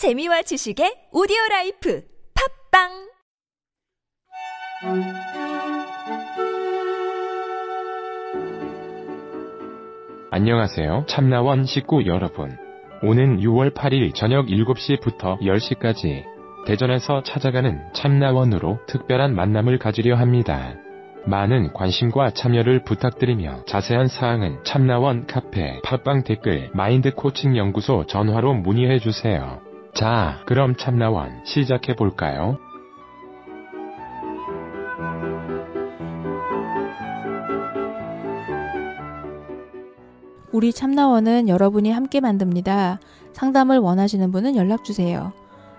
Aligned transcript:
재미와 0.00 0.40
지식의 0.40 1.12
오디오 1.12 1.36
life 1.50 2.02
팟빵 2.72 2.88
안녕하세요. 10.30 11.04
참나원 11.06 11.66
식구 11.66 12.06
여러분. 12.06 12.56
오는 13.02 13.40
6월 13.40 13.74
8일 13.74 14.14
저녁 14.14 14.46
7시부터 14.46 15.38
10시까지 15.42 16.24
대전에서 16.66 17.22
찾아가는 17.22 17.78
참나원으로 17.92 18.78
특별한 18.86 19.34
만남을 19.34 19.78
가지려 19.78 20.16
합니다. 20.16 20.76
많은 21.26 21.74
관심과 21.74 22.30
참여를 22.30 22.84
부탁드리며 22.84 23.66
자세한 23.66 24.08
사항은 24.08 24.64
참나원 24.64 25.26
카페 25.26 25.78
팟빵 25.82 26.24
댓글 26.24 26.70
마인드 26.72 27.14
코칭 27.14 27.58
연구소 27.58 28.06
전화로 28.06 28.54
문의해 28.54 28.98
주세요. 28.98 29.60
자, 29.94 30.40
그럼 30.46 30.76
참나원 30.76 31.44
시작해 31.44 31.94
볼까요? 31.94 32.58
우리 40.52 40.72
참나원은 40.72 41.48
여러분이 41.48 41.90
함께 41.90 42.20
만듭니다. 42.20 42.98
상담을 43.32 43.78
원하시는 43.78 44.30
분은 44.32 44.56
연락 44.56 44.84
주세요. 44.84 45.32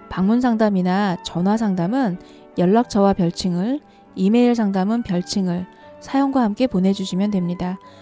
방문 0.09 0.41
상담이나 0.41 1.17
전화 1.23 1.57
상담은 1.57 2.17
연락처와 2.57 3.13
별칭을, 3.13 3.79
이메일 4.15 4.55
상담은 4.55 5.03
별칭을 5.03 5.65
사연과 5.99 6.41
함께 6.41 6.67
보내주시면 6.67 7.31
됩니다. 7.31 7.79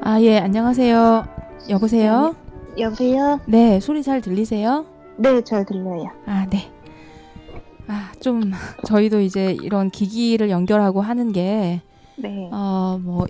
아, 0.00 0.20
예, 0.20 0.38
안녕하세요. 0.38 1.26
여보세요? 1.68 2.34
여보세요? 2.78 3.40
네, 3.46 3.80
소리 3.80 4.02
잘 4.02 4.20
들리세요? 4.20 4.86
네, 5.16 5.42
잘 5.42 5.64
들려요. 5.64 6.10
아, 6.26 6.46
네. 6.50 6.70
아, 7.88 8.12
좀, 8.20 8.52
저희도 8.86 9.20
이제 9.20 9.56
이런 9.62 9.90
기기를 9.90 10.50
연결하고 10.50 11.00
하는 11.00 11.32
게, 11.32 11.80
네. 12.16 12.48
어, 12.52 13.00
뭐, 13.02 13.26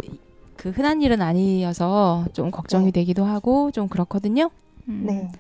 그 0.57 0.71
흔한 0.71 1.03
일은 1.03 1.23
아니어서 1.23 2.27
좀 2.33 2.51
걱정이 2.51 2.87
네. 2.87 2.91
되기도 2.93 3.25
하고 3.25 3.71
좀 3.71 3.89
그렇거든요. 3.89 4.51
음, 4.89 5.07
네. 5.07 5.31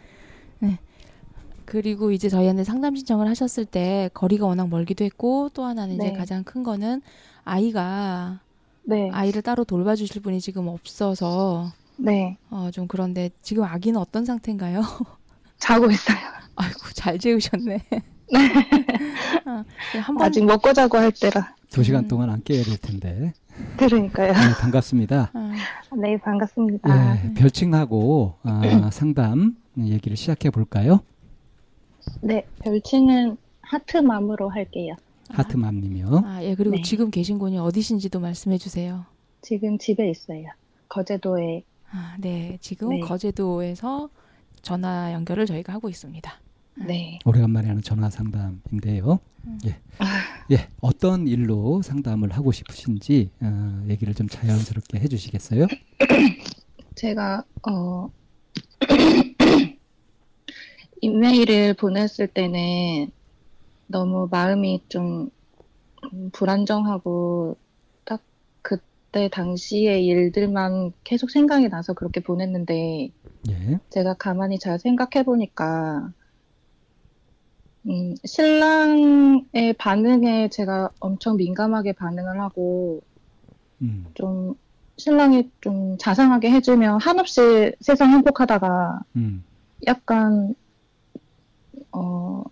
그리고 1.64 2.12
이제 2.12 2.28
저희한테 2.28 2.62
상담 2.62 2.94
신청을 2.94 3.26
하셨을 3.28 3.64
때 3.64 4.08
거리가 4.14 4.46
워낙 4.46 4.68
멀기도 4.68 5.04
했고 5.04 5.50
또 5.52 5.64
하나는 5.64 5.96
이제 5.96 6.04
네. 6.04 6.12
가장 6.12 6.44
큰 6.44 6.62
거는 6.62 7.02
아이가 7.44 8.38
네. 8.86 9.10
아이를 9.12 9.42
따로 9.42 9.64
돌봐주실 9.64 10.22
분이 10.22 10.40
지금 10.40 10.68
없어서 10.68 11.72
네. 11.96 12.36
어, 12.50 12.70
좀 12.72 12.86
그런데 12.86 13.30
지금 13.42 13.64
아기는 13.64 13.98
어떤 13.98 14.24
상태인가요? 14.24 14.82
자고 15.58 15.90
있어요. 15.90 16.16
아이고 16.54 16.78
잘 16.94 17.18
재우셨네. 17.18 17.82
어, 19.46 19.64
한번 20.02 20.26
아직 20.26 20.44
먹고 20.44 20.72
자고 20.72 20.98
할 20.98 21.10
때라. 21.12 21.54
두 21.70 21.82
시간 21.82 22.04
음. 22.04 22.08
동안 22.08 22.30
안 22.30 22.42
깨야 22.44 22.62
될 22.62 22.76
텐데. 22.78 23.32
그러니까요. 23.76 24.32
네, 24.32 24.38
반갑습니다. 24.60 25.30
어, 25.34 25.96
네, 25.96 26.16
반갑습니다. 26.18 27.24
예, 27.24 27.34
별칭하고 27.34 28.34
아, 28.42 28.90
상담 28.92 29.56
얘기를 29.78 30.16
시작해 30.16 30.50
볼까요? 30.50 31.00
네, 32.20 32.46
별칭은 32.60 33.36
하트맘으로 33.62 34.48
할게요. 34.48 34.94
하트맘님이요. 35.28 36.22
아, 36.24 36.42
예 36.42 36.54
그리고 36.54 36.76
네. 36.76 36.82
지금 36.82 37.10
계신 37.10 37.38
곳이 37.38 37.56
어디신지도 37.56 38.20
말씀해 38.20 38.58
주세요. 38.58 39.04
지금 39.42 39.78
집에 39.78 40.08
있어요. 40.10 40.48
거제도에. 40.88 41.62
아, 41.90 42.16
네 42.20 42.58
지금 42.60 42.90
네. 42.90 43.00
거제도에서 43.00 44.08
전화 44.62 45.12
연결을 45.12 45.46
저희가 45.46 45.72
하고 45.72 45.88
있습니다. 45.88 46.40
네. 46.86 47.18
오래간만에 47.24 47.68
하는 47.68 47.82
전화 47.82 48.10
상담인데요. 48.10 49.18
음. 49.46 49.58
예, 49.64 49.76
예, 50.50 50.68
어떤 50.80 51.26
일로 51.26 51.80
상담을 51.82 52.32
하고 52.32 52.52
싶으신지 52.52 53.30
어, 53.40 53.84
얘기를 53.88 54.12
좀 54.12 54.28
자연스럽게 54.28 54.98
해 54.98 55.08
주시겠어요? 55.08 55.66
제가, 56.96 57.44
어, 57.68 58.10
이메일을 61.00 61.74
보냈을 61.74 62.26
때는 62.26 63.10
너무 63.86 64.28
마음이 64.30 64.84
좀 64.88 65.30
음, 66.12 66.30
불안정하고 66.32 67.58
딱 68.04 68.22
그때 68.62 69.28
당시의 69.30 70.04
일들만 70.06 70.92
계속 71.04 71.30
생각이 71.30 71.68
나서 71.68 71.94
그렇게 71.94 72.20
보냈는데 72.20 73.10
예, 73.50 73.80
제가 73.90 74.14
가만히 74.14 74.58
잘 74.58 74.78
생각해 74.78 75.24
보니까 75.24 76.12
음, 77.88 78.14
신랑의 78.24 79.74
반응에 79.78 80.48
제가 80.50 80.90
엄청 81.00 81.36
민감하게 81.36 81.92
반응을 81.92 82.40
하고 82.40 83.00
음, 83.82 84.06
좀 84.14 84.54
신랑이 84.98 85.50
좀 85.60 85.96
자상하게 85.98 86.50
해주면 86.50 87.00
한없이 87.00 87.72
세상 87.80 88.10
행복하다가 88.10 89.00
음, 89.16 89.44
약간 89.86 90.54
어 91.92 92.42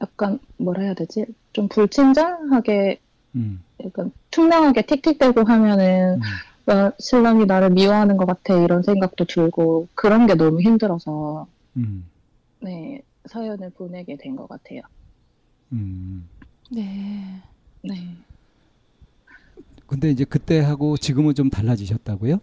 약간 0.00 0.38
뭐라 0.58 0.82
해야 0.82 0.94
되지? 0.94 1.26
좀 1.52 1.68
불친절하게 1.68 3.00
음, 3.34 3.62
약간 3.84 4.12
투명하게 4.30 4.82
틱틱대고 4.82 5.44
하면은 5.44 6.20
음, 6.66 6.72
어, 6.72 6.92
신랑이 6.98 7.46
나를 7.46 7.70
미워하는 7.70 8.16
것 8.16 8.26
같아 8.26 8.54
이런 8.54 8.82
생각도 8.82 9.24
들고 9.24 9.88
그런 9.94 10.26
게 10.26 10.34
너무 10.34 10.60
힘들어서 10.60 11.46
음, 11.76 12.08
네 12.60 13.02
사연을 13.26 13.70
보내게 13.70 14.16
된 14.16 14.36
것 14.36 14.48
같아요. 14.48 14.80
음. 15.72 16.28
네. 16.70 17.42
네. 17.82 17.94
근데 19.86 20.10
이제 20.10 20.24
그때 20.24 20.60
하고 20.60 20.96
지금은 20.96 21.34
좀 21.34 21.48
달라지셨다고요? 21.50 22.40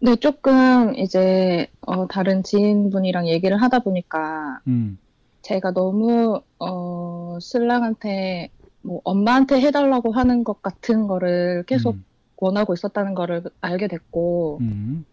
네, 0.00 0.16
조금 0.16 0.94
이제 0.96 1.66
어, 1.82 2.06
다른 2.06 2.42
지인분이랑 2.42 3.26
얘기를 3.28 3.60
하다 3.60 3.80
보니까 3.80 4.60
음, 4.66 4.98
제가 5.42 5.72
너무 5.72 6.42
어, 6.58 7.38
신랑한테 7.40 8.50
뭐 8.82 9.00
엄마한테 9.04 9.60
해달라고 9.60 10.12
하는 10.12 10.44
것 10.44 10.62
같은 10.62 11.06
거를 11.06 11.64
계속 11.66 11.96
음, 11.96 12.04
원하고 12.36 12.74
있었다는 12.74 13.14
거를 13.14 13.42
알게 13.60 13.88
됐고, 13.88 14.60
음, 14.60 15.04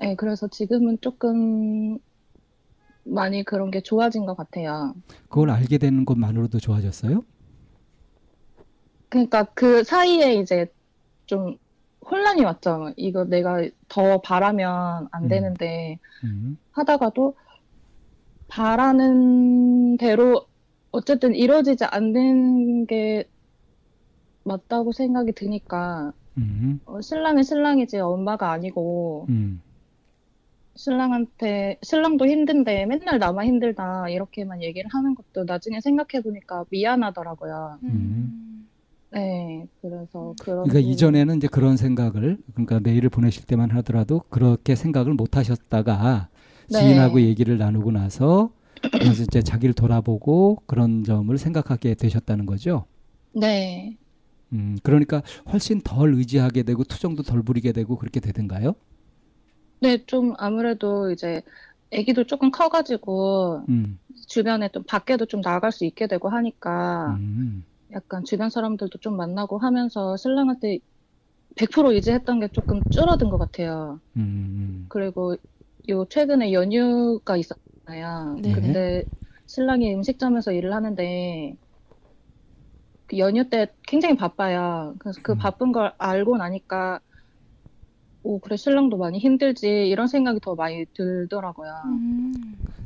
네, 0.00 0.14
그래서 0.16 0.48
지금은 0.48 0.98
조금 1.00 1.98
많이 3.04 3.44
그런 3.44 3.70
게 3.70 3.80
좋아진 3.80 4.26
것 4.26 4.34
같아요. 4.36 4.94
그걸 5.28 5.50
알게 5.50 5.76
되는 5.78 6.04
것만으로도 6.04 6.58
좋아졌어요? 6.60 7.24
그러니까 9.08 9.44
그 9.54 9.84
사이에 9.84 10.34
이제 10.34 10.66
좀 11.26 11.56
혼란이 12.10 12.44
왔죠. 12.44 12.92
이거 12.96 13.24
내가 13.24 13.62
더 13.88 14.20
바라면 14.22 15.08
안 15.12 15.28
음. 15.28 15.28
되는데 15.28 15.98
음, 16.24 16.58
하다가도 16.72 17.36
바라는 18.48 19.96
대로 19.96 20.46
어쨌든 20.90 21.34
이루어지지 21.34 21.84
않는 21.84 22.86
게 22.86 23.28
맞다고 24.44 24.92
생각이 24.92 25.32
드니까 25.32 26.12
음, 26.36 26.80
어, 26.84 27.00
신랑은 27.00 27.42
신랑이지 27.42 27.98
엄마가 27.98 28.50
아니고 28.50 29.26
음, 29.28 29.60
신랑한테 30.76 31.78
신랑도 31.82 32.26
힘든데 32.26 32.86
맨날 32.86 33.18
나만 33.18 33.46
힘들다 33.46 34.08
이렇게만 34.08 34.62
얘기를 34.62 34.88
하는 34.92 35.14
것도 35.14 35.44
나중에 35.44 35.80
생각해 35.80 36.22
보니까 36.22 36.64
미안하더라고요. 36.70 37.78
음. 37.84 38.68
네, 39.10 39.68
그래서 39.80 40.34
그런 40.40 40.64
그러니까 40.64 40.80
이전에는 40.80 41.36
이제 41.36 41.46
그런 41.46 41.76
생각을 41.76 42.36
그러니까 42.52 42.80
메일을 42.80 43.10
보내실 43.10 43.46
때만 43.46 43.70
하더라도 43.70 44.22
그렇게 44.28 44.74
생각을 44.74 45.14
못 45.14 45.36
하셨다가 45.36 46.28
네. 46.70 46.78
지인하고 46.78 47.20
얘기를 47.20 47.58
나누고 47.58 47.92
나서 47.92 48.50
그래서 48.92 49.22
이제 49.22 49.42
자기를 49.42 49.74
돌아보고 49.74 50.62
그런 50.66 51.04
점을 51.04 51.36
생각하게 51.36 51.94
되셨다는 51.94 52.46
거죠. 52.46 52.86
네, 53.32 53.96
음, 54.52 54.78
그러니까 54.82 55.22
훨씬 55.52 55.80
덜 55.80 56.14
의지하게 56.14 56.62
되고 56.62 56.84
투정도 56.84 57.22
덜 57.22 57.42
부리게 57.42 57.72
되고 57.72 57.96
그렇게 57.96 58.20
되던가요? 58.20 58.74
네, 59.80 60.04
좀 60.06 60.34
아무래도 60.38 61.10
이제 61.10 61.42
아기도 61.92 62.24
조금 62.24 62.50
커가지고 62.50 63.64
음. 63.68 63.98
주변에 64.26 64.68
또 64.72 64.82
밖에도 64.82 65.26
좀 65.26 65.42
나갈 65.42 65.72
수 65.72 65.84
있게 65.84 66.06
되고 66.06 66.28
하니까 66.28 67.16
음. 67.18 67.64
약간 67.92 68.24
주변 68.24 68.48
사람들도 68.48 68.98
좀 68.98 69.16
만나고 69.16 69.58
하면서 69.58 70.16
신랑한테 70.16 70.78
100% 71.56 71.92
의지했던 71.92 72.40
게 72.40 72.48
조금 72.48 72.80
줄어든 72.90 73.28
것 73.28 73.38
같아요. 73.38 74.00
음. 74.16 74.86
그리고 74.88 75.36
요 75.88 76.06
최근에 76.06 76.52
연휴가 76.52 77.36
있었잖아요. 77.36 78.36
네. 78.40 78.52
근데 78.52 79.04
신랑이 79.46 79.94
음식점에서 79.94 80.52
일을 80.52 80.74
하는데 80.74 81.56
그 83.06 83.18
연휴 83.18 83.48
때 83.48 83.68
굉장히 83.86 84.16
바빠요. 84.16 84.94
그래서 84.98 85.20
그 85.22 85.32
음. 85.32 85.38
바쁜 85.38 85.72
걸 85.72 85.92
알고 85.98 86.38
나니까 86.38 87.00
오 88.22 88.38
그래 88.38 88.56
신랑도 88.56 88.96
많이 88.96 89.18
힘들지 89.18 89.68
이런 89.68 90.06
생각이 90.06 90.40
더 90.40 90.54
많이 90.54 90.86
들더라고요. 90.94 91.70
음. 91.84 92.32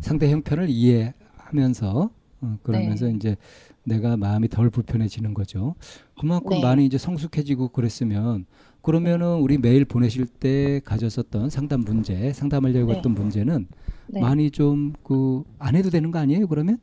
상대 0.01 0.31
형편을 0.31 0.69
이해하면서 0.69 2.11
어, 2.41 2.59
그러면서 2.63 3.07
네. 3.07 3.13
이제 3.13 3.37
내가 3.85 4.17
마음이 4.17 4.49
덜 4.49 4.71
불편해지는 4.71 5.35
거죠. 5.35 5.75
그만큼 6.21 6.51
네. 6.51 6.61
많이 6.61 6.85
이제 6.85 6.99
성숙해지고 6.99 7.69
그랬으면 7.69 8.47
그러면은 8.83 9.37
우리 9.41 9.59
메일 9.59 9.85
보내실 9.85 10.27
때 10.27 10.81
가졌었던 10.85 11.51
상담 11.51 11.81
문제, 11.81 12.33
상담하려고 12.33 12.93
네. 12.93 12.95
했던 12.95 13.13
문제는 13.15 13.67
네. 14.07 14.21
많이 14.21 14.51
좀 14.51 14.93
그 15.05 15.45
안 15.59 15.75
해도 15.77 15.91
되는 15.91 16.11
거 16.11 16.19
아니에요? 16.19 16.47
그러면 16.49 16.79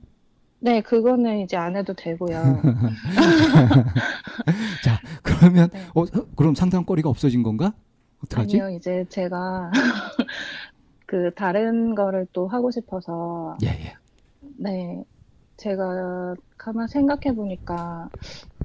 네, 0.59 0.81
그거는 0.81 1.39
이제 1.42 1.57
안 1.57 1.75
해도 1.75 1.94
되고요. 1.94 2.62
자 4.83 5.00
그러면 5.24 5.69
네. 5.71 5.81
어 5.95 6.06
그럼 6.36 6.56
상담거리가 6.56 7.09
없어진 7.09 7.44
건가? 7.44 7.74
어떡하지? 8.24 8.62
아니요, 8.62 8.77
이제 8.77 9.06
제가 9.09 9.71
그 11.06 11.31
다른 11.36 11.95
거를 11.95 12.27
또 12.33 12.48
하고 12.48 12.71
싶어서 12.71 13.57
예 13.63 13.68
예. 13.68 13.94
네, 14.57 15.03
제가 15.57 16.36
가만 16.57 16.88
생각해 16.88 17.36
보니까 17.36 18.09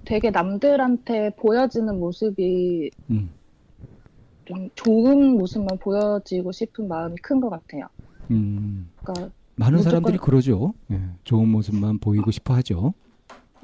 되게 0.04 0.30
남들한테 0.30 1.30
보여지는 1.36 1.98
모습이 2.00 2.90
음. 3.10 3.30
좀 4.44 4.68
좋은 4.74 5.36
모습만 5.36 5.78
보여지고 5.78 6.52
싶은 6.52 6.88
마음이 6.88 7.16
큰 7.16 7.40
것 7.40 7.50
같아요. 7.50 7.86
음. 8.30 8.90
그러니까 9.02 9.30
많은 9.56 9.82
사람들이 9.82 10.18
그러죠. 10.18 10.72
예, 10.90 11.00
좋은 11.24 11.48
모습만 11.48 11.98
보이고 11.98 12.30
싶어 12.30 12.54
하죠. 12.54 12.94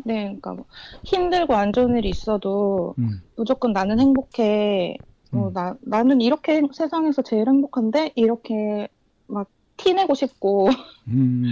네, 0.04 0.24
그러니까 0.24 0.52
뭐 0.52 0.66
힘들고 1.04 1.54
안 1.54 1.72
좋은 1.72 1.96
일이 1.96 2.10
있어도 2.10 2.94
음. 2.98 3.22
무조건 3.36 3.72
나는 3.72 3.98
행복해. 3.98 4.98
어, 5.32 5.48
음. 5.48 5.52
나, 5.54 5.74
나는 5.80 6.20
이렇게 6.20 6.62
세상에서 6.72 7.22
제일 7.22 7.48
행복한데 7.48 8.12
이렇게 8.14 8.88
막 9.26 9.48
티내고 9.78 10.14
싶고 10.14 10.68
음. 11.08 11.44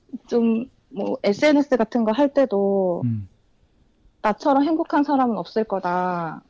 좀뭐 0.28 1.16
SNS 1.22 1.76
같은 1.76 2.04
거 2.04 2.12
할 2.12 2.32
때도 2.32 3.02
음. 3.04 3.28
나처럼 4.28 4.64
행복한 4.64 5.04
사람은 5.04 5.36
없을 5.36 5.64
거다. 5.64 6.42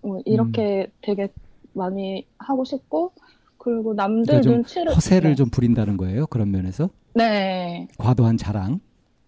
뭐 0.00 0.22
이렇게 0.24 0.90
되게 1.02 1.28
많이 1.72 2.24
하고 2.38 2.64
싶고 2.64 3.12
그리고 3.58 3.94
남들 3.94 4.26
그러니까 4.26 4.42
좀 4.42 4.52
눈치를 4.54 4.94
허세를 4.94 5.30
네. 5.30 5.34
좀 5.34 5.50
부린다는 5.50 5.96
거예요. 5.96 6.26
그런 6.28 6.52
면에서 6.52 6.88
네, 7.14 7.88
과도한 7.98 8.36
자랑, 8.36 8.80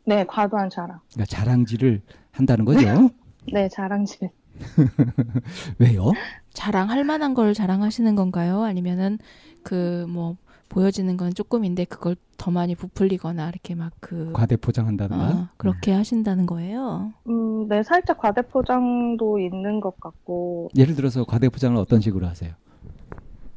네 0.07 0.25
과도한 0.25 0.71
자랑. 0.71 1.01
그러니까 1.13 1.37
자랑질을 1.37 2.03
한다는 2.31 2.65
거죠. 2.65 3.11
네 3.53 3.69
자랑질. 3.69 4.31
왜요? 5.81 6.13
자랑할 6.53 7.03
만한 7.03 7.35
걸 7.35 7.53
자랑하시는 7.53 8.15
건가요? 8.15 8.63
아니면은 8.63 9.19
그 9.65 10.07
뭐 10.09 10.37
보여지는 10.73 11.17
건 11.19 11.35
조금인데 11.35 11.85
그걸 11.85 12.17
더 12.39 12.51
많이 12.51 12.75
부풀리거나 12.75 13.49
이렇게 13.51 13.75
막 13.75 13.93
그 14.01 14.33
과대 14.33 14.57
포장한다든가. 14.57 15.31
어, 15.31 15.49
그렇게 15.59 15.93
하신다는 15.93 16.47
거예요. 16.47 17.13
음, 17.29 17.69
네 17.69 17.83
살짝 17.83 18.19
과대 18.19 18.43
포장도 18.43 19.39
있는 19.39 19.81
것 19.81 20.01
같고 20.01 20.71
음. 20.75 20.79
예를 20.79 20.95
들어서 20.95 21.25
과대 21.25 21.49
포장을 21.49 21.77
어떤 21.77 22.01
식으로 22.01 22.27
하세요? 22.27 22.55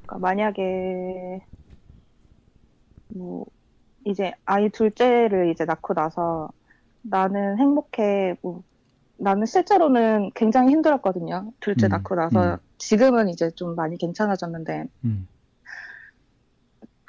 그러니까 0.06 0.20
만약에 0.20 1.42
뭐 3.16 3.46
이제 4.06 4.34
아이 4.46 4.70
둘째를 4.70 5.50
이제 5.52 5.66
낳고 5.66 5.94
나서 5.94 6.50
나는 7.02 7.58
행복해 7.58 8.36
뭐 8.42 8.62
나는 9.18 9.46
실제로는 9.46 10.32
굉장히 10.36 10.72
힘들었거든요. 10.72 11.52
둘째 11.60 11.88
음, 11.88 11.92
낳고 11.92 12.16
나서 12.16 12.54
음. 12.54 12.58
지금은 12.78 13.30
이제 13.30 13.50
좀 13.52 13.76
많이 13.76 13.98
괜찮아졌는데 13.98 14.86
음. 15.06 15.28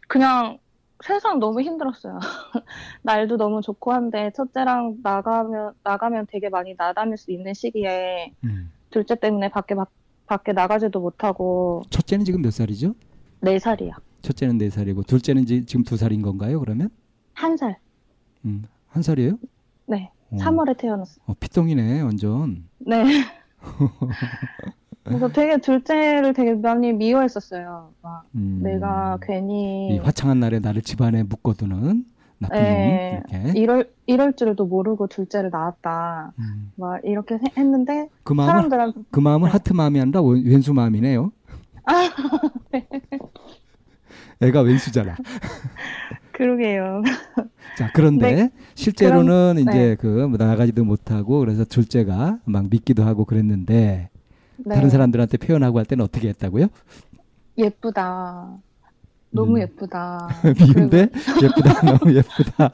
그냥 0.07 0.59
세상 1.05 1.39
너무 1.39 1.61
힘들었어요. 1.61 2.19
날도 3.03 3.37
너무 3.37 3.61
좋고 3.61 3.93
한데 3.93 4.31
첫째랑 4.35 4.99
나가면 5.03 5.75
나가면 5.83 6.27
되게 6.31 6.49
많이 6.49 6.75
나다닐 6.77 7.17
수 7.17 7.31
있는 7.33 7.53
시기에 7.55 8.33
음. 8.45 8.73
둘째 8.91 9.15
때문에 9.15 9.51
밖에 9.51 9.75
밖- 9.75 9.91
밖에 10.27 10.53
나가지도 10.53 11.01
못하고 11.01 11.83
첫째는 11.91 12.25
지금 12.25 12.41
몇 12.43 12.51
살이죠? 12.53 12.95
네 13.41 13.59
살이요. 13.59 13.93
첫째는 14.23 14.59
네 14.59 14.71
살이고 14.71 15.03
둘째는 15.03 15.45
지- 15.47 15.67
지금 15.67 15.85
두 15.85 15.97
살인 15.97 16.23
건가요? 16.23 16.59
그러면 16.61 16.89
한 17.35 17.57
살. 17.57 17.79
음, 18.45 18.65
한 18.89 19.03
살이에요? 19.03 19.39
네. 19.87 20.11
어, 20.31 20.37
3월에 20.37 20.77
태어났어요. 20.79 21.23
어, 21.27 21.35
피똥이네 21.39 22.01
완전. 22.01 22.69
네. 22.79 23.05
그래서 25.07 25.29
되게 25.29 25.57
둘째를 25.59 26.33
되게 26.35 26.55
많이 26.55 26.93
미워했었어요. 26.93 27.91
막 28.03 28.25
음, 28.35 28.61
내가 28.63 29.19
이 29.23 29.27
괜히 29.27 29.99
화창한 30.03 30.41
날에 30.41 30.59
나를 30.59 30.83
집안에 30.83 31.23
묶어두는 31.23 32.05
나쁜 32.39 32.57
네. 32.59 33.23
놈 33.31 33.41
이렇게. 33.43 33.59
이럴 33.61 33.91
이럴 34.07 34.33
줄도 34.35 34.67
모르고 34.67 35.07
둘째를 35.07 35.51
낳았다. 35.51 36.33
음. 36.39 36.73
막 36.77 37.01
이렇게 37.05 37.39
세- 37.39 37.45
했는데 37.57 38.09
그 38.25 38.33
마음은 38.33 38.53
사람들한테 38.53 39.01
그 39.11 39.21
마음은 39.21 39.47
네. 39.47 39.53
하트 39.53 39.73
마음이 39.73 40.01
아니라 40.01 40.21
원- 40.23 40.43
왼수 40.45 40.75
마음이네요. 40.75 41.31
아. 41.85 41.93
애가 44.41 44.61
왼수잖아. 44.63 45.17
그러게요. 46.33 47.03
자, 47.79 47.91
그런데 47.95 48.35
네. 48.35 48.51
실제로는 48.75 49.55
그럼- 49.57 49.69
이제 49.69 49.97
그뭐 49.99 50.37
나가지도 50.37 50.85
못하고 50.85 51.39
그래서 51.39 51.65
둘째가 51.65 52.39
막 52.45 52.69
믿기도 52.69 53.05
하고 53.05 53.25
그랬는데 53.25 54.11
네. 54.59 54.75
다른 54.75 54.91
사람들한테 54.91 55.37
표현하고 55.39 55.79
할 55.79 55.87
때는 55.87 56.05
어떻게 56.05 56.29
했다고요? 56.29 56.67
예쁘다. 57.59 58.59
너무 59.31 59.57
음. 59.57 59.61
예쁘다. 59.63 60.29
미운데 60.75 61.09
예쁘다, 61.43 61.81
너무 61.99 62.15
예쁘다. 62.15 62.71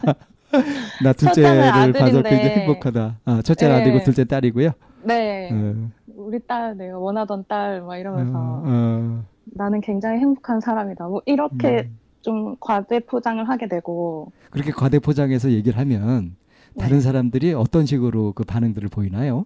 나 1.02 1.12
둘째를 1.12 1.92
봐서 1.92 2.22
굉장히. 2.22 2.48
행복하다. 2.60 3.18
아, 3.24 3.42
첫째는 3.42 3.74
네. 3.74 3.80
아들이고 3.80 4.04
둘째 4.04 4.24
딸이고요. 4.24 4.70
네. 5.04 5.50
어, 5.50 5.90
우리 6.14 6.38
딸 6.46 6.76
내가 6.76 6.98
원하던 6.98 7.44
딸 7.48 7.80
막 7.80 7.96
이러면서 7.96 8.38
어, 8.38 8.62
어. 8.64 9.24
나는 9.46 9.80
굉장히 9.80 10.20
행복한 10.20 10.60
사람이다. 10.60 11.08
뭐 11.08 11.22
이렇게 11.26 11.82
음. 11.88 11.98
좀 12.20 12.56
과대 12.60 13.00
포장을 13.00 13.42
하게 13.48 13.66
되고 13.66 14.30
그렇게 14.50 14.70
과대 14.70 14.98
포장해서 15.00 15.50
얘기를 15.50 15.78
하면 15.80 16.36
다른 16.78 16.98
네. 16.98 17.00
사람들이 17.00 17.52
어떤 17.54 17.84
식으로 17.86 18.32
그 18.32 18.44
반응들을 18.44 18.88
보이나요? 18.90 19.44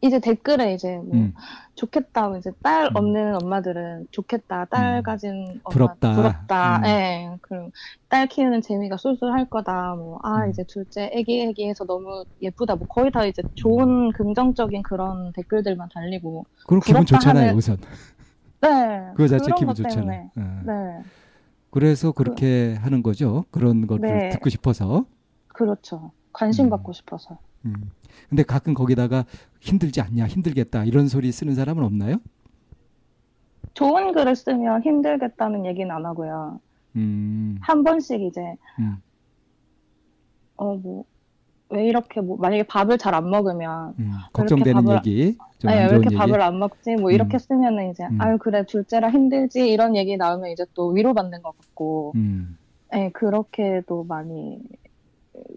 이제 0.00 0.20
댓글에 0.20 0.74
이제 0.74 0.96
뭐 0.96 1.10
음. 1.14 1.34
좋겠다. 1.74 2.36
이제 2.38 2.52
딸 2.62 2.86
음. 2.86 2.96
없는 2.96 3.42
엄마들은 3.42 4.06
좋겠다. 4.12 4.66
딸 4.66 4.98
음. 4.98 5.02
가진 5.02 5.60
엄마 5.64 5.70
부럽다. 5.70 6.14
부럽다. 6.14 6.78
음. 6.78 6.84
예. 6.86 7.30
그리고 7.40 7.70
딸 8.08 8.26
키우는 8.28 8.62
재미가 8.62 8.96
쏠쏠할 8.96 9.46
거다. 9.50 9.94
뭐아 9.96 10.44
음. 10.44 10.50
이제 10.50 10.62
둘째 10.68 11.10
애기 11.12 11.42
애기해서 11.42 11.84
너무 11.84 12.24
예쁘다. 12.40 12.76
뭐 12.76 12.86
거의 12.86 13.10
다 13.10 13.24
이제 13.24 13.42
좋은 13.54 14.12
긍정적인 14.12 14.82
그런 14.82 15.32
댓글들만 15.32 15.88
달리고. 15.92 16.46
그럼 16.66 16.80
기분 16.84 17.04
좋잖아요, 17.04 17.52
하는- 17.52 17.56
우선. 17.56 17.76
네. 18.60 18.68
그거 19.16 19.26
자체 19.28 19.50
기분 19.56 19.68
것 19.68 19.76
좋잖아요. 19.76 20.30
어. 20.36 20.60
네. 20.64 21.02
그래서 21.70 22.12
그렇게 22.12 22.74
하는 22.80 23.02
거죠. 23.02 23.44
그런 23.50 23.86
것들 23.86 24.08
네. 24.08 24.28
듣고 24.30 24.48
싶어서. 24.48 25.04
그렇죠. 25.48 26.12
관심 26.32 26.66
음. 26.66 26.70
받고 26.70 26.92
싶어서. 26.92 27.38
음. 27.64 27.90
근데 28.28 28.42
가끔 28.42 28.74
거기다가 28.74 29.24
힘들지 29.60 30.00
않냐, 30.00 30.26
힘들겠다 30.26 30.84
이런 30.84 31.08
소리 31.08 31.30
쓰는 31.32 31.54
사람은 31.54 31.84
없나요? 31.84 32.16
좋은 33.74 34.12
글을 34.12 34.34
쓰면 34.34 34.82
힘들겠다는 34.82 35.66
얘기는 35.66 35.90
안 35.94 36.04
하고요. 36.04 36.60
음, 36.96 37.58
한 37.60 37.84
번씩 37.84 38.20
이제 38.22 38.40
음. 38.80 38.96
어뭐 40.56 41.04
왜 41.70 41.86
이렇게 41.86 42.20
뭐 42.20 42.38
만약에 42.38 42.62
밥을 42.64 42.96
잘 42.98 43.14
안 43.14 43.28
먹으면 43.28 43.94
음. 43.98 44.12
걱정되는 44.32 44.82
밥을- 44.82 44.96
얘기, 45.06 45.36
좀 45.58 45.70
아니, 45.70 45.80
안왜 45.80 45.90
이렇게 45.90 46.06
얘기. 46.06 46.16
밥을 46.16 46.40
안 46.40 46.58
먹지? 46.58 46.96
뭐 46.96 47.10
이렇게 47.10 47.36
음. 47.36 47.38
쓰면은 47.38 47.90
이제 47.90 48.04
음. 48.04 48.20
아유 48.20 48.38
그래 48.38 48.64
둘째라 48.64 49.10
힘들지 49.10 49.68
이런 49.70 49.94
얘기 49.94 50.16
나오면 50.16 50.50
이제 50.50 50.64
또 50.74 50.88
위로받는 50.88 51.42
것 51.42 51.56
같고, 51.58 52.12
음. 52.16 52.56
예 52.94 53.10
그렇게도 53.10 54.04
많이 54.04 54.58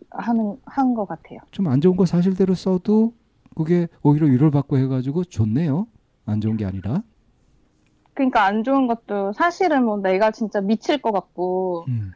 하는 0.09 0.57
한 0.65 0.93
것 0.93 1.05
같아요. 1.07 1.39
좀 1.51 1.67
안 1.67 1.81
좋은 1.81 1.95
거 1.95 2.05
사실대로 2.05 2.53
써도 2.53 3.13
그게 3.55 3.87
오히려 4.03 4.27
위로를 4.27 4.51
받고 4.51 4.77
해가지고 4.77 5.23
좋네요. 5.25 5.87
안 6.25 6.41
좋은 6.41 6.57
게 6.57 6.65
아니라. 6.65 7.01
그러니까 8.13 8.43
안 8.45 8.63
좋은 8.63 8.87
것도 8.87 9.33
사실은 9.33 9.85
뭐 9.85 9.97
내가 9.97 10.31
진짜 10.31 10.61
미칠 10.61 11.01
것 11.01 11.11
같고 11.11 11.85
음. 11.87 12.11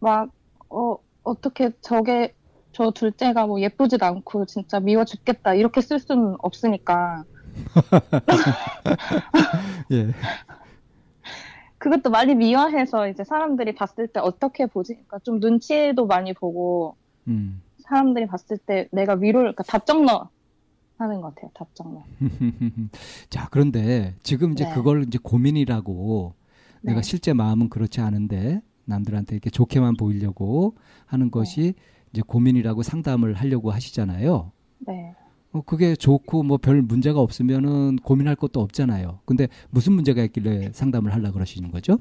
막 0.00 0.30
어, 0.70 0.96
어떻게 1.22 1.70
저게 1.80 2.34
저 2.72 2.90
둘째가 2.90 3.46
뭐 3.46 3.60
예쁘지도 3.60 4.04
않고 4.04 4.46
진짜 4.46 4.80
미워 4.80 5.04
죽겠다 5.04 5.54
이렇게 5.54 5.80
쓸 5.80 6.00
수는 6.00 6.34
없으니까 6.40 7.24
예. 9.92 10.08
그것도 11.78 12.10
많이 12.10 12.34
미화해서 12.34 13.08
이제 13.08 13.24
사람들이 13.24 13.74
봤을 13.74 14.08
때 14.08 14.20
어떻게 14.20 14.66
보지? 14.66 14.94
그러니까 14.94 15.18
좀 15.20 15.38
눈치도 15.38 16.06
많이 16.06 16.32
보고 16.32 16.96
음. 17.28 17.62
사람들이 17.78 18.26
봤을 18.26 18.58
때 18.58 18.88
내가 18.92 19.14
위로를 19.14 19.52
그러니까 19.52 19.62
답정너 19.64 20.28
하는 20.96 21.20
것 21.20 21.34
같아요. 21.34 21.50
답정너. 21.54 22.02
자, 23.28 23.48
그런데 23.50 24.14
지금 24.22 24.52
이제 24.52 24.64
네. 24.64 24.74
그걸 24.74 25.02
이제 25.04 25.18
고민이라고 25.22 26.34
내가 26.82 27.00
네. 27.00 27.02
실제 27.02 27.32
마음은 27.32 27.68
그렇지 27.68 28.00
않은데 28.00 28.62
남들한테 28.84 29.34
이렇게 29.34 29.50
좋게만 29.50 29.96
보이려고 29.96 30.76
하는 31.06 31.30
것이 31.30 31.74
이제 32.12 32.22
고민이라고 32.26 32.82
상담을 32.82 33.34
하려고 33.34 33.70
하시잖아요. 33.70 34.52
네. 34.86 35.14
어, 35.52 35.62
그게 35.62 35.94
좋고 35.96 36.42
뭐 36.42 36.58
별 36.58 36.82
문제가 36.82 37.20
없으면은 37.20 37.96
고민할 37.96 38.36
것도 38.36 38.60
없잖아요. 38.60 39.20
근데 39.24 39.48
무슨 39.70 39.92
문제가 39.94 40.22
있길래 40.22 40.70
상담을 40.72 41.12
하려고 41.12 41.34
그러시는 41.34 41.70
거죠? 41.70 41.98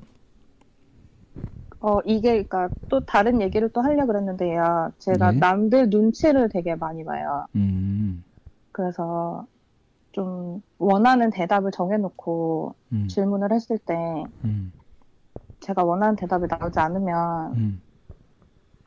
어 1.83 1.99
이게 2.05 2.43
그러니까 2.43 2.69
또 2.87 3.01
다른 3.01 3.41
얘기를 3.41 3.69
또 3.69 3.81
하려 3.81 4.05
고 4.05 4.13
그랬는데 4.13 4.55
요. 4.55 4.93
제가 4.99 5.33
네. 5.33 5.39
남들 5.39 5.89
눈치를 5.89 6.47
되게 6.47 6.75
많이 6.75 7.03
봐요. 7.03 7.45
음. 7.57 8.23
그래서 8.71 9.45
좀 10.13 10.61
원하는 10.77 11.29
대답을 11.29 11.71
정해놓고 11.71 12.73
음. 12.93 13.07
질문을 13.09 13.51
했을 13.51 13.77
때 13.79 13.95
음. 14.45 14.71
제가 15.59 15.83
원하는 15.83 16.15
대답이 16.15 16.45
나오지 16.49 16.79
않으면 16.79 17.53
음. 17.57 17.81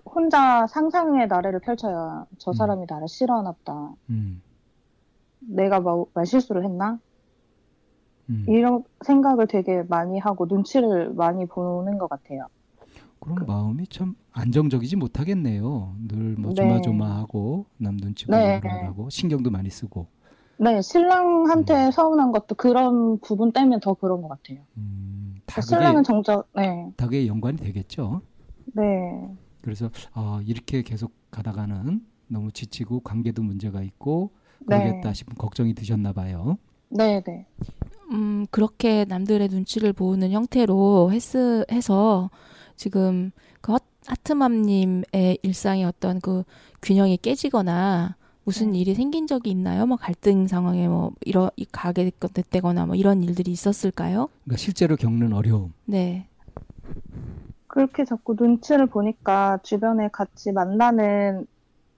혼자 0.07 0.67
상상의 0.67 1.27
나래를 1.29 1.61
펼쳐요. 1.61 2.27
저 2.39 2.53
음. 2.53 2.55
사람이 2.55 2.87
나를 2.89 3.09
싫어하나 3.09 3.53
보다. 3.53 3.93
음. 4.09 4.41
내가 5.41 5.81
뭐 5.81 6.07
말실수를 6.15 6.65
했나? 6.65 6.99
음. 8.31 8.47
이런 8.49 8.85
생각을 9.05 9.49
되게 9.49 9.83
많이 9.83 10.19
하고 10.19 10.47
눈치를 10.47 11.13
많이 11.13 11.45
보는 11.45 11.99
것 11.99 12.09
같아요. 12.09 12.47
그럼 13.35 13.47
마음이 13.47 13.87
참 13.89 14.15
안정적이지 14.33 14.97
못하겠네요. 14.97 15.97
늘뭐 16.07 16.55
네. 16.55 16.63
조마조마하고 16.63 17.67
남 17.79 17.97
눈치 17.97 18.27
보고 18.27 18.39
네. 18.39 18.61
그러고 18.61 19.11
신경도 19.11 19.51
많이 19.51 19.71
쓰고. 19.71 20.07
네, 20.59 20.77
음. 20.77 20.83
신랑한테 20.83 21.91
서운한 21.91 22.33
것도 22.33 22.55
그런 22.55 23.19
부분 23.21 23.53
때문에 23.53 23.79
더 23.83 23.95
그런 23.95 24.23
것 24.23 24.29
같아요. 24.29 24.59
음, 24.77 25.37
다 25.45 25.61
그게 25.61 25.77
신랑은 25.77 26.03
정작, 26.03 26.49
네, 26.55 26.91
다 26.97 27.07
그게 27.07 27.27
연관이 27.27 27.59
되겠죠. 27.59 28.23
네, 28.73 28.83
그래서 29.61 29.91
아, 30.13 30.41
이렇게 30.47 30.83
계속 30.83 31.13
가다가는 31.31 32.01
너무 32.29 32.53
지치고 32.53 33.01
관계도 33.01 33.43
문제가 33.43 33.83
있고 33.83 34.31
네. 34.61 34.79
그러겠다 34.79 35.13
싶은 35.13 35.35
걱정이 35.35 35.75
드셨나 35.75 36.13
봐요. 36.13 36.57
네, 36.89 37.21
네. 37.21 37.47
음, 38.13 38.47
그렇게 38.51 39.05
남들의 39.05 39.49
눈치를 39.49 39.93
보는 39.93 40.31
형태로 40.31 41.11
했스, 41.13 41.65
해서 41.71 42.31
지금 42.77 43.31
그 43.61 43.73
헛- 43.73 43.83
하트맘님의 44.07 45.39
일상의 45.43 45.85
어떤 45.85 46.21
그 46.21 46.45
균형이 46.83 47.19
깨지거나 47.19 48.17
무슨 48.45 48.73
네. 48.73 48.79
일이 48.79 48.95
생긴 48.95 49.27
적이 49.27 49.51
있나요? 49.51 49.87
뭐 49.87 49.97
갈등 49.97 50.47
상황에 50.47 50.87
뭐 50.87 51.13
이러 51.25 51.51
이 51.57 51.65
가게 51.65 52.13
됐거나 52.33 52.87
뭐 52.87 52.95
이런 52.95 53.23
일들이 53.25 53.51
있었을까요? 53.51 54.29
그러니까 54.45 54.57
실제로 54.59 54.95
겪는 54.97 55.33
어려움. 55.33 55.73
네. 55.85 56.29
그렇게 57.67 58.05
자꾸 58.05 58.35
눈치를 58.39 58.87
보니까 58.87 59.59
주변에 59.63 60.09
같이 60.13 60.53
만나는, 60.53 61.47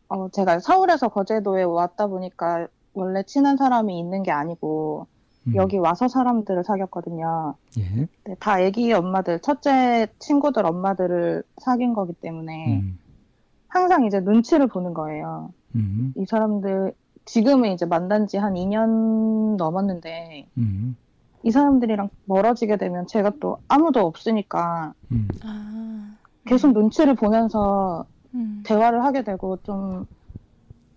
어, 0.09 0.29
제가 0.31 0.61
서울에서 0.61 1.09
거제도에 1.09 1.63
왔다 1.65 2.07
보니까 2.07 2.69
원래 2.95 3.23
친한 3.25 3.57
사람이 3.57 3.99
있는 3.99 4.23
게 4.23 4.31
아니고, 4.31 5.07
음, 5.49 5.55
여기 5.57 5.77
와서 5.79 6.09
사람들을 6.09 6.65
사귀었거든요. 6.65 7.55
예. 7.79 8.09
네, 8.25 8.35
다 8.39 8.61
애기 8.61 8.93
엄마들, 8.93 9.41
첫째 9.41 10.09
친구들 10.19 10.67
엄마들을 10.67 11.43
사귄 11.59 11.95
거기 11.95 12.13
때문에 12.13 12.81
음, 12.81 12.99
항상 13.69 14.05
이제 14.05 14.21
눈치를 14.21 14.67
보는 14.69 14.95
거예요. 14.95 15.53
음, 15.75 16.13
이 16.17 16.25
사람들, 16.27 16.93
지금은 17.25 17.73
이제 17.73 17.85
만난 17.87 18.27
지 18.27 18.39
한 18.39 18.55
2년 18.55 19.57
넘었는데, 19.57 20.47
음, 20.57 20.97
이 21.43 21.51
사람들이랑 21.51 22.09
멀어지게 22.25 22.77
되면 22.79 23.07
제가 23.07 23.33
또 23.41 23.59
아무도 23.69 24.01
없으니까 24.01 24.95
음. 25.13 25.29
아. 25.45 26.15
계속 26.47 26.73
눈치를 26.73 27.15
보면서 27.15 28.07
음. 28.35 28.63
대화를 28.65 29.05
하게 29.05 29.23
되고 29.23 29.59
좀, 29.63 30.07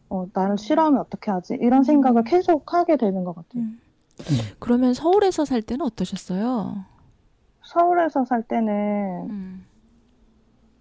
어, 0.09 0.25
나를 0.33 0.57
싫어하면 0.57 0.99
어떻게 0.99 1.31
하지? 1.31 1.57
이런 1.61 1.83
생각을 1.83 2.23
계속 2.23 2.73
하게 2.73 2.97
되는 2.97 3.23
것 3.23 3.35
같아요. 3.35 3.63
음. 3.63 3.79
그러면 4.59 4.93
서울에서 4.93 5.45
살 5.45 5.61
때는 5.61 5.85
어떠셨어요? 5.85 6.85
서울에서 7.63 8.25
살 8.25 8.43
때는 8.43 9.29
음. 9.29 9.65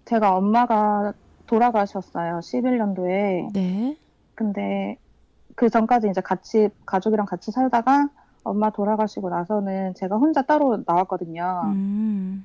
제가 0.05 0.37
엄마가 0.37 1.13
돌아가셨어요. 1.47 2.39
11년도에. 2.39 3.53
네. 3.53 3.97
근데 4.35 4.97
그 5.55 5.69
전까지 5.69 6.09
이제 6.09 6.21
같이, 6.21 6.69
가족이랑 6.87 7.27
같이 7.27 7.51
살다가 7.51 8.09
엄마 8.43 8.71
돌아가시고 8.71 9.31
나서는 9.31 9.95
제가 9.95 10.17
혼자 10.17 10.43
따로 10.43 10.83
나왔거든요. 10.87 11.63
음. 11.67 12.45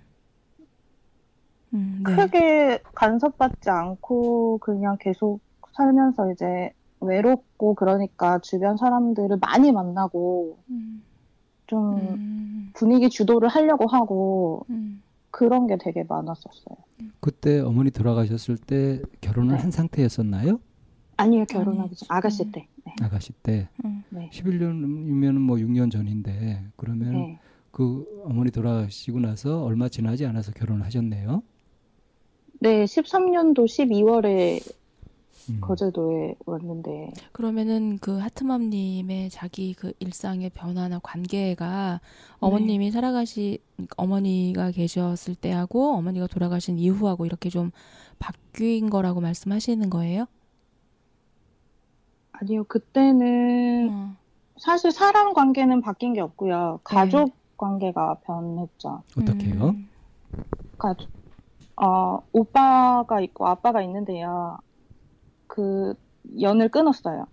음, 1.73 2.03
네. 2.05 2.15
크게 2.15 2.79
간섭받지 2.93 3.69
않고 3.69 4.59
그냥 4.59 4.97
계속 4.99 5.39
살면서 5.73 6.31
이제 6.31 6.71
외롭고 6.99 7.75
그러니까 7.75 8.39
주변 8.39 8.77
사람들을 8.77 9.37
많이 9.39 9.71
만나고 9.71 10.57
음. 10.69 11.03
좀 11.67 11.97
음. 11.97 12.71
분위기 12.73 13.09
주도를 13.09 13.49
하려고 13.49 13.87
하고 13.87 14.65
음. 14.69 15.01
그런 15.31 15.67
게 15.67 15.77
되게 15.77 16.03
많았었어요. 16.03 16.77
그때 17.19 17.59
어머니 17.59 17.91
돌아가셨을 17.91 18.57
때 18.57 19.01
결혼을 19.21 19.55
네. 19.55 19.61
한 19.61 19.71
상태였었나요? 19.71 20.59
아니요, 21.17 21.45
결혼하기 21.45 21.95
전 21.95 22.07
아니, 22.09 22.17
아가씨 22.17 22.43
음. 22.43 22.51
때. 22.51 22.67
네. 22.85 22.93
아가씨 23.01 23.33
때 23.33 23.67
음. 23.83 24.03
네. 24.09 24.29
11년이면 24.31 25.39
뭐 25.39 25.57
6년 25.57 25.91
전인데 25.91 26.65
그러면 26.75 27.13
네. 27.13 27.39
그 27.71 28.05
어머니 28.23 28.51
돌아가시고 28.51 29.19
나서 29.19 29.63
얼마 29.63 29.89
지나지 29.89 30.25
않아서 30.25 30.51
결혼을 30.53 30.85
하셨네요. 30.85 31.43
네, 32.59 32.85
13년도 32.85 33.65
12월에 33.65 34.61
음. 35.49 35.59
거제도에 35.61 36.35
왔는데 36.45 37.13
그러면은 37.31 37.97
그 37.99 38.17
하트맘님의 38.17 39.29
자기 39.29 39.73
그 39.73 39.93
일상의 39.99 40.49
변화나 40.51 40.99
관계가 40.99 42.01
어머님이 42.39 42.91
살아가시 42.91 43.59
어머니가 43.97 44.71
계셨을 44.71 45.35
때하고 45.35 45.93
어머니가 45.95 46.27
돌아가신 46.27 46.77
이후하고 46.77 47.25
이렇게 47.25 47.49
좀 47.49 47.71
바뀐 48.19 48.89
거라고 48.89 49.21
말씀하시는 49.21 49.89
거예요? 49.89 50.25
아니요, 52.31 52.63
그때는 52.65 53.89
어. 53.91 54.15
사실 54.57 54.91
사람 54.91 55.33
관계는 55.33 55.81
바뀐 55.81 56.13
게 56.13 56.21
없고요. 56.21 56.79
가족 56.83 57.33
관계가 57.57 58.15
변했죠. 58.25 59.03
어떻게요? 59.17 59.69
음. 59.69 59.89
가족, 60.77 61.09
어, 61.77 62.19
오빠가 62.31 63.21
있고 63.21 63.47
아빠가 63.47 63.81
있는데요. 63.81 64.57
그 65.47 65.93
연을 66.39 66.69
끊었어요. 66.69 67.27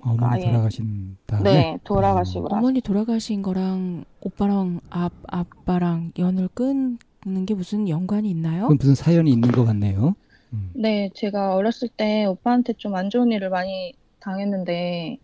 어머니 0.00 0.34
아예. 0.34 0.44
돌아가신 0.50 1.16
다음에 1.26 1.42
네, 1.52 1.78
돌아가시고 1.84 2.48
나서. 2.48 2.56
어머니 2.58 2.80
돌아가신 2.80 3.42
거랑 3.42 4.04
오빠랑 4.20 4.80
아, 4.90 5.08
아빠랑 5.28 6.12
연을 6.18 6.48
끊는 6.48 6.98
게 7.46 7.54
무슨 7.54 7.88
연관이 7.88 8.28
있나요? 8.30 8.62
그건 8.62 8.76
무슨 8.78 8.94
사연이 8.94 9.30
있는 9.30 9.50
것 9.50 9.64
같네요. 9.64 10.14
음. 10.52 10.70
네, 10.74 11.10
제가 11.14 11.54
어렸을 11.54 11.88
때 11.88 12.26
오빠한테 12.26 12.74
좀 12.74 12.94
안 12.94 13.08
좋은 13.08 13.32
일을 13.32 13.48
많이 13.48 13.94
당했는데 14.20 15.18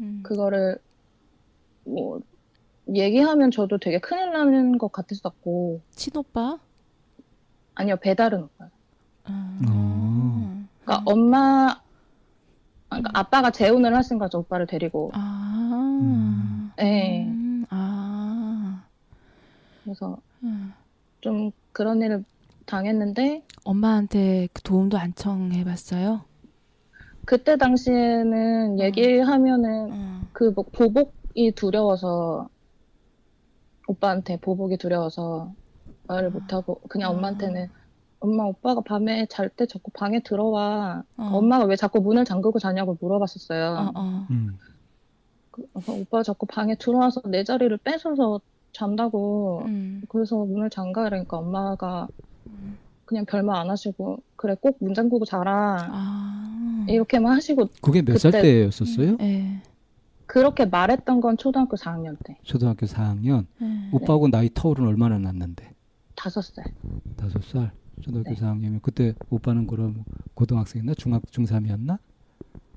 음. 0.00 0.20
그거를 0.22 0.78
뭐 1.84 2.20
얘기하면 2.94 3.50
저도 3.50 3.76
되게 3.78 3.98
큰일 3.98 4.32
나는 4.32 4.78
것 4.78 4.90
같았었고 4.90 5.82
친오빠? 5.90 6.58
아니요 7.74 7.96
배다른 7.96 8.44
오빠. 8.44 8.70
아. 9.28 9.58
어. 9.68 10.64
그러니까 10.84 11.02
엄마 11.10 11.80
그러니까 12.88 13.10
아빠가 13.14 13.50
재혼을 13.50 13.94
하신 13.94 14.18
거죠 14.18 14.38
오빠를 14.38 14.66
데리고. 14.66 15.10
아. 15.14 15.98
음. 16.02 16.70
네, 16.76 17.26
음. 17.26 17.64
아. 17.70 18.84
그래서 19.84 20.16
음. 20.42 20.72
좀 21.20 21.50
그런 21.72 22.00
일을 22.02 22.24
당했는데 22.66 23.42
엄마한테 23.64 24.48
그 24.52 24.62
도움도 24.62 24.98
안 24.98 25.14
청해봤어요? 25.14 26.24
그때 27.24 27.56
당시에는 27.56 28.80
얘기하면은 28.80 29.88
어. 29.92 30.20
그뭐 30.32 30.64
보복이 30.72 31.52
두려워서 31.54 32.48
오빠한테 33.86 34.38
보복이 34.38 34.78
두려워서 34.78 35.52
말을 36.06 36.30
못하고 36.30 36.80
그냥 36.88 37.10
아. 37.10 37.12
엄마한테는 37.14 37.68
엄마 38.20 38.44
오빠가 38.44 38.80
밤에 38.80 39.26
잘 39.30 39.48
때 39.48 39.66
자꾸 39.66 39.90
방에 39.92 40.20
들어와 40.20 41.02
어. 41.16 41.22
엄마가 41.34 41.64
왜 41.66 41.76
자꾸 41.76 42.00
문을 42.00 42.24
잠그고 42.24 42.58
자냐고 42.58 42.96
물어봤었어요. 43.00 43.70
어, 43.78 43.92
어. 43.94 44.26
음. 44.30 44.58
그래서 45.50 45.92
오빠가 45.92 46.22
자꾸 46.22 46.46
방에 46.46 46.74
들어와서 46.76 47.20
내 47.26 47.44
자리를 47.44 47.76
뺏어서 47.78 48.40
잔다고 48.72 49.62
음. 49.66 50.02
그래서 50.08 50.36
문을 50.44 50.70
잠가 50.70 51.04
그러니까 51.04 51.38
엄마가 51.38 52.08
그냥 53.04 53.24
별말 53.24 53.56
안 53.56 53.70
하시고 53.70 54.18
그래 54.36 54.54
꼭 54.60 54.76
문 54.80 54.94
잠그고 54.94 55.24
자라 55.24 55.88
아. 55.90 56.86
이렇게만 56.88 57.32
하시고 57.36 57.68
그게 57.80 58.02
몇 58.02 58.18
살 58.18 58.32
때였었어요? 58.32 59.16
예. 59.20 59.62
그렇게 60.26 60.66
말했던 60.66 61.20
건 61.22 61.36
초등학교 61.38 61.76
4학년 61.76 62.16
때 62.24 62.36
초등학교 62.42 62.84
4학년. 62.86 63.46
예. 63.62 63.88
오빠하고 63.92 64.28
나이 64.28 64.50
터울은 64.52 64.86
얼마나 64.86 65.18
났는데? 65.18 65.70
다섯 66.14 66.42
살 66.42 66.64
다섯 67.16 67.42
살. 67.44 67.70
초등학교 68.00 68.30
네. 68.30 68.36
4학년이면 68.36 68.82
그때 68.82 69.14
오빠는 69.30 69.66
그럼 69.66 70.04
고등학생이나 70.34 70.94
중학 70.94 71.22
중3이었나? 71.26 71.98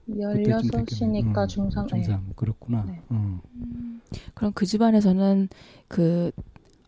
그때쯤 0.08 0.70
됐겠네. 0.72 1.22
16이니까 1.22 1.38
음, 1.38 1.70
중3 1.70 1.88
중3 1.88 2.36
그렇구나. 2.36 2.84
네. 2.86 3.02
어. 3.10 3.40
그럼 4.34 4.52
그 4.54 4.66
집안에서는 4.66 5.48
그 5.88 6.32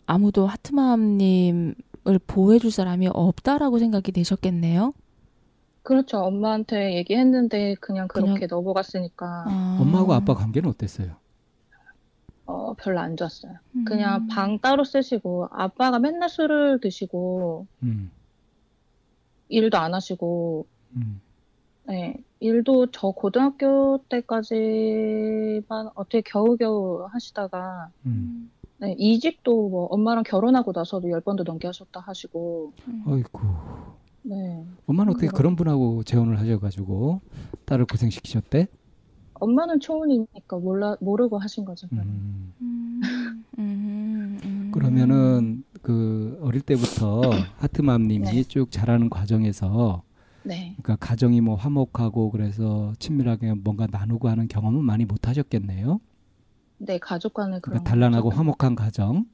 아무도 0.05 0.45
하트맘님을 0.47 1.75
보호해줄 2.27 2.71
사람이 2.71 3.07
없다라고 3.13 3.79
생각이 3.79 4.11
되셨겠네요. 4.11 4.93
그렇죠 5.83 6.19
엄마한테 6.19 6.95
얘기했는데 6.95 7.75
그냥 7.81 8.07
그렇게 8.07 8.33
그냥- 8.33 8.47
넘어갔으니까 8.49 9.43
아. 9.47 9.77
엄마하고 9.81 10.13
아빠 10.13 10.33
관계는 10.33 10.69
어땠어요? 10.69 11.15
어, 12.45 12.73
별로 12.77 12.99
안 12.99 13.15
좋았어요 13.17 13.53
음. 13.75 13.85
그냥 13.85 14.27
방 14.27 14.59
따로 14.59 14.83
쓰시고 14.85 15.47
아빠가 15.51 15.99
맨날 15.99 16.29
술을 16.29 16.79
드시고 16.81 17.67
음. 17.83 18.11
일도 19.53 19.77
안 19.77 19.93
하시고 19.93 20.65
음. 20.95 21.21
네, 21.85 22.15
일도 22.39 22.87
저 22.91 23.11
고등학교 23.11 23.99
때까지만 24.09 25.89
어떻게 25.95 26.21
겨우겨우 26.21 27.07
하시다가 27.11 27.89
음. 28.05 28.51
네, 28.79 28.95
이직도 28.97 29.69
뭐 29.69 29.85
엄마랑 29.85 30.23
결혼하고 30.23 30.71
나서도 30.73 31.09
열 31.09 31.21
번도 31.21 31.43
넘게 31.43 31.67
하셨다 31.67 31.99
하시고 31.99 32.73
아이고. 33.05 33.39
네. 34.23 34.65
엄마는 34.87 35.11
어떻게. 35.11 35.27
그런 35.27 35.55
분하고 35.55 36.03
재혼을 36.03 36.39
하셔가지고 36.39 37.21
딸을 37.65 37.85
고생시키셨대? 37.85 38.67
엄마는 39.35 39.79
초혼이니까 39.81 40.57
몰라 40.57 40.95
모르고 41.01 41.37
하신 41.37 41.65
거죠. 41.65 41.87
음. 41.91 42.53
음. 42.61 43.01
음. 43.59 44.39
음. 44.43 44.71
그러면은 44.73 45.63
그 45.83 46.39
어릴 46.41 46.61
때부터 46.61 47.21
하트맘님이 47.59 48.25
네. 48.25 48.43
쭉 48.43 48.71
자라는 48.71 49.09
과정에서 49.11 50.01
네. 50.41 50.75
그러니까 50.81 50.95
가정이 51.05 51.41
뭐 51.41 51.55
화목하고 51.55 52.31
그래서 52.31 52.93
친밀하게 52.97 53.53
뭔가 53.53 53.87
나누고 53.89 54.27
하는 54.27 54.47
경험은 54.47 54.83
많이 54.83 55.05
못 55.05 55.27
하셨겠네요. 55.27 55.99
네, 56.79 56.97
가족 56.97 57.35
간의 57.35 57.61
그런 57.61 57.75
그러니까 57.75 57.89
단란하고 57.91 58.29
거. 58.31 58.35
화목한 58.35 58.75
가정. 58.75 59.25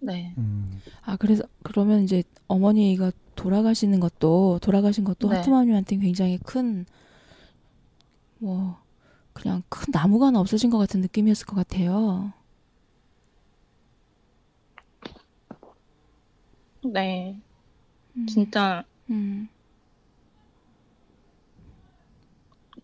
네. 0.00 0.34
음. 0.36 0.80
아 1.02 1.16
그래서 1.16 1.44
그러면 1.62 2.02
이제 2.02 2.24
어머니가 2.48 3.12
돌아가시는 3.36 4.00
것도 4.00 4.58
돌아가신 4.60 5.04
것도 5.04 5.28
네. 5.28 5.36
하트맘님한테 5.36 5.96
굉장히 5.98 6.38
큰 6.38 6.84
뭐 8.42 8.76
그냥 9.32 9.62
큰 9.68 9.86
나무가 9.92 10.26
하나 10.26 10.40
없어진 10.40 10.68
것 10.68 10.76
같은 10.78 11.00
느낌이었을 11.00 11.46
것 11.46 11.54
같아요. 11.54 12.32
네. 16.84 17.40
음. 18.16 18.26
진짜 18.26 18.84
음. 19.10 19.48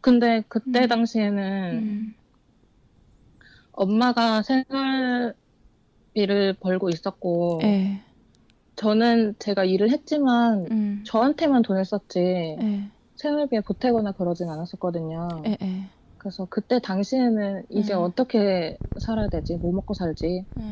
근데 0.01 0.43
그때 0.49 0.83
음. 0.83 0.89
당시에는 0.89 1.73
음. 1.75 2.15
엄마가 3.73 4.43
생활비를 4.43 5.35
벌고 6.61 6.89
있었고 6.91 7.61
예. 7.63 8.01
저는 8.77 9.35
제가 9.39 9.65
일을 9.65 9.91
했지만 9.91 10.67
음. 10.71 11.03
저한테만 11.05 11.63
돈을 11.63 11.85
썼지 11.85 12.19
예. 12.21 12.91
생활비에 13.17 13.61
보태거나 13.61 14.13
그러진 14.13 14.49
않았었거든요. 14.49 15.29
예. 15.47 15.57
예. 15.61 15.91
그래서 16.29 16.47
그때 16.51 16.79
당시에는 16.79 17.65
이제 17.71 17.95
음. 17.95 18.01
어떻게 18.01 18.77
살아야 18.99 19.29
되지? 19.29 19.57
뭐 19.57 19.73
먹고 19.73 19.95
살지? 19.95 20.27
예. 20.27 20.63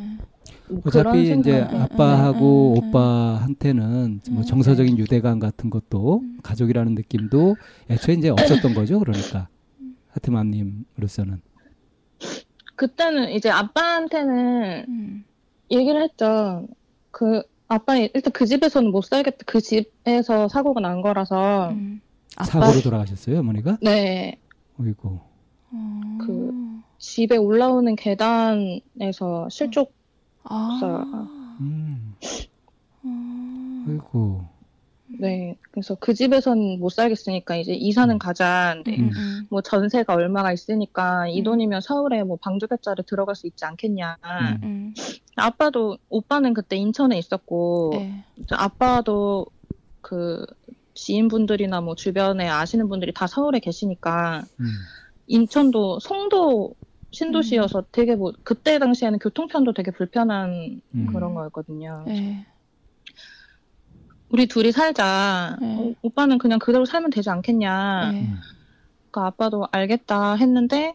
뭐 0.69 0.83
그런 0.83 1.07
어차피 1.07 1.23
이제 1.23 1.53
생각. 1.53 1.73
음, 1.73 1.81
아빠하고 1.81 2.75
음, 2.75 2.77
음, 2.77 2.83
음. 2.83 2.89
오빠한테는 2.89 4.21
뭐 4.33 4.43
음. 4.43 4.45
정서적인 4.45 4.99
유대감 4.99 5.39
같은 5.39 5.71
것도 5.71 6.21
음. 6.21 6.39
가족이라는 6.43 6.95
느낌도 6.95 7.57
애초에 7.89 8.17
이제 8.17 8.29
없었던 8.29 8.75
거죠. 8.75 8.99
그러니까 8.99 9.49
하트맘님으로서는. 10.09 11.41
그때는 12.77 13.31
이제 13.31 13.49
아빠한테는 13.49 14.85
음. 14.89 15.25
얘기를 15.71 16.03
했죠. 16.03 16.69
그 17.11 17.43
아빠 17.67 17.97
일단 17.97 18.31
그 18.35 18.45
집에서는 18.45 18.91
못 18.91 19.07
살겠다. 19.07 19.39
그 19.47 19.63
집에서 19.63 20.49
사고가 20.49 20.81
난 20.83 21.01
거라서 21.01 21.71
음. 21.71 22.03
아빠 22.37 22.45
사고로 22.45 22.83
돌아가셨어요, 22.83 23.39
어머니가? 23.39 23.79
네 23.81 24.39
어이고. 24.79 25.26
어. 25.77 26.19
그- 26.25 26.77
집에 26.99 27.37
올라오는 27.37 27.95
계단에서 27.95 29.49
실족 29.51 29.93
아. 30.45 30.71
없어요. 30.73 31.29
음. 31.61 32.15
음. 33.05 33.87
어이고. 33.89 34.45
네 35.21 35.57
그래서 35.71 35.95
그 35.95 36.15
집에서는 36.15 36.81
못 36.81 36.89
살겠으니까 36.91 37.57
이제 37.57 37.73
이사는 37.75 38.19
가자. 38.19 38.83
네. 38.85 38.97
음, 38.99 39.11
음. 39.15 39.47
뭐 39.51 39.61
전세가 39.61 40.15
얼마가 40.15 40.53
있으니까 40.53 41.29
이 41.29 41.41
음. 41.41 41.45
돈이면 41.45 41.81
서울에 41.81 42.25
뭐 42.25 42.39
방주택자를 42.41 43.05
들어갈 43.07 43.37
수 43.37 43.47
있지 43.47 43.65
않겠냐. 43.65 44.17
음. 44.25 44.61
음. 44.65 44.95
아빠도 45.37 45.99
오빠는 46.09 46.55
그때 46.55 46.77
인천에 46.77 47.19
있었고 47.19 47.93
예. 47.97 48.25
저 48.49 48.57
아빠도 48.57 49.47
그 50.01 50.45
지인분들이나 50.95 51.83
뭐 51.83 51.95
주변에 51.95 52.49
아시는 52.49 52.89
분들이 52.89 53.13
다 53.13 53.27
서울에 53.27 53.61
계시니까 53.61 54.43
음. 54.61 54.67
인천도 55.27 56.01
송도 56.01 56.75
신도시여서 57.11 57.87
되게 57.93 58.15
뭐 58.17 58.33
그때 58.43 58.79
당시에는 58.79 59.19
교통편도 59.19 59.73
되게 59.73 59.91
불편한 59.91 60.81
음. 60.95 61.07
그런 61.13 61.35
거였거든요. 61.35 62.05
예. 62.09 62.47
우리 64.29 64.47
둘이 64.47 64.73
살자. 64.73 65.57
네. 65.61 65.77
어, 65.79 65.95
오빠는 66.03 66.39
그냥 66.39 66.59
그대로 66.59 66.85
살면 66.85 67.11
되지 67.11 67.31
않겠냐. 67.31 68.11
예. 68.13 68.19
음. 68.19 68.35
그러니까 69.11 69.27
아빠도 69.29 69.67
알겠다 69.73 70.35
했는데 70.35 70.95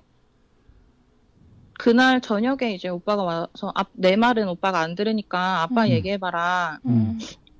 그날 1.79 2.21
저녁에 2.21 2.73
이제 2.75 2.89
오빠가 2.89 3.23
와서 3.23 3.71
앞- 3.73 3.89
내 3.93 4.15
말은 4.15 4.47
오빠가 4.47 4.81
안 4.81 4.93
들으니까 4.95 5.63
아빠 5.63 5.85
음. 5.85 5.89
얘기해봐라. 5.89 6.79
음. 6.85 7.17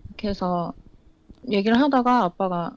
이렇게 0.10 0.28
해서 0.30 0.74
얘기를 1.50 1.80
하다가 1.80 2.24
아빠가 2.26 2.76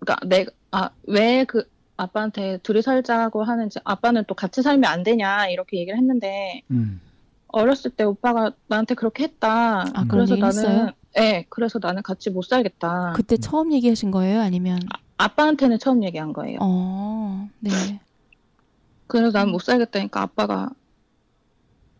그러니까 0.00 0.26
내아왜 0.26 1.44
그 1.44 1.70
아빠한테 1.96 2.58
둘이 2.62 2.82
살자고 2.82 3.44
하는 3.44 3.70
지 3.70 3.78
아빠는 3.84 4.24
또 4.26 4.34
같이 4.34 4.62
살면 4.62 4.90
안 4.90 5.02
되냐 5.02 5.48
이렇게 5.48 5.78
얘기를 5.78 5.98
했는데 5.98 6.62
음. 6.70 7.00
어렸을 7.48 7.90
때 7.90 8.02
오빠가 8.04 8.52
나한테 8.66 8.94
그렇게 8.94 9.24
했다. 9.24 9.82
아, 9.94 10.06
그래서 10.08 10.34
나는 10.36 10.46
했어요? 10.48 10.90
네, 11.14 11.44
그래서 11.50 11.78
나는 11.80 12.02
같이 12.02 12.30
못 12.30 12.42
살겠다. 12.42 13.12
그때 13.14 13.36
처음 13.36 13.72
얘기하신 13.72 14.10
거예요? 14.10 14.40
아니면 14.40 14.78
아 15.18 15.28
빠한테는 15.28 15.78
처음 15.78 16.02
얘기한 16.02 16.32
거예요. 16.32 16.58
어. 16.62 17.48
네. 17.60 17.70
그래서 19.06 19.30
난 19.38 19.50
못 19.50 19.60
살겠다니까 19.60 20.22
아빠가 20.22 20.70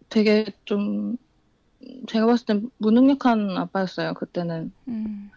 되게 0.08 0.46
좀 0.64 1.16
제가 2.08 2.24
봤을 2.26 2.46
땐 2.46 2.70
무능력한 2.78 3.50
아빠였어요. 3.58 4.14
그때는 4.14 4.72
음. 4.88 5.30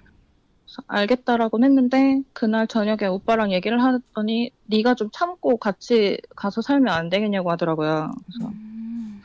그래서 0.76 0.84
알겠다라고는 0.88 1.70
했는데 1.70 2.22
그날 2.34 2.68
저녁에 2.68 3.06
오빠랑 3.06 3.54
얘기를 3.54 3.82
하더니 3.82 4.52
네가 4.66 4.96
좀 4.96 5.10
참고 5.14 5.58
같이 5.58 6.20
가서 6.36 6.62
살면 6.62 6.94
안 6.94 7.10
되겠냐고 7.10 7.50
하더라고요. 7.52 8.12
그래서 8.26 8.52
음. 8.52 9.22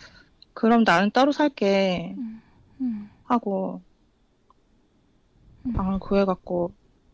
그럼 0.54 0.84
나는 0.84 1.10
따로 1.10 1.32
살게 1.32 2.14
음. 2.80 3.10
하고 3.24 3.80
음. 5.66 5.72
방을 5.72 5.98
구해갖고 5.98 6.72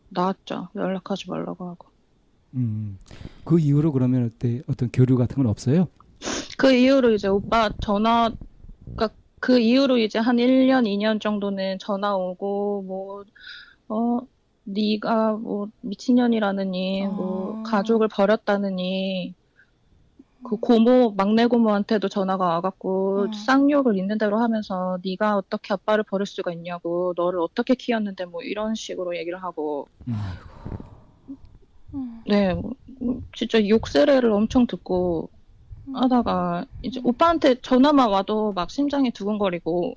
나왔죠. 0.09 0.69
연락하지 0.75 1.29
말라고 1.29 1.69
하고. 1.69 1.87
음. 2.53 2.99
그 3.43 3.59
이후로 3.59 3.91
그러면 3.91 4.25
어때 4.25 4.61
어떤 4.67 4.89
교류 4.91 5.17
같은 5.17 5.37
건 5.37 5.47
없어요? 5.47 5.87
그 6.57 6.73
이후로 6.73 7.13
이제 7.13 7.27
오빠 7.27 7.69
전화, 7.81 8.31
그러니까 8.83 9.09
그 9.39 9.59
이후로 9.59 9.97
이제 9.97 10.19
한 10.19 10.37
1년, 10.37 10.85
2년 10.85 11.21
정도는 11.21 11.77
전화 11.79 12.15
오고, 12.15 12.83
뭐, 12.87 13.23
어, 13.89 14.19
네가 14.63 15.33
뭐 15.37 15.67
미친년이라느니, 15.81 17.07
뭐 17.07 17.53
아. 17.57 17.61
가족을 17.63 18.07
버렸다느니, 18.09 19.35
그 20.43 20.55
고모 20.57 21.13
막내 21.17 21.45
고모한테도 21.47 22.07
전화가 22.09 22.45
와갖고 22.45 23.25
어. 23.25 23.27
쌍욕을 23.33 23.97
있는 23.97 24.17
대로 24.17 24.39
하면서 24.39 24.97
네가 25.03 25.35
어떻게 25.35 25.73
아빠를 25.73 26.03
버릴 26.09 26.25
수가 26.25 26.53
있냐고 26.53 27.13
너를 27.17 27.39
어떻게 27.39 27.75
키웠는데 27.75 28.25
뭐 28.25 28.41
이런 28.43 28.75
식으로 28.75 29.17
얘기를 29.17 29.41
하고 29.43 29.89
음. 30.07 30.13
음. 31.93 32.23
네 32.27 32.53
뭐, 32.53 32.73
뭐 32.99 33.21
진짜 33.35 33.65
욕세례를 33.67 34.31
엄청 34.31 34.67
듣고 34.67 35.29
하다가 35.93 36.65
이제 36.81 37.01
오빠한테 37.03 37.55
전화만 37.61 38.09
와도 38.09 38.53
막 38.53 38.69
심장이 38.71 39.11
두근거리고 39.11 39.95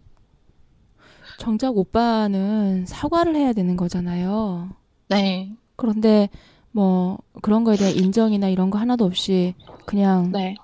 정작 1.41 1.79
오빠는 1.79 2.85
사과를 2.85 3.35
해야 3.35 3.55
되는 3.55 3.75
거잖아요. 3.75 4.69
네 5.09 5.51
그런데 5.75 6.29
뭐 6.71 7.19
그런 7.41 7.65
거에 7.65 7.77
대한 7.77 7.97
인정이나 7.97 8.51
이런 8.51 8.69
거 8.69 8.79
하나도 8.79 9.07
없이 9.07 9.55
그냥 9.87 10.31
네. 10.33 10.55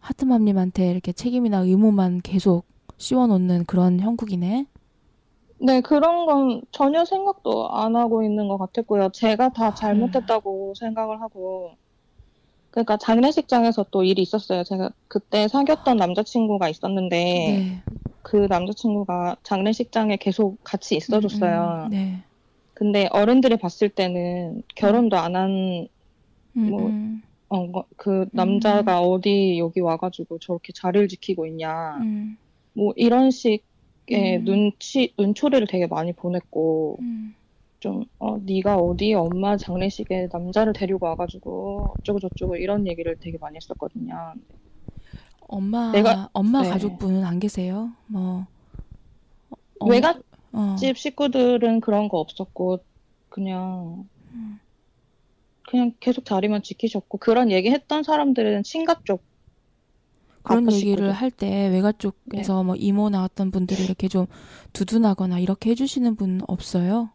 하트맘님한테 0.00 0.90
이렇게 0.90 1.12
책임이나 1.12 1.60
의무만 1.60 2.20
계속 2.22 2.64
씌워놓는 2.98 3.66
그런 3.66 4.00
형국이네. 4.00 4.66
네, 5.60 5.80
그런 5.80 6.26
건 6.26 6.62
전혀 6.72 7.04
생각도 7.04 7.70
안 7.70 7.94
하고 7.94 8.24
있는 8.24 8.48
것 8.48 8.58
같았고요. 8.58 9.10
제가 9.10 9.50
다 9.50 9.72
잘못했다고 9.72 10.74
생각을 10.76 11.22
하고. 11.22 11.70
그러니까 12.72 12.96
장례식장에서 12.96 13.86
또 13.92 14.02
일이 14.02 14.22
있었어요. 14.22 14.64
제가 14.64 14.90
그때 15.06 15.46
사귀었던 15.46 15.96
남자친구가 15.96 16.68
있었는데, 16.68 17.16
네. 17.16 17.82
그 18.24 18.46
남자친구가 18.48 19.36
장례식장에 19.44 20.16
계속 20.16 20.58
같이 20.64 20.96
있어줬어요. 20.96 21.82
음, 21.84 21.86
음, 21.86 21.90
네. 21.90 22.24
근데 22.72 23.06
어른들이 23.12 23.56
봤을 23.58 23.90
때는 23.90 24.62
결혼도 24.74 25.16
안 25.18 25.36
한, 25.36 25.86
음, 26.56 26.70
뭐, 26.70 26.88
음, 26.88 27.22
어, 27.48 27.66
뭐, 27.66 27.86
그 27.96 28.26
남자가 28.32 29.00
어디 29.02 29.58
여기 29.58 29.80
와가지고 29.80 30.38
저렇게 30.38 30.72
자리를 30.74 31.06
지키고 31.08 31.46
있냐. 31.46 31.98
음, 31.98 32.38
뭐 32.72 32.94
이런 32.96 33.30
식의 33.30 34.38
음. 34.38 34.44
눈치, 34.44 35.14
눈초리를 35.18 35.66
되게 35.68 35.86
많이 35.86 36.14
보냈고, 36.14 36.96
음. 37.02 37.34
좀, 37.80 38.04
어, 38.18 38.38
네가 38.38 38.78
어디 38.78 39.12
엄마 39.12 39.58
장례식에 39.58 40.28
남자를 40.32 40.72
데리고 40.72 41.04
와가지고 41.06 41.98
어쩌고 42.00 42.20
저쩌고 42.20 42.56
이런 42.56 42.86
얘기를 42.86 43.16
되게 43.20 43.36
많이 43.38 43.56
했었거든요. 43.56 44.14
엄마 45.48 45.92
내가- 45.92 46.28
엄마 46.32 46.62
네. 46.62 46.70
가족분은 46.70 47.24
안 47.24 47.38
계세요? 47.40 47.90
뭐 48.06 48.46
어, 49.78 49.86
외갓집 49.86 50.22
어. 50.52 50.76
식구들은 50.96 51.80
그런 51.80 52.08
거 52.08 52.18
없었고, 52.18 52.78
그냥, 53.28 54.06
음. 54.32 54.58
그냥 55.68 55.92
계속 56.00 56.24
자리만 56.24 56.62
지키셨고, 56.62 57.18
그런 57.18 57.50
얘기 57.50 57.70
했던 57.70 58.02
사람들은 58.02 58.62
친가 58.62 59.00
쪽. 59.04 59.22
그런 60.42 60.70
얘기를. 60.72 61.10
할 61.10 61.30
때 61.30 61.68
외가 61.68 61.90
쪽에서 61.90 62.62
뭐 62.64 62.76
이모 62.76 63.08
나왔던 63.08 63.50
분들이 63.50 63.82
이렇게 63.82 64.08
좀 64.08 64.26
두둔하거나 64.74 65.38
이렇게 65.38 65.70
해주시는 65.70 66.16
분 66.16 66.40
없어요? 66.46 67.10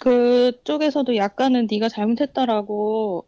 그쪽에서도 0.00 1.14
약간은 1.16 1.68
네가 1.70 1.88
잘못했다라고 1.88 3.26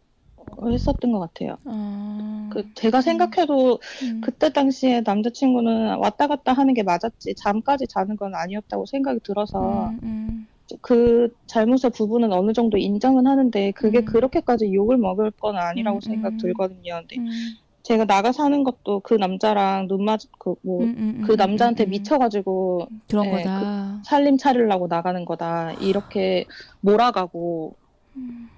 했었던 0.63 1.13
것 1.13 1.21
같아요. 1.21 1.57
어, 1.65 2.51
그 2.51 2.65
제가 2.75 3.01
생각해도 3.03 3.81
음, 4.03 4.21
그때 4.21 4.51
당시에 4.53 5.03
남자친구는 5.03 5.99
왔다 5.99 6.27
갔다 6.29 6.53
하는 6.53 6.75
게 6.75 6.83
맞았지 6.83 7.35
잠까지 7.37 7.87
자는 7.89 8.17
건 8.17 8.35
아니었다고 8.35 8.87
생각이 8.87 9.21
들어서 9.25 9.93
음, 9.93 10.01
음, 10.03 10.49
그 10.83 11.29
잘못의 11.47 11.91
부분은 11.95 12.33
어느 12.33 12.53
정도 12.53 12.79
인정은 12.79 13.27
하는데 13.27 13.73
그게 13.73 14.01
음. 14.01 14.05
그렇게까지 14.07 14.73
욕을 14.73 14.97
먹을 14.99 15.31
건 15.33 15.57
아니라고 15.57 15.99
음, 15.99 16.01
생각 16.01 16.35
음. 16.35 16.39
들거든요. 16.39 17.01
근데 17.01 17.17
음, 17.19 17.57
제가 17.85 18.07
나가 18.07 18.33
사는 18.33 18.65
것도 18.65 19.01
그 19.01 19.15
남자랑 19.15 19.89
눈 19.89 20.05
맞, 20.05 20.21
그, 20.39 20.55
뭐, 20.63 20.85
음, 20.85 20.95
음, 20.99 21.21
그 21.21 21.33
음, 21.33 21.37
남자한테. 21.37 21.87
미쳐가지고 21.87 22.89
그런 23.09 23.25
네, 23.27 23.45
거다. 23.45 24.03
살림 24.05 24.37
차리려고 24.39 24.87
나가는 24.89 25.25
거다. 25.25 25.73
이렇게 25.75 26.47
몰아가고, 26.81 27.77
음. 28.17 28.51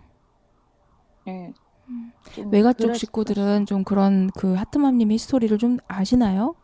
예. 1.29 1.53
음. 1.89 2.13
좀 2.35 2.53
외가 2.53 2.73
쪽. 2.73 2.95
식구들은 2.95 3.67
좀 3.67 3.85
그런 3.85 4.31
그 4.37 4.55
하트맘님의 4.55 5.19
스토리를 5.19 5.57
좀 5.59 5.79
아시나요? 5.89 6.55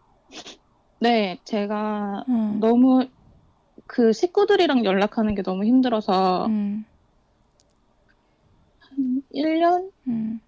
네, 1.01 1.41
제가 1.45 2.25
음, 2.29 2.61
너무 2.61 3.07
그 3.87 4.13
식구들이랑 4.13 4.85
연락하는 4.85 5.35
게 5.35 5.43
너무 5.43 5.65
힘들어서 5.65 6.47
음, 6.47 6.85
1년? 9.35 9.91
음, 10.09 10.41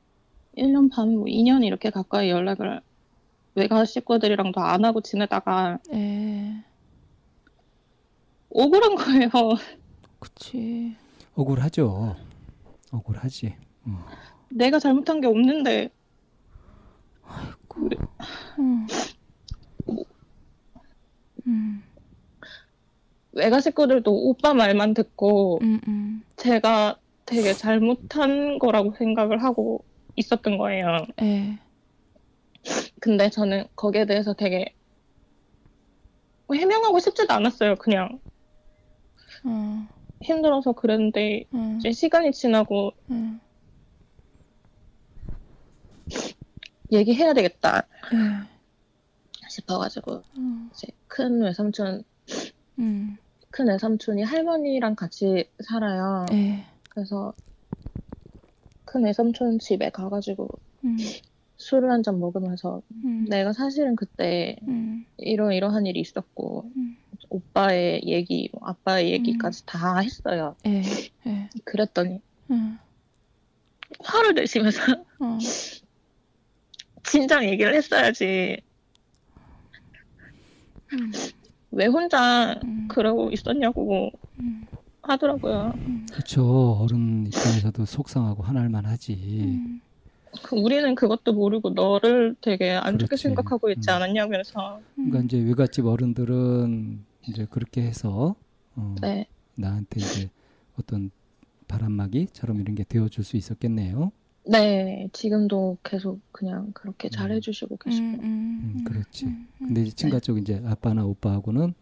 1년 0.56 0.90
반, 0.90 1.16
뭐 1.16 1.26
2년 1.26 1.64
이렇게 1.64 1.90
가까이 1.90 2.30
연락을 2.30 2.80
외가 3.54 3.84
식구들이랑도 3.84 4.60
안 4.60 4.84
하고 4.84 5.00
지내다가 5.00 5.78
에, 5.92 6.52
억울한 8.50 8.94
거예요. 8.94 9.30
그치. 10.18 10.96
억울하죠. 11.34 12.16
억울하지. 12.92 13.54
음. 13.86 13.96
내가 14.54 14.78
잘못한 14.78 15.20
게 15.20 15.26
없는데. 15.26 15.90
음, 18.58 18.86
음, 21.46 21.82
외가 23.32 23.60
식구들도 23.60 24.12
오빠 24.12 24.54
말만 24.54 24.94
듣고 24.94 25.58
음, 25.60 25.80
음, 25.88 26.22
제가 26.36 27.00
되게 27.26 27.52
잘못한 27.52 28.58
거라고 28.58 28.94
생각을 28.96 29.42
하고 29.42 29.84
있었던 30.14 30.56
거예요. 30.56 31.04
에, 31.20 31.58
근데 33.00 33.28
저는 33.30 33.66
거기에 33.74 34.06
대해서 34.06 34.34
되게 34.34 34.72
해명하고 36.52 37.00
싶지도 37.00 37.34
않았어요. 37.34 37.74
그냥. 37.76 38.20
어, 39.44 39.88
힘들어서 40.22 40.72
그랬는데 40.72 41.44
음, 41.54 41.78
이제 41.78 41.90
시간이 41.90 42.30
지나고 42.32 42.92
음, 43.10 43.40
얘기해야 46.92 47.32
되겠다 47.32 47.78
에, 47.78 47.84
싶어가지고 49.48 50.22
음, 50.38 50.70
이제 50.74 50.88
큰 51.06 51.40
외삼촌 51.42 52.04
음, 52.78 53.16
큰 53.50 53.68
외삼촌이 53.68 54.22
할머니랑 54.22 54.94
같이 54.96 55.50
살아요. 55.64 56.26
에, 56.32 56.64
그래서 56.90 57.34
큰 58.84 59.04
외삼촌 59.04 59.58
집에 59.58 59.90
가가지고 59.90 60.48
음, 60.84 60.96
술을 61.56 61.90
한 61.90 62.02
잔 62.02 62.18
먹으면서 62.20 62.82
음, 63.04 63.24
내가 63.28 63.52
사실은 63.52 63.96
그때 63.96 64.56
음, 64.68 65.04
이러 65.18 65.52
이러한 65.52 65.86
일이 65.86 66.00
있었고 66.00 66.70
음. 66.76 66.96
오빠의 67.30 68.02
얘기, 68.06 68.50
뭐 68.52 68.68
아빠의 68.68 69.12
얘기까지 69.12 69.64
다 69.66 69.98
했어요. 69.98 70.56
에, 70.66 70.82
에, 71.26 71.48
그랬더니 71.64 72.20
음, 72.50 72.78
화를 74.00 74.34
내시면서 74.34 74.80
어, 75.20 75.38
진작 77.04 77.44
얘기를 77.44 77.74
했어야지. 77.74 78.56
음, 80.92 81.12
왜 81.70 81.86
혼자 81.86 82.54
음, 82.62 82.88
그러고 82.88 83.30
있었냐고 83.30 84.10
음, 84.40 84.66
하더라고요. 85.02 85.72
그렇죠. 86.12 86.78
어른 86.80 87.26
입장에서도 87.26 87.84
속상하고 87.84 88.42
화날만 88.42 88.86
하지. 88.86 89.14
음, 89.14 89.80
그 90.42 90.56
우리는 90.56 90.94
그것도 90.94 91.32
모르고 91.32 91.70
너를 91.70 92.36
되게 92.40 92.72
안 92.72 92.98
좋게 92.98 93.08
그렇지. 93.10 93.22
생각하고 93.22 93.70
있지 93.70 93.90
음. 93.90 93.94
않았냐면서. 93.94 94.80
그러니까 94.94 95.20
이제 95.20 95.38
외갓집 95.38 95.86
어른들은 95.86 97.04
이제 97.28 97.46
그렇게 97.50 97.82
해서 97.82 98.34
어, 98.76 98.94
네. 99.00 99.26
나한테 99.56 100.00
이제 100.00 100.30
어떤 100.78 101.10
바람막이처럼 101.68 102.60
이런 102.60 102.74
게 102.74 102.84
되어줄 102.84 103.24
수 103.24 103.36
있었겠네요. 103.36 104.12
네, 104.46 105.08
지금도 105.12 105.78
계속 105.82 106.20
그냥 106.30 106.70
그렇게 106.74 107.08
음. 107.08 107.10
잘해주시고 107.10 107.76
계시고. 107.78 108.04
음, 108.04 108.20
음, 108.22 108.74
음, 108.78 108.84
그렇지. 108.84 109.26
음, 109.26 109.48
음. 109.60 109.66
근데 109.66 109.82
이제 109.82 109.94
친가 109.94 110.20
쪽 110.20 110.38
이제 110.38 110.62
아빠나 110.66 111.04
오빠하고는 111.04 111.74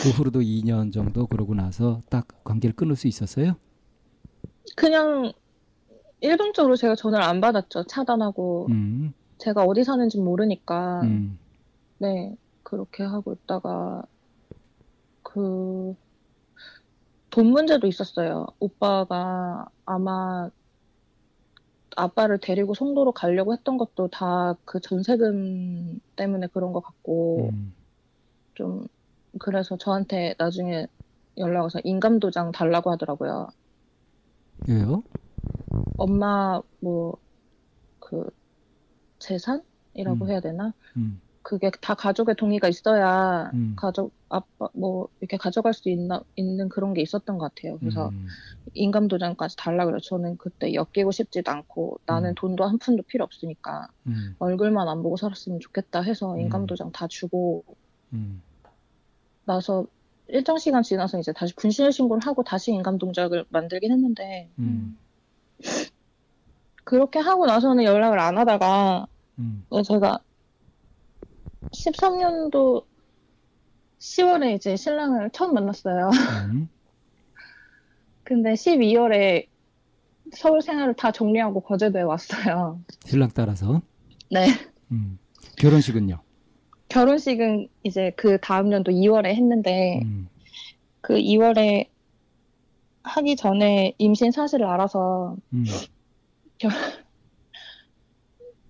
그 0.00 0.10
후로도 0.10 0.40
2년 0.40 0.92
정도 0.92 1.26
그러고 1.26 1.54
나서 1.54 2.02
딱 2.08 2.28
관계를 2.44 2.76
끊을 2.76 2.94
수 2.94 3.08
있었어요. 3.08 3.56
그냥 4.76 5.32
일방적으로 6.20 6.76
제가 6.76 6.94
전화를 6.94 7.24
안 7.24 7.40
받았죠. 7.40 7.84
차단하고. 7.84 8.68
음, 8.70 9.12
제가 9.38 9.64
어디 9.64 9.82
사는지 9.82 10.18
모르니까. 10.18 11.02
음, 11.02 11.38
네, 11.98 12.36
그렇게 12.62 13.02
하고 13.02 13.32
있다가, 13.32 14.04
그, 15.22 15.94
돈 17.30 17.48
문제도 17.48 17.84
있었어요. 17.88 18.46
오빠가 18.60 19.66
아마 19.84 20.48
아빠를 21.96 22.38
데리고 22.40 22.74
송도로 22.74 23.12
가려고 23.12 23.52
했던 23.54 23.76
것도 23.78 24.08
다 24.08 24.56
그 24.64 24.80
전세금 24.80 26.00
때문에 26.16 26.48
그런 26.48 26.72
것 26.72 26.80
같고, 26.82 27.54
음. 27.54 27.74
좀, 28.54 28.86
그래서 29.40 29.76
저한테 29.78 30.34
나중에 30.38 30.86
연락 31.38 31.62
와서 31.64 31.80
인감도장 31.84 32.52
달라고 32.52 32.90
하더라고요. 32.92 33.48
왜요? 34.66 35.04
엄마, 35.96 36.60
뭐, 36.80 37.16
그, 38.00 38.26
재산이라고 39.20 40.26
음. 40.26 40.30
해야 40.30 40.40
되나? 40.40 40.74
음. 40.96 41.22
그게 41.44 41.70
다 41.82 41.94
가족의 41.94 42.36
동의가 42.36 42.68
있어야 42.68 43.50
음. 43.52 43.74
가족 43.76 44.14
아빠 44.30 44.68
뭐 44.72 45.08
이렇게 45.20 45.36
가져갈 45.36 45.74
수 45.74 45.90
있나 45.90 46.22
있는 46.36 46.70
그런 46.70 46.94
게 46.94 47.02
있었던 47.02 47.36
것 47.36 47.54
같아요. 47.54 47.78
그래서 47.78 48.08
음. 48.08 48.26
인감 48.72 49.08
도장까지 49.08 49.54
달라 49.58 49.84
그래서 49.84 50.00
저는 50.08 50.38
그때 50.38 50.72
엮이고 50.72 51.12
싶지도 51.12 51.50
않고 51.52 52.00
나는 52.06 52.30
음. 52.30 52.34
돈도 52.34 52.64
한 52.64 52.78
푼도 52.78 53.02
필요 53.02 53.24
없으니까 53.24 53.88
음. 54.06 54.34
얼굴만 54.38 54.88
안 54.88 55.02
보고 55.02 55.18
살았으면 55.18 55.60
좋겠다 55.60 56.00
해서 56.00 56.32
음. 56.32 56.40
인감 56.40 56.64
도장 56.64 56.90
다 56.92 57.06
주고 57.06 57.62
음. 58.14 58.42
나서 59.44 59.86
일정 60.28 60.56
시간 60.56 60.82
지나서 60.82 61.18
이제 61.18 61.34
다시 61.34 61.54
분실 61.54 61.92
신고를 61.92 62.26
하고 62.26 62.42
다시 62.42 62.72
인감 62.72 62.96
동작을 62.96 63.44
만들긴 63.50 63.92
했는데 63.92 64.48
음. 64.58 64.96
그렇게 66.84 67.18
하고 67.18 67.44
나서는 67.44 67.84
연락을 67.84 68.18
안 68.18 68.38
하다가 68.38 69.06
음. 69.38 69.66
제가 69.86 70.20
13년도 71.72 72.84
10월에 73.98 74.54
이제 74.56 74.76
신랑을 74.76 75.30
처음 75.30 75.54
만났어요. 75.54 76.10
음. 76.50 76.68
근데 78.22 78.52
12월에 78.52 79.46
서울 80.32 80.62
생활을 80.62 80.94
다 80.94 81.12
정리하고 81.12 81.60
거제도에 81.60 82.02
왔어요. 82.02 82.80
신랑 83.04 83.30
따라서. 83.34 83.82
네. 84.30 84.46
음. 84.90 85.18
결혼식은요? 85.58 86.20
결혼식은 86.88 87.68
이제 87.82 88.12
그 88.16 88.38
다음 88.40 88.72
연도 88.72 88.90
2월에 88.92 89.26
했는데 89.26 90.00
음. 90.02 90.28
그 91.00 91.14
2월에 91.14 91.88
하기 93.02 93.36
전에 93.36 93.94
임신 93.98 94.30
사실을 94.30 94.66
알아서 94.66 95.36
음. 95.52 95.64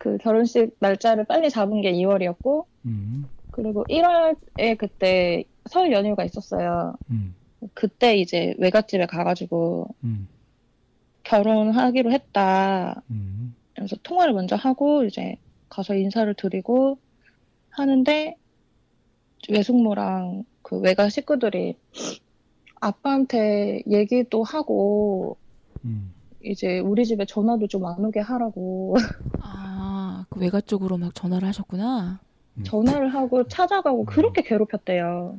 그 0.05 0.19
결혼식 0.19 0.77
날짜를 0.81 1.25
빨리 1.25 1.49
잡은 1.49 1.81
게 1.81 1.91
2월이었고 1.93 2.67
음. 2.85 3.27
그리고 3.51 3.85
1월에 3.85 4.77
그때 4.77 5.45
설 5.65 5.93
연휴가 5.93 6.25
있었어요. 6.25 6.95
음. 7.11 7.35
그때 7.73 8.15
이제 8.19 8.55
외갓집에 8.59 9.07
가가지고 9.07 9.95
음. 10.05 10.29
결혼하기로 11.23 12.13
했다. 12.13 13.01
음. 13.11 13.55
그래서 13.75 13.97
통화를 14.03 14.35
먼저 14.35 14.57
하고 14.57 15.05
이제 15.05 15.37
가서 15.71 15.95
인사를 15.95 16.35
드리고 16.35 16.99
하는데 17.71 18.37
외숙모랑 19.49 20.45
그 20.61 20.81
외가 20.81 21.09
식구들이 21.09 21.79
아빠한테 22.79 23.83
얘기도 23.91 24.43
하고 24.43 25.39
음. 25.87 26.13
이제 26.45 26.79
우리 26.79 27.07
집에 27.07 27.25
전화도 27.25 27.69
좀 27.69 27.87
안 27.87 28.05
오게 28.05 28.21
하라고 28.21 28.97
아, 29.41 29.74
그 30.35 30.41
외가 30.41 30.61
쪽으로 30.61 30.99
막 30.99 31.15
전화를 31.15 31.47
하셨구나. 31.49 32.21
음. 32.59 32.63
전화를 32.65 33.15
하고 33.15 33.47
찾아가고 33.47 34.05
그렇게 34.05 34.43
괴롭혔대요. 34.43 35.39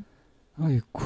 아이고 0.57 1.01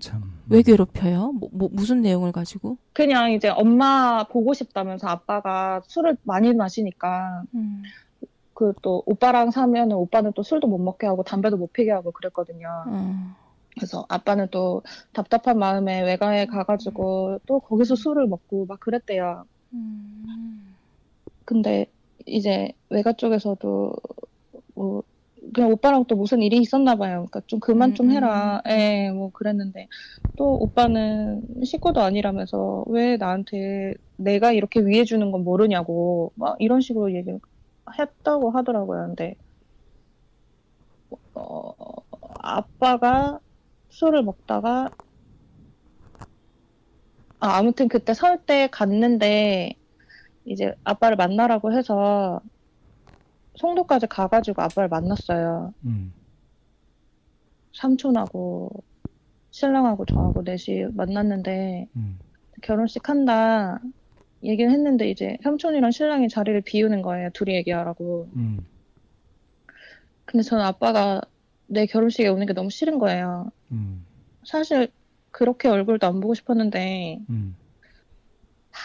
참. 0.00 0.22
왜 0.48 0.62
괴롭혀요? 0.62 1.32
뭐, 1.32 1.48
뭐 1.52 1.68
무슨 1.72 2.02
내용을 2.02 2.32
가지고? 2.32 2.76
그냥 2.92 3.32
이제 3.32 3.48
엄마 3.48 4.24
보고 4.24 4.52
싶다면서 4.52 5.08
아빠가 5.08 5.80
술을 5.86 6.16
많이 6.22 6.52
마시니까 6.52 7.44
음. 7.54 7.82
그또 8.52 9.02
오빠랑 9.06 9.50
사면은 9.50 9.96
오빠는 9.96 10.32
또 10.34 10.42
술도 10.42 10.68
못 10.68 10.78
먹게 10.78 11.06
하고 11.06 11.22
담배도 11.24 11.56
못 11.56 11.72
피게 11.72 11.90
하고 11.90 12.12
그랬거든요. 12.12 12.68
어. 12.86 13.36
그래서 13.74 14.06
아빠는 14.08 14.48
또 14.50 14.82
답답한 15.12 15.58
마음에 15.58 16.02
외가에 16.02 16.46
가가지고 16.46 17.40
또 17.46 17.58
거기서 17.58 17.96
술을 17.96 18.28
먹고 18.28 18.66
막 18.66 18.78
그랬대요. 18.78 19.44
음. 19.72 20.74
근데 21.44 21.90
이제 22.26 22.72
외가 22.90 23.12
쪽에서도 23.12 23.92
뭐 24.74 25.02
그냥 25.54 25.70
오빠랑 25.72 26.06
또 26.06 26.16
무슨 26.16 26.42
일이 26.42 26.58
있었나 26.58 26.96
봐요. 26.96 27.28
그러니까 27.30 27.42
좀 27.46 27.60
그만 27.60 27.94
좀 27.94 28.10
음, 28.10 28.12
해라. 28.12 28.62
예, 28.68 29.10
뭐 29.12 29.30
그랬는데 29.32 29.88
또 30.36 30.54
오빠는 30.62 31.42
식구도 31.64 32.00
아니라면서 32.02 32.84
왜 32.88 33.16
나한테 33.16 33.94
내가 34.16 34.52
이렇게 34.52 34.80
위해 34.80 35.04
주는 35.04 35.30
건 35.32 35.44
모르냐고 35.44 36.32
막 36.36 36.56
이런 36.60 36.80
식으로 36.80 37.14
얘기를 37.14 37.40
했다고 37.98 38.50
하더라고요. 38.52 39.06
근데 39.08 39.36
어, 41.34 41.74
아빠가 42.38 43.40
술을 43.90 44.22
먹다가 44.24 44.90
아, 47.40 47.58
아무튼 47.58 47.88
그때 47.88 48.14
설 48.14 48.44
때 48.46 48.68
갔는데 48.72 49.74
이제 50.44 50.74
아빠를 50.84 51.16
만나라고 51.16 51.72
해서 51.72 52.40
송도까지 53.56 54.06
가가지고 54.08 54.62
아빠를 54.62 54.88
만났어요. 54.88 55.72
음. 55.84 56.12
삼촌하고 57.72 58.70
신랑하고 59.50 60.04
저하고 60.06 60.42
넷이 60.42 60.86
만났는데 60.92 61.88
음. 61.96 62.18
결혼식 62.62 63.08
한다 63.08 63.80
얘기를 64.42 64.70
했는데 64.70 65.08
이제 65.08 65.38
삼촌이랑 65.42 65.90
신랑이 65.90 66.28
자리를 66.28 66.60
비우는 66.62 67.02
거예요. 67.02 67.30
둘이 67.30 67.54
얘기하라고. 67.54 68.28
음. 68.36 68.66
근데 70.24 70.42
저는 70.42 70.64
아빠가 70.64 71.20
내 71.66 71.86
결혼식에 71.86 72.28
오는 72.28 72.46
게 72.46 72.52
너무 72.52 72.70
싫은 72.70 72.98
거예요. 72.98 73.50
음. 73.72 74.04
사실 74.44 74.88
그렇게 75.30 75.68
얼굴도 75.68 76.06
안 76.06 76.20
보고 76.20 76.34
싶었는데 76.34 77.20
음. 77.30 77.56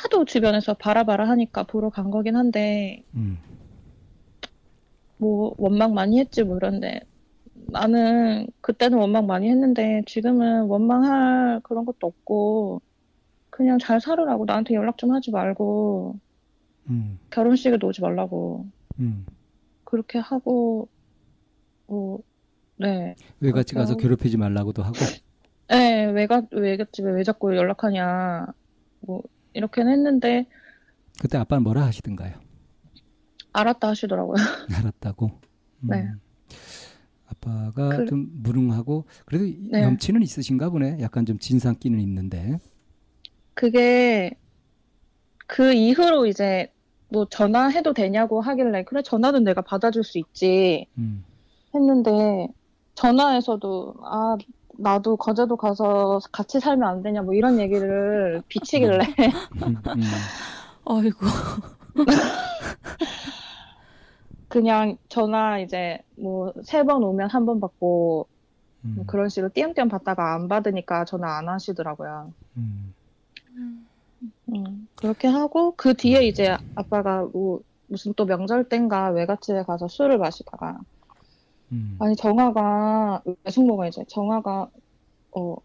하도 0.03 0.23
주변에서 0.23 0.75
바라바라 0.75 1.27
하니까 1.29 1.63
보러 1.63 1.89
간 1.89 2.09
거긴 2.09 2.35
한데 2.35 3.03
음. 3.15 3.37
뭐 5.17 5.53
원망 5.57 5.93
많이 5.93 6.19
했지 6.19 6.43
뭐 6.43 6.57
이런데 6.57 7.01
나는 7.53 8.47
그때는 8.61 8.97
원망 8.97 9.27
많이 9.27 9.49
했는데 9.49 10.01
지금은 10.07 10.63
원망할 10.63 11.59
그런 11.63 11.85
것도 11.85 12.07
없고 12.07 12.81
그냥 13.49 13.77
잘 13.77 13.99
살으라고 13.99 14.45
나한테 14.45 14.73
연락 14.73 14.97
좀 14.97 15.11
하지 15.11 15.31
말고 15.31 16.17
음. 16.89 17.19
결혼식에도 17.29 17.87
오지 17.87 18.01
말라고 18.01 18.65
음. 18.99 19.25
그렇게 19.83 20.17
하고 20.17 20.87
뭐 21.87 22.19
네. 22.77 23.15
외갓집 23.41 23.77
가서. 23.77 23.97
괴롭히지 23.97 24.37
말라고도 24.37 24.81
하고. 24.81 24.95
네, 25.67 26.05
외갓 26.05 26.45
외갓집에 26.51 27.11
왜 27.11 27.23
자꾸 27.23 27.55
연락하냐 27.55 28.47
뭐 29.01 29.21
이렇게는 29.59 29.91
했는데 29.91 30.47
그때 31.19 31.37
아빠는 31.37 31.63
뭐라 31.63 31.85
하시던가요? 31.85 32.33
알았다 33.51 33.89
하시더라고요. 33.89 34.35
알았다고. 34.73 35.31
음. 35.83 35.87
네. 35.89 36.09
아빠가 37.27 37.89
그- 37.89 38.05
좀 38.05 38.29
무능하고 38.41 39.05
그래도 39.25 39.45
이- 39.45 39.69
네. 39.71 39.83
염치는 39.83 40.21
있으신가 40.23 40.69
보네. 40.69 40.97
약간 41.01 41.25
좀 41.25 41.37
진상기는 41.37 41.99
있는데. 41.99 42.57
그게 43.53 44.31
그 45.45 45.73
이후로 45.73 46.25
이제 46.27 46.71
뭐 47.09 47.25
전화해도 47.25 47.93
되냐고 47.93 48.39
하길래 48.39 48.83
그래 48.85 49.01
전화는 49.01 49.43
내가 49.43 49.61
받아줄 49.61 50.03
수 50.05 50.17
있지 50.19 50.87
음. 50.97 51.25
했는데 51.75 52.47
전화에서도 52.95 53.95
아 54.03 54.37
나도 54.81 55.17
거제도 55.17 55.57
가서 55.57 56.19
같이 56.31 56.59
살면 56.59 56.87
안 56.87 57.01
되냐 57.03 57.21
뭐 57.21 57.33
이런 57.33 57.59
얘기를 57.59 58.41
비치길래 58.47 58.97
음. 59.63 59.75
음. 59.87 60.01
아이고. 60.85 61.25
그냥 64.47 64.97
전화 65.09 65.59
이제 65.59 65.99
뭐 66.15 66.53
세 66.63 66.83
번 66.83 67.03
오면 67.03 67.29
한 67.29 67.45
번 67.45 67.59
받고 67.59 68.27
음. 68.85 68.93
뭐 68.95 69.05
그런 69.05 69.29
식으로 69.29 69.49
띄엄띄엄 69.53 69.89
받다가 69.89 70.33
안 70.33 70.47
받으니까 70.47 71.05
전화 71.05 71.37
안 71.37 71.49
하시더라고요. 71.49 72.33
음. 72.57 72.93
음, 74.53 74.87
그렇게 74.95 75.27
하고 75.27 75.73
그 75.77 75.93
뒤에 75.93 76.23
이제 76.23 76.57
아빠가 76.75 77.27
뭐 77.31 77.61
무슨 77.87 78.13
또 78.15 78.25
명절 78.25 78.67
땐가 78.69 79.09
외갓집에 79.11 79.63
가서 79.63 79.87
술을 79.87 80.17
마시다가 80.17 80.79
음. 81.71 81.95
아니 81.99 82.15
정아가 82.15 83.21
외숙모가 83.43 83.87
이제 83.87 84.03
정아가 84.07 84.69
어 85.31 85.55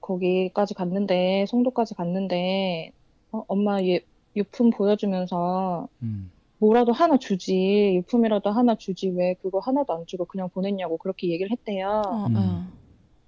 거기까지 0.00 0.74
갔는데 0.74 1.46
송도까지 1.48 1.94
갔는데 1.94 2.92
어, 3.32 3.44
엄마 3.48 3.82
얘 3.82 4.00
유품 4.36 4.70
보여주면서 4.70 5.88
음. 6.02 6.30
뭐라도 6.58 6.92
하나 6.92 7.16
주지 7.18 7.94
유품이라도 7.96 8.50
하나 8.50 8.74
주지 8.74 9.08
왜 9.10 9.34
그거 9.42 9.58
하나도 9.58 9.92
안 9.92 10.06
주고 10.06 10.24
그냥 10.24 10.48
보냈냐고 10.50 10.96
그렇게 10.98 11.28
얘기를 11.28 11.50
했대요. 11.50 12.02
어, 12.06 12.26
음. 12.26 12.36
어. 12.36 12.66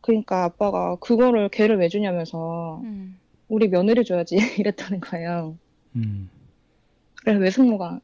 그러니까 0.01 0.45
아빠가 0.45 0.97
그거를 0.97 1.49
걔를 1.49 1.79
왜 1.79 1.89
주냐면서 1.89 2.81
음. 2.85 3.19
우리 3.49 3.69
며느리 3.69 4.05
줘야지 4.05 4.37
이랬다는 4.59 5.01
거예요. 5.01 5.57
음. 5.97 6.31
그래서 7.23 7.41
외숙모가 7.41 8.01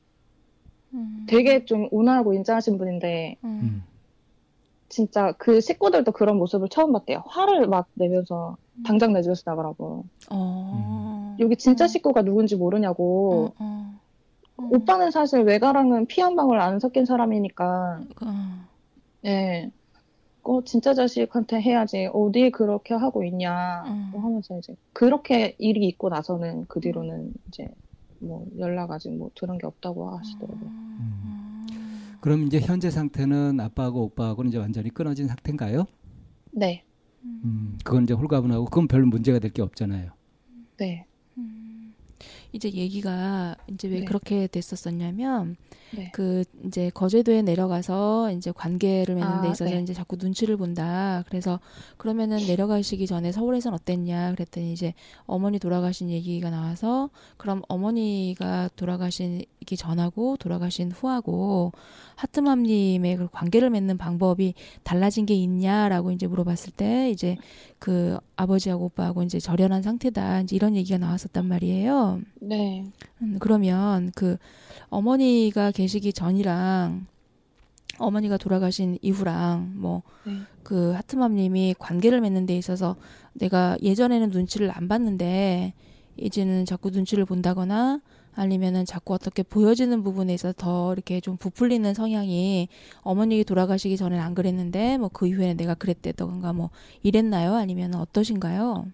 음. 0.95 1.27
되게 1.29 1.65
좀 1.65 1.89
온화하고 1.91 2.35
인자하신 2.35 2.79
분인데 2.79 3.37
음. 3.45 3.85
음. 4.93 4.95
진짜 4.95 5.33
그 5.39 5.61
식구들도 5.61 6.13
그런 6.13 6.37
모습을 6.37 6.69
처음 6.69 6.93
봤대요. 6.93 7.23
화를 7.27 7.67
막 7.67 7.89
내면서 7.95 8.57
당장 8.85 9.13
내 9.15 9.23
집에서 9.23 9.43
나가라고. 9.47 10.05
어. 10.31 11.37
여기 11.41 11.57
진짜 11.57 11.87
음. 11.87 11.89
식구가 11.89 12.23
누군지 12.23 12.57
모르냐고 12.57 13.53
어, 13.59 13.65
어. 14.59 14.69
오빠는 14.71 15.11
사실 15.11 15.41
외가랑은 15.43 16.07
피 16.07 16.21
한 16.21 16.37
방울 16.37 16.61
안 16.61 16.79
섞인 16.79 17.05
사람이니까, 17.07 18.01
어. 18.23 18.67
예. 19.25 19.71
어, 20.45 20.63
진짜 20.65 20.93
자식한테 20.95 21.61
해야지. 21.61 22.09
어디 22.13 22.51
그렇게 22.51 22.95
하고 22.95 23.25
있냐. 23.25 23.85
음. 23.87 24.11
뭐 24.13 24.23
하면서 24.23 24.59
이제, 24.59 24.75
그렇게 24.93 25.55
일이 25.59 25.87
있고 25.89 26.09
나서는 26.11 26.67
그 26.69 26.81
뒤로는 26.81 27.33
이제, 27.49 27.69
뭐 28.19 28.47
연락 28.59 28.91
아직 28.93 29.11
뭐 29.17 29.31
들은 29.35 29.57
게 29.59 29.67
없다고 29.67 30.11
하시더라고요. 30.19 30.69
음. 30.69 31.42
그럼 32.23 32.47
이제 32.47 32.61
현재 32.61 32.89
상태는 32.91 33.59
아빠하고 33.61 34.05
오빠하고는 34.05 34.49
이제 34.51 34.59
완전히 34.59 34.91
끊어진 34.91 35.27
상태인가요? 35.27 35.87
네, 36.53 36.85
음, 37.25 37.79
그건 37.85 38.05
이제 38.05 38.15
홀가분하고 38.15 38.67
그건 38.67 38.87
별 38.89 39.05
문제가 39.05 39.39
될 39.41 39.51
게 39.53 39.61
없잖아요. 39.63 40.13
네, 40.79 41.05
음. 41.37 41.95
이제 42.53 42.71
얘기가 42.71 43.57
이제 43.69 43.89
왜 43.89 44.01
네. 44.01 44.05
그렇게 44.05 44.47
됐었었냐면 44.47 45.57
네. 45.91 46.11
그 46.13 46.45
이제 46.67 46.91
거제도에 46.91 47.43
내려가서 47.43 48.31
이제 48.33 48.53
관계를 48.53 49.15
맺는 49.15 49.43
데 49.43 49.49
아, 49.49 49.51
있어서 49.53 49.75
네. 49.75 49.81
이제 49.81 49.93
자꾸 49.95 50.17
눈치를 50.21 50.57
본다. 50.59 51.25
그래서 51.29 51.61
그러면은 51.97 52.37
내려가시기 52.47 53.07
전에 53.07 53.33
서울에선 53.33 53.73
어땠냐 53.75 54.33
그랬더니 54.35 54.73
이제 54.73 54.93
어머니 55.25 55.59
돌아가신 55.59 56.11
얘기가 56.11 56.51
나와서 56.51 57.11
그럼 57.39 57.63
어머니가 57.69 58.69
돌아가시기 58.77 59.77
전하고 59.77 60.37
돌아가신 60.37 60.93
후하고 60.93 61.73
하트맘님의 62.23 63.17
그 63.17 63.29
관계를 63.31 63.71
맺는 63.71 63.99
방법이 63.99 64.55
달라진 64.85 65.27
게 65.27 65.35
있냐라고 65.35 66.13
이제 66.13 66.29
물어봤을 66.29 66.73
때 66.77 67.11
이제 67.11 67.37
그 67.81 68.17
아버지하고 68.37 68.85
오빠하고 68.87 69.25
이제 69.25 69.41
절연한 69.41 69.83
상태다 69.83 70.43
이제 70.43 70.55
이런 70.55 70.77
얘기가 70.77 70.99
나왔었단 70.99 71.47
말이에요. 71.47 72.21
네. 72.41 72.85
음, 73.23 73.37
그러면 73.41 74.13
그 74.15 74.37
어머니가 74.89 75.73
계시기 75.73 76.13
전이랑 76.13 77.07
어머니가 77.99 78.37
돌아가신 78.37 78.99
이후랑 79.03 79.73
뭐 79.75 80.03
네. 80.25 80.35
그 80.63 80.93
하트맘님이 80.93 81.75
관계를 81.79 82.21
맺는 82.21 82.47
데 82.47 82.57
있어서 82.57 82.97
내가 83.33 83.77
예전에는 83.83 84.31
눈치를 84.31 84.71
안 84.71 84.87
봤는데 84.87 85.75
이제는 86.17 86.67
자꾸 86.67 86.91
눈치를 86.91 87.25
본다거나 87.25 88.01
아니면은 88.35 88.85
자꾸 88.85 89.15
어떻게 89.15 89.43
보여지는 89.43 90.03
부분에 90.03 90.35
있어서 90.35 90.55
더 90.57 90.93
이렇게 90.93 91.21
좀 91.21 91.37
부풀리는 91.37 91.93
성향이 91.95 92.69
어머니 93.03 93.45
돌아가시기 93.45 93.97
전에는 93.97 94.23
안 94.25 94.35
그랬는데 94.35 94.99
뭐 94.99 95.11
그 95.13 95.27
이후에는 95.27 95.57
내가 95.57 95.75
그랬대던가 95.75 96.53
뭐 96.53 96.71
이랬나요? 97.03 97.55
아니면 97.55 97.95
어떠신가요? 97.95 98.87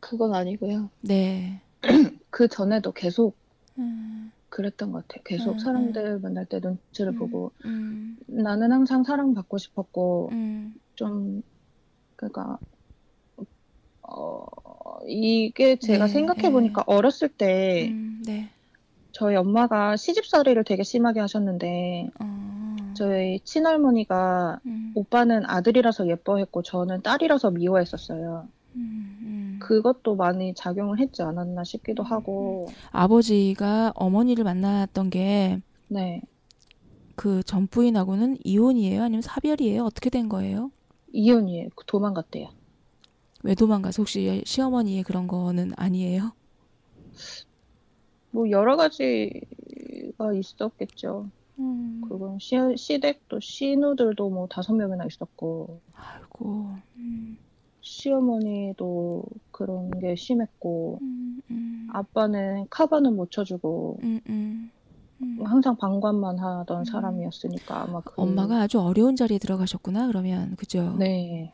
그건 0.00 0.34
아니고요. 0.34 0.90
네. 1.00 1.60
그 2.30 2.48
전에도 2.48 2.92
계속 2.92 3.38
음, 3.78 4.32
그랬던 4.50 4.92
것 4.92 5.06
같아요. 5.08 5.22
계속 5.24 5.60
음, 5.60 5.60
사람들 5.60 6.20
만날 6.20 6.46
때 6.46 6.60
눈치를 6.60 7.12
음. 7.12 7.18
보고 7.18 7.52
음, 7.64 8.18
나는 8.26 8.72
항상 8.72 9.04
사랑받고 9.04 9.58
싶었고 9.58 10.30
음, 10.32 10.74
좀 10.96 11.42
그러니까 12.16 12.58
어 14.02 14.46
이게 15.06 15.76
제가 15.76 16.06
네, 16.06 16.08
생각해 16.08 16.52
보니까 16.52 16.82
어렸을 16.86 17.28
때 17.28 17.94
음, 17.94 18.22
네. 18.24 18.50
저희 19.12 19.36
엄마가 19.36 19.96
시집살이를 19.96 20.64
되게 20.64 20.82
심하게 20.82 21.20
하셨는데 21.20 22.08
어, 22.18 22.76
저희 22.94 23.40
친할머니가 23.44 24.60
음, 24.66 24.92
오빠는 24.94 25.44
아들이라서 25.46 26.08
예뻐했고 26.08 26.62
저는 26.62 27.02
딸이라서 27.02 27.50
미워했었어요. 27.52 28.48
음, 28.74 29.18
음. 29.22 29.58
그것도 29.62 30.16
많이 30.16 30.54
작용을 30.54 30.98
했지 30.98 31.22
않았나 31.22 31.62
싶기도 31.64 32.02
하고 32.02 32.66
아버지가 32.90 33.92
어머니를 33.94 34.44
만났던 34.44 35.10
게그네 35.10 36.22
전부인하고는 37.44 38.38
이혼이에요? 38.42 39.02
아니면 39.02 39.22
사별이에요? 39.22 39.84
어떻게 39.84 40.10
된 40.10 40.28
거예요? 40.28 40.72
이혼이에요. 41.12 41.68
도망갔대요. 41.86 42.48
왜 43.44 43.54
도망가서 43.54 44.02
혹시 44.02 44.42
시어머니의 44.46 45.02
그런 45.02 45.26
거는 45.26 45.72
아니에요? 45.76 46.32
뭐 48.32 48.50
여러 48.50 48.76
가지가 48.76 50.32
있었겠죠. 50.34 51.28
음, 51.58 52.00
그건 52.08 52.38
시, 52.40 52.56
시댁도 52.76 53.40
시누들도 53.40 54.30
뭐 54.30 54.48
다섯 54.48 54.72
명이나 54.74 55.04
있었고 55.04 55.80
아이고. 55.92 56.70
음, 56.96 57.38
시어머니도 57.82 59.24
그런 59.50 59.90
게 60.00 60.16
심했고 60.16 60.98
음, 61.02 61.42
음, 61.50 61.88
아빠는 61.92 62.66
카바는 62.70 63.14
못 63.14 63.30
쳐주고 63.30 63.98
음, 64.02 64.20
음, 64.28 64.70
음. 65.20 65.38
항상 65.44 65.76
방관만 65.76 66.38
하던 66.38 66.80
음. 66.80 66.84
사람이었으니까 66.84 67.82
아마 67.82 68.00
그 68.00 68.14
엄마가 68.16 68.62
아주 68.62 68.80
어려운 68.80 69.14
자리에 69.14 69.38
들어가셨구나, 69.38 70.06
그러면. 70.06 70.56
그죠? 70.56 70.96
네 70.98 71.52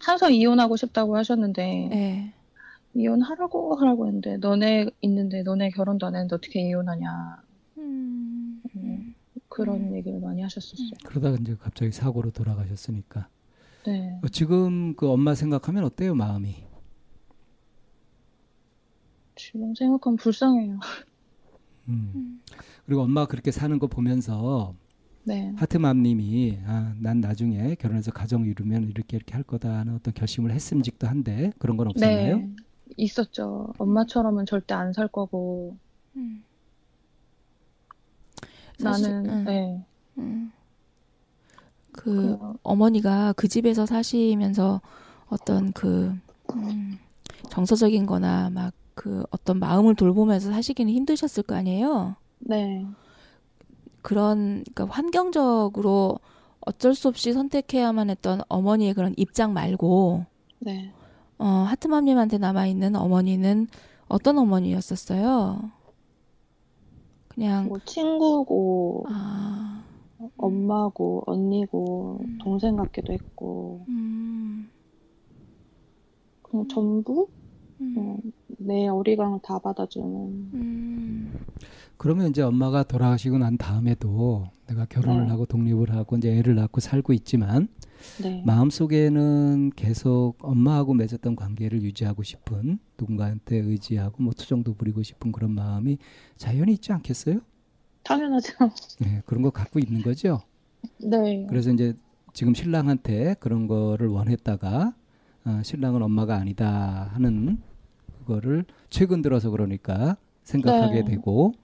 항상 0.00 0.32
이혼하고 0.32 0.76
싶다고 0.76 1.16
하셨는데 1.16 1.88
네. 1.90 2.32
이혼하라고 2.94 3.76
하라고 3.76 4.06
했는데 4.06 4.36
너네 4.38 4.86
있는데 5.02 5.42
너네 5.42 5.70
결혼도 5.70 6.06
안 6.06 6.14
했는데 6.14 6.34
어떻게 6.34 6.60
이혼하냐 6.68 7.42
음, 7.78 8.62
음. 8.76 9.14
그런 9.48 9.94
얘기를 9.94 10.20
많이 10.20 10.42
하셨었어요. 10.42 10.90
그러다가 11.04 11.36
이제 11.40 11.56
갑자기 11.60 11.92
사고로 11.92 12.30
돌아가셨으니까. 12.30 13.28
네. 13.86 14.20
어, 14.22 14.28
지금 14.28 14.94
그 14.94 15.08
엄마 15.08 15.34
생각하면 15.34 15.84
어때요, 15.84 16.14
마음이? 16.14 16.54
지금 19.36 19.74
생각하면 19.74 20.16
불쌍해요. 20.16 20.78
음. 21.88 22.42
그리고 22.86 23.02
엄마가 23.02 23.26
그렇게 23.26 23.50
사는 23.50 23.78
거 23.78 23.86
보면서 23.86 24.74
네. 25.24 25.52
하트맘님이 25.56 26.58
아, 26.66 26.94
난 26.98 27.20
나중에 27.20 27.74
결혼해서 27.74 28.12
가정 28.12 28.44
이루면 28.44 28.84
이렇게 28.84 29.16
이렇게 29.16 29.34
할 29.34 29.42
거다 29.42 29.78
하는 29.78 29.94
어떤 29.94 30.14
결심을 30.14 30.50
했음직도 30.52 31.06
한데 31.06 31.52
그런 31.58 31.76
건 31.76 31.88
없었나요? 31.88 32.36
네. 32.38 32.50
있었죠. 33.02 33.72
엄마처럼은 33.78 34.46
절대 34.46 34.74
안 34.74 34.92
살 34.92 35.08
거고 35.08 35.76
음. 36.16 36.44
사실, 38.78 39.10
나는 39.10 39.30
음. 39.30 39.44
네. 39.44 39.84
음. 40.18 40.52
그 41.92 42.36
그, 42.38 42.38
어머니가 42.62 43.32
그 43.36 43.48
집에서 43.48 43.84
사시면서 43.86 44.80
어떤 45.28 45.72
그 45.72 46.14
음, 46.54 46.98
정서적인 47.50 48.06
거나 48.06 48.50
막 48.50 48.74
그 49.00 49.24
어떤 49.30 49.58
마음을 49.58 49.94
돌보면서 49.94 50.50
사시기는 50.50 50.92
힘드셨을 50.92 51.44
거 51.44 51.54
아니에요? 51.54 52.16
네. 52.40 52.84
그런 54.02 54.62
그러니까 54.74 54.94
환경적으로 54.94 56.18
어쩔 56.60 56.94
수 56.94 57.08
없이 57.08 57.32
선택해야만 57.32 58.10
했던 58.10 58.42
어머니의 58.48 58.92
그런 58.92 59.14
입장 59.16 59.54
말고 59.54 60.26
네. 60.58 60.92
어, 61.40 61.64
하트맘님한테 61.68 62.36
남아 62.36 62.66
있는 62.66 62.94
어머니는 62.94 63.66
어떤 64.08 64.36
어머니였었어요? 64.36 65.70
그냥 67.28 67.68
뭐 67.68 67.78
친구고 67.86 69.06
아, 69.08 69.82
엄마고 70.36 71.22
언니고 71.26 72.20
음. 72.22 72.38
동생 72.42 72.76
같기도 72.76 73.14
했고. 73.14 73.86
음, 73.88 74.68
그냥 76.42 76.68
전부? 76.68 77.28
음, 77.80 77.94
그냥 77.94 78.18
내 78.58 78.88
어리광을 78.88 79.38
다 79.42 79.58
받아주는. 79.58 80.50
음, 80.52 81.46
그러면 81.96 82.28
이제 82.28 82.42
엄마가 82.42 82.82
돌아가시고 82.82 83.38
난 83.38 83.56
다음에도 83.56 84.44
내가 84.66 84.84
결혼을 84.84 85.24
네. 85.24 85.30
하고 85.30 85.46
독립을 85.46 85.94
하고 85.94 86.18
이제 86.18 86.36
애를 86.36 86.54
낳고 86.54 86.80
살고 86.80 87.14
있지만 87.14 87.68
네. 88.22 88.42
마음속에는 88.44 89.72
계속 89.76 90.34
엄마하고 90.40 90.94
맺었던 90.94 91.36
관계를 91.36 91.82
유지하고 91.82 92.22
싶은 92.22 92.78
누군가한테 92.98 93.56
의지하고 93.56 94.22
뭐 94.22 94.32
투정도 94.32 94.74
부리고 94.74 95.02
싶은 95.02 95.32
그런 95.32 95.52
마음이 95.52 95.98
자연히 96.36 96.72
있지 96.72 96.92
않겠어요? 96.92 97.40
당연하죠. 98.02 98.52
네, 99.00 99.22
그런 99.26 99.42
거 99.42 99.50
갖고 99.50 99.78
있는 99.78 100.02
거죠. 100.02 100.40
네. 100.98 101.46
그래서 101.48 101.70
이제 101.70 101.94
지금 102.32 102.54
신랑한테 102.54 103.34
그런 103.40 103.66
거를 103.66 104.08
원했다가 104.08 104.94
어, 105.44 105.60
신랑은 105.62 106.02
엄마가 106.02 106.36
아니다 106.36 107.10
하는 107.12 107.58
그거를 108.18 108.64
최근 108.90 109.22
들어서 109.22 109.50
그러니까 109.50 110.16
생각하게 110.44 111.04
네. 111.04 111.12
되고 111.12 111.54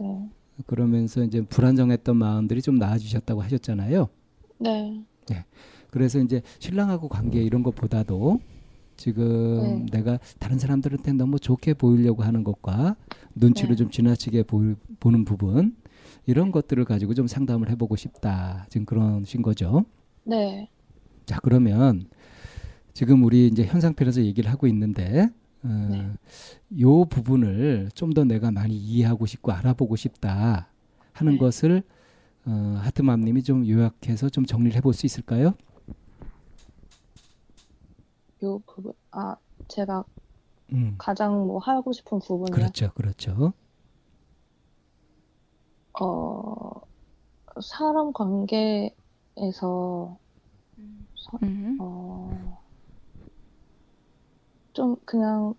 네. 0.00 0.28
그러면서 0.66 1.22
이제 1.22 1.42
불안정했던 1.42 2.16
마음들이 2.16 2.62
좀 2.62 2.76
나아지셨다고 2.76 3.42
하셨잖아요. 3.42 4.08
네. 4.58 5.04
그래서 5.90 6.18
이제 6.20 6.42
신랑하고 6.58 7.08
관계 7.08 7.42
이런 7.42 7.62
것보다도 7.62 8.40
지금 8.96 9.86
네. 9.90 9.98
내가 9.98 10.18
다른 10.38 10.58
사람들한테 10.58 11.12
너무 11.12 11.38
좋게 11.38 11.74
보이려고 11.74 12.22
하는 12.24 12.42
것과 12.44 12.96
눈치를 13.34 13.70
네. 13.70 13.76
좀 13.76 13.90
지나치게 13.90 14.42
보이, 14.44 14.74
보는 15.00 15.24
부분 15.24 15.76
이런 16.26 16.50
것들을 16.52 16.84
가지고 16.84 17.14
좀 17.14 17.26
상담을 17.26 17.70
해보고 17.70 17.96
싶다 17.96 18.66
지금 18.68 18.84
그런신 18.86 19.42
거죠. 19.42 19.84
네. 20.24 20.68
자 21.26 21.38
그러면 21.42 22.06
지금 22.92 23.22
우리 23.22 23.46
이제 23.46 23.64
현 23.64 23.80
상태에서 23.80 24.22
얘기를 24.24 24.50
하고 24.50 24.66
있는데 24.66 25.28
어, 25.62 25.88
네. 25.90 26.06
요 26.80 27.04
부분을 27.04 27.90
좀 27.94 28.12
더 28.14 28.24
내가 28.24 28.50
많이 28.50 28.76
이해하고 28.76 29.26
싶고 29.26 29.52
알아보고 29.52 29.96
싶다 29.96 30.68
하는 31.12 31.32
네. 31.34 31.38
것을 31.38 31.82
어, 32.46 32.80
하트맘님이 32.82 33.42
좀 33.42 33.66
요약해서 33.68 34.28
좀 34.30 34.44
정리를 34.44 34.74
해볼 34.76 34.94
수 34.94 35.06
있을까요? 35.06 35.54
요 38.42 38.60
부분 38.66 38.92
아 39.10 39.36
제가 39.68 40.04
음, 40.72 40.94
가장 40.98 41.46
뭐 41.46 41.58
하고 41.58 41.92
싶은 41.92 42.18
부분이요. 42.20 42.54
그렇죠, 42.54 42.92
그렇죠. 42.94 43.52
어 46.00 46.70
사람 47.60 48.12
관계에서 48.12 48.92
사- 51.16 51.38
음. 51.42 51.76
어, 51.80 52.62
좀 54.72 54.96
그냥 55.04 55.54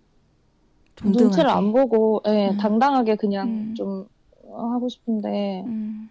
동등하게. 0.96 1.24
눈치를 1.24 1.50
안 1.50 1.72
보고 1.72 2.22
예, 2.26 2.50
음. 2.50 2.56
당당하게 2.56 3.16
그냥 3.16 3.48
음. 3.48 3.74
좀 3.74 4.08
하고 4.50 4.88
싶은데 4.88 5.62
음. 5.66 6.10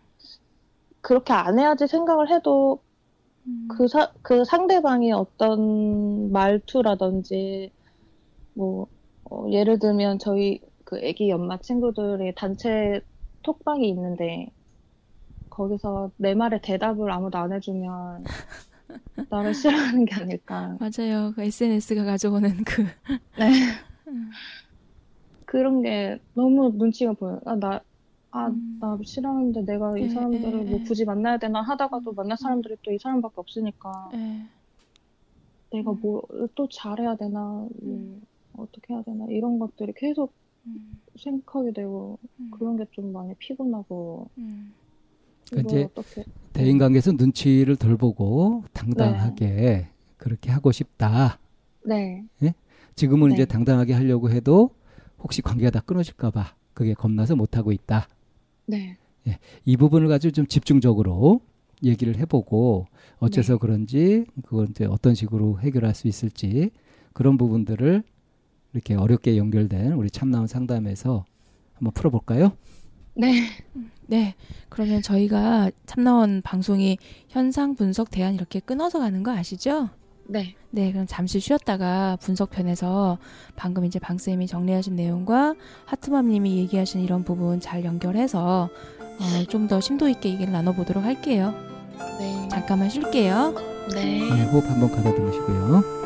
그렇게 1.02 1.34
안 1.34 1.58
해야지 1.58 1.88
생각을 1.88 2.30
해도 2.30 2.82
음. 2.84 2.89
그, 3.68 3.88
사, 3.88 4.12
그 4.22 4.44
상대방이 4.46 5.12
어떤 5.12 6.32
말투라든지, 6.32 7.72
뭐, 8.54 8.88
어, 9.30 9.46
예를 9.52 9.80
들면 9.80 10.20
저희 10.20 10.62
그 10.86 11.00
애기 11.00 11.30
연마 11.30 11.60
친구들의 11.60 12.34
단체 12.36 13.02
톡방이 13.44 13.88
있는데, 13.90 14.48
거기서 15.50 16.12
내 16.18 16.34
말에 16.36 16.62
대답을 16.62 17.12
아무도 17.12 17.38
안 17.38 17.54
해주면, 17.54 18.24
나를 19.30 19.54
싫어하는 19.54 20.06
게 20.06 20.16
아닐까. 20.16 20.78
맞아요. 20.80 21.34
그 21.36 21.44
SNS가 21.44 22.04
가져오는 22.04 22.50
그 22.66 22.84
네. 23.38 23.50
그런 25.46 25.82
게 25.82 26.20
너무 26.34 26.72
눈치가 26.76 27.14
보여요. 27.14 27.40
아, 27.46 27.56
나, 27.56 27.82
아, 28.32 28.48
음. 28.48 28.78
나 28.80 28.98
싫어하는데 29.04 29.62
내가 29.64 29.98
이 29.98 30.04
에, 30.04 30.10
사람들을 30.10 30.60
에, 30.60 30.64
뭐 30.64 30.80
에. 30.80 30.84
굳이 30.84 31.06
만나야 31.06 31.38
되나 31.38 31.62
하다가도 31.62 32.14
만날 32.14 32.38
사람들이 32.38 32.78
또 32.84 32.92
이 32.92 32.98
사람밖에 33.00 33.34
없으니까. 33.38 34.10
예. 34.14 34.46
내가 35.72 35.92
음. 35.92 36.00
뭐또 36.02 36.68
잘해야 36.72 37.16
되나, 37.16 37.40
뭐 37.40 37.70
음. 37.84 38.22
어떻게 38.58 38.94
해야 38.94 39.02
되나, 39.04 39.26
이런 39.30 39.60
것들이 39.60 39.94
계속 39.96 40.34
음. 40.66 41.00
생각하게 41.18 41.72
되고, 41.74 42.18
음. 42.40 42.52
그런 42.52 42.78
게 42.78 42.86
좀 42.92 43.12
많이 43.14 43.34
피곤하고, 43.36 44.30
음. 44.38 44.74
이제 45.60 45.84
어떻게, 45.96 46.24
대인관계에서 46.54 47.14
눈치를 47.14 47.76
덜 47.78 47.98
보고 47.98 48.64
당당하게 48.74 49.46
네. 49.48 49.90
그렇게 50.18 50.52
하고 50.52 50.72
싶다. 50.72 51.40
네, 51.86 52.24
지금은 52.96 53.30
네. 53.30 53.34
이제 53.36 53.46
당당하게 53.46 53.94
하려고 53.94 54.30
해도 54.30 54.70
혹시 55.20 55.42
관계가 55.42 55.72
다 55.72 55.80
끊어질까봐 55.82 56.54
그게 56.74 56.94
겁나서 56.94 57.36
못 57.36 57.58
하고 57.58 57.72
있다. 57.72 58.08
네, 59.24 59.40
이 59.66 59.78
부분을 59.78 60.08
가지고 60.08 60.32
좀 60.32 60.48
집중적으로 60.48 61.42
얘기를 61.84 62.18
해보고 62.18 62.88
어째서 63.20 63.54
네. 63.54 63.60
그런지 63.60 64.26
그걸 64.44 64.68
이제 64.70 64.86
어떤 64.86 65.16
식으로 65.16 65.60
해결할 65.60 65.96
수 65.96 66.08
있을지 66.08 66.72
그런 67.14 67.38
부분들을 67.38 68.04
이렇게 68.74 68.96
어렵게 68.96 69.38
연결된 69.38 69.94
우리 69.94 70.10
참나온 70.10 70.48
상담에서 70.48 71.26
한번 71.74 71.94
풀어볼까요? 71.94 72.52
네, 73.16 73.48
네. 74.08 74.36
그러면 74.70 75.02
저희가 75.02 75.72
참나원 75.86 76.42
방송이 76.42 76.98
현상 77.28 77.76
분석 77.76 78.12
대안 78.12 78.36
이렇게 78.36 78.60
끊어서 78.60 79.00
가는 79.00 79.24
거 79.24 79.32
아시죠? 79.32 79.90
네, 80.32 80.54
네, 80.70 80.92
그럼 80.92 81.08
잠시 81.08 81.40
쉬었다가 81.40 82.16
분석편에서 82.22 83.18
방금 83.56 83.84
이제 83.84 83.98
방쌤이 83.98 84.46
정리하신 84.46 84.96
내용과 84.96 85.56
하트맘님이 85.86 86.58
얘기하신 86.58 87.02
이런 87.02 87.24
부분 87.24 87.60
잘 87.60 87.84
연결해서 87.84 88.70
어, 89.20 89.44
좀 89.50 89.68
더 89.68 89.82
심도 89.82 90.08
있게 90.08 90.30
얘기를 90.30 90.54
나눠보도록 90.54 91.04
할게요. 91.04 91.54
네, 92.20 92.48
잠깐만 92.50 92.90
쉴게요. 92.90 93.56
네, 93.96 94.04
네, 94.20 94.44
호흡 94.46 94.70
한번 94.70 94.92
가다듬으시고요. 94.92 95.99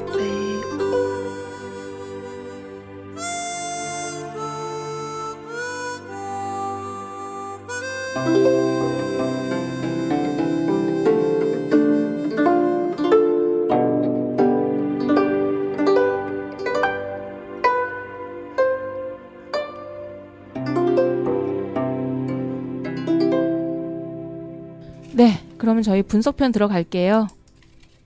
그러면 25.63 25.81
저희 25.81 26.03
분석편 26.03 26.51
들어갈게요. 26.51 27.27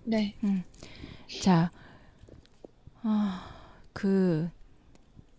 네. 0.03 0.35
자, 1.41 1.71
아, 3.01 3.49
그 3.93 4.47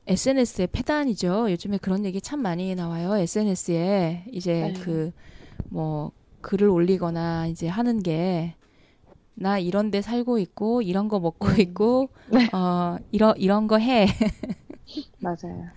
SNS의 0.08 0.66
폐단이죠. 0.72 1.48
요즘에 1.52 1.78
그런 1.78 2.04
얘기 2.04 2.20
참 2.20 2.40
많이 2.42 2.74
나와요. 2.74 3.16
SNS에 3.16 4.24
이제 4.32 4.72
네. 4.74 4.80
그뭐 5.70 6.10
글을 6.40 6.68
올리거나 6.68 7.46
이제 7.46 7.68
하는 7.68 8.02
게 8.02 8.54
나 9.40 9.60
이런 9.60 9.92
데 9.92 10.02
살고 10.02 10.38
있고 10.40 10.82
이런 10.82 11.06
거 11.06 11.20
먹고 11.20 11.46
음. 11.46 11.60
있고 11.60 12.08
네. 12.32 12.48
어 12.52 12.98
이런 13.12 13.34
이런 13.36 13.68
거 13.68 13.78
해. 13.78 14.08
맞아요. 15.20 15.68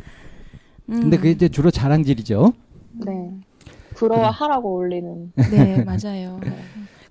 음, 0.90 1.02
근데 1.02 1.18
그게 1.18 1.30
이제 1.30 1.48
주로 1.48 1.70
자랑질이죠. 1.70 2.54
네. 3.06 3.40
부러워하라고 4.02 4.74
올리는. 4.76 5.32
네, 5.36 5.84
맞아요. 5.86 6.40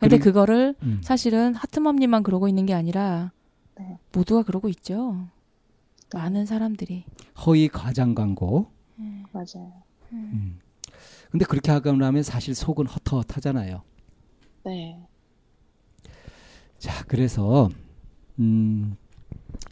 근데 0.00 0.16
그리고- 0.18 0.24
그거를 0.24 0.74
음. 0.82 1.00
사실은 1.04 1.54
하트맘님만 1.54 2.22
그러고 2.22 2.48
있는 2.48 2.66
게 2.66 2.74
아니라 2.74 3.30
네. 3.78 3.98
모두가 4.12 4.42
그러고 4.42 4.68
있죠. 4.68 5.26
많은 6.12 6.46
사람들이. 6.46 7.04
허위 7.46 7.68
과장 7.68 8.14
광고. 8.14 8.66
맞아요. 9.32 9.72
음. 10.12 10.58
근데 11.30 11.44
그렇게 11.44 11.70
하고 11.70 11.92
나면 11.92 12.22
사실 12.24 12.54
속은 12.54 12.86
헛헛하잖아요. 12.86 13.82
네. 14.64 14.98
자, 16.78 17.04
그래서 17.06 17.68
음, 18.40 18.96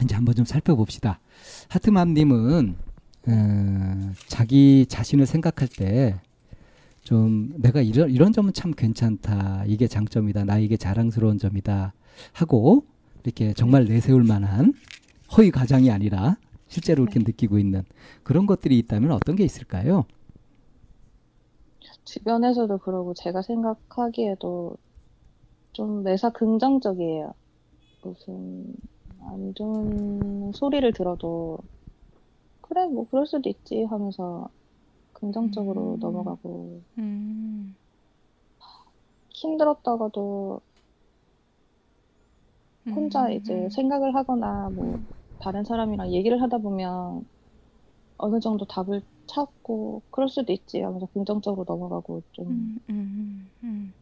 이제 0.01 0.15
한번 0.15 0.35
좀 0.35 0.45
살펴봅시다. 0.45 1.19
하트맘님은 1.67 2.75
어, 3.27 4.11
자기 4.27 4.85
자신을 4.87 5.25
생각할 5.25 5.67
때 5.67 6.19
좀 7.09 7.51
내가 7.57 7.81
이런 7.81 8.11
이런 8.11 8.31
점은 8.31 8.53
참 8.53 8.71
괜찮다. 8.71 9.63
이게 9.65 9.87
장점이다. 9.87 10.45
나에게 10.45 10.77
자랑스러운 10.77 11.39
점이다. 11.39 11.91
하고 12.33 12.85
이렇게 13.23 13.51
정말 13.53 13.85
내세울 13.85 14.23
만한 14.23 14.73
허위 15.35 15.49
과장이 15.49 15.89
아니라 15.89 16.37
실제로 16.67 17.01
이렇게 17.01 17.17
느끼고 17.17 17.57
있는 17.57 17.81
그런 18.21 18.45
것들이 18.45 18.77
있다면 18.77 19.11
어떤 19.11 19.35
게 19.35 19.43
있을까요? 19.43 20.05
주변에서도 22.05 22.77
그러고 22.77 23.15
제가 23.15 23.41
생각하기에도 23.41 24.77
좀 25.73 26.03
매사 26.03 26.29
긍정적이에요. 26.29 27.33
무슨 28.03 28.65
안 29.21 29.55
좋은 29.55 30.51
소리를 30.53 30.93
들어도 30.93 31.57
그래 32.61 32.85
뭐 32.85 33.07
그럴 33.09 33.25
수도 33.25 33.49
있지 33.49 33.83
하면서 33.85 34.51
긍정적으로 35.19 35.95
음. 35.95 35.99
넘어가고 35.99 36.83
음. 36.97 37.75
힘들었다가도 39.29 40.61
혼자 42.95 43.27
음, 43.27 43.31
이제 43.31 43.53
음. 43.53 43.69
생각을 43.69 44.15
하거나 44.15 44.69
뭐 44.71 44.99
다른 45.39 45.63
사람이랑 45.63 46.11
얘기를 46.13 46.41
하다 46.41 46.57
보면 46.59 47.29
어느 48.17 48.39
정도 48.39 48.65
답을 48.65 49.01
찾고 49.27 50.03
그럴 50.11 50.29
수도 50.29 50.53
있지 50.53 50.81
하면서 50.81 51.05
긍정적으로 51.07 51.65
넘어가고 51.67 52.23
좀 52.33 52.49
음, 52.49 52.79
음, 52.89 53.51
음, 53.63 53.93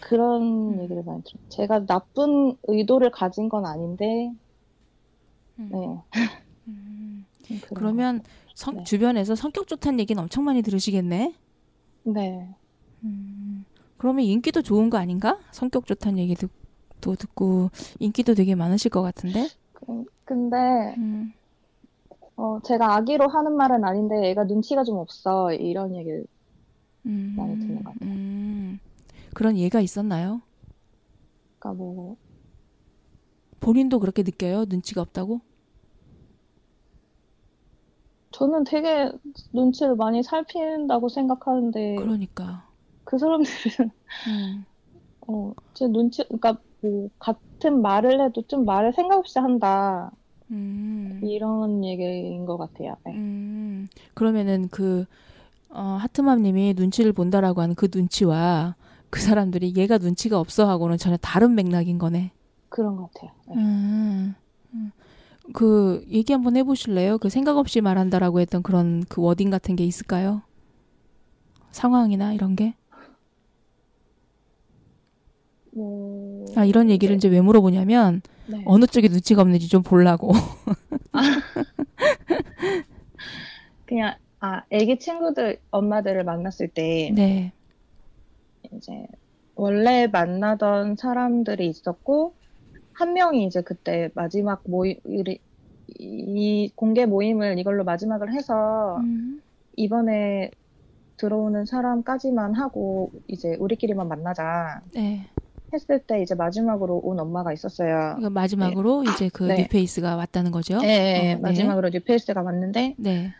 그런 0.00 0.42
음. 0.42 0.80
얘기를 0.80 1.02
많이 1.04 1.22
들어요. 1.22 1.44
제가 1.48 1.86
나쁜 1.86 2.56
의도를 2.64 3.10
가진 3.10 3.48
건 3.48 3.66
아닌데, 3.66 4.32
음, 5.58 5.70
네. 5.72 5.78
음. 6.68 7.26
그러면 7.74 8.22
것 8.22 8.45
성, 8.56 8.76
네. 8.78 8.84
주변에서 8.84 9.34
성격 9.34 9.66
좋다는 9.66 10.00
얘기는 10.00 10.20
엄청 10.20 10.44
많이 10.44 10.62
들으시겠네. 10.62 11.34
네. 12.04 12.48
음. 13.04 13.64
그러면 13.98 14.24
인기도 14.24 14.62
좋은 14.62 14.88
거 14.88 14.96
아닌가? 14.96 15.38
성격 15.52 15.86
좋다는 15.86 16.18
얘기도 16.18 16.48
또 17.02 17.14
듣고 17.14 17.70
인기도 17.98 18.34
되게 18.34 18.54
많으실 18.54 18.90
것 18.90 19.02
같은데. 19.02 19.48
그- 19.74 20.04
근데, 20.24 20.56
음. 20.96 21.32
어, 22.36 22.58
제가 22.64 22.96
악의로 22.96 23.28
하는 23.28 23.56
말은 23.56 23.84
아닌데, 23.84 24.26
얘가 24.28 24.44
눈치가 24.44 24.84
좀 24.84 24.96
없어. 24.96 25.52
이런 25.52 25.94
얘기를, 25.94 26.26
음. 27.04 27.34
많이 27.36 27.58
듣는 27.58 27.84
것 27.84 27.92
같아요. 27.92 28.10
음. 28.10 28.78
그런 29.34 29.58
예가 29.58 29.80
있었나요? 29.80 30.40
그러니까 31.58 31.82
뭐, 31.82 32.16
본인도 33.60 34.00
그렇게 34.00 34.22
느껴요? 34.22 34.64
눈치가 34.66 35.02
없다고? 35.02 35.40
저는 38.36 38.64
되게 38.64 39.10
눈치를 39.54 39.96
많이 39.96 40.22
살핀다고 40.22 41.08
생각하는데 41.08 41.96
그러니까. 41.96 42.68
그 43.04 43.16
사람들은 43.16 43.90
음. 44.28 44.64
어, 45.26 45.54
제 45.72 45.86
눈치 45.88 46.22
그러니까 46.24 46.58
뭐 46.82 47.08
같은 47.18 47.80
말을 47.80 48.22
해도 48.22 48.42
좀 48.42 48.66
말을 48.66 48.92
생각 48.92 49.16
없이 49.16 49.38
한다 49.38 50.10
음. 50.50 51.18
이런 51.22 51.82
얘기인 51.82 52.44
것 52.44 52.58
같아요. 52.58 52.96
네. 53.06 53.14
음. 53.14 53.88
그러면은 54.12 54.68
그 54.70 55.06
어, 55.70 55.96
하트맘님이 55.98 56.74
눈치를 56.76 57.14
본다라고 57.14 57.62
하는 57.62 57.74
그 57.74 57.88
눈치와 57.92 58.76
그 59.08 59.18
사람들이 59.20 59.72
얘가 59.76 59.96
눈치가 59.96 60.38
없어 60.38 60.68
하고는 60.68 60.98
전혀 60.98 61.16
다른 61.16 61.54
맥락인 61.54 61.96
거네. 61.96 62.32
그런 62.68 62.96
것 62.96 63.10
같아요. 63.14 63.30
네. 63.48 63.54
음. 63.56 64.34
음. 65.48 65.52
그 65.52 66.04
얘기 66.10 66.32
한번 66.32 66.56
해보실래요? 66.56 67.18
그 67.18 67.28
생각 67.28 67.56
없이 67.58 67.80
말한다라고 67.80 68.40
했던 68.40 68.62
그런 68.62 69.04
그 69.08 69.20
워딩 69.22 69.50
같은 69.50 69.76
게 69.76 69.84
있을까요? 69.84 70.42
상황이나 71.70 72.32
이런 72.32 72.56
게? 72.56 72.74
뭐 75.72 76.26
아 76.56 76.64
이런 76.64 76.88
얘기를 76.90 77.12
네. 77.14 77.16
이제 77.18 77.28
왜 77.28 77.40
물어보냐면 77.42 78.22
네. 78.46 78.62
어느 78.64 78.86
쪽에 78.86 79.08
눈치가 79.08 79.42
없는지 79.42 79.68
좀 79.68 79.82
보려고. 79.82 80.32
그냥 83.84 84.14
아 84.40 84.62
애기 84.70 84.98
친구들 84.98 85.60
엄마들을 85.70 86.24
만났을 86.24 86.68
때 86.68 87.12
네. 87.14 87.52
이제 88.72 89.06
원래 89.54 90.06
만나던 90.06 90.96
사람들이 90.96 91.66
있었고 91.68 92.34
한 92.96 93.12
명이 93.12 93.44
이제 93.44 93.60
그때 93.60 94.10
마지막 94.14 94.62
모임 94.64 94.96
이, 95.06 95.38
이 95.98 96.70
공개 96.74 97.04
모임을 97.04 97.58
이걸로 97.58 97.84
마지막을 97.84 98.32
해서 98.32 98.96
음. 99.00 99.42
이번에 99.76 100.50
들어오는 101.18 101.66
사람까지만 101.66 102.54
하고 102.54 103.10
이제 103.28 103.54
우리끼리만 103.56 104.08
만나자 104.08 104.80
네. 104.94 105.26
했을 105.72 105.98
때 105.98 106.22
이제 106.22 106.34
마지막으로 106.34 107.00
온 107.04 107.18
엄마가 107.20 107.52
있었어요. 107.52 108.14
그러니까 108.16 108.30
마지막으로 108.30 109.04
이제 109.04 109.28
그 109.32 109.44
네. 109.44 109.62
뉴페이스가 109.62 110.16
왔다는 110.16 110.50
거죠. 110.50 110.78
네, 110.78 110.86
네, 110.86 111.32
어, 111.32 111.36
네. 111.36 111.40
마지막으로 111.40 111.90
뉴페이스가 111.90 112.40
왔는데 112.40 112.94
네. 112.98 113.32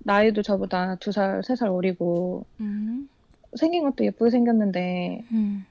나이도 0.00 0.40
저보다 0.42 0.94
두 0.96 1.12
살, 1.12 1.42
세 1.44 1.56
살 1.56 1.68
어리고 1.68 2.46
음. 2.60 3.08
생긴 3.56 3.84
것도 3.84 4.04
예쁘게 4.04 4.30
생겼는데 4.30 5.24
음. 5.32 5.64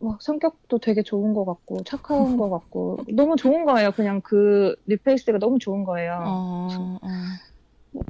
막 0.00 0.22
성격도 0.22 0.78
되게 0.78 1.02
좋은 1.02 1.34
것 1.34 1.44
같고 1.44 1.84
착한 1.84 2.36
것 2.36 2.50
같고 2.50 3.04
너무 3.14 3.36
좋은 3.36 3.64
거예요. 3.64 3.92
그냥 3.92 4.20
그 4.22 4.74
뉴페이스가 4.88 5.38
너무 5.38 5.58
좋은 5.58 5.84
거예요. 5.84 6.14
어, 6.24 6.98
어. 7.02 7.40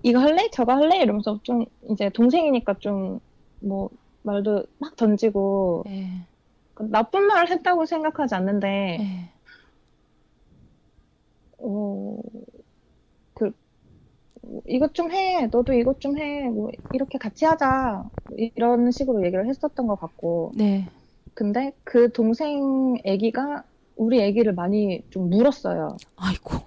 이거 0.03 0.18
할래? 0.20 0.49
저거 0.53 0.74
할래? 0.74 0.99
이러면서 1.01 1.41
좀 1.43 1.64
이제 1.91 2.11
동생이니까 2.11 2.78
좀 2.80 3.20
뭐 3.62 3.91
말도 4.22 4.64
막 4.78 4.97
던지고 4.97 5.84
네. 5.84 6.28
나쁜 6.91 7.26
말을 7.26 7.51
했다고 7.51 7.86
생각하지 7.86 8.34
않는데 8.34 8.99
네. 8.99 9.32
어, 11.59 12.20
그, 13.34 13.53
이것 14.66 14.95
좀 14.95 15.11
해. 15.12 15.47
너도 15.53 15.72
이것 15.74 16.01
좀 16.01 16.18
해. 16.18 16.49
뭐, 16.49 16.70
이렇게 16.93 17.18
같이 17.18 17.45
하자. 17.45 18.05
이런 18.28 18.91
식으로 18.91 19.24
얘기를 19.24 19.47
했었던 19.49 19.86
것 19.86 19.97
같고. 19.97 20.57
네. 20.57 20.93
근데 21.34 21.72
그 21.84 22.10
동생 22.12 22.96
애기가 23.04 23.64
우리 23.96 24.20
애기를 24.20 24.54
많이 24.54 25.02
좀 25.10 25.30
물었어요. 25.30 25.96
아이고. 26.16 26.58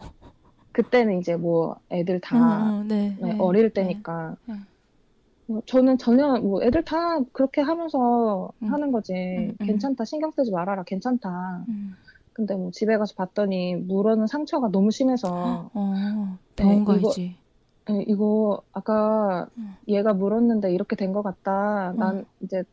그때는 0.71 1.19
이제 1.19 1.35
뭐 1.35 1.77
애들 1.91 2.19
다 2.19 2.69
음, 2.69 2.81
음, 2.81 2.87
네, 2.87 3.15
네, 3.21 3.33
네, 3.33 3.39
어릴 3.39 3.69
네. 3.71 3.81
때니까. 3.81 4.35
네. 4.45 4.55
뭐 5.45 5.61
저는 5.65 5.97
전혀 5.97 6.37
뭐 6.39 6.63
애들 6.63 6.83
다 6.83 7.19
그렇게 7.31 7.61
하면서 7.61 8.49
음. 8.61 8.71
하는 8.73 8.91
거지. 8.91 9.13
음, 9.13 9.55
음. 9.59 9.65
괜찮다. 9.65 10.05
신경 10.05 10.31
쓰지 10.31 10.51
말아라. 10.51 10.83
괜찮다. 10.83 11.65
음. 11.67 11.93
근데 12.33 12.55
뭐 12.55 12.71
집에 12.71 12.97
가서 12.97 13.13
봤더니 13.15 13.75
물어는 13.75 14.25
상처가 14.25 14.69
너무 14.69 14.89
심해서 14.89 15.69
어, 15.73 16.37
네, 16.55 16.63
더운 16.63 16.83
거 16.85 16.95
이거-. 16.95 17.13
네, 17.85 18.03
이거 18.07 18.61
아까 18.71 19.47
음. 19.57 19.75
얘가 19.87 20.13
물었는데 20.13 20.73
이렇게 20.73 20.95
된 20.95 21.13
것 21.13 21.21
같다. 21.21 21.93
난 21.97 22.25
이제 22.39 22.63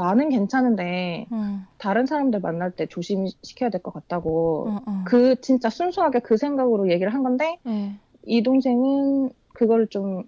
나는 0.00 0.30
괜찮은데 0.30 1.26
어, 1.30 1.60
다른 1.78 2.06
사람들 2.06 2.40
만날 2.40 2.70
때 2.70 2.86
조심시켜야 2.86 3.68
될 3.70 3.82
것 3.82 3.92
같다고. 3.92 4.68
어, 4.68 4.80
어. 4.86 5.02
그 5.04 5.38
진짜 5.42 5.68
순수하게 5.68 6.20
그 6.20 6.36
생각으로 6.38 6.90
얘기를 6.90 7.12
한 7.12 7.22
건데 7.22 7.58
네. 7.64 7.96
이 8.24 8.42
동생은 8.42 9.30
그걸 9.52 9.86
좀 9.88 10.22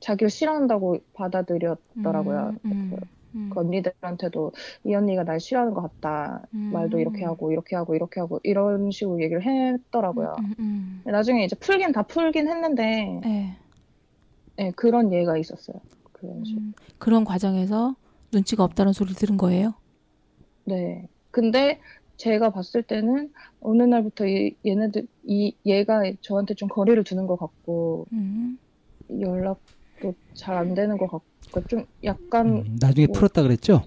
자기를 0.00 0.30
싫어한다고 0.30 0.98
받아들였더라고요. 1.14 2.54
음, 2.64 2.90
그, 2.90 3.06
음, 3.34 3.50
그 3.52 3.60
언니들한테도 3.60 4.52
이 4.84 4.94
언니가 4.94 5.24
날 5.24 5.40
싫어하는 5.40 5.74
것 5.74 5.82
같다. 5.82 6.42
음. 6.54 6.70
말도 6.72 6.98
이렇게 6.98 7.24
하고 7.24 7.52
이렇게 7.52 7.76
하고 7.76 7.94
이렇게 7.94 8.20
하고 8.20 8.40
이런 8.42 8.90
식으로 8.90 9.22
얘기를 9.22 9.42
했더라고요. 9.42 10.36
음, 10.40 10.54
음, 10.58 11.02
음. 11.06 11.10
나중에 11.10 11.44
이제 11.44 11.56
풀긴 11.56 11.92
다 11.92 12.02
풀긴 12.02 12.48
했는데 12.48 13.20
네. 13.22 13.56
네, 14.56 14.70
그런 14.76 15.12
예가 15.12 15.36
있었어요. 15.36 15.80
그런. 16.12 16.36
음, 16.46 16.72
그런 16.98 17.24
과정에서 17.24 17.96
눈치가 18.34 18.64
없다는 18.64 18.92
소리를 18.92 19.16
들은 19.16 19.36
거예요. 19.36 19.74
네. 20.64 21.08
근데 21.30 21.80
제가 22.16 22.50
봤을 22.50 22.82
때는 22.82 23.32
어느 23.60 23.82
날부터 23.82 24.26
이, 24.26 24.54
얘네들, 24.64 25.06
이, 25.24 25.54
얘가 25.66 26.02
저한테 26.20 26.54
좀 26.54 26.68
거리를 26.68 27.02
두는 27.04 27.26
것 27.26 27.36
같고, 27.36 28.06
음. 28.12 28.58
연락도 29.20 30.14
잘 30.34 30.56
안 30.56 30.74
되는 30.74 30.96
것 30.96 31.08
같고, 31.08 31.66
좀 31.68 31.84
약간, 32.04 32.58
음, 32.58 32.76
나중에 32.80 33.06
뭐- 33.06 33.14
풀었다 33.14 33.42
그랬죠? 33.42 33.82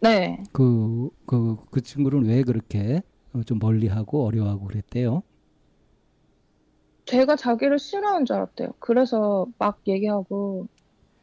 네. 0.00 0.42
그, 0.52 1.10
그, 1.26 1.56
그 1.70 1.80
친구는 1.80 2.24
왜 2.28 2.42
그렇게 2.42 3.02
어, 3.32 3.42
좀 3.42 3.58
멀리하고 3.58 4.24
어려워하고 4.26 4.66
그랬대요? 4.66 5.22
제가 7.06 7.36
자기를 7.36 7.78
싫어하는 7.78 8.26
줄 8.26 8.36
알았대요. 8.36 8.74
그래서 8.80 9.46
막 9.58 9.80
얘기하고, 9.86 10.66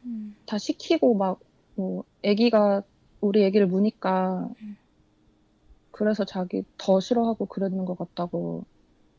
음. 0.04 0.34
다 0.46 0.58
시키고 0.58 1.14
막, 1.14 1.38
뭐, 1.76 2.04
애기가 2.22 2.82
우리 3.20 3.44
애기를 3.44 3.66
무니까, 3.66 4.48
그래서 5.90 6.24
자기 6.24 6.62
더 6.76 7.00
싫어하고 7.00 7.46
그랬는 7.46 7.84
것 7.84 7.96
같다고. 7.96 8.64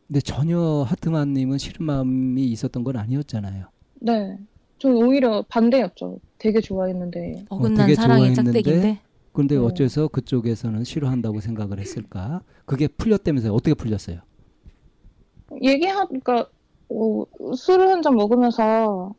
근데 0.08 0.20
전혀 0.22 0.60
하트만님은 0.88 1.58
싫은 1.58 1.86
마음이 1.86 2.44
있었던 2.46 2.84
건 2.84 2.98
아니었잖아요. 2.98 3.66
네. 4.02 4.38
저 4.80 4.90
오히려 4.90 5.44
반대였죠. 5.50 6.20
되게 6.38 6.62
좋아했는데. 6.62 7.46
어긋난 7.50 7.76
되게 7.88 7.96
사랑의 7.96 8.36
좋아했는데 8.36 8.52
짝대기인데. 8.62 9.00
근데 9.34 9.56
네. 9.56 9.62
어째서 9.62 10.08
그쪽에서는 10.10 10.84
싫어한다고 10.84 11.40
생각을 11.42 11.80
했을까? 11.80 12.42
그게 12.66 12.88
풀렸다면서요? 12.88 13.54
어떻게 13.54 13.74
풀렸어요? 13.74 14.20
얘기하니까 15.64 16.48
어, 16.90 17.24
술을 17.56 17.90
한 17.90 18.02
잔 18.02 18.16
먹으면서 18.16 19.08
음, 19.10 19.14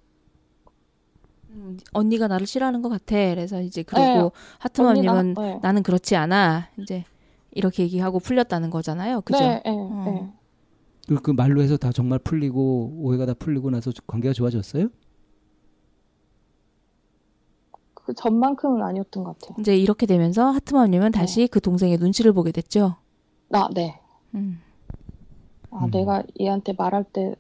언니가 1.92 2.28
나를 2.28 2.46
싫어하는 2.46 2.82
것 2.82 2.88
같아. 2.88 3.16
그래서 3.16 3.60
이제 3.60 3.82
그러고 3.82 4.04
네, 4.04 4.30
하트맘님은 4.58 5.34
네. 5.34 5.58
나는 5.62 5.82
그렇지 5.82 6.16
않아. 6.16 6.68
이제 6.78 7.04
이렇게 7.52 7.82
얘기하고 7.82 8.20
풀렸다는 8.20 8.70
거잖아요. 8.70 9.20
그죠? 9.22 9.38
네, 9.40 9.62
네, 9.64 9.70
어. 9.70 10.04
네. 10.06 10.32
그, 11.08 11.22
그 11.22 11.30
말로 11.30 11.62
해서 11.62 11.76
다 11.76 11.90
정말 11.92 12.18
풀리고 12.18 12.92
오해가 12.98 13.26
다 13.26 13.34
풀리고 13.34 13.70
나서 13.70 13.90
관계가 14.06 14.32
좋아졌어요? 14.32 14.88
그 17.94 18.14
전만큼은 18.14 18.82
아니었던 18.82 19.24
것 19.24 19.38
같아요. 19.38 19.56
이제 19.60 19.76
이렇게 19.76 20.06
되면서 20.06 20.50
하트맘님은 20.50 21.12
네. 21.12 21.18
다시 21.18 21.46
그 21.46 21.60
동생의 21.60 21.98
눈치를 21.98 22.32
보게 22.32 22.52
됐죠. 22.52 22.96
나, 23.48 23.68
네. 23.74 24.00
음. 24.34 24.60
아, 25.70 25.84
음. 25.84 25.90
내가 25.90 26.22
얘한테 26.40 26.72
말할 26.72 27.04
때 27.04 27.28
음. 27.28 27.34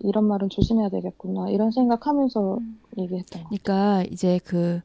이런 0.00 0.24
말은 0.24 0.48
조심해야 0.48 0.88
되겠구나. 0.88 1.50
이런 1.50 1.70
생각하면서 1.70 2.58
음. 2.58 2.78
얘기했던 2.98 3.44
것 3.44 3.48
그러니까 3.48 4.04
이제 4.10 4.40
그, 4.44 4.80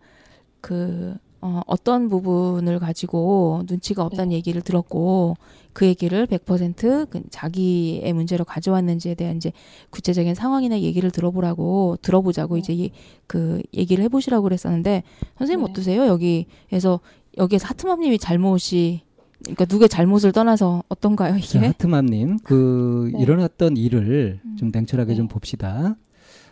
그, 0.62 1.16
어, 1.42 1.62
어떤 1.68 2.08
부분을 2.08 2.80
가지고 2.80 3.64
눈치가 3.68 4.06
없다는 4.06 4.30
네. 4.30 4.36
얘기를 4.36 4.62
들었고 4.62 5.36
그 5.74 5.86
얘기를 5.86 6.26
100%그 6.26 7.24
자기의 7.30 8.14
문제로 8.14 8.46
가져왔는지에 8.46 9.16
대한 9.16 9.36
이제 9.36 9.52
구체적인 9.90 10.36
상황이나 10.36 10.80
얘기를 10.80 11.12
들어보라고 11.12 11.98
들어보자고 12.02 12.56
네. 12.56 12.60
이제 12.60 12.74
이, 12.74 12.92
그 13.28 13.62
얘기를 13.74 14.04
해보시라고 14.06 14.44
그랬었는데 14.44 15.04
선생님 15.38 15.66
네. 15.66 15.72
어떠세요? 15.72 16.06
여기에서 16.06 17.02
여기에서 17.38 17.68
하트맘님이 17.68 18.20
잘못이 18.20 19.02
그러니까 19.44 19.66
누구의 19.70 19.90
잘못을 19.90 20.32
떠나서 20.32 20.84
어떤가요 20.90 21.34
자, 21.34 21.60
이게? 21.60 21.68
하트맘님, 21.68 22.40
그 22.44 23.12
네. 23.14 23.22
일어났던 23.22 23.78
일을 23.78 24.40
음. 24.44 24.56
좀 24.58 24.72
냉철하게 24.74 25.12
네. 25.12 25.16
좀 25.16 25.28
봅시다. 25.28 25.96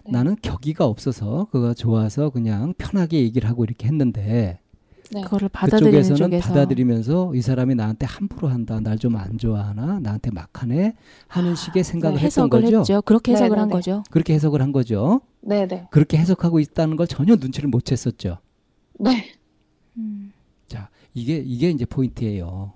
네. 0.05 0.11
나는 0.11 0.35
격의가 0.41 0.85
없어서 0.85 1.47
그가 1.51 1.73
좋아서 1.73 2.29
그냥 2.29 2.73
편하게 2.77 3.21
얘기를 3.21 3.47
하고 3.49 3.63
이렇게 3.63 3.87
했는데 3.87 4.59
네. 5.13 5.21
그거를 5.21 5.49
받아들이는 5.49 5.91
그쪽에서는 5.91 6.17
쪽에서 6.31 6.47
받아들이면서 6.49 7.35
이 7.35 7.41
사람이 7.41 7.75
나한테 7.75 8.05
함부로 8.05 8.47
한다, 8.47 8.79
날 8.79 8.97
좀 8.97 9.15
안 9.15 9.37
좋아하나, 9.37 9.99
나한테 9.99 10.31
막하네 10.31 10.95
하는 11.27 11.55
식의 11.55 11.83
생각을 11.83 12.15
네, 12.17 12.25
했던 12.25 12.45
해석을 12.45 12.61
거죠. 12.61 12.79
했죠. 12.79 13.01
그렇게 13.03 13.33
해석을 13.33 13.59
한. 13.59 13.69
거죠. 13.69 14.03
그렇게 14.09 14.33
해석을 14.33 14.61
한 14.61 14.71
거죠. 14.71 15.21
네네. 15.41 15.87
그렇게 15.91 16.17
해석하고 16.17 16.59
있다는 16.59 16.95
걸 16.97 17.07
전혀 17.07 17.35
눈치를 17.35 17.69
못 17.69 17.83
챘었죠. 17.83 18.37
네. 18.99 19.25
음. 19.97 20.31
자, 20.67 20.89
이게 21.13 21.37
이게 21.45 21.69
이제 21.69 21.83
포인트예요. 21.85 22.71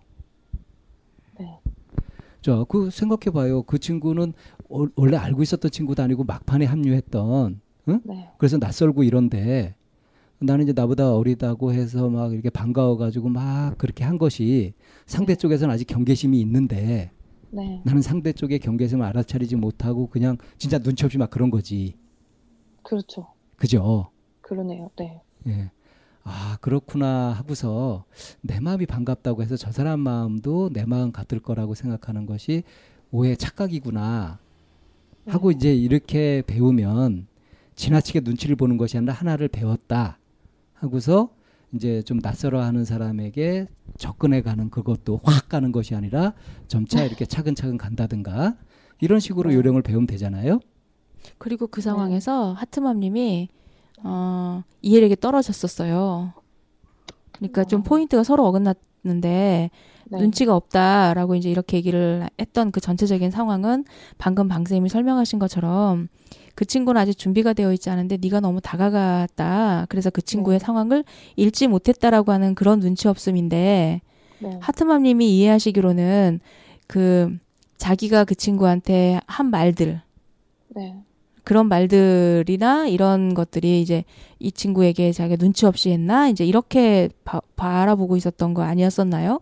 네. 2.45 2.51
자, 2.51 2.63
그 2.69 2.89
생각해 2.91 3.33
봐요. 3.33 3.63
그 3.63 3.79
친구는 3.79 4.33
월- 4.69 4.91
원래 4.95 5.17
알고 5.17 5.41
있었던 5.41 5.71
친구도 5.71 6.03
아니고 6.03 6.23
막판에 6.25 6.65
합류했던 6.65 7.59
네. 8.03 8.29
그래서 8.37 8.57
낯설고 8.57 9.03
이런데 9.03 9.75
나는 10.39 10.63
이제 10.63 10.73
나보다 10.73 11.15
어리다고 11.15 11.73
해서 11.73 12.09
막 12.09 12.33
이렇게 12.33 12.49
반가워가지고 12.49 13.29
막 13.29 13.77
그렇게 13.77 14.03
한 14.03 14.17
것이 14.19 14.73
상대 15.07 15.35
쪽에서는 15.35 15.73
아직 15.73 15.85
경계심이 15.85 16.39
있는데 16.41 17.11
네. 17.51 17.81
나는 17.83 18.01
상대 18.01 18.31
쪽의 18.33 18.59
경계심을 18.59 19.03
알아차리지 19.05 19.55
못하고 19.55 20.07
그냥 20.07 20.37
진짜 20.57 20.77
눈치 20.77 21.05
없이 21.05 21.17
막 21.17 21.29
그런 21.29 21.49
거지. 21.49 21.95
그렇죠. 22.83 23.27
그죠? 23.55 24.09
그러네요. 24.41 24.91
네. 24.97 25.21
예. 25.47 25.71
아, 26.27 26.57
그렇구나 26.59 27.33
하고서 27.33 28.03
내 28.41 28.59
마음이 28.59 28.87
반갑다고 28.87 29.43
해서 29.43 29.55
저 29.55 29.71
사람 29.71 29.99
마음도 29.99 30.69
내 30.73 30.83
마음 30.83 31.11
같을 31.11 31.39
거라고 31.39 31.75
생각하는 31.75 32.25
것이 32.25 32.63
오해 33.11 33.35
착각이구나 33.35 34.39
하고 35.27 35.51
네. 35.51 35.55
이제 35.55 35.75
이렇게 35.75 36.41
배우면 36.47 37.27
지나치게 37.75 38.21
눈치를 38.21 38.55
보는 38.55 38.77
것이 38.77 38.97
아니라 38.97 39.13
하나를 39.13 39.47
배웠다 39.49 40.17
하고서 40.73 41.29
이제 41.73 42.01
좀 42.01 42.17
낯설어 42.17 42.59
하는 42.61 42.85
사람에게 42.85 43.67
접근해 43.97 44.41
가는 44.41 44.71
그것도 44.71 45.19
확 45.23 45.47
가는 45.47 45.71
것이 45.71 45.93
아니라 45.93 46.33
점차 46.67 47.03
이렇게 47.03 47.25
차근차근 47.25 47.77
간다든가 47.77 48.55
이런 48.99 49.19
식으로 49.19 49.51
네. 49.51 49.57
요령을 49.57 49.83
배우면 49.83 50.07
되잖아요. 50.07 50.59
그리고 51.37 51.67
그 51.67 51.81
상황에서 51.81 52.53
하트맘님이 52.53 53.49
어, 54.03 54.63
이해력이 54.81 55.17
떨어졌었어요. 55.17 56.33
그러니까 57.33 57.63
좀 57.63 57.81
어. 57.81 57.83
포인트가 57.83 58.23
서로 58.23 58.45
어긋났는데 58.45 59.69
네. 60.07 60.17
눈치가 60.19 60.55
없다라고 60.55 61.35
이제 61.35 61.49
이렇게 61.49 61.77
얘기를 61.77 62.29
했던 62.39 62.71
그 62.71 62.79
전체적인 62.79 63.31
상황은 63.31 63.85
방금 64.17 64.47
방쌤이 64.47 64.89
설명하신 64.89 65.39
것처럼 65.39 66.07
그 66.53 66.63
친구는 66.63 67.01
아직 67.01 67.17
준비가 67.17 67.53
되어 67.53 67.73
있지 67.73 67.89
않은데 67.89 68.17
네가 68.21 68.39
너무 68.39 68.61
다가갔다. 68.61 69.87
그래서 69.89 70.09
그 70.09 70.21
친구의 70.21 70.59
네. 70.59 70.65
상황을 70.65 71.03
읽지 71.35 71.67
못했다라고 71.67 72.31
하는 72.31 72.55
그런 72.55 72.79
눈치 72.79 73.07
없음인데 73.07 74.01
네. 74.39 74.59
하트맘님이 74.61 75.37
이해하시기로는 75.37 76.39
그 76.87 77.37
자기가 77.77 78.23
그 78.23 78.35
친구한테 78.35 79.19
한 79.27 79.49
말들 79.49 80.01
네. 80.69 81.03
그런 81.45 81.69
말들이나 81.69 82.87
이런 82.87 83.33
것들이 83.33 83.81
이제 83.81 84.03
이 84.39 84.51
친구에게 84.51 85.11
자기가 85.11 85.37
눈치 85.37 85.65
없이 85.65 85.91
했나 85.91 86.27
이제 86.27 86.43
이렇게 86.43 87.07
바, 87.23 87.39
바라보고 87.55 88.17
있었던 88.17 88.53
거 88.53 88.63
아니었었나요? 88.63 89.39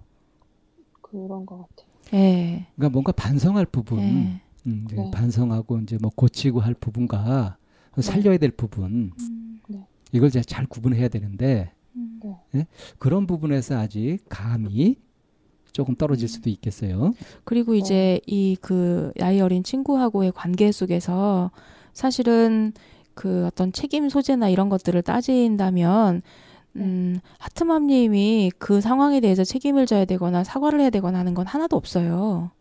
그런 1.02 1.46
것 1.46 1.66
같아요. 1.70 1.88
예. 2.14 2.68
그러니까 2.76 2.92
뭔가 2.92 3.12
반성할 3.14 3.66
부분, 3.66 4.00
예. 4.00 4.42
음, 4.68 4.86
이제 4.86 4.98
네. 4.98 5.12
반성하고 5.12 5.80
이제 5.80 5.98
뭐 6.02 6.12
고치고 6.14 6.60
할 6.60 6.74
부분과 6.74 7.58
살려야 8.00 8.38
될 8.38 8.52
부분 8.52 9.12
음, 9.20 9.60
네. 9.68 9.86
이걸 10.12 10.28
이제 10.28 10.42
잘 10.42 10.66
구분해야 10.66 11.08
되는데 11.08 11.72
음. 11.96 12.20
예? 12.56 12.68
그런 12.98 13.28
부분에서 13.28 13.78
아직 13.78 14.20
감이 14.28 14.98
조금 15.72 15.96
떨어질 15.96 16.28
수도 16.28 16.50
있겠어요. 16.50 17.14
그리고 17.44 17.74
이제 17.74 18.20
이그 18.28 19.14
나이 19.18 19.42
어린 19.42 19.64
친구하고의 19.64 20.32
관계 20.34 20.72
속에서 20.72 21.52
사실은 21.94 22.74
그 23.14 23.46
어떤 23.46 23.72
책임 23.72 24.10
소재나 24.10 24.50
이런 24.50 24.70
것들을 24.70 25.02
따진다면 25.02 26.22
음, 26.76 27.20
하트맘님이 27.38 28.52
그 28.58 28.82
상황에 28.82 29.20
대해서 29.20 29.44
책임을 29.44 29.86
져야 29.86 30.06
되거나 30.06 30.44
사과를 30.44 30.82
해야 30.82 30.90
되거나 30.90 31.20
하는 31.20 31.34
건 31.34 31.46
하나도 31.46 31.76
없어요. 31.76 32.52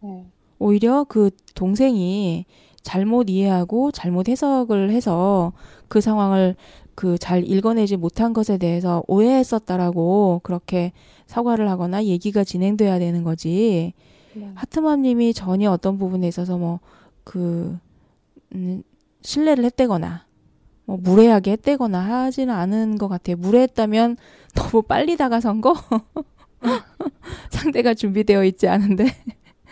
네. 0.00 0.26
오히려 0.58 1.04
그 1.04 1.30
동생이 1.54 2.44
잘못 2.82 3.30
이해하고 3.30 3.92
잘못 3.92 4.28
해석을 4.28 4.90
해서 4.90 5.52
그 5.88 6.00
상황을 6.00 6.56
그 6.98 7.16
잘 7.16 7.48
읽어내지 7.48 7.96
못한 7.96 8.32
것에 8.32 8.58
대해서 8.58 9.04
오해했었다라고 9.06 10.40
그렇게 10.42 10.90
사과를 11.26 11.70
하거나 11.70 12.04
얘기가 12.04 12.42
진행돼야 12.42 12.98
되는 12.98 13.22
거지. 13.22 13.92
네. 14.34 14.50
하트맘님이 14.56 15.32
전혀 15.32 15.70
어떤 15.70 15.96
부분에 15.96 16.26
있어서 16.26 16.58
뭐그 16.58 17.78
음, 18.54 18.82
신뢰를 19.22 19.64
했대거나 19.64 20.26
뭐 20.86 20.96
무례하게 20.96 21.52
했대거나 21.52 21.98
하지는 22.24 22.54
않은 22.54 22.96
것 22.98 23.08
같아요. 23.08 23.36
무례했다면 23.36 24.16
너무 24.54 24.82
빨리 24.82 25.16
다가선 25.16 25.60
거? 25.60 25.74
상대가 27.50 27.94
준비되어 27.94 28.44
있지 28.44 28.68
않은데. 28.68 29.04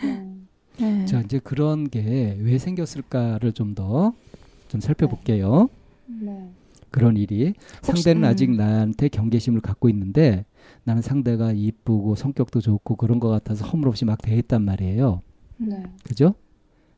네. 0.03 0.33
네. 0.79 1.05
자 1.05 1.21
이제 1.21 1.39
그런 1.39 1.89
게 1.89 2.37
왜 2.39 2.57
생겼을까를 2.57 3.51
좀 3.53 3.73
더좀 3.73 4.79
살펴볼게요. 4.79 5.69
네. 6.05 6.49
그런 6.91 7.17
일이 7.17 7.53
혹시- 7.87 8.03
상대는 8.03 8.23
음. 8.23 8.29
아직 8.29 8.51
나한테 8.51 9.09
경계심을 9.09 9.61
갖고 9.61 9.89
있는데 9.89 10.45
나는 10.83 11.01
상대가 11.01 11.51
이쁘고 11.51 12.15
성격도 12.15 12.61
좋고 12.61 12.95
그런 12.95 13.19
것 13.19 13.27
같아서 13.29 13.65
허물없이 13.65 14.05
막 14.05 14.21
대했단 14.21 14.61
말이에요. 14.63 15.21
네. 15.57 15.83
그죠? 16.03 16.35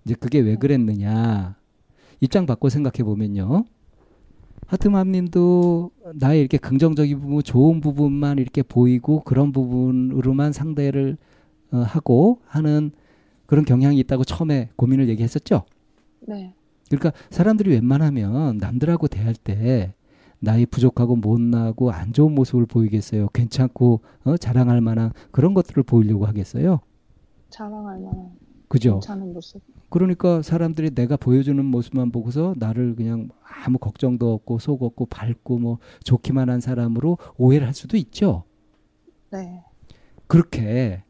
이제 0.05 0.13
그게 0.13 0.39
왜 0.39 0.55
그랬느냐 0.57 1.55
입장 2.21 2.45
바꿔 2.45 2.69
생각해 2.69 3.03
보면요. 3.03 3.65
하트맘님도 4.67 5.91
나의 6.15 6.41
이렇게 6.41 6.57
긍정적인 6.57 7.19
부분, 7.19 7.43
좋은 7.43 7.81
부분만 7.81 8.37
이렇게 8.37 8.61
보이고 8.61 9.21
그런 9.21 9.51
부분으로만 9.51 10.53
상대를 10.53 11.17
어, 11.71 11.77
하고 11.77 12.39
하는 12.45 12.91
그런 13.45 13.65
경향이 13.65 13.97
있다고 13.99 14.23
처음에 14.23 14.69
고민을 14.75 15.09
얘기했었죠. 15.09 15.63
네. 16.21 16.53
그러니까 16.87 17.11
사람들이 17.29 17.71
웬만하면 17.71 18.57
남들하고 18.57 19.07
대할 19.07 19.33
때 19.33 19.93
나이 20.39 20.65
부족하고 20.65 21.15
못나고 21.15 21.91
안 21.91 22.13
좋은 22.13 22.33
모습을 22.33 22.65
보이겠어요. 22.65 23.29
괜찮고 23.29 24.01
어, 24.25 24.37
자랑할 24.37 24.81
만한 24.81 25.11
그런 25.31 25.53
것들을 25.53 25.83
보이려고 25.83 26.25
하겠어요. 26.25 26.79
자랑할 27.49 27.99
만한 27.99 28.31
그죠? 28.67 28.93
괜찮은 28.93 29.33
모습. 29.33 29.61
그러니까 29.89 30.41
사람들이 30.41 30.91
내가 30.91 31.17
보여주는 31.17 31.63
모습만 31.63 32.11
보고서 32.11 32.53
나를 32.57 32.95
그냥 32.95 33.29
아무 33.41 33.79
걱정도 33.79 34.33
없고 34.33 34.59
속 34.59 34.83
없고 34.83 35.07
밝고 35.07 35.57
뭐 35.57 35.79
좋기만 36.03 36.49
한 36.49 36.61
사람으로 36.61 37.17
오해를 37.37 37.65
할 37.65 37.73
수도 37.73 37.97
있죠. 37.97 38.43
네. 39.31 39.63
그렇게 40.27 41.03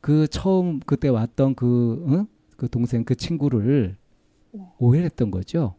그 0.00 0.28
처음 0.28 0.80
그때 0.80 1.08
왔던 1.08 1.54
그, 1.54 2.04
어? 2.08 2.26
그 2.56 2.68
동생 2.68 3.04
그 3.04 3.14
친구를 3.14 3.96
네. 4.52 4.72
오해를 4.78 5.06
했던 5.06 5.30
거죠. 5.30 5.74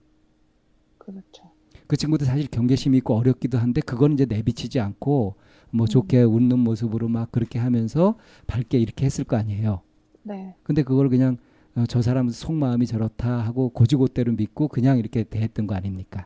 그렇죠. 0.97 1.51
그 1.87 1.97
친구도 1.97 2.25
사실 2.25 2.47
경계심이 2.47 2.97
있고 2.99 3.15
어렵기도 3.15 3.57
한데 3.57 3.81
그건 3.81 4.13
이제 4.13 4.25
내비치지 4.25 4.79
않고 4.79 5.35
뭐 5.71 5.83
음. 5.83 5.87
좋게 5.87 6.23
웃는 6.23 6.59
모습으로 6.59 7.07
막 7.07 7.31
그렇게 7.31 7.59
하면서 7.59 8.15
밝게 8.47 8.79
이렇게 8.79 9.05
했을 9.05 9.23
거 9.23 9.35
아니에요. 9.35 9.81
네. 10.23 10.55
근데 10.63 10.83
그걸 10.83 11.09
그냥 11.09 11.37
어, 11.75 11.85
저 11.87 12.01
사람 12.01 12.29
속마음이 12.29 12.85
저렇다 12.85 13.39
하고 13.39 13.69
고지고대로 13.69 14.33
믿고 14.33 14.67
그냥 14.67 14.97
이렇게 14.97 15.23
대했던 15.23 15.67
거 15.67 15.75
아닙니까? 15.75 16.25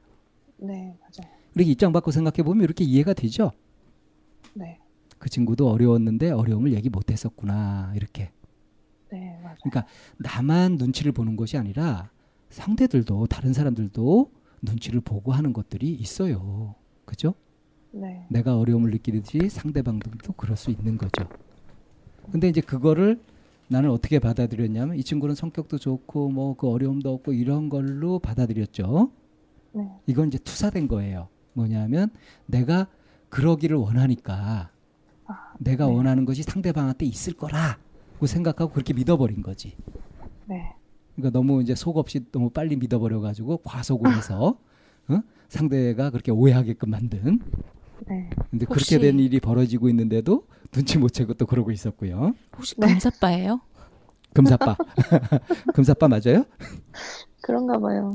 네. 0.57 0.97
맞아요. 0.99 1.31
이렇게 1.53 1.71
입장 1.71 1.93
바꿔 1.93 2.11
생각해 2.11 2.43
보면 2.43 2.63
이렇게 2.63 2.83
이해가 2.83 3.13
되죠. 3.13 3.51
네. 4.53 4.79
그 5.19 5.29
친구도 5.29 5.69
어려웠는데 5.69 6.31
어려움을 6.31 6.73
얘기 6.73 6.89
못 6.89 7.11
했었구나 7.11 7.93
이렇게. 7.95 8.31
네. 9.11 9.39
맞아요. 9.43 9.55
그러니까 9.63 9.85
나만 10.17 10.77
눈치를 10.77 11.11
보는 11.11 11.35
것이 11.35 11.57
아니라 11.57 12.09
상대들도 12.49 13.27
다른 13.27 13.53
사람들도 13.53 14.31
눈치를 14.61 15.01
보고 15.01 15.31
하는 15.31 15.53
것들이 15.53 15.91
있어요. 15.93 16.75
그죠? 17.05 17.35
네. 17.91 18.25
내가 18.29 18.57
어려움을 18.57 18.91
느끼듯이 18.91 19.49
상대방도 19.49 20.33
그럴 20.33 20.57
수 20.57 20.71
있는 20.71 20.97
거죠. 20.97 21.29
근데 22.31 22.49
이제 22.49 22.59
그거를 22.59 23.19
나는 23.67 23.89
어떻게 23.89 24.19
받아들였냐면 24.19 24.97
이 24.97 25.03
친구는 25.03 25.35
성격도 25.35 25.77
좋고 25.77 26.29
뭐 26.29 26.55
그 26.55 26.69
어려움도 26.69 27.11
없고 27.13 27.33
이런 27.33 27.69
걸로 27.69 28.19
받아들였죠. 28.19 29.11
네. 29.73 29.89
이건 30.07 30.27
이제 30.27 30.37
투사된 30.37 30.87
거예요. 30.87 31.27
뭐냐면 31.53 32.09
내가 32.45 32.87
그러기를 33.29 33.75
원하니까 33.77 34.69
아, 35.25 35.53
내가 35.59 35.87
네. 35.87 35.93
원하는 35.93 36.25
것이 36.25 36.43
상대방한테 36.43 37.05
있을 37.05 37.33
거라고 37.33 38.27
생각하고 38.27 38.71
그렇게 38.71 38.93
믿어버린 38.93 39.41
거지. 39.41 39.75
네. 40.45 40.73
그러니까 41.15 41.37
너무 41.37 41.61
이제 41.61 41.75
속 41.75 41.97
없이 41.97 42.23
너무 42.31 42.49
빨리 42.49 42.75
믿어버려 42.75 43.19
가지고 43.21 43.57
과속을 43.57 44.15
해서 44.15 44.57
어? 45.07 45.21
상대가 45.49 46.09
그렇게 46.09 46.31
오해하게끔 46.31 46.89
만든 46.89 47.39
네. 48.07 48.29
근데 48.51 48.65
혹시- 48.69 48.89
그렇게 48.91 48.99
된 48.99 49.19
일이 49.19 49.39
벌어지고 49.39 49.89
있는데도 49.89 50.47
눈치 50.71 50.97
못 50.97 51.09
채고 51.09 51.33
또 51.35 51.45
그러고 51.45 51.71
있었고요. 51.71 52.33
혹시 52.57 52.75
네. 52.79 52.87
금사빠예요? 52.87 53.61
금사빠. 54.33 54.75
금사빠 55.73 56.07
맞아요? 56.09 56.45
그런가 57.41 57.79
봐요. 57.79 58.13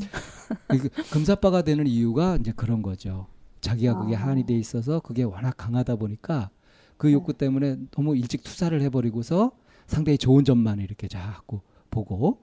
그 0.68 0.89
금사빠가 1.12 1.62
되는 1.62 1.87
이유가 1.87 2.37
이제 2.37 2.53
그런 2.55 2.83
거죠. 2.83 3.26
자기가 3.61 3.99
그게 4.01 4.16
아. 4.16 4.26
한이 4.26 4.45
돼 4.45 4.55
있어서 4.55 5.01
그게 5.01 5.22
워낙 5.22 5.55
강하다 5.57 5.97
보니까 5.97 6.51
그 6.97 7.07
네. 7.07 7.12
욕구 7.14 7.33
때문에 7.33 7.76
너무 7.91 8.16
일찍 8.16 8.43
투사를 8.45 8.78
해버리고서 8.83 9.53
상당히 9.87 10.18
좋은 10.18 10.45
점만 10.45 10.81
이렇게 10.81 11.09
자꾸 11.09 11.61
보고 11.91 12.43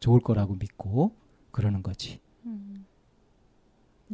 좋을 0.00 0.20
거라고 0.20 0.54
믿고 0.54 1.14
그러는 1.50 1.82
거지. 1.82 2.20
음. 2.46 2.86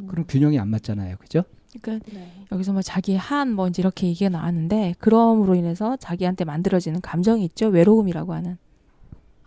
그럼 0.07 0.25
균형이 0.27 0.59
안 0.59 0.67
맞잖아요. 0.69 1.15
그죠? 1.17 1.43
그러니까 1.81 2.05
네. 2.13 2.45
여기서 2.51 2.73
뭐 2.73 2.81
자기 2.81 3.15
한 3.15 3.53
뭐 3.55 3.67
이제 3.67 3.81
이렇게 3.81 4.07
얘기가 4.07 4.29
나왔는데 4.29 4.95
그럼으로 4.99 5.55
인해서 5.55 5.95
자기한테 5.97 6.45
만들어지는 6.45 7.01
감정이 7.01 7.43
있죠. 7.45 7.67
외로움이라고 7.67 8.33
하는. 8.33 8.57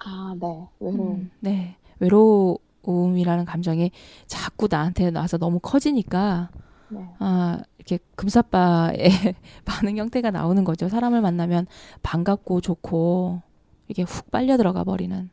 아, 0.04 0.34
네. 0.40 0.66
외로움. 0.80 1.10
음, 1.10 1.30
네. 1.40 1.76
외로움이라는 2.00 3.44
감정이 3.44 3.90
자꾸 4.26 4.68
나한테 4.70 5.10
나와서 5.10 5.36
너무 5.38 5.58
커지니까 5.60 6.50
네. 6.90 7.06
아, 7.18 7.58
이렇게 7.76 7.98
금사빠의 8.14 8.96
반응 9.64 9.96
형태가 9.98 10.30
나오는 10.30 10.62
거죠. 10.64 10.88
사람을 10.88 11.20
만나면 11.20 11.66
반갑고 12.02 12.60
좋고 12.60 13.42
이게 13.88 14.02
훅 14.02 14.30
빨려 14.30 14.56
들어가 14.56 14.84
버리는. 14.84 15.30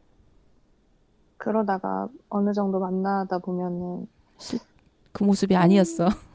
그러다가 1.38 2.08
어느 2.30 2.54
정도 2.54 2.80
만나다 2.80 3.38
보면은 3.39 4.08
그 5.12 5.24
모습이 5.24 5.56
아니었어. 5.56 6.08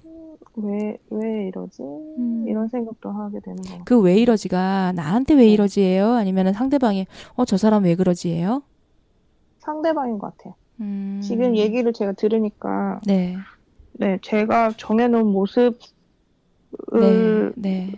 왜, 0.57 0.99
왜 1.11 1.47
이러지? 1.49 1.83
음. 1.83 2.45
이런 2.49 2.69
생각도 2.69 3.11
하게 3.11 3.41
되는 3.41 3.57
것 3.57 3.65
같아요. 3.69 3.85
그 3.85 4.01
왜 4.01 4.17
이러지가 4.19 4.93
나한테 4.93 5.35
왜 5.35 5.49
이러지예요? 5.49 6.13
아니면은 6.13 6.53
상대방이 6.53 7.07
어 7.37 7.45
저 7.45 7.57
사람 7.57 7.85
왜 7.85 7.95
그러지예요? 7.95 8.63
상대방인 9.59 10.19
것 10.19 10.37
같아요. 10.37 10.55
음. 10.81 11.21
지금 11.23 11.57
얘기를 11.57 11.93
제가 11.93 12.13
들으니까, 12.13 13.01
네. 13.07 13.37
네, 13.93 14.19
제가 14.23 14.73
정해놓은 14.77 15.27
모습으로 15.27 15.77
네. 16.93 17.51
네. 17.57 17.93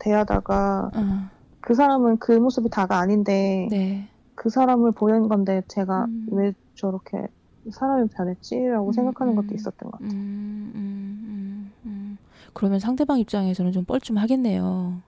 대하다가 0.00 0.90
어, 0.94 1.30
그 1.60 1.74
사람은 1.74 2.18
그 2.18 2.32
모습이 2.32 2.70
다가 2.70 2.98
아닌데 2.98 3.68
네. 3.70 4.08
그 4.34 4.48
사람을 4.48 4.92
보는 4.92 5.28
건데 5.28 5.62
제가 5.68 6.04
음. 6.06 6.26
왜 6.30 6.52
저렇게 6.74 7.26
사람이 7.70 8.08
변했지라고 8.08 8.88
음, 8.88 8.92
생각하는 8.92 9.32
음. 9.32 9.36
것도 9.36 9.54
있었던 9.54 9.90
것 9.90 10.00
음, 10.00 10.06
같아요. 10.06 10.20
음, 10.20 10.72
음, 10.74 11.72
음. 11.84 12.18
그러면 12.52 12.78
상대방 12.78 13.18
입장에서는 13.18 13.72
좀 13.72 13.84
뻘쭘하겠네요. 13.84 15.02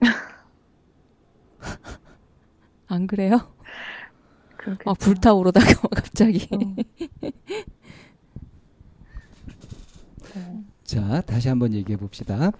안 2.88 3.06
그래요? 3.06 3.38
그렇게 4.56 4.82
막 4.84 4.98
불타오르다가 4.98 5.66
막 5.82 5.90
갑자기. 5.94 6.48
네. 10.34 10.64
자, 10.84 11.20
다시 11.22 11.48
한번 11.48 11.72
얘기해 11.72 11.96
봅시다. 11.96 12.52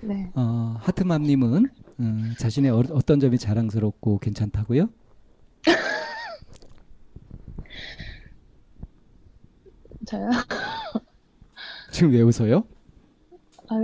네. 0.00 0.30
어, 0.34 0.76
하트맘님은 0.80 1.66
음, 2.00 2.34
자신의 2.38 2.70
어, 2.70 2.82
어떤 2.92 3.20
점이 3.20 3.38
자랑스럽고 3.38 4.18
괜찮다고요? 4.18 4.88
저요? 10.06 10.28
지금 11.90 12.12
왜 12.12 12.20
웃어요? 12.22 12.64
아, 13.68 13.74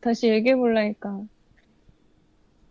다시 0.00 0.28
얘기해 0.28 0.56
보려니까 0.56 1.24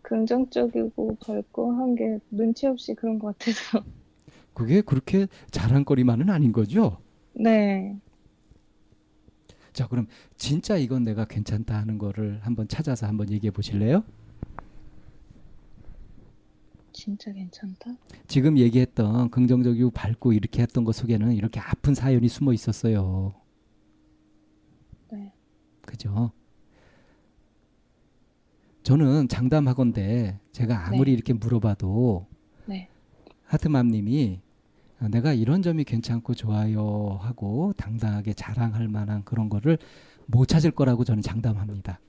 긍정적이고 0.02 1.16
밝고 1.24 1.72
한 1.72 1.94
게 1.94 2.18
눈치 2.30 2.66
없이 2.66 2.94
그런 2.94 3.18
것 3.18 3.38
같아서. 3.38 3.82
그게 4.54 4.80
그렇게 4.82 5.26
자랑거리만은 5.50 6.30
아닌 6.30 6.52
거죠? 6.52 6.98
네. 7.32 8.00
자, 9.72 9.86
그럼 9.86 10.06
진짜 10.36 10.76
이건 10.76 11.04
내가 11.04 11.24
괜찮다 11.24 11.76
하는 11.78 11.98
거를 11.98 12.40
한번 12.42 12.66
찾아서 12.68 13.06
한번 13.06 13.30
얘기해 13.30 13.50
보실래요? 13.52 14.04
진짜 16.92 17.32
괜찮다? 17.32 17.96
지금 18.26 18.58
얘기했던 18.58 19.30
긍정적이고 19.30 19.90
밝고 19.90 20.32
이렇게 20.32 20.62
했던 20.62 20.84
것 20.84 20.94
속에는 20.94 21.32
이렇게 21.32 21.60
아픈 21.60 21.94
사연이 21.94 22.28
숨어 22.28 22.52
있었어요. 22.52 23.34
네. 25.10 25.32
그죠? 25.82 26.32
저는 28.82 29.28
장담하건대 29.28 30.38
제가 30.52 30.88
아무리 30.88 31.10
네. 31.10 31.14
이렇게 31.14 31.32
물어봐도 31.32 32.26
네. 32.66 32.88
하트맘님이 33.44 34.40
아, 35.00 35.08
내가 35.08 35.32
이런 35.32 35.62
점이 35.62 35.84
괜찮고 35.84 36.34
좋아요 36.34 37.18
하고 37.22 37.72
당당하게 37.76 38.34
자랑할 38.34 38.88
만한 38.88 39.24
그런 39.24 39.48
거를 39.48 39.78
못 40.26 40.46
찾을 40.46 40.70
거라고 40.70 41.04
저는 41.04 41.22
장담합니다. 41.22 42.00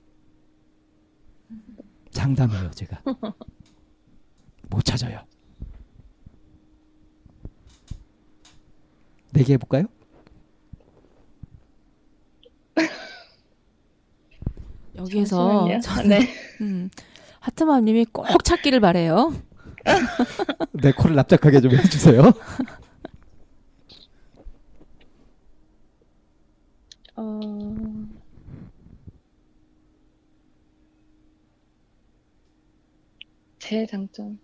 장담해요, 2.10 2.70
제가. 2.70 3.02
못 4.72 4.82
찾아요. 4.84 5.20
내기 9.32 9.52
해볼까요? 9.52 9.84
여기에서. 14.96 15.68
저는 15.82 16.08
네. 16.08 16.28
음, 16.62 16.88
하트맘님이 17.40 18.06
꼭 18.06 18.42
찾기를 18.44 18.80
바래요. 18.80 19.34
내 20.72 20.92
코를 20.92 21.16
납작하게 21.16 21.60
좀 21.60 21.72
해주세요. 21.72 22.32
어... 27.16 27.40
제 33.58 33.84
장점. 33.86 34.38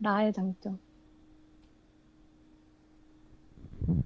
나의 0.00 0.32
장점. 0.32 0.78
어, 3.86 4.02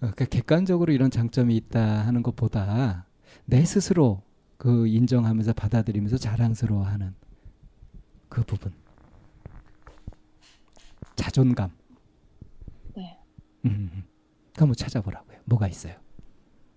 그러니까 0.00 0.24
객관적으로 0.24 0.92
이런 0.92 1.10
장점이 1.10 1.56
있다 1.56 1.80
하는 1.80 2.22
것보다 2.22 3.06
내 3.44 3.64
스스로 3.64 4.22
그 4.56 4.88
인정하면서 4.88 5.52
받아들이면서 5.52 6.18
자랑스러워하는 6.18 7.14
그 8.28 8.42
부분. 8.42 8.72
자존감. 11.14 11.70
네. 12.96 13.18
음, 13.64 13.90
음. 13.94 14.02
그거 14.52 14.64
한번 14.64 14.74
찾아보라고요. 14.74 15.38
뭐가 15.44 15.68
있어요? 15.68 15.94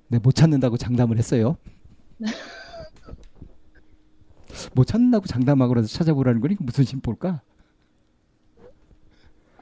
네, 0.08 0.20
못 0.20 0.34
찾는다고 0.34 0.78
장담을 0.78 1.18
했어요. 1.18 1.58
못 4.76 4.86
찾는다고 4.86 5.26
장담하고라도 5.26 5.88
찾아보라는 5.88 6.42
거니 6.42 6.58
무슨 6.60 6.84
심보일까? 6.84 7.42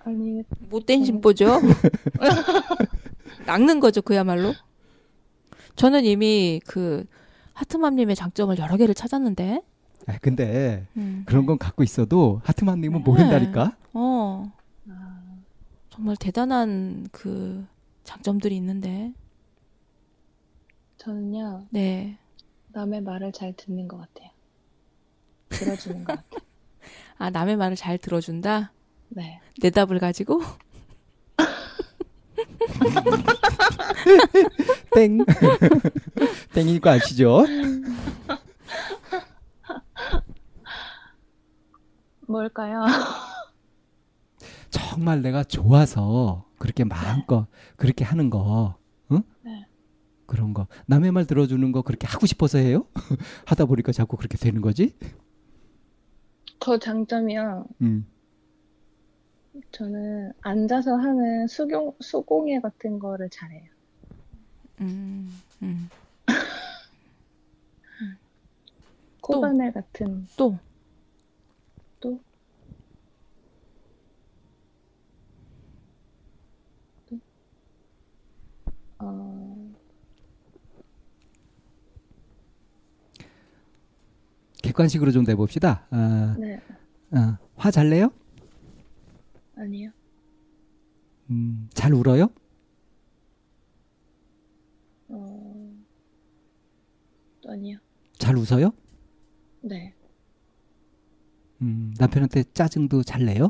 아니, 0.06 0.44
못된 0.70 1.06
심보죠. 1.06 1.60
낚는 3.46 3.80
거죠, 3.80 4.02
그야말로. 4.02 4.54
저는 5.76 6.06
이미 6.06 6.62
그 6.66 7.06
하트맘님의 7.54 8.16
장점을 8.16 8.58
여러 8.58 8.78
개를 8.78 8.94
찾았는데. 8.94 9.62
아, 10.08 10.18
근데 10.22 10.86
음. 10.98 11.24
그런 11.26 11.46
건 11.46 11.58
갖고 11.58 11.84
있어도 11.84 12.42
하트맘님은 12.44 13.00
네. 13.00 13.04
모른다니까. 13.04 13.78
어, 13.94 14.52
아, 14.90 15.22
정말 15.90 16.16
대단한 16.18 17.08
그 17.12 17.66
장점들이 18.04 18.56
있는데. 18.58 19.14
저는요, 20.98 21.66
네. 21.70 22.18
남의 22.70 23.02
말을 23.02 23.32
잘 23.32 23.54
듣는 23.54 23.88
것 23.88 23.98
같아요. 23.98 24.30
들어주는 25.50 26.04
것 26.04 26.16
같아요. 26.16 26.42
아, 27.18 27.30
남의 27.30 27.56
말을 27.58 27.76
잘 27.76 27.98
들어준다? 27.98 28.72
네. 29.16 29.40
내 29.62 29.70
답을 29.70 30.00
가지고? 30.00 30.42
땡. 34.96 35.20
땡일 36.54 36.80
거 36.80 36.90
아시죠? 36.92 37.46
뭘까요? 42.28 42.86
정말 44.70 45.22
내가 45.22 45.44
좋아서 45.44 46.46
그렇게 46.58 46.84
마음껏 46.84 47.48
그렇게 47.76 48.04
하는 48.04 48.30
거, 48.30 48.76
응? 49.12 49.22
네. 49.42 49.66
그런 50.26 50.54
거. 50.54 50.68
남의 50.88 51.12
말 51.12 51.26
들어주는 51.26 51.72
거 51.72 51.82
그렇게 51.84 52.08
하고 52.08 52.26
싶어서 52.26 52.58
해요? 52.58 52.86
하다 53.46 53.66
보니까 53.66 53.92
자꾸 53.92 54.18
그렇게 54.18 54.38
되는 54.38 54.62
거지? 54.62 54.96
그 56.60 56.80
장점이요. 56.80 57.66
음. 57.82 58.08
저는 59.72 60.34
앉아서 60.42 60.96
하는 60.96 61.48
수경, 61.48 61.94
수공예 62.00 62.60
같은 62.60 63.00
거를 63.00 63.30
잘해요. 63.30 63.70
음, 64.82 65.30
음. 65.62 65.90
코바늘 69.22 69.72
같은 69.72 70.28
또 70.36 70.58
또 72.04 72.20
또? 77.10 77.18
어, 79.00 79.56
객관식으로 84.62 85.12
좀 85.12 85.24
내봅시다. 85.24 85.88
아, 85.92 86.36
네, 86.38 86.60
아, 87.12 87.38
화잘 87.56 87.90
내요? 87.90 88.12
아니요. 89.56 89.92
음, 91.30 91.70
잘 91.74 91.94
울어요? 91.94 92.30
어, 95.08 95.74
또 97.42 97.52
아니요. 97.52 97.78
잘 98.18 98.36
웃어요? 98.38 98.72
네, 99.62 99.94
음, 101.62 101.94
남편한테 101.98 102.44
짜증도 102.54 103.04
잘 103.04 103.26
내요? 103.26 103.50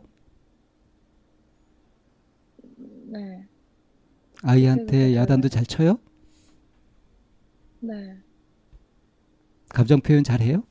네, 3.08 3.48
아이한테 4.42 4.92
네, 5.10 5.16
야단도 5.16 5.50
잘 5.50 5.66
쳐요? 5.66 6.00
네. 7.80 8.18
감정 9.70 10.02
표현 10.02 10.24
잘 10.24 10.42
해요? 10.42 10.64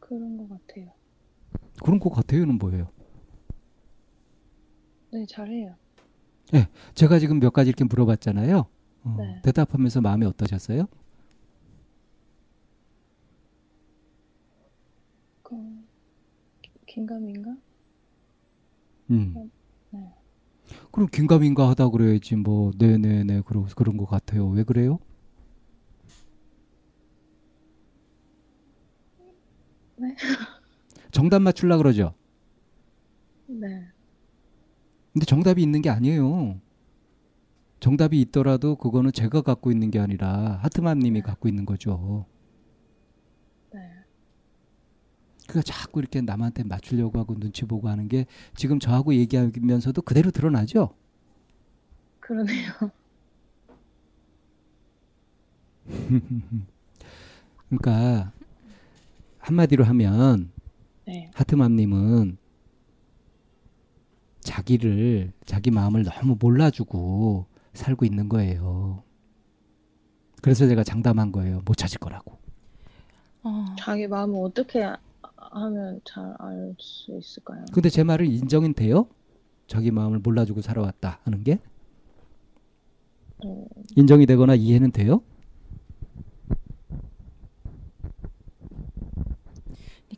그런 0.00 0.36
것 0.36 0.48
같아요. 0.48 0.92
그런 1.82 1.98
것 1.98 2.10
같아요는 2.10 2.58
뭐예요? 2.58 2.90
네, 5.16 5.24
잘해요. 5.24 5.74
제가 6.94 7.18
지금 7.18 7.40
몇 7.40 7.50
가지 7.50 7.70
이렇게 7.70 7.84
물어봤잖아요. 7.84 8.66
어, 9.04 9.16
네. 9.18 9.40
대답하면서 9.42 10.02
마음이 10.02 10.26
어떠셨어요? 10.26 10.86
그, 15.42 15.54
긴가민가? 16.86 17.56
음. 19.10 19.50
네. 19.88 20.12
그럼 20.92 21.08
긴가민가 21.10 21.66
하다 21.70 21.88
그래야지 21.88 22.36
뭐 22.36 22.72
네네네 22.76 23.40
그러, 23.46 23.64
그런 23.74 23.96
것 23.96 24.04
같아요. 24.04 24.46
왜 24.48 24.64
그래요? 24.64 24.98
네. 29.96 30.14
정답 31.10 31.40
맞출라 31.40 31.78
그러죠. 31.78 32.12
네, 33.46 33.86
근데 35.16 35.24
정답이 35.24 35.62
있는 35.62 35.80
게 35.80 35.88
아니에요. 35.88 36.60
정답이 37.80 38.20
있더라도 38.20 38.76
그거는 38.76 39.12
제가 39.12 39.40
갖고 39.40 39.72
있는 39.72 39.90
게 39.90 39.98
아니라 39.98 40.58
하트맘님이 40.60 41.22
갖고 41.22 41.48
있는 41.48 41.64
거죠. 41.64 42.26
네. 43.72 43.80
그러니까 45.48 45.62
자꾸 45.72 46.00
이렇게 46.00 46.20
남한테 46.20 46.64
맞추려고 46.64 47.18
하고 47.18 47.34
눈치 47.34 47.64
보고 47.64 47.88
하는 47.88 48.08
게 48.08 48.26
지금 48.54 48.78
저하고 48.78 49.14
얘기하면서도 49.14 50.02
그대로 50.02 50.30
드러나죠. 50.30 50.90
그러네요. 52.20 52.72
그러니까 57.70 58.32
한마디로 59.38 59.82
하면 59.82 60.50
네, 61.06 61.30
하트맘님은 61.32 62.36
자기를 64.46 65.32
자기 65.44 65.70
마음을 65.70 66.04
너무 66.04 66.36
몰라주고 66.40 67.46
살고 67.74 68.04
있는 68.06 68.28
거예요. 68.28 69.02
그래서 70.40 70.66
제가 70.68 70.84
장담한 70.84 71.32
거예요. 71.32 71.62
못 71.64 71.74
찾을 71.76 71.98
거라고. 71.98 72.38
어, 73.42 73.64
자기 73.78 74.06
마음을 74.06 74.40
어떻게 74.44 74.82
아- 74.84 74.96
하면 75.50 76.00
잘 76.04 76.34
알 76.38 76.74
수 76.78 77.16
있을까요? 77.18 77.64
근데 77.72 77.88
제 77.88 78.02
말을 78.04 78.26
인정이 78.26 78.72
돼요? 78.74 79.06
자기 79.66 79.90
마음을 79.90 80.20
몰라주고 80.20 80.60
살아왔다 80.62 81.20
하는 81.24 81.42
게 81.44 81.58
어, 83.44 83.66
인정이 83.96 84.26
되거나 84.26 84.54
이해는 84.54 84.92
돼요? 84.92 85.22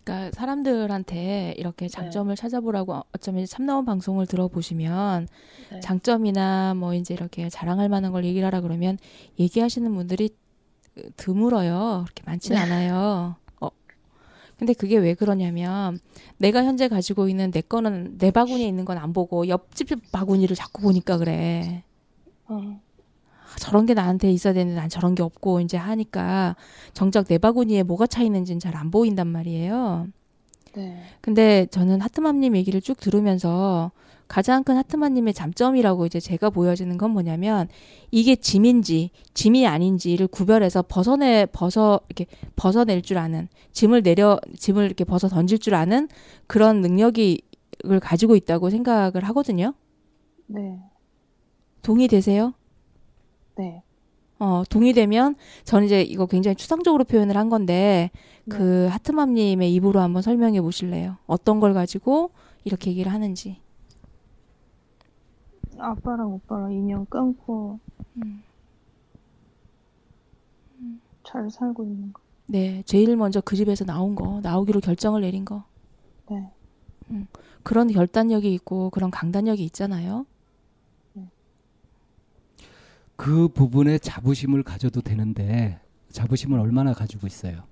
그러니까 0.09 0.30
사람들한테 0.32 1.54
이렇게 1.59 1.86
장점을 1.86 2.34
찾아보라고 2.34 3.02
어쩌면 3.14 3.44
참나원 3.44 3.84
방송을 3.84 4.26
들어보시면 4.26 5.28
네. 5.70 5.80
장점이나 5.80 6.72
뭐 6.74 6.94
이제 6.94 7.12
이렇게 7.12 7.50
자랑할 7.50 7.90
만한 7.90 8.12
걸 8.12 8.24
얘기를 8.24 8.46
하라 8.46 8.62
그러면 8.62 8.96
얘기하시는 9.38 9.94
분들이 9.94 10.30
드물어요. 11.16 12.04
그렇게 12.06 12.22
많진 12.24 12.54
네. 12.54 12.61
않아요. 12.61 13.36
어. 13.61 13.68
근데 14.59 14.72
그게 14.72 14.96
왜 14.96 15.12
그러냐면 15.12 15.98
내가 16.38 16.64
현재 16.64 16.88
가지고 16.88 17.28
있는 17.28 17.50
내 17.50 17.61
거는 17.61 18.16
내 18.16 18.30
바구니에 18.30 18.66
있는 18.66 18.86
건 18.86 18.96
안 18.96 19.12
보고 19.12 19.46
옆집 19.46 19.88
바구니를 20.11 20.56
자꾸 20.56 20.80
보니까 20.80 21.18
그래. 21.18 21.84
어, 22.46 22.54
아, 22.54 22.80
저런 23.59 23.86
게 23.86 23.94
나한테 23.94 24.30
있어야 24.32 24.52
되는데 24.52 24.80
난 24.80 24.88
저런 24.88 25.14
게 25.14 25.22
없고 25.22 25.61
이제 25.61 25.76
하니까 25.76 26.56
정작 26.94 27.26
내 27.26 27.38
바구니에 27.38 27.82
뭐가 27.82 28.06
차 28.06 28.22
있는지는 28.22 28.61
잘 28.61 28.76
안 28.76 28.90
보인단 28.90 29.26
말이에요. 29.26 30.09
네, 30.74 31.02
근데 31.20 31.66
저는 31.70 32.00
하트맘님 32.00 32.56
얘기를 32.56 32.80
쭉 32.80 32.98
들으면서 33.00 33.90
가장 34.28 34.62
큰 34.62 34.76
하트맘님의 34.76 35.32
장점이라고 35.34 36.06
이제 36.06 36.20
제가 36.20 36.50
보여지는 36.50 36.98
건 36.98 37.11
뭐냐면 37.12 37.68
이게 38.11 38.36
짐인지 38.36 39.11
짐이 39.34 39.66
아닌지를 39.66 40.28
구별해서 40.28 40.82
벗어내 40.86 41.46
벗어 41.46 42.00
이렇게 42.09 42.26
벗어낼 42.54 43.02
줄 43.02 43.18
아는 43.18 43.48
짐을 43.72 44.02
내려 44.02 44.38
짐을 44.56 44.84
이렇게 44.84 45.04
벗어 45.04 45.28
던질 45.28 45.59
줄 45.59 45.74
아는 45.74 46.09
그런 46.46 46.80
능력이 46.82 47.42
을 47.86 48.00
가지고 48.00 48.34
있다고 48.34 48.70
생각을 48.70 49.22
하거든요. 49.28 49.72
네, 50.46 50.80
동의되세요? 51.82 52.54
네. 53.59 53.82
어, 54.38 54.62
동의되면 54.70 55.34
저는 55.64 55.86
이제 55.86 56.00
이거 56.00 56.26
굉장히 56.26 56.54
추상적으로 56.54 57.02
표현을 57.02 57.36
한 57.36 57.48
건데 57.48 58.11
그 58.48 58.86
하트맘 58.86 59.34
님의 59.34 59.74
입으로 59.74 60.00
한번 60.00 60.22
설명해 60.22 60.61
보실래요? 60.61 61.16
어떤 61.26 61.59
걸 61.59 61.74
가지고 61.74 62.30
이렇게 62.64 62.90
얘기를 62.90 63.12
하는지. 63.12 63.61
아빠랑 65.76 66.34
오빠랑 66.34 66.72
인연 66.72 67.04
끊고 67.06 67.80
음. 68.16 68.42
잘 71.24 71.50
살고 71.50 71.84
있는 71.84 72.12
거. 72.12 72.22
네, 72.46 72.82
제일 72.86 73.16
먼저 73.16 73.40
그 73.40 73.56
집에서 73.56 73.84
나온 73.84 74.14
거, 74.14 74.40
나오기로 74.40 74.80
결정을 74.80 75.20
내린 75.20 75.44
거. 75.44 75.64
네, 76.30 76.50
그런 77.62 77.88
결단력이 77.88 78.52
있고 78.54 78.90
그런 78.90 79.11
강단력이 79.11 79.62
있잖아요. 79.64 80.24
그 83.19 83.49
부분에 83.49 83.99
자부심을 83.99 84.62
가져도 84.62 85.01
되는데 85.01 85.81
자부심을 86.12 86.61
얼마나 86.61 86.93
가지고 86.95 87.27
있어요? 87.27 87.64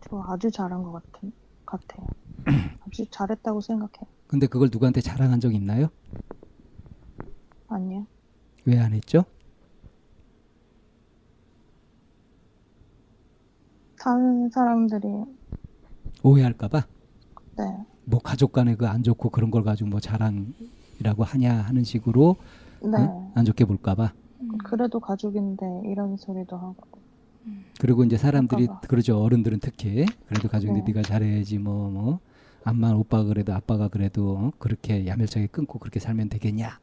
저 0.00 0.24
아주 0.26 0.50
잘한 0.50 0.82
것 0.82 0.90
같은 0.92 1.30
같아요. 1.66 2.06
아주 2.80 3.04
잘했다고 3.10 3.60
생각해요. 3.60 4.06
근데 4.26 4.46
그걸 4.46 4.70
누구한테 4.72 5.02
자랑한 5.02 5.38
적 5.38 5.54
있나요? 5.54 5.88
아니요. 7.68 8.06
왜 8.64 8.78
안 8.78 8.94
했죠? 8.94 9.22
다른 14.00 14.48
사람들이 14.48 15.06
오해할까봐. 16.22 16.86
네, 17.58 17.64
뭐 18.06 18.18
가족 18.20 18.52
간에 18.52 18.76
그 18.76 18.86
안 18.86 19.02
좋고 19.02 19.28
그런 19.28 19.50
걸 19.50 19.62
가지고 19.62 19.90
뭐 19.90 20.00
자랑이라고 20.00 21.22
하냐 21.22 21.52
하는 21.60 21.84
식으로 21.84 22.36
네. 22.90 22.98
응? 22.98 23.30
안 23.34 23.44
좋게 23.44 23.64
볼까봐. 23.64 24.12
그래도 24.64 25.00
가족인데 25.00 25.82
이런 25.86 26.16
소리도 26.16 26.56
하고. 26.56 26.76
그리고 27.80 28.04
이제 28.04 28.16
사람들이 28.16 28.64
아빠가. 28.64 28.80
그러죠 28.86 29.20
어른들은 29.20 29.58
특히 29.60 30.06
그래도 30.26 30.48
가족인데 30.48 30.80
네. 30.80 30.86
네가 30.86 31.02
잘해야지 31.02 31.58
뭐뭐 31.58 32.20
암만 32.64 32.94
오빠가 32.96 33.24
그래도 33.24 33.52
아빠가 33.52 33.88
그래도 33.88 34.36
어? 34.38 34.52
그렇게 34.58 35.06
야멸차게 35.06 35.48
끊고 35.48 35.78
그렇게 35.78 36.00
살면 36.00 36.30
되겠냐 36.30 36.78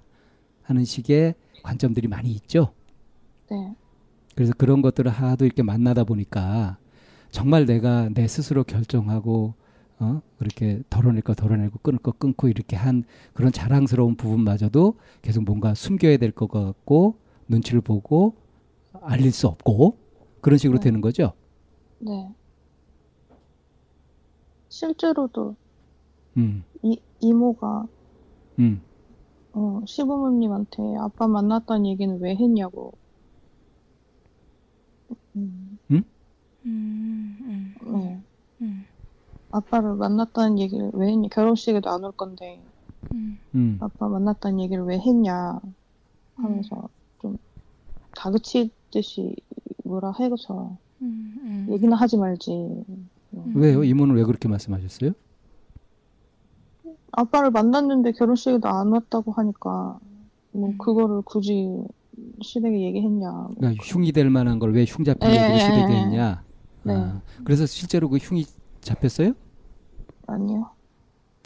하는 0.63 0.85
식의 0.85 1.33
관점들이 1.63 2.07
많이 2.07 2.31
있죠. 2.31 2.73
네, 3.49 3.75
그래서 4.35 4.53
그런 4.57 4.81
것들을 4.81 5.09
하도 5.09 5.45
이렇게 5.45 5.63
만나다 5.63 6.03
보니까 6.03 6.77
정말 7.31 7.65
내가 7.65 8.09
내 8.09 8.27
스스로 8.27 8.63
결정하고 8.63 9.55
어 10.01 10.21
그렇게 10.37 10.81
덜어낼 10.89 11.21
거 11.21 11.35
덜어내고 11.35 11.79
끊을 11.79 11.99
거 11.99 12.11
끊고 12.11 12.47
이렇게 12.49 12.75
한 12.75 13.03
그런 13.33 13.51
자랑스러운 13.51 14.15
부분마저도 14.17 14.95
계속 15.21 15.43
뭔가 15.45 15.75
숨겨야 15.75 16.17
될 16.17 16.31
것 16.31 16.49
같고 16.49 17.19
눈치를 17.47 17.81
보고 17.81 18.35
알릴 19.01 19.31
수 19.31 19.47
없고 19.47 19.99
그런 20.41 20.57
식으로 20.57 20.79
네. 20.79 20.85
되는 20.85 21.01
거죠. 21.01 21.33
네. 21.99 22.33
실제로도 24.69 25.55
음, 26.37 26.63
이 26.83 26.99
이모가 27.19 27.87
음. 28.59 28.81
어, 29.53 29.81
시부모님한테 29.85 30.95
아빠 30.99 31.27
만났다는 31.27 31.85
얘기는 31.87 32.19
왜 32.21 32.35
했냐고. 32.35 32.93
음. 35.35 35.77
응? 35.91 36.03
음, 36.65 37.37
음, 37.41 37.75
네. 37.93 38.21
음, 38.61 38.85
아빠를 39.51 39.95
만났다는 39.95 40.59
얘기를 40.59 40.89
왜 40.93 41.09
했냐. 41.09 41.27
결혼식에도 41.29 41.89
안 41.89 42.03
올 42.03 42.11
건데 42.11 42.61
음, 43.13 43.37
음. 43.55 43.77
아빠 43.81 44.07
만났다는 44.07 44.59
얘기를 44.61 44.83
왜 44.83 44.97
했냐 44.99 45.59
하면서 46.35 46.89
좀 47.21 47.37
다그치듯이 48.15 49.35
뭐라 49.83 50.13
해서 50.19 50.77
음, 51.01 51.35
음. 51.43 51.67
얘기나 51.71 51.95
하지 51.95 52.17
말지. 52.17 52.51
왜요? 53.55 53.83
이모는 53.83 54.15
왜 54.15 54.23
그렇게 54.23 54.47
말씀하셨어요? 54.49 55.11
아빠를 57.13 57.51
만났는데 57.51 58.13
결혼식에도 58.13 58.67
안 58.69 58.87
왔다고 58.91 59.31
하니까 59.33 59.99
뭐 60.53 60.69
음. 60.69 60.77
그거를 60.77 61.21
굳이 61.23 61.67
시댁에 62.41 62.81
얘기했냐. 62.81 63.29
뭐 63.31 63.49
그러니까 63.57 63.83
흉이 63.83 64.11
될 64.11 64.29
만한 64.29 64.59
걸 64.59 64.73
왜 64.73 64.85
흉 64.87 65.03
잡힌 65.03 65.29
예, 65.29 65.33
얘기를 65.35 65.55
예, 65.55 65.59
시댁에 65.59 65.93
예. 65.93 65.97
했냐? 65.97 66.43
네. 66.83 66.93
아, 66.95 67.21
그래서 67.43 67.65
실제로 67.65 68.09
그 68.09 68.17
흉이 68.17 68.45
잡혔어요? 68.81 69.33
아니요. 70.27 70.69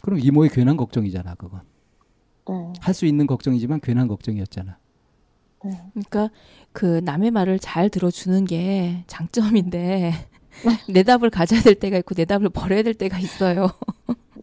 그럼 0.02 0.18
이모의 0.20 0.50
괜한 0.50 0.76
걱정이잖아, 0.76 1.34
그건. 1.36 1.60
네. 2.48 2.72
할 2.80 2.94
수 2.94 3.06
있는 3.06 3.26
걱정이지만 3.26 3.80
괜한 3.80 4.06
걱정이었잖아. 4.08 4.78
네. 5.64 5.70
그러니까 5.92 6.30
그 6.72 7.00
남의 7.04 7.30
말을 7.32 7.58
잘 7.58 7.88
들어주는 7.90 8.44
게 8.44 9.02
장점인데 9.08 10.12
내 10.88 11.02
답을 11.02 11.30
가져야 11.30 11.60
될 11.62 11.74
때가 11.74 11.96
있고 11.98 12.14
내 12.14 12.24
답을 12.24 12.48
버려야 12.50 12.82
될 12.82 12.94
때가 12.94 13.18
있어요. 13.18 13.68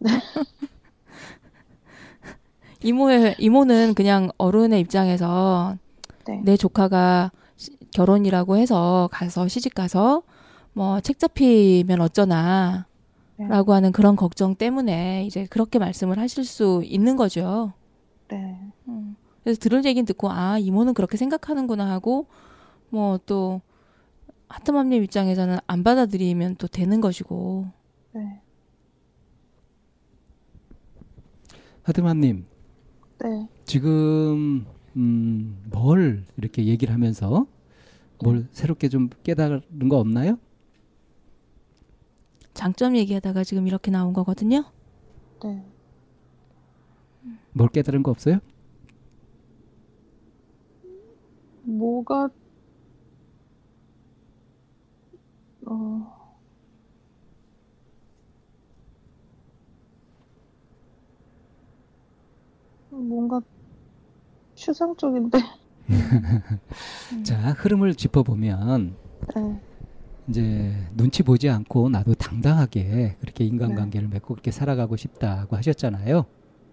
이모의 2.82 3.36
이모는 3.38 3.94
그냥 3.94 4.30
어른의 4.36 4.80
입장에서 4.80 5.78
네. 6.26 6.40
내 6.44 6.56
조카가 6.56 7.32
시- 7.56 7.70
결혼이라고 7.94 8.56
해서 8.58 9.08
가서 9.12 9.48
시집 9.48 9.74
가서 9.74 10.22
뭐 10.74 11.00
책 11.00 11.18
잡히면 11.18 12.00
어쩌나 12.00 12.86
네. 13.36 13.48
라고 13.48 13.72
하는 13.72 13.92
그런 13.92 14.16
걱정 14.16 14.54
때문에 14.54 15.24
이제 15.26 15.46
그렇게 15.46 15.78
말씀을 15.78 16.18
하실 16.18 16.44
수 16.44 16.82
있는 16.84 17.16
거죠. 17.16 17.72
네. 18.28 18.60
음. 18.88 19.16
그래서 19.42 19.58
들을 19.60 19.84
얘기는 19.84 20.04
듣고 20.06 20.30
아 20.30 20.58
이모는 20.58 20.94
그렇게 20.94 21.16
생각하는구나 21.16 21.90
하고 21.90 22.26
뭐 22.90 23.18
또 23.26 23.60
하트맘님 24.48 25.02
입장에서는 25.02 25.58
안 25.66 25.82
받아들이면 25.82 26.56
또 26.56 26.68
되는 26.68 27.00
것이고 27.00 27.66
네. 28.12 28.40
하드맘님, 31.82 32.46
네. 33.18 33.48
지금 33.64 34.64
음, 34.96 35.58
뭘 35.70 36.24
이렇게 36.38 36.64
얘기를 36.66 36.94
하면서 36.94 37.46
뭘 38.22 38.46
새롭게 38.52 38.88
좀 38.88 39.10
깨달은 39.22 39.88
거 39.90 39.98
없나요? 39.98 40.38
장점 42.54 42.96
얘기하다가 42.96 43.44
지금 43.44 43.66
이렇게 43.66 43.90
나온 43.90 44.12
거거든요. 44.12 44.64
네. 45.42 45.64
뭘 47.52 47.68
깨달은 47.68 48.02
거 48.02 48.10
없어요? 48.10 48.38
뭐가 51.62 52.28
어 55.66 56.14
뭔가 62.90 63.40
추상적인데 64.54 65.38
자, 67.24 67.52
흐름을 67.52 67.94
짚어보면 67.94 68.96
네. 69.34 69.60
이제 70.28 70.72
눈치 70.94 71.22
보지 71.22 71.48
않고 71.48 71.88
나도 71.90 72.14
당당하게 72.14 73.16
그렇게 73.20 73.44
인간관계를 73.44 74.08
맺고 74.08 74.34
그렇게 74.34 74.50
살아가고 74.50 74.96
싶다고 74.96 75.56
하셨잖아요. 75.56 76.24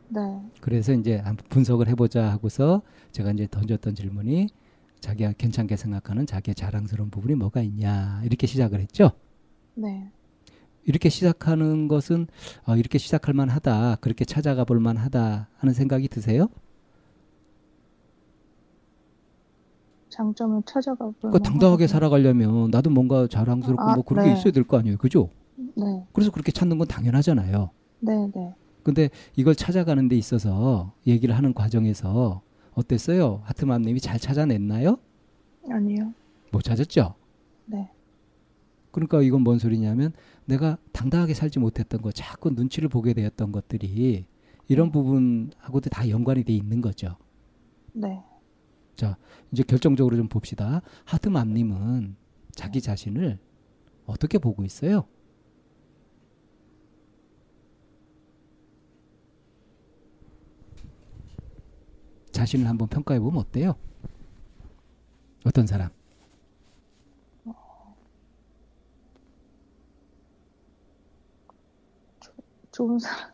네. 0.10 0.22
그래서 0.60 0.94
이제 0.94 1.24
분석을 1.50 1.88
해보자 1.90 2.30
하고서 2.30 2.82
제가 3.12 3.32
이제 3.32 3.48
던졌던 3.50 3.96
질문이 3.96 4.48
자기가 5.00 5.34
괜찮게 5.34 5.76
생각하는 5.76 6.26
자기의 6.26 6.56
자랑스러운 6.56 7.10
부분이 7.10 7.36
뭐가 7.36 7.62
있냐 7.62 8.22
이렇게 8.24 8.48
시작을 8.48 8.80
했죠. 8.80 9.12
네. 9.74 10.10
이렇게 10.84 11.10
시작하는 11.10 11.88
것은 11.88 12.28
아, 12.66 12.76
이렇게 12.76 12.98
시작할 12.98 13.34
만하다 13.34 13.98
그렇게 14.02 14.26
찾아가 14.26 14.64
볼 14.64 14.80
만하다 14.80 15.50
하는 15.58 15.74
생각이 15.74 16.08
드세요? 16.08 16.50
장점을 20.22 20.62
찾아가 20.66 21.06
볼 21.06 21.14
그러니까 21.20 21.40
당당하게. 21.40 21.88
살아가려면 21.88 22.70
나도 22.70 22.92
뭔가 22.92 23.26
자랑스럽고 23.28 23.82
아, 23.82 23.96
뭐 23.96 24.04
그런 24.04 24.26
게 24.26 24.32
네. 24.34 24.38
있어야 24.40 24.52
될 24.54 24.64
거 24.64 24.78
아니에요, 24.78 24.98
그죠? 24.98 25.30
네. 25.76 26.06
그래서 26.14 26.32
그렇게 26.32 26.52
찾는 26.52 26.78
건 26.78 26.88
당연하잖아요. 26.88 27.72
네, 28.02 28.30
네. 28.34 28.54
근데 28.84 29.10
이걸 29.36 29.56
찾아가는 29.56 30.08
데 30.08 30.16
있어서 30.16 30.94
얘기를 31.08 31.36
하는 31.36 31.54
과정에서 31.54 32.42
어땠어요? 32.74 33.42
하트맘님이 33.46 34.00
잘 34.00 34.20
찾아냈나요? 34.20 34.98
아니요. 35.70 36.14
못 36.52 36.64
찾았죠? 36.64 37.16
네. 37.66 37.90
그러니까 38.92 39.22
이건 39.22 39.42
뭔 39.42 39.58
소리냐면 39.60 40.14
내가 40.46 40.78
당당하게 40.92 41.34
살지 41.34 41.60
못했던 41.60 42.02
거, 42.02 42.12
자꾸 42.12 42.50
눈치를 42.52 42.90
보게 42.90 43.14
되었던 43.14 43.52
것들이 43.52 44.26
이런 44.68 44.88
네. 44.88 44.92
부분하고도 44.92 45.90
다 45.90 46.08
연관이 46.10 46.44
돼 46.44 46.54
있는 46.54 46.82
거죠. 46.82 47.16
네. 47.94 48.22
이제 49.52 49.64
결정적으로 49.64 50.16
좀 50.16 50.28
봅시다. 50.28 50.82
하트맘님은 51.06 52.16
자기 52.54 52.82
자신을 52.82 53.40
어떻게 54.06 54.38
보고 54.38 54.64
있어요? 54.64 55.06
자신을 62.32 62.68
한번 62.68 62.88
평가해 62.88 63.20
보면 63.20 63.40
어때요? 63.40 63.76
어떤 65.46 65.68
사람? 65.68 65.90
좋은 72.72 72.98
사람. 73.00 73.32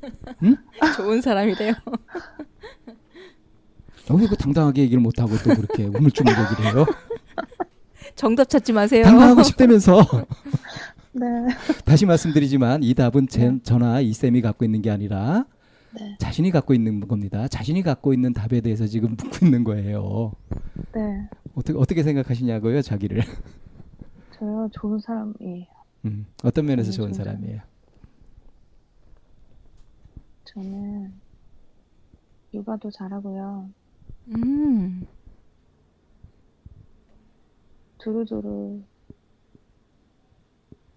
좋은 0.96 1.20
사람이래요. 1.20 1.74
어, 4.10 4.14
왜그 4.14 4.36
당당하게 4.36 4.82
얘기를 4.82 5.00
못하고 5.00 5.36
또 5.38 5.54
그렇게 5.54 5.84
우물쭈물 5.96 6.32
얘기를 6.32 6.74
해요? 6.74 6.86
정답 8.14 8.48
찾지 8.48 8.72
마세요. 8.72 9.04
당당하고 9.04 9.42
싶다면서. 9.42 10.02
네. 11.12 11.26
다시 11.84 12.06
말씀드리지만 12.06 12.82
이 12.82 12.92
답은 12.94 13.28
제, 13.28 13.48
네. 13.50 13.60
저나 13.62 14.00
이 14.00 14.12
쌤이 14.12 14.42
갖고 14.42 14.64
있는 14.64 14.82
게 14.82 14.90
아니라 14.90 15.46
네. 15.92 16.16
자신이 16.18 16.50
갖고 16.50 16.74
있는 16.74 17.06
겁니다. 17.06 17.46
자신이 17.46 17.82
갖고 17.82 18.12
있는 18.12 18.32
답에 18.32 18.60
대해서 18.60 18.86
지금 18.86 19.10
묻고 19.10 19.46
있는 19.46 19.62
거예요. 19.62 20.32
네. 20.92 21.28
어떻게 21.54 21.78
어떻게 21.78 22.02
생각하시냐고요, 22.02 22.82
자기를? 22.82 23.22
저요 24.36 24.68
좋은 24.72 24.98
사람이에요. 24.98 25.66
음, 26.06 26.26
어떤 26.42 26.66
면에서 26.66 26.90
네, 26.90 26.96
좋은 26.96 27.12
좋은 27.12 27.24
사람이에요? 27.24 27.60
저는 30.44 31.12
육아도 32.52 32.90
잘하고요. 32.90 33.68
음. 34.28 35.06
두루두루 37.98 38.82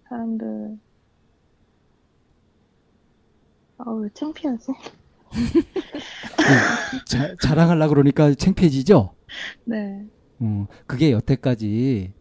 사람들 0.08 0.78
아왜 3.78 4.08
창피하지? 4.12 4.72
자, 7.06 7.34
자랑하려고 7.42 7.94
그러니까 7.94 8.34
창피해지죠? 8.34 9.14
네. 9.64 10.06
음, 10.40 10.66
그게 10.86 11.12
여태까지 11.12 12.12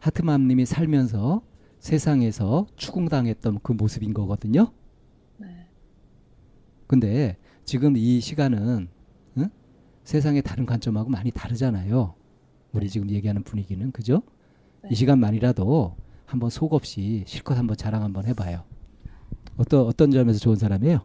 하트맘님이 0.00 0.66
살면서 0.66 1.42
세상에서 1.78 2.66
추궁당했던 2.76 3.60
그 3.62 3.72
모습인 3.72 4.12
거거든요. 4.14 4.72
네. 5.36 5.68
근데 6.86 7.36
지금 7.64 7.96
이 7.96 8.20
시간은 8.20 8.58
응? 8.58 8.93
세상의 10.04 10.42
다른 10.42 10.66
관점하고 10.66 11.10
많이 11.10 11.30
다르잖아요. 11.30 12.14
우리 12.72 12.88
지금 12.88 13.10
얘기하는 13.10 13.42
분위기는 13.42 13.90
그죠? 13.92 14.22
네. 14.82 14.90
이 14.92 14.94
시간만이라도 14.94 15.96
한번 16.26 16.50
속 16.50 16.72
없이 16.74 17.24
실컷 17.26 17.56
한번 17.56 17.76
자랑 17.76 18.02
한번 18.02 18.26
해봐요. 18.26 18.64
어떤 19.56 19.86
어떤 19.86 20.10
점에서 20.10 20.38
좋은 20.38 20.56
사람이에요? 20.56 21.00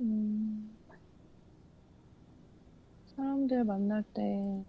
음, 0.00 0.76
사람들 3.16 3.64
만날 3.64 4.02
때 4.12 4.64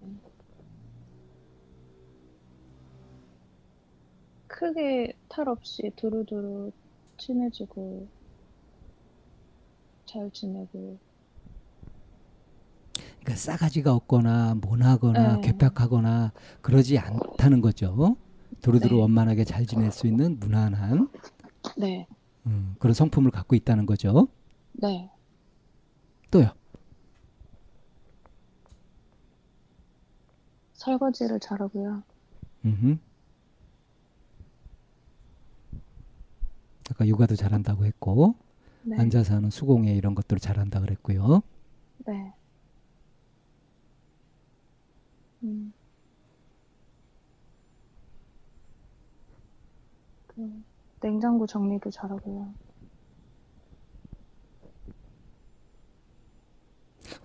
크게 4.48 5.14
탈 5.28 5.48
없이 5.50 5.91
두루두루 5.95 6.72
친해지고 7.18 8.08
잘 10.08 10.32
지내고 10.32 10.97
그러니까 13.20 13.36
싸가지가 13.36 13.93
없거나 13.93 14.55
모나거나 14.55 15.36
네. 15.36 15.41
괴팍하거나 15.41 16.32
그러지 16.62 16.97
않다는 16.97 17.62
거죠. 17.62 18.16
두루두루 18.62 18.95
네. 18.95 19.01
원만하게 19.01 19.43
잘 19.43 19.66
지낼 19.66 19.91
수 19.91 20.08
있는 20.08 20.39
무난한 20.39 21.10
네. 21.78 22.08
음, 22.45 22.76
그런 22.80 22.93
성품을 22.93 23.32
갖고 23.32 23.55
있다는 23.55 23.86
거죠. 23.86 24.30
네. 24.72 25.12
또요. 26.32 26.51
설거지를 30.74 31.39
잘하고요. 31.41 32.03
음흠. 32.66 32.97
아까 36.91 37.05
육아도 37.05 37.36
잘한다고 37.36 37.86
했고 37.86 38.36
네. 38.88 38.98
앉아서 38.98 39.36
하는 39.36 39.50
수공예 39.50 39.94
이런 39.94 40.16
것들을 40.16 40.40
잘한다 40.40 40.80
그랬고요. 40.80 41.44
네. 42.06 42.34
음. 45.44 45.74
그 50.28 50.64
냉장고 51.02 51.46
정리도 51.46 51.92
잘하고요. 51.92 52.54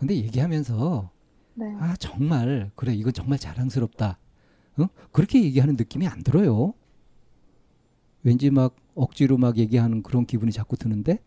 근데 0.00 0.16
얘기하면서 0.16 1.10
네. 1.54 1.66
아 1.78 1.94
정말 1.96 2.72
그래 2.74 2.92
이건 2.92 3.12
정말 3.12 3.38
자랑스럽다. 3.38 4.18
어? 4.78 4.86
그렇게 5.12 5.40
얘기하는 5.44 5.76
느낌이 5.76 6.08
안 6.08 6.24
들어요. 6.24 6.74
왠지 8.24 8.50
막 8.50 8.74
억지로 8.96 9.38
막 9.38 9.58
얘기하는 9.58 10.02
그런 10.02 10.26
기분이 10.26 10.50
자꾸 10.50 10.76
드는데 10.76 11.18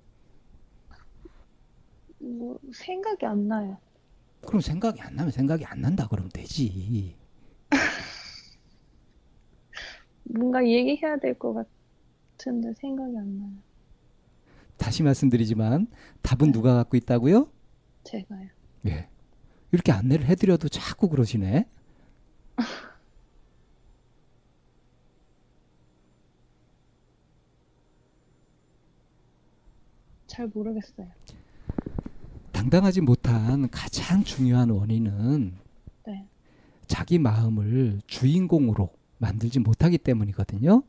뭐 2.20 2.60
생각이 2.74 3.26
안 3.26 3.48
나요. 3.48 3.78
그럼 4.46 4.62
생각이 4.62 5.02
안 5.02 5.16
나면 5.16 5.32
생각이 5.32 5.66
안 5.66 5.82
난다 5.82 6.08
그러면 6.08 6.30
되지. 6.32 7.16
뭔가 10.24 10.66
얘기해야 10.66 11.18
될 11.18 11.38
것 11.38 11.54
같은데 12.38 12.74
생각이 12.74 13.18
안 13.18 13.38
나요. 13.38 13.52
다시 14.78 15.04
말씀드리지만 15.04 15.88
답은 16.22 16.52
누가 16.52 16.74
갖고 16.76 16.98
있다고요? 16.98 17.50
제가요. 18.04 18.50
예. 18.88 19.08
이렇게 19.72 19.92
안내를 19.92 20.26
해드려도 20.26 20.70
자꾸 20.70 21.10
그러시네. 21.10 21.68
잘 30.28 30.48
모르겠어요. 30.54 31.08
당당하지 32.66 33.02
못한 33.02 33.70
가장 33.70 34.24
중요한 34.24 34.72
원인은 34.72 35.54
네. 36.08 36.28
자기 36.88 37.20
마음을 37.20 38.02
주인공으로 38.08 38.90
만들지 39.20 39.60
못하기 39.60 40.00
때문이거든요. 40.00 40.82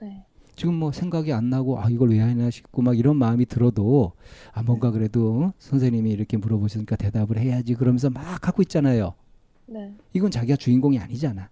네. 0.00 0.24
지금 0.56 0.74
뭐 0.74 0.90
생각이 0.90 1.32
안 1.32 1.48
나고 1.48 1.78
아 1.80 1.88
이걸 1.90 2.10
왜 2.10 2.18
하나 2.18 2.50
싶고 2.50 2.82
막 2.82 2.98
이런 2.98 3.16
마음이 3.16 3.46
들어도 3.46 4.14
아 4.52 4.64
뭔가 4.64 4.90
그래도 4.90 5.52
선생님이 5.60 6.10
이렇게 6.10 6.36
물어보시니까 6.36 6.96
대답을 6.96 7.38
해야지 7.38 7.74
그러면서 7.74 8.10
막 8.10 8.48
하고 8.48 8.60
있잖아요. 8.62 9.14
네. 9.66 9.94
이건 10.12 10.32
자기가 10.32 10.56
주인공이 10.56 10.98
아니잖아. 10.98 11.50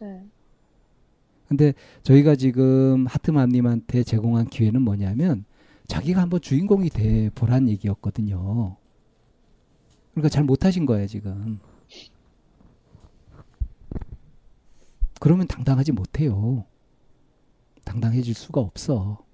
네. 0.00 0.24
근데 1.48 1.74
저희가 2.04 2.36
지금 2.36 3.06
하트맘님한테 3.08 4.04
제공한 4.04 4.46
기회는 4.46 4.82
뭐냐면 4.82 5.44
자기가 5.90 6.22
한번 6.22 6.40
주인공이 6.40 6.88
돼 6.90 7.30
보란 7.30 7.68
얘기였거든요. 7.68 8.76
그러니까 10.12 10.28
잘 10.28 10.44
못하신 10.44 10.86
거예요 10.86 11.08
지금. 11.08 11.58
그러면 15.18 15.48
당당하지 15.48 15.90
못해요. 15.90 16.64
당당해질 17.84 18.34
수가 18.34 18.60
없어. 18.60 19.26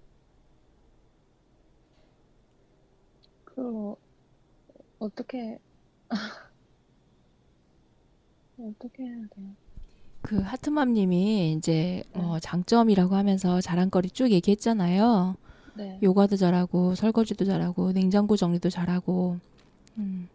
그 3.45 3.95
어떻게 4.99 5.59
어떻게 8.59 9.03
해야 9.03 9.27
돼요? 9.35 9.55
그 10.23 10.41
하트맘님이 10.41 11.53
이제 11.53 12.03
어, 12.15 12.39
장점이라고 12.41 13.15
하면서 13.15 13.61
자랑거리 13.61 14.09
쭉 14.11 14.31
얘기했잖아요. 14.31 15.37
네. 15.77 15.99
요가도 16.03 16.37
잘하고 16.37 16.95
설거지도 16.95 17.45
잘하고 17.45 17.93
냉장고 17.93 18.37
정리도 18.37 18.71
잘하고 18.71 19.39
음, 19.99 20.29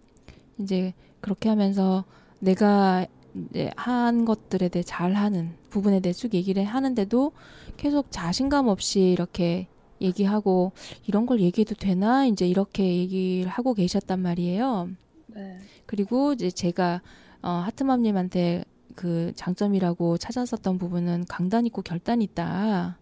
이제 0.60 0.94
그렇게 1.20 1.50
하면서 1.50 2.04
내가 2.40 3.06
이제 3.50 3.72
한 3.76 4.26
것들에 4.26 4.70
대해 4.70 4.84
잘하는 4.84 5.52
부분에 5.70 6.00
대해 6.00 6.14
쭉 6.14 6.34
얘기를 6.34 6.64
하는데도 6.64 7.32
계속 7.78 8.08
자신감 8.12 8.68
없이 8.68 9.00
이렇게 9.02 9.68
얘기하고 10.02 10.72
이런 11.08 11.26
걸 11.26 11.40
얘기해도 11.40 11.76
되나 11.76 12.26
이제 12.26 12.48
이렇게 12.48 12.84
얘기를 12.84 13.50
하고 13.50 13.74
계셨단 13.74 14.20
말이에요. 14.20 14.90
네. 15.28 15.58
그리고 15.86 16.34
이제 16.34 16.52
제가 16.52 17.02
어, 17.42 17.50
하트맘님한테 17.50 18.66
그 18.96 19.32
장점이라고 19.36 20.18
찾았었던 20.18 20.78
부분은 20.78 21.26
강단 21.28 21.66
있고 21.68 21.82
결단 21.82 22.22
있다. 22.22 22.98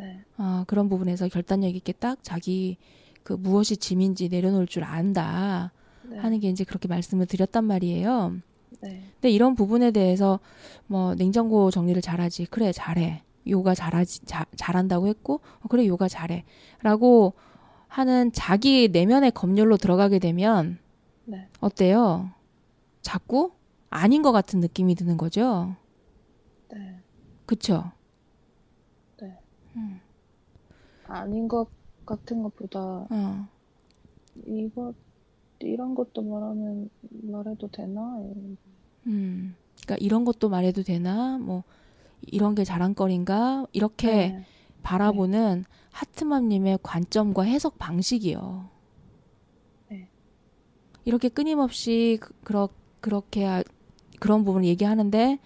네. 0.00 0.24
어, 0.38 0.64
그런 0.66 0.88
부분에서 0.88 1.28
결단력 1.28 1.76
있게 1.76 1.92
딱 1.92 2.18
자기 2.22 2.78
그 3.22 3.34
무엇이 3.34 3.76
짐인지 3.76 4.28
내려놓을 4.28 4.66
줄 4.66 4.82
안다 4.84 5.72
네. 6.02 6.16
하는 6.18 6.40
게 6.40 6.48
이제 6.48 6.64
그렇게 6.64 6.88
말씀을 6.88 7.26
드렸단 7.26 7.64
말이에요. 7.64 8.36
네. 8.80 9.02
근데 9.14 9.30
이런 9.30 9.54
부분에 9.54 9.90
대해서 9.90 10.40
뭐 10.86 11.14
냉장고 11.14 11.70
정리를 11.70 12.00
잘하지 12.00 12.46
그래 12.46 12.72
잘해 12.72 13.22
요가 13.48 13.74
잘하지 13.74 14.24
자, 14.24 14.46
잘한다고 14.56 15.06
했고 15.06 15.40
어, 15.60 15.68
그래 15.68 15.86
요가 15.86 16.08
잘해라고 16.08 17.34
하는 17.88 18.32
자기 18.32 18.88
내면의 18.88 19.32
검열로 19.32 19.76
들어가게 19.76 20.18
되면 20.18 20.78
네. 21.24 21.48
어때요? 21.60 22.30
자꾸 23.02 23.52
아닌 23.90 24.22
것 24.22 24.32
같은 24.32 24.60
느낌이 24.60 24.94
드는 24.94 25.16
거죠. 25.16 25.74
네. 26.72 27.00
그쵸? 27.44 27.92
네. 29.74 29.80
음, 29.82 30.00
아닌 31.04 31.46
것 31.48 31.68
같은 32.06 32.42
것보다 32.42 33.06
어. 33.10 33.48
이거 34.46 34.92
이런 35.60 35.94
것도 35.94 36.22
말하면 36.22 36.90
말해도 37.10 37.68
되나? 37.68 38.18
이런 38.20 38.56
음, 39.06 39.56
그러니까 39.82 39.96
이런 40.04 40.24
것도 40.24 40.48
말해도 40.48 40.82
되나? 40.82 41.38
뭐 41.38 41.64
이런 42.22 42.54
게 42.54 42.64
자랑거리인가? 42.64 43.66
이렇게 43.72 44.34
네. 44.36 44.46
바라보는 44.82 45.64
하트맘님의 45.92 46.80
관점과 46.82 47.44
해석 47.44 47.78
방식이요. 47.78 48.68
네. 49.88 50.08
이렇게 51.04 51.28
끊임없이 51.28 52.18
그, 52.20 52.32
그렇, 52.44 52.68
그렇게 53.00 53.46
아- 53.46 53.62
그런 54.18 54.44
부분을 54.44 54.66
얘기하는데 54.68 55.38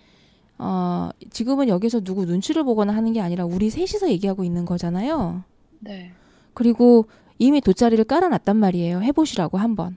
어, 0.58 1.10
지금은 1.30 1.68
여기서 1.68 2.00
누구 2.00 2.24
눈치를 2.24 2.64
보거나 2.64 2.94
하는 2.94 3.12
게 3.12 3.20
아니라 3.20 3.44
우리 3.44 3.70
셋이서 3.70 4.10
얘기하고 4.10 4.44
있는 4.44 4.64
거잖아요. 4.64 5.44
네. 5.80 6.12
그리고 6.54 7.06
이미 7.38 7.60
돗자리를 7.60 8.02
깔아놨단 8.04 8.56
말이에요. 8.56 9.00
해보시라고 9.00 9.58
한번. 9.58 9.96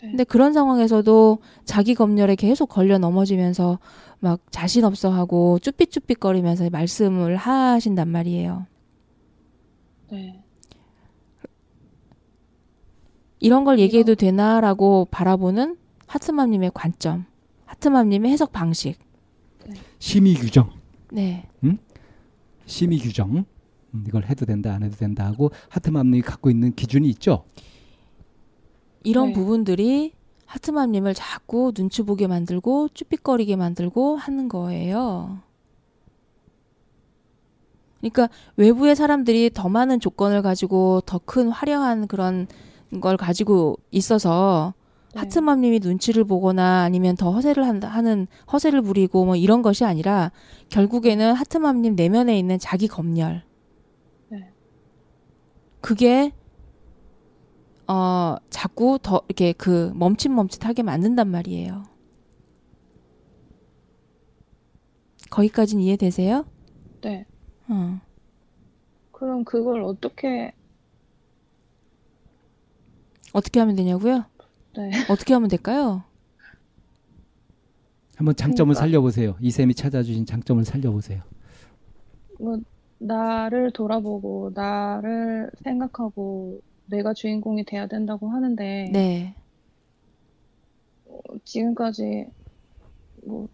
네. 0.00 0.08
근데 0.08 0.24
그런 0.24 0.52
상황에서도 0.52 1.38
자기 1.64 1.94
검열에 1.94 2.34
계속 2.34 2.66
걸려 2.66 2.98
넘어지면서 2.98 3.78
막 4.18 4.40
자신 4.50 4.84
없어 4.84 5.10
하고 5.10 5.58
쭈삣쭈삣거리면서 5.60 6.70
말씀을 6.70 7.36
하신단 7.36 8.08
말이에요. 8.08 8.66
네. 10.10 10.42
이런 13.40 13.64
걸 13.64 13.80
얘기해도 13.80 14.14
되나라고 14.14 15.08
바라보는 15.10 15.76
하트맘님의 16.06 16.70
관점, 16.74 17.24
하트맘님의 17.72 18.30
해석 18.30 18.52
방식. 18.52 18.98
심의 19.98 20.34
규정. 20.34 20.70
네. 21.10 21.48
심의 22.66 22.98
규정. 22.98 23.44
음, 23.94 24.04
이걸 24.06 24.24
해도 24.26 24.44
된다 24.44 24.74
안 24.74 24.82
해도 24.82 24.96
된다 24.96 25.24
하고 25.26 25.50
하트맘님이 25.70 26.20
갖고 26.22 26.50
있는 26.50 26.74
기준이 26.74 27.08
있죠. 27.10 27.44
이런 29.04 29.28
네. 29.28 29.32
부분들이 29.32 30.12
하트맘님을 30.46 31.14
자꾸 31.14 31.72
눈치 31.72 32.02
보게 32.02 32.26
만들고 32.26 32.90
쭈삣거리게 32.92 33.56
만들고 33.56 34.16
하는 34.16 34.48
거예요. 34.48 35.38
그러니까 38.00 38.28
외부의 38.56 38.96
사람들이 38.96 39.50
더 39.54 39.68
많은 39.68 39.98
조건을 40.00 40.42
가지고 40.42 41.00
더 41.06 41.18
큰 41.24 41.48
화려한 41.48 42.06
그런 42.06 42.48
걸 43.00 43.16
가지고 43.16 43.78
있어서 43.90 44.74
네. 45.14 45.20
하트맘님이 45.20 45.80
눈치를 45.80 46.24
보거나 46.24 46.82
아니면 46.82 47.16
더 47.16 47.32
허세를 47.32 47.66
한다 47.66 47.88
하는 47.88 48.26
허세를 48.52 48.82
부리고 48.82 49.24
뭐 49.24 49.36
이런 49.36 49.62
것이 49.62 49.84
아니라 49.84 50.32
결국에는 50.68 51.34
하트맘님 51.34 51.96
내면에 51.96 52.38
있는 52.38 52.58
자기 52.58 52.88
검열. 52.88 53.42
네. 54.30 54.50
그게 55.80 56.32
어, 57.86 58.36
자꾸 58.48 58.98
더 59.02 59.22
이렇게 59.28 59.52
그 59.52 59.92
멈칫멈칫하게 59.94 60.82
만든단 60.82 61.28
말이에요. 61.28 61.84
거기까지는 65.30 65.82
이해되세요? 65.82 66.46
네. 67.02 67.26
어. 67.68 68.00
그럼 69.12 69.44
그걸 69.44 69.82
어떻게, 69.82 70.52
어떻게 73.32 73.60
하면 73.60 73.76
되냐고요? 73.76 74.24
네. 74.76 74.90
어떻게 75.10 75.34
하면 75.34 75.48
될까요? 75.48 76.04
한번 78.16 78.36
장점을 78.36 78.74
그러니까. 78.74 78.80
살려보세요. 78.86 79.36
이 79.40 79.50
쌤이 79.50 79.74
찾아주신 79.74 80.26
장점을 80.26 80.64
살려보세요. 80.64 81.22
뭐, 82.38 82.58
나를 82.98 83.72
돌아보고, 83.72 84.52
나를 84.54 85.50
생각하고, 85.64 86.60
내가 86.86 87.14
주인공이 87.14 87.64
돼야 87.64 87.86
된다고 87.86 88.28
하는데, 88.28 88.90
네. 88.92 89.34
어, 91.06 91.18
지금까지, 91.44 92.26
뭐, 93.24 93.48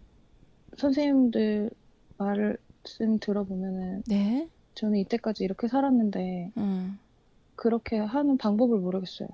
선생님들 0.77 1.71
말씀 2.17 3.19
들어보면은, 3.19 4.03
네. 4.07 4.47
저는 4.75 4.99
이때까지 4.99 5.43
이렇게 5.43 5.67
살았는데, 5.67 6.51
음. 6.57 6.99
그렇게 7.55 7.97
하는 7.97 8.37
방법을 8.37 8.79
모르겠어요. 8.79 9.27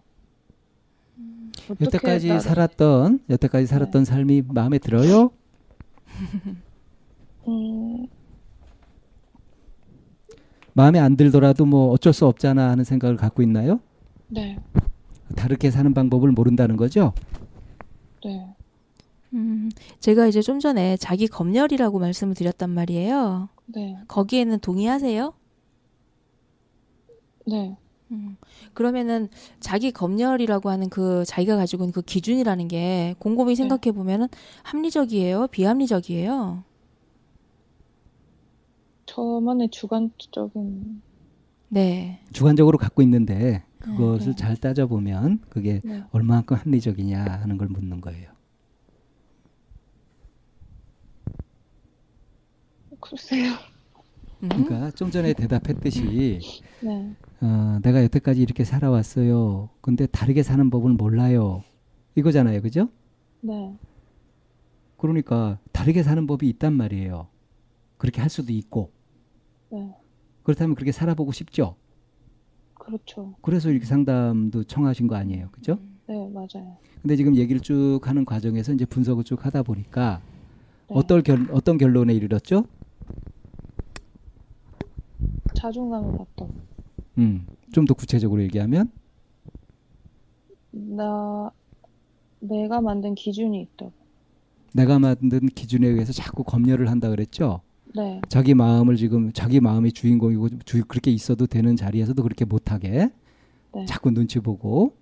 어떻게 1.70 1.86
여태까지 1.86 2.28
나를- 2.30 2.40
살았던 2.42 3.20
여태까지 3.30 3.66
살았던 3.68 4.06
삶이 4.06 4.44
마음에 4.48 4.78
들어요? 4.78 5.32
음, 7.48 8.08
마음에 10.74 11.00
안 11.00 11.16
들더라도 11.16 11.66
뭐 11.66 11.90
어쩔 11.92 12.12
수 12.14 12.26
없잖아 12.26 12.70
하는 12.70 12.84
생각을 12.84 13.16
갖고 13.18 13.42
있나요? 13.42 13.80
네, 14.28 14.58
다르게 15.36 15.72
사는 15.72 15.94
방법을 15.94 16.32
모른다는 16.32 16.76
거죠? 16.76 17.14
네, 18.24 18.56
음, 19.34 19.70
제가 20.00 20.28
이제 20.28 20.42
좀 20.42 20.60
전에 20.60 20.98
자기 20.98 21.28
검열이라고 21.28 22.00
말씀을 22.00 22.34
드렸단 22.36 22.70
말이에요. 22.72 23.50
네, 23.68 23.98
거기에는 24.08 24.60
동의하세요? 24.60 25.34
네. 27.48 27.78
음, 28.12 28.38
그러면은 28.74 29.30
자기 29.60 29.92
검열이라고 29.92 30.70
하는 30.70 30.90
그 30.90 31.24
자기가 31.26 31.56
가지고 31.58 31.84
있는 31.84 31.94
그 31.94 32.02
기준이라는 32.02 32.68
게 32.68 33.16
곰곰이 33.20 33.56
생각해 33.56 33.92
보면은 33.94 34.28
합리적이에요, 34.64 35.48
비합리적이에요. 35.48 36.64
저만의 39.08 39.70
주관적인, 39.72 41.02
네. 41.70 42.22
주관적으로 42.32 42.78
갖고 42.78 43.02
있는데 43.02 43.64
그것을 43.80 44.32
네. 44.32 44.36
잘 44.36 44.58
따져 44.58 44.88
보면 44.88 45.42
그게 45.50 45.82
네. 45.84 46.04
얼마만큼 46.12 46.58
합리적이냐 46.58 47.24
하는 47.24 47.58
걸 47.58 47.68
묻는 47.68 48.02
거예요. 48.02 48.32
글쎄요. 53.00 53.52
음, 54.44 54.50
그러니까 54.50 54.92
좀 54.92 55.12
전에 55.12 55.34
대답했듯이 55.34 56.40
네, 56.82 57.16
어, 57.42 57.80
내가 57.84 58.04
여태까지 58.04 58.42
이렇게 58.42 58.64
살아왔어요. 58.64 59.70
근데 59.82 60.06
다르게 60.06 60.44
사는 60.44 60.70
법을 60.70 60.94
몰라요. 60.94 61.64
이거잖아요. 62.16 62.62
그죠? 62.62 62.90
네, 63.42 63.76
그러니까 64.98 65.60
다르게 65.72 66.02
사는 66.02 66.26
법이 66.26 66.48
있단 66.50 66.74
말이에요. 66.74 67.28
그렇게 67.98 68.22
할 68.22 68.30
수도 68.30 68.54
있고. 68.54 68.92
네, 69.72 69.94
그렇다면 70.44 70.76
그렇게 70.76 70.92
살아보고 70.92 71.32
싶죠? 71.32 71.76
그렇죠. 72.76 73.36
그래서 73.42 73.70
이렇게 73.70 73.86
상담도 73.86 74.64
청하신 74.66 75.08
거 75.08 75.16
아니에요. 75.16 75.50
그죠? 75.52 75.80
네, 76.08 76.30
맞아요. 76.30 76.78
근데 77.02 77.16
지금 77.16 77.36
얘기를 77.36 77.60
쭉 77.62 78.00
하는 78.04 78.26
과정에서 78.26 78.74
이제 78.74 78.86
분석을 78.86 79.24
쭉 79.24 79.46
하다 79.46 79.64
보니까 79.64 80.22
네. 80.88 80.96
어떤 80.96 81.24
결, 81.24 81.48
어떤 81.52 81.78
결론에 81.78 82.14
이르렀죠? 82.14 82.66
자존감을 85.56 86.18
갖다. 86.18 86.46
음, 87.18 87.46
좀 87.72 87.86
더 87.86 87.94
구체적으로 87.94 88.42
얘기하면 88.44 88.90
나, 90.72 91.52
내가 92.40 92.82
만든 92.82 93.16
기준이 93.16 93.62
있다고. 93.62 93.94
내가 94.74 95.00
만든 95.00 95.48
기준에 95.48 95.88
의해서 95.88 96.12
자꾸 96.12 96.44
검열을 96.44 96.90
한다 96.90 97.10
그랬죠? 97.10 97.62
네, 97.96 98.20
자기 98.28 98.54
마음을 98.54 98.98
지금 98.98 99.32
자기 99.32 99.62
마음이 99.62 99.94
주인공이고 99.94 100.50
주, 100.66 100.84
그렇게 100.86 101.12
있어도 101.12 101.48
되는 101.48 101.78
자리에서도 101.78 102.22
그렇게 102.22 102.44
못하게 102.44 103.10
네, 103.74 103.86
자꾸 103.86 104.12
눈치 104.12 104.40
보고 104.40 104.98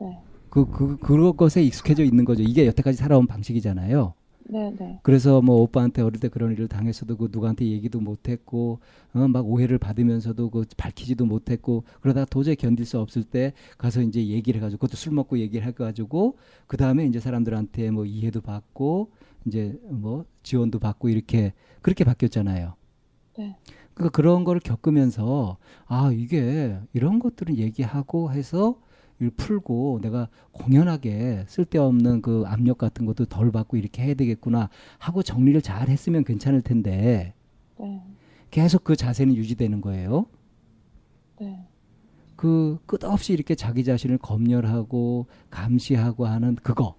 네, 0.00 0.18
그, 0.48 0.66
그, 0.70 0.96
그런 0.98 1.36
것에 1.36 1.62
익숙해져 1.62 2.02
있는 2.02 2.24
거죠. 2.24 2.42
이게 2.42 2.66
여태까지 2.66 2.96
살아온 2.96 3.26
방식이잖아요. 3.26 4.14
네, 4.52 4.74
네, 4.76 4.98
그래서 5.04 5.40
뭐 5.40 5.60
오빠한테 5.62 6.02
어릴 6.02 6.18
때 6.18 6.28
그런 6.28 6.50
일을 6.52 6.66
당했어도 6.66 7.16
그 7.16 7.28
누구한테 7.30 7.66
얘기도 7.66 8.00
못했고 8.00 8.80
어, 9.14 9.28
막 9.28 9.46
오해를 9.46 9.78
받으면서도 9.78 10.50
그 10.50 10.64
밝히지도 10.76 11.24
못했고 11.24 11.84
그러다가 12.00 12.26
도저히 12.26 12.56
견딜 12.56 12.84
수 12.84 12.98
없을 12.98 13.22
때 13.22 13.52
가서 13.78 14.02
이제 14.02 14.26
얘기를 14.26 14.58
해가지고 14.58 14.78
그것도 14.78 14.96
술 14.96 15.12
먹고 15.12 15.38
얘기를 15.38 15.64
해가지고 15.66 16.36
그 16.66 16.76
다음에 16.76 17.06
이제 17.06 17.20
사람들한테 17.20 17.92
뭐 17.92 18.04
이해도 18.04 18.40
받고 18.40 19.12
이제 19.46 19.78
뭐 19.88 20.24
지원도 20.42 20.80
받고 20.80 21.08
이렇게 21.08 21.52
그렇게 21.80 22.02
바뀌었잖아요. 22.02 22.74
네, 23.38 23.56
그러니까 23.94 24.10
그런 24.10 24.42
걸 24.42 24.58
겪으면서 24.58 25.58
아 25.86 26.10
이게 26.12 26.76
이런 26.92 27.20
것들은 27.20 27.56
얘기하고 27.56 28.32
해서 28.32 28.80
풀고 29.28 29.98
내가 30.00 30.28
공연하게 30.52 31.44
쓸데없는 31.46 32.22
그 32.22 32.44
압력 32.46 32.78
같은 32.78 33.04
것도 33.04 33.26
덜 33.26 33.52
받고 33.52 33.76
이렇게 33.76 34.02
해야 34.02 34.14
되겠구나 34.14 34.70
하고 34.98 35.22
정리를 35.22 35.60
잘 35.60 35.90
했으면 35.90 36.24
괜찮을 36.24 36.62
텐데 36.62 37.34
네, 37.78 38.02
계속 38.50 38.82
그 38.84 38.96
자세는 38.96 39.34
유지되는 39.36 39.82
거예요. 39.82 40.24
네, 41.38 41.66
그 42.36 42.78
끝없이 42.86 43.34
이렇게 43.34 43.54
자기 43.54 43.84
자신을 43.84 44.16
검열하고 44.18 45.26
감시하고 45.50 46.26
하는 46.26 46.54
그거. 46.56 46.94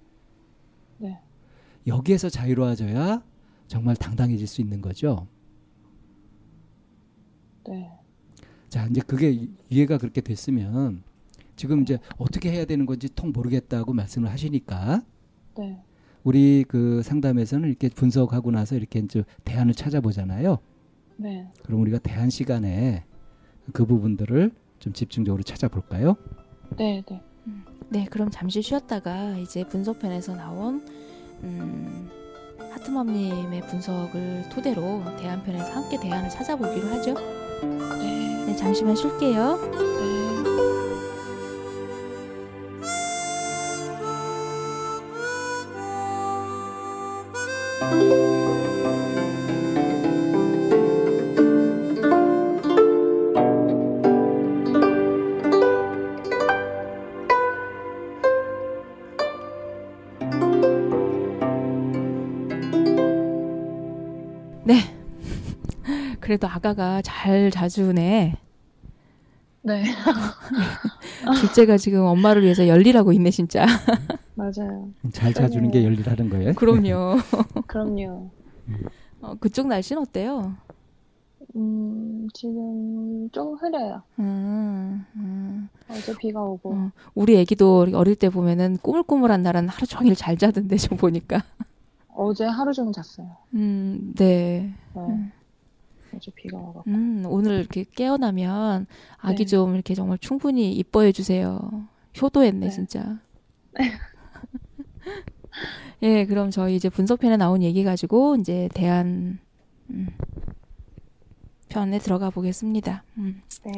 네, 0.99 1.19
여기에서 1.88 2.30
자유로워져야 2.30 3.23
정말 3.68 3.95
당당해질 3.95 4.45
수 4.45 4.61
있는 4.61 4.81
거죠. 4.81 5.26
네, 7.68 7.91
자, 8.69 8.85
이제 8.88 9.02
그게 9.02 9.31
이- 9.31 9.49
이해가 9.69 9.98
그렇게 9.98 10.22
됐으면 10.22 11.03
지금 11.61 11.83
이제 11.83 11.99
어떻게 12.17 12.51
해야 12.51 12.65
되는 12.65 12.88
건지 12.88 13.07
통 13.13 13.31
모르겠다고 13.31 13.93
말씀을 13.93 14.31
하시니까 14.31 15.03
네, 15.55 15.79
우리 16.23 16.65
그 16.67 17.03
상담에서는 17.03 17.69
이렇게 17.69 17.88
분석하고 17.88 18.49
나서 18.49 18.75
이렇게 18.75 18.97
이제 18.97 19.23
대안을 19.45 19.75
찾아보잖아요. 19.75 20.57
네, 21.17 21.47
그럼 21.63 21.81
우리가 21.81 21.99
대안 21.99 22.31
시간에 22.31 23.03
그 23.73 23.85
부분들을 23.85 24.51
좀 24.79 24.93
집중적으로 24.93 25.43
찾아볼까요? 25.43 26.15
네, 26.77 27.03
네. 27.07 27.21
네, 27.89 28.05
그럼 28.09 28.31
잠시 28.31 28.63
쉬었다가 28.63 29.38
이제 29.38 29.63
분석편에서 29.63 30.35
나온 30.35 30.83
음, 31.43 32.09
하트맘님의 32.57 33.67
분석을 33.67 34.49
토대로 34.51 35.03
대안편에서 35.19 35.71
함께 35.73 35.99
대안을 35.99 36.27
찾아보기로 36.27 36.88
하죠. 36.88 37.13
네, 37.99 38.45
네, 38.47 38.55
잠시만 38.55 38.95
쉴게요. 38.95 39.57
네. 39.73 40.10
아가가 66.61 67.01
잘 67.01 67.49
자주네. 67.49 68.35
네, 69.63 69.83
둘째가 71.41 71.77
지금 71.77 72.01
엄마를 72.01 72.43
위해서 72.43 72.67
열일하고 72.67 73.13
있네, 73.13 73.31
진짜. 73.31 73.65
맞아요. 74.35 74.89
잘 75.11 75.33
자주는 75.33 75.69
게 75.71 75.83
열일하는 75.83 76.29
거예요. 76.29 76.53
그럼요. 76.53 77.17
그럼요. 77.67 78.29
어, 79.21 79.35
그쪽 79.39 79.67
날씨는 79.67 80.01
어때요? 80.03 80.55
음, 81.55 82.27
지금 82.33 83.29
좀 83.31 83.55
흐려요. 83.55 84.01
음, 84.19 85.05
음. 85.15 85.69
어제 85.89 86.15
비가 86.17 86.41
오고. 86.41 86.73
어, 86.73 86.91
우리 87.13 87.38
애기도 87.38 87.88
어릴 87.93 88.15
때 88.15 88.29
보면은 88.29 88.77
꼬물꼬물한 88.77 89.41
날은 89.41 89.67
하루 89.67 89.85
종일 89.85 90.15
잘 90.15 90.38
자던데 90.38 90.77
좀 90.77 90.97
보니까. 90.97 91.43
어제 92.15 92.45
하루 92.45 92.71
종일 92.71 92.93
잤어요. 92.93 93.27
음, 93.55 94.13
네. 94.15 94.73
네. 94.95 95.01
음. 95.01 95.31
어제 96.15 96.31
비가 96.31 96.57
와갖고. 96.57 96.83
음, 96.88 97.23
오늘 97.27 97.59
이렇게 97.59 97.83
깨어나면 97.83 98.88
아기 99.17 99.45
네. 99.45 99.45
좀 99.45 99.73
이렇게 99.75 99.93
정말 99.93 100.17
충분히 100.17 100.73
이뻐해 100.73 101.11
주세요. 101.11 101.59
효도했네, 102.21 102.67
네. 102.67 102.71
진짜. 102.71 103.19
예, 106.03 106.25
그럼 106.25 106.49
저희 106.49 106.75
이제 106.75 106.89
분석편에 106.89 107.38
나온 107.38 107.61
얘기 107.61 107.83
가지고 107.83 108.35
이제 108.35 108.69
대안 108.73 109.39
음, 109.89 110.07
편에 111.69 111.99
들어가 111.99 112.29
보겠습니다. 112.29 113.03
음. 113.17 113.41
네. 113.65 113.71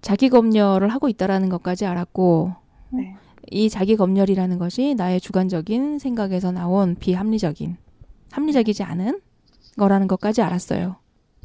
자기 0.00 0.28
검열을 0.28 0.88
하고 0.88 1.08
있다라는 1.08 1.48
것까지 1.48 1.86
알았고 1.86 2.52
네. 2.90 3.16
이 3.50 3.68
자기 3.68 3.96
검열이라는 3.96 4.58
것이 4.58 4.94
나의 4.94 5.20
주관적인 5.20 5.98
생각에서 5.98 6.52
나온 6.52 6.94
비합리적인 6.96 7.76
합리적이지 8.30 8.82
않은 8.82 9.20
거라는 9.78 10.08
것까지 10.08 10.42
알았어요. 10.42 10.96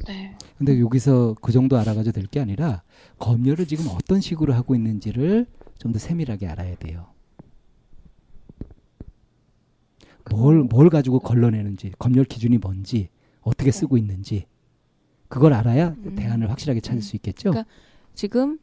네. 0.06 0.36
근데 0.58 0.80
여기서 0.80 1.36
그 1.40 1.52
정도 1.52 1.76
알아가지고 1.78 2.12
될게 2.12 2.40
아니라 2.40 2.82
검열을 3.18 3.66
지금 3.66 3.86
어떤 3.88 4.20
식으로 4.20 4.52
하고 4.54 4.74
있는지를 4.74 5.46
좀 5.78 5.92
더 5.92 5.98
세밀하게 5.98 6.46
알아야 6.46 6.76
돼요. 6.76 7.06
뭘, 10.30 10.62
뭘 10.62 10.88
가지고 10.88 11.18
걸러내는지, 11.18 11.92
검열 11.98 12.24
기준이 12.24 12.58
뭔지, 12.58 13.08
어떻게 13.40 13.72
쓰고 13.72 13.96
있는지, 13.98 14.46
그걸 15.28 15.52
알아야 15.52 15.88
음. 16.04 16.14
대안을 16.14 16.50
확실하게 16.50 16.80
찾을 16.80 17.02
수 17.02 17.16
있겠죠? 17.16 17.50
그러니까 17.50 17.68
지금 18.14 18.58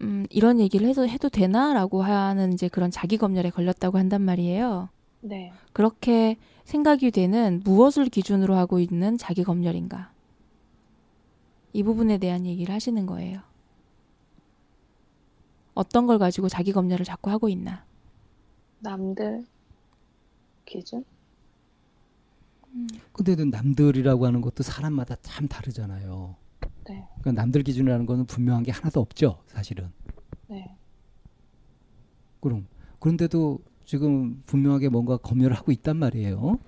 음, 0.00 0.26
이런 0.30 0.58
얘기를 0.58 0.88
해도 0.88 1.06
해도 1.06 1.28
되나 1.28 1.72
라고 1.72 2.02
하는 2.02 2.52
이제 2.52 2.68
그런 2.68 2.90
자기 2.90 3.16
검열에 3.16 3.50
걸렸다고 3.50 3.98
한단 3.98 4.22
말이에요. 4.22 4.88
네. 5.20 5.52
그렇게 5.72 6.36
생각이 6.64 7.10
되는 7.10 7.60
무엇을 7.64 8.06
기준으로 8.06 8.56
하고 8.56 8.80
있는 8.80 9.16
자기 9.16 9.44
검열인가? 9.44 10.10
이 11.74 11.82
부분에 11.82 12.18
대한 12.18 12.46
얘기를 12.46 12.72
하시는 12.72 13.04
거예요. 13.04 13.40
어떤 15.74 16.06
걸 16.06 16.18
가지고 16.18 16.48
자기 16.48 16.72
검열을 16.72 17.04
자꾸 17.04 17.30
하고 17.30 17.48
있나? 17.48 17.84
남들 18.78 19.44
기준? 20.64 21.04
근데도 23.12 23.46
남들이라고 23.46 24.24
하는 24.24 24.40
것도 24.40 24.62
사람마다 24.62 25.16
참 25.22 25.48
다르잖아요. 25.48 26.36
네. 26.86 27.08
그러니까 27.20 27.32
남들 27.32 27.64
기준이라는 27.64 28.06
거는 28.06 28.26
분명한 28.26 28.62
게 28.62 28.70
하나도 28.70 29.00
없죠, 29.00 29.42
사실은. 29.48 29.90
네. 30.46 30.76
그럼 32.40 32.68
그런데도 33.00 33.58
지금 33.84 34.42
분명하게 34.46 34.90
뭔가 34.90 35.16
검열을 35.16 35.56
하고 35.56 35.72
있단 35.72 35.96
말이에요. 35.96 36.58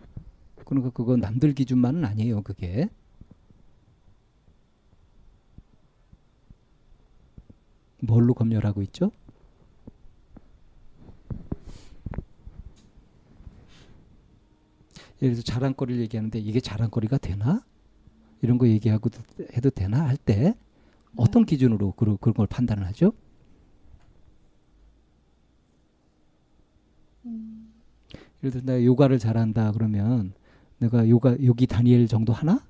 그러니까 0.64 0.90
그건 0.90 1.20
남들 1.20 1.54
기준만은 1.54 2.04
아니에요, 2.04 2.42
그게. 2.42 2.88
뭘로 8.00 8.34
검열하고 8.34 8.82
있죠? 8.82 9.10
예를 15.22 15.34
들어 15.36 15.42
자랑거리를 15.42 16.00
얘기하는데 16.02 16.38
이게 16.38 16.60
자랑거리가 16.60 17.18
되나? 17.18 17.64
이런 18.42 18.58
거 18.58 18.68
얘기하고 18.68 19.08
해도 19.56 19.70
되나 19.70 20.06
할 20.06 20.16
때 20.16 20.54
어떤 21.16 21.46
기준으로 21.46 21.92
그런 21.92 22.18
그런 22.18 22.34
걸 22.34 22.46
판단을 22.46 22.86
하죠? 22.88 23.12
음, 27.24 27.72
예를 28.42 28.50
들어 28.52 28.62
내가 28.64 28.84
요가를 28.84 29.18
잘한다 29.18 29.72
그러면 29.72 30.34
내가 30.78 31.08
요가 31.08 31.36
요기 31.42 31.66
다니엘 31.66 32.06
정도 32.06 32.32
하나? 32.34 32.60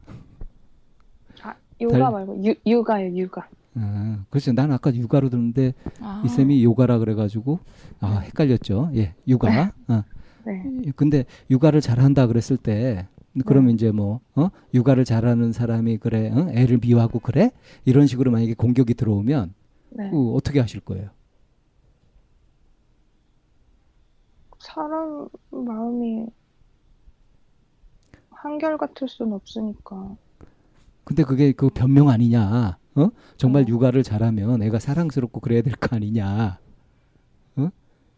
아, 1.42 1.56
요가 1.80 1.92
달- 1.98 2.12
말고 2.12 2.44
유, 2.44 2.54
육아요, 2.64 3.16
육아. 3.16 3.48
아, 3.78 4.24
그렇죠. 4.30 4.52
난 4.52 4.72
아까 4.72 4.94
육아로 4.94 5.28
듣는데 5.28 5.74
아, 6.00 6.22
이 6.24 6.28
쌤이 6.28 6.64
요가라 6.64 6.98
그래가지고 6.98 7.60
아 8.00 8.18
헷갈렸죠. 8.18 8.90
예, 8.94 9.14
육아. 9.28 9.72
어. 9.88 10.02
네. 10.46 10.92
근데 10.94 11.24
육아를 11.50 11.80
잘한다 11.80 12.26
그랬을 12.26 12.56
때 12.56 13.06
그러면 13.44 13.68
네. 13.68 13.74
이제 13.74 13.90
뭐 13.90 14.20
어? 14.34 14.48
육아를 14.72 15.04
잘하는 15.04 15.52
사람이 15.52 15.98
그래 15.98 16.30
어? 16.30 16.48
애를 16.50 16.78
미워하고 16.78 17.18
그래 17.18 17.50
이런 17.84 18.06
식으로 18.06 18.30
만약에 18.30 18.54
공격이 18.54 18.94
들어오면 18.94 19.54
네. 19.90 20.10
그 20.10 20.34
어떻게 20.34 20.60
하실 20.60 20.80
거예요? 20.80 21.10
사람 24.58 25.28
마음이 25.50 26.26
한결 28.30 28.78
같을 28.78 29.08
수는 29.08 29.32
없으니까. 29.32 30.16
근데 31.04 31.22
그게 31.24 31.52
그 31.52 31.68
변명 31.68 32.08
아니냐? 32.08 32.78
어? 32.96 33.10
정말 33.36 33.62
어. 33.64 33.66
육아를 33.68 34.02
잘하면 34.02 34.62
애가 34.62 34.78
사랑스럽고 34.78 35.40
그래야 35.40 35.62
될 35.62 35.74
거 35.74 35.96
아니냐? 35.96 36.58
어? 37.56 37.68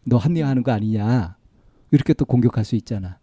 너 0.05 0.17
합리화하는 0.17 0.63
거 0.63 0.71
아니냐? 0.71 1.37
이렇게 1.91 2.13
또 2.13 2.25
공격할 2.25 2.65
수 2.65 2.75
있잖아. 2.75 3.19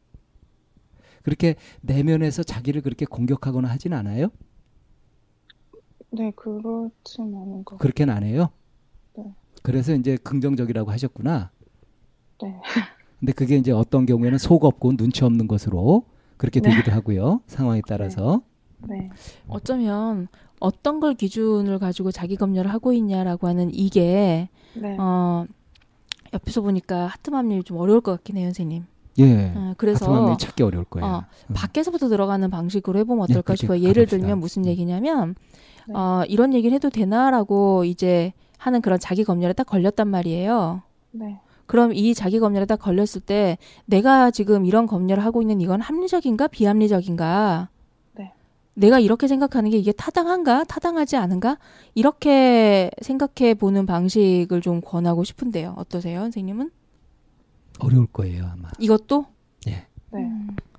그렇게 1.22 1.56
내면에서 1.80 2.42
자기를 2.42 2.82
그렇게 2.82 3.04
공격하거나 3.04 3.68
하진 3.68 3.92
않아요? 3.94 4.28
네, 6.10 6.30
그렇진 6.36 7.24
않은 7.34 7.64
것 7.64 7.76
같아요. 7.76 7.78
그렇게는 7.78 8.14
안 8.14 8.22
해요? 8.22 8.50
네. 9.16 9.24
그래서 9.62 9.94
이제 9.94 10.16
긍정적이라고 10.16 10.90
하셨구나. 10.90 11.50
네. 12.42 12.60
근데 13.18 13.32
그게 13.32 13.56
이제 13.56 13.72
어떤 13.72 14.06
경우에는 14.06 14.38
속 14.38 14.64
없고 14.64 14.96
눈치 14.96 15.24
없는 15.24 15.48
것으로 15.48 16.04
그렇게 16.36 16.60
네. 16.60 16.70
되기도 16.70 16.92
하고요. 16.92 17.40
상황에 17.46 17.80
따라서. 17.86 18.42
네. 18.88 19.10
어쩌면 19.48 20.28
어떤 20.60 21.00
걸 21.00 21.14
기준을 21.14 21.78
가지고 21.78 22.10
자기 22.10 22.36
검열을 22.36 22.72
하고 22.72 22.92
있냐라고 22.92 23.48
하는 23.48 23.70
이게 23.72 24.48
네. 24.74 24.96
어, 24.98 25.46
옆에서 26.32 26.62
보니까 26.62 27.06
하트맘님이 27.06 27.64
좀 27.64 27.78
어려울 27.78 28.00
것 28.00 28.12
같긴 28.12 28.36
해요, 28.36 28.46
선생님. 28.46 28.84
예. 29.18 29.52
어, 29.54 29.74
그래서 29.76 30.12
하트맘이 30.12 30.38
찾기 30.38 30.62
어려울 30.62 30.84
거예요. 30.84 31.06
어, 31.06 31.24
음. 31.48 31.54
밖에서부터 31.54 32.08
들어가는 32.08 32.50
방식으로 32.50 32.98
해보면 33.00 33.26
네, 33.28 33.32
어떨까 33.34 33.54
그렇게 33.54 33.60
싶어요. 33.62 33.80
예를 33.80 34.04
가봅시다. 34.04 34.18
들면 34.18 34.38
무슨 34.40 34.64
음. 34.64 34.66
얘기냐면 34.68 35.34
네. 35.88 35.94
어, 35.94 36.22
이런 36.28 36.52
얘기를 36.52 36.74
해도 36.74 36.90
되나라고 36.90 37.84
이제 37.84 38.32
하는 38.58 38.80
그런 38.80 38.98
자기 38.98 39.24
검열에 39.24 39.52
딱 39.52 39.64
걸렸단 39.64 40.08
말이에요. 40.08 40.82
네. 41.12 41.40
그럼 41.66 41.92
이 41.94 42.14
자기 42.14 42.38
검열에 42.38 42.66
딱 42.66 42.78
걸렸을 42.78 43.20
때 43.24 43.58
내가 43.86 44.30
지금 44.30 44.66
이런 44.66 44.86
검열을 44.86 45.24
하고 45.24 45.42
있는 45.42 45.60
이건 45.60 45.80
합리적인가 45.80 46.48
비합리적인가? 46.48 47.68
네. 48.78 48.86
내가 48.86 48.98
이렇게 49.00 49.26
생각하는 49.26 49.70
게 49.70 49.78
이게 49.78 49.90
타당한가? 49.92 50.64
타당하지 50.64 51.16
않은가? 51.16 51.58
이렇게 51.94 52.90
생각해 53.00 53.54
보는 53.54 53.86
방식을 53.86 54.60
좀 54.60 54.80
권하고 54.82 55.24
싶은데요. 55.24 55.74
어떠세요, 55.78 56.20
선생님은? 56.20 56.70
어려울 57.80 58.06
거예요, 58.06 58.44
아마. 58.46 58.68
이것도? 58.78 59.26
예. 59.68 59.86
네. 60.12 60.30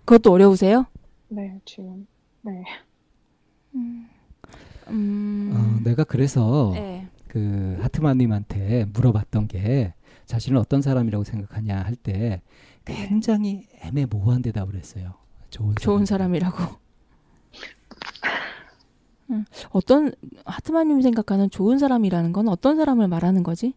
그것도 0.05 0.31
어려우세요? 0.31 0.85
네, 1.29 1.59
지금. 1.65 2.07
네. 2.43 2.63
음. 3.75 5.51
어, 5.53 5.79
내가 5.83 6.03
그래서 6.03 6.71
네. 6.73 7.07
그 7.27 7.77
하트마님한테 7.81 8.85
물어봤던 8.93 9.47
게 9.47 9.93
자신은 10.25 10.59
어떤 10.59 10.81
사람이라고 10.81 11.23
생각하냐 11.23 11.81
할 11.81 11.95
때 11.95 12.41
굉장히 12.85 13.67
애매모호한 13.81 14.41
대답을 14.43 14.75
했어요. 14.75 15.15
좋은, 15.49 15.75
좋은 15.75 16.05
사람. 16.05 16.31
사람이라고. 16.31 16.86
음, 19.29 19.45
어떤 19.71 20.13
하트마님이 20.45 21.03
생각하는 21.03 21.49
좋은 21.49 21.77
사람이라는 21.77 22.33
건 22.33 22.47
어떤 22.47 22.77
사람을 22.77 23.07
말하는 23.07 23.43
거지? 23.43 23.73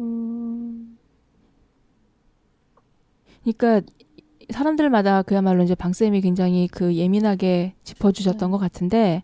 음, 0.00 0.98
그러니까 3.42 3.82
사람들마다 4.50 5.22
그야말로 5.22 5.62
이제 5.62 5.74
방쌤이 5.74 6.20
굉장히 6.20 6.68
그 6.68 6.94
예민하게 6.94 7.74
짚어주셨던 7.84 8.48
네. 8.48 8.52
것 8.52 8.58
같은데 8.58 9.22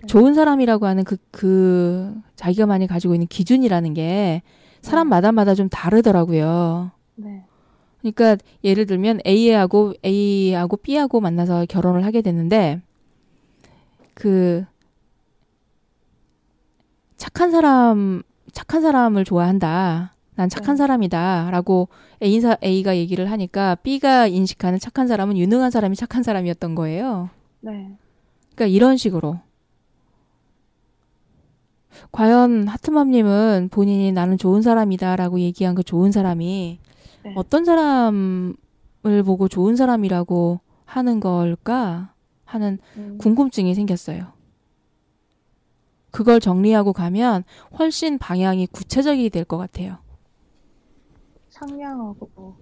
네. 0.00 0.06
좋은 0.06 0.34
사람이라고 0.34 0.86
하는 0.86 1.04
그, 1.04 1.16
그 1.30 2.14
자기가 2.36 2.66
많이 2.66 2.86
가지고 2.86 3.14
있는 3.14 3.26
기준이라는 3.26 3.94
게 3.94 4.42
사람마다마다 4.82 5.54
좀 5.54 5.68
다르더라고요. 5.68 6.92
네. 7.16 7.44
그러니까 8.00 8.36
예를 8.64 8.86
들면 8.86 9.20
A하고 9.26 9.94
A하고 10.04 10.76
B하고 10.76 11.20
만나서 11.20 11.66
결혼을 11.66 12.04
하게 12.04 12.22
됐는데 12.22 12.80
그 14.14 14.64
착한 17.16 17.50
사람 17.50 18.22
착한 18.52 18.82
사람을 18.82 19.24
좋아한다. 19.24 20.14
난 20.34 20.48
착한 20.48 20.74
네. 20.74 20.78
사람이다라고 20.78 21.88
A사, 22.22 22.56
A가 22.64 22.96
얘기를 22.96 23.30
하니까 23.30 23.74
B가 23.76 24.26
인식하는 24.26 24.78
착한 24.78 25.06
사람은 25.06 25.36
유능한 25.36 25.70
사람이 25.70 25.96
착한 25.96 26.22
사람이었던 26.22 26.74
거예요. 26.74 27.28
네. 27.60 27.90
그러니까 28.54 28.66
이런 28.74 28.96
식으로. 28.96 29.38
과연 32.12 32.68
하트맘님은 32.68 33.68
본인이 33.70 34.12
나는 34.12 34.38
좋은 34.38 34.62
사람이다라고 34.62 35.40
얘기한 35.40 35.74
그 35.74 35.82
좋은 35.82 36.12
사람이 36.12 36.78
네. 37.24 37.32
어떤 37.36 37.64
사람을 37.64 38.54
보고 39.24 39.48
좋은 39.48 39.76
사람이라고 39.76 40.60
하는 40.84 41.20
걸까 41.20 42.14
하는 42.44 42.78
음, 42.96 43.18
궁금증이 43.18 43.74
생겼어요. 43.74 44.32
그걸 46.10 46.40
정리하고 46.40 46.92
가면 46.92 47.44
훨씬 47.78 48.18
방향이 48.18 48.66
구체적이 48.66 49.30
될 49.30 49.44
것 49.44 49.56
같아요. 49.58 49.98
상냥하고 51.50 52.56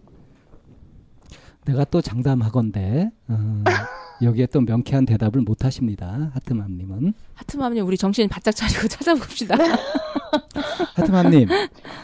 내가 1.64 1.84
또 1.84 2.00
장담하건대 2.00 3.10
어, 3.28 3.64
여기에 4.22 4.46
또 4.46 4.60
명쾌한 4.60 5.06
대답을 5.06 5.42
못 5.42 5.64
하십니다. 5.64 6.30
하트맘님은 6.34 7.14
하트맘님 7.34 7.86
우리 7.86 7.96
정신 7.96 8.28
바짝 8.28 8.52
차리고 8.52 8.88
찾아봅시다. 8.88 9.56
하트맘님 10.96 11.48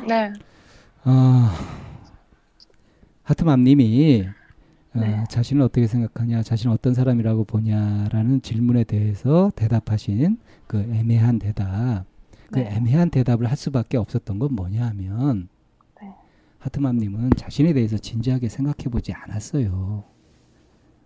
네. 0.08 0.32
어, 1.04 1.48
하트맘님이 3.24 4.28
어, 4.94 5.00
네. 5.00 5.24
자신을 5.28 5.62
어떻게 5.62 5.86
생각하냐, 5.86 6.42
자신은 6.42 6.72
어떤 6.72 6.94
사람이라고 6.94 7.44
보냐라는 7.44 8.42
질문에 8.42 8.84
대해서 8.84 9.50
대답하신 9.56 10.38
그 10.66 10.78
애매한 10.78 11.40
대답, 11.40 12.04
그 12.52 12.60
네. 12.60 12.68
애매한 12.70 13.10
대답을 13.10 13.46
할 13.46 13.56
수밖에 13.56 13.96
없었던 13.96 14.38
건 14.38 14.54
뭐냐 14.54 14.86
하면 14.88 15.48
네. 16.00 16.14
하트맘님은 16.58 17.30
자신에 17.36 17.72
대해서 17.72 17.98
진지하게 17.98 18.48
생각해 18.48 18.90
보지 18.90 19.12
않았어요. 19.12 20.04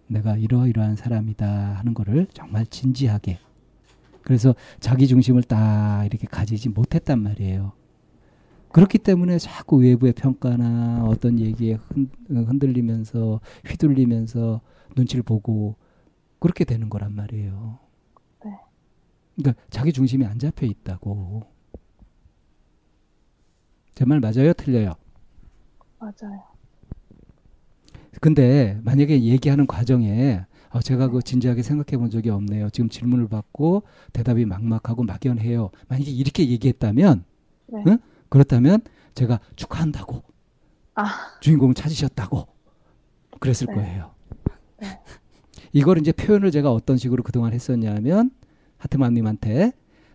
내가 0.09 0.37
이러이러한 0.37 0.97
사람이다 0.97 1.47
하는 1.47 1.95
거를 1.95 2.27
정말 2.35 2.67
진지하게. 2.67 3.39
그래서 4.23 4.55
자기 4.81 5.07
중심을 5.07 5.43
딱 5.45 6.05
이렇게 6.05 6.27
가지지 6.27 6.69
못했단 6.69 7.23
말이에요. 7.23 7.73
그렇기 8.79 8.99
때문에 8.99 9.39
자꾸 9.39 9.79
외부의 9.79 10.13
평가나 10.13 11.05
어떤 11.05 11.41
얘기에 11.41 11.79
흔, 11.89 12.09
흔들리면서 12.29 13.41
휘둘리면서 13.67 14.61
눈치를 14.97 15.25
보고 15.25 15.75
그렇게 16.39 16.65
되는 16.65 16.89
거란 16.89 17.13
말이에요. 17.13 17.81
네. 18.45 18.53
그러니까 19.35 19.61
자기 19.69 19.93
중심이 19.93 20.25
안 20.25 20.39
잡혀 20.39 20.65
있다고. 20.65 21.43
제 23.97 24.05
말 24.05 24.21
맞아요? 24.21 24.53
틀려요? 24.53 24.93
맞아요. 25.99 26.41
근데 28.21 28.79
만약에 28.85 29.25
얘기하는 29.25 29.67
과정에 29.67 30.45
어, 30.71 30.81
제가 30.81 31.09
그 31.09 31.21
진지하게 31.21 31.63
생각해 31.65 31.99
본 31.99 32.11
적이 32.11 32.31
없네요. 32.31 32.71
지금 32.71 32.89
질문을 32.89 33.27
받고 33.27 33.83
대답이 34.13 34.45
막막하고 34.45 35.03
막연해요. 35.03 35.71
만약에 35.89 36.09
이렇게 36.13 36.49
얘기했다면 36.49 37.25
네. 37.73 37.83
응? 37.89 37.99
그렇다면 38.29 38.81
제가 39.15 39.41
축하한다고 39.57 40.23
아, 40.95 41.05
주인공을 41.41 41.75
찾으셨다고 41.75 42.47
그랬을 43.41 43.67
네. 43.69 43.75
거예요. 43.75 44.15
네. 44.81 45.01
이걸 45.73 45.99
이제 45.99 46.13
표현을 46.13 46.51
제가 46.51 46.73
어떤 46.73 46.97
식으로 46.97 47.23
그동안 47.23 47.53
했었냐면 47.53 48.31
하트맘님한테 48.79 49.73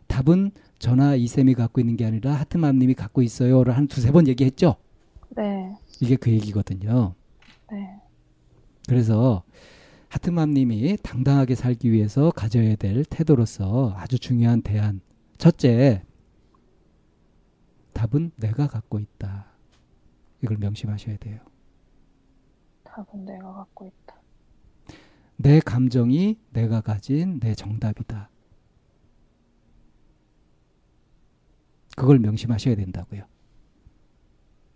답은 0.08 0.52
저나 0.80 1.16
이쌤이 1.16 1.54
갖고 1.54 1.80
있는 1.80 1.96
게 1.96 2.06
아니라 2.06 2.34
하트맘님이 2.34 2.94
갖고 2.94 3.22
있어요를 3.22 3.76
한 3.76 3.88
두세 3.88 4.12
번 4.12 4.28
얘기했죠. 4.28 4.76
네. 5.36 5.76
이게 6.02 6.16
그 6.16 6.32
얘기거든요. 6.32 7.16
네. 7.72 8.02
그래서 8.88 9.44
하트맘님이 10.10 10.98
당당하게 11.02 11.56
살기 11.56 11.92
위해서 11.92 12.32
가져야 12.32 12.76
될 12.76 13.06
태도로서 13.06 13.96
아주 13.98 14.20
중요한 14.20 14.62
대안. 14.62 15.02
첫째, 15.38 16.04
답은 17.94 18.32
내가 18.36 18.68
갖고 18.68 19.00
있다. 19.00 19.46
이걸 20.42 20.58
명심하셔야 20.58 21.18
돼요. 21.18 21.40
답은 22.84 23.26
내가 23.26 23.54
갖고 23.54 23.88
있다. 23.88 24.16
내 25.38 25.60
감정이 25.60 26.38
내가 26.52 26.82
가진 26.82 27.40
내 27.40 27.56
정답이다. 27.56 28.30
그걸 31.96 32.20
명심하셔야 32.20 32.76
된다고요. 32.76 33.24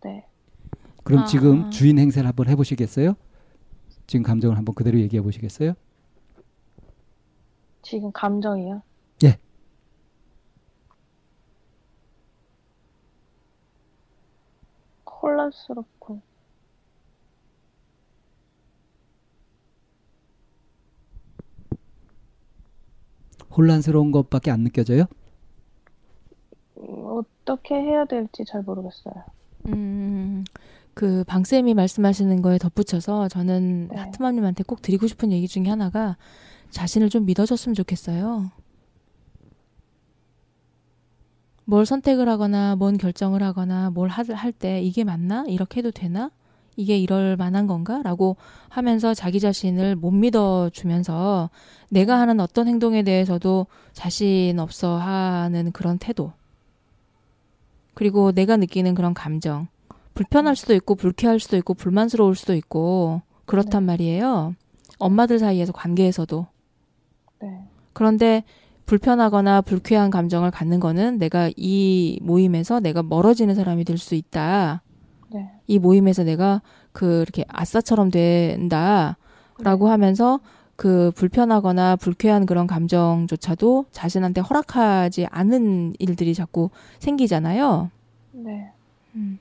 네. 0.03 0.27
그럼 1.03 1.22
아. 1.22 1.26
지금 1.26 1.69
주인 1.72 1.98
행세를 1.99 2.27
한번 2.27 2.48
해보시겠어요? 2.49 3.15
지금 4.06 4.23
감정을 4.23 4.57
한번 4.57 4.76
그대로 4.76 4.99
얘기해 4.99 5.22
보시겠어요? 5.22 5.73
지금 7.81 8.11
감정이요? 8.11 8.81
예. 9.23 9.39
혼란스럽고 15.22 16.22
혼란스러운 23.57 24.11
것밖에 24.11 24.52
안 24.52 24.61
느껴져요? 24.61 25.06
음, 26.77 27.06
어떻게 27.06 27.76
해야 27.76 28.06
될지 28.06 28.45
잘 28.45 28.61
모르겠어요. 28.61 29.15
음, 29.68 30.45
그 30.94 31.23
방쌤이 31.26 31.73
말씀하시는 31.73 32.41
거에 32.41 32.57
덧붙여서 32.60 33.27
저는 33.30 33.88
네. 33.89 33.95
하트맘님한테 33.95 34.64
꼭 34.64 34.81
드리고 34.81 35.07
싶은 35.07 35.31
얘기 35.31 35.48
중에 35.48 35.65
하나가 35.65 36.18
자신을 36.69 37.10
좀 37.10 37.26
믿어줬으면 37.26 37.73
좋겠어요. 37.73 38.52
뭘 41.69 41.85
선택을 41.85 42.30
하거나 42.30 42.76
뭔 42.77 42.98
결정을 42.98 43.44
하거나 43.44 43.89
뭘 43.89 44.07
할 44.10 44.52
때 44.53 44.81
이게 44.81 45.03
맞나? 45.03 45.44
이렇게 45.48 45.80
해도 45.80 45.91
되나? 45.91 46.31
이게 46.77 46.98
이럴 46.98 47.35
만한 47.35 47.68
건가? 47.68 48.02
라고 48.03 48.38
하면서 48.69 49.14
자기 49.14 49.39
자신을 49.39 49.95
못 49.95 50.11
믿어주면서 50.11 51.49
내가 51.89 52.19
하는 52.19 52.39
어떤 52.39 52.68
행동에 52.68 53.03
대해서도 53.03 53.65
자신 53.94 54.60
없어 54.60 54.95
하는 54.98 55.72
그런 55.72 55.98
태도. 55.98 56.31
그리고 57.95 58.31
내가 58.31 58.57
느끼는 58.57 58.94
그런 58.95 59.14
감정. 59.14 59.68
불편할 60.14 60.56
수도 60.56 60.73
있고, 60.76 60.95
불쾌할 60.95 61.39
수도 61.39 61.57
있고, 61.57 61.73
불만스러울 61.73 62.35
수도 62.35 62.53
있고, 62.56 63.22
그렇단 63.45 63.84
말이에요. 63.84 64.56
엄마들 64.99 65.39
사이에서 65.39 65.73
관계에서도. 65.73 66.48
네. 67.41 67.64
그런데 67.94 68.44
불편하거나 68.88 69.62
불쾌한 69.62 70.10
감정을 70.10 70.50
갖는 70.50 70.80
거는 70.80 71.20
내가 71.20 71.52
이 71.56 72.20
모임에서 72.24 72.80
내가 72.80 73.04
멀어지는 73.04 73.54
사람이 73.54 73.84
될 73.84 73.98
수 73.98 74.16
있다. 74.16 74.82
네. 75.34 75.52
이 75.68 75.78
모임에서 75.78 76.24
내가 76.24 76.62
그 76.94 77.22
이렇게 77.22 77.44
아싸처럼 77.50 78.10
된다라고 78.10 79.90
하면서 79.90 80.40
그 80.78 81.12
불편하거나 81.16 81.98
불쾌한 81.98 82.46
그런 82.46 82.66
감정조차도 82.66 83.88
자신한테 83.92 84.42
허락하지 84.42 85.28
않은 85.32 85.94
일들이 86.00 86.34
자꾸 86.34 86.70
생기잖아요. 87.00 87.92
네. 88.32 88.72
음. 89.16 89.40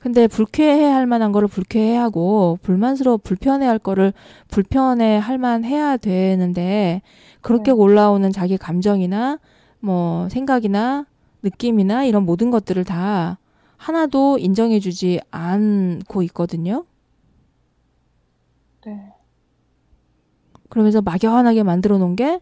근데 0.00 0.26
불쾌해 0.26 0.84
할 0.86 1.06
만한 1.06 1.30
거를 1.30 1.46
불쾌해 1.46 1.96
하고 1.96 2.58
불만스러워 2.62 3.18
불편해 3.18 3.66
할 3.66 3.78
거를 3.78 4.12
불편해 4.48 5.18
할 5.18 5.38
만 5.38 5.64
해야 5.64 5.96
되는데 5.96 7.02
그렇게 7.42 7.70
네. 7.70 7.72
올라오는 7.72 8.30
자기 8.32 8.56
감정이나 8.58 9.38
뭐 9.80 10.28
생각이나 10.30 11.06
느낌이나 11.42 12.04
이런 12.04 12.24
모든 12.24 12.50
것들을 12.50 12.84
다 12.84 13.38
하나도 13.76 14.38
인정해 14.38 14.80
주지 14.80 15.20
않고 15.30 16.22
있거든요. 16.24 16.84
네. 18.84 19.12
그러면서 20.68 21.00
막연하게 21.02 21.62
만들어 21.62 21.98
놓은 21.98 22.14
게, 22.16 22.40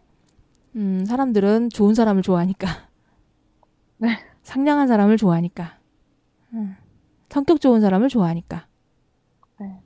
음, 0.75 1.05
사람들은 1.05 1.69
좋은 1.71 1.95
사람을 1.95 2.21
좋아하니까. 2.21 2.67
네. 3.97 4.09
상냥한 4.43 4.87
사람을 4.87 5.17
좋아하니까. 5.17 5.77
음, 6.53 6.75
성격 7.29 7.61
좋은 7.61 7.81
사람을 7.81 8.09
좋아하니까. 8.09 8.67
네. 9.59 9.81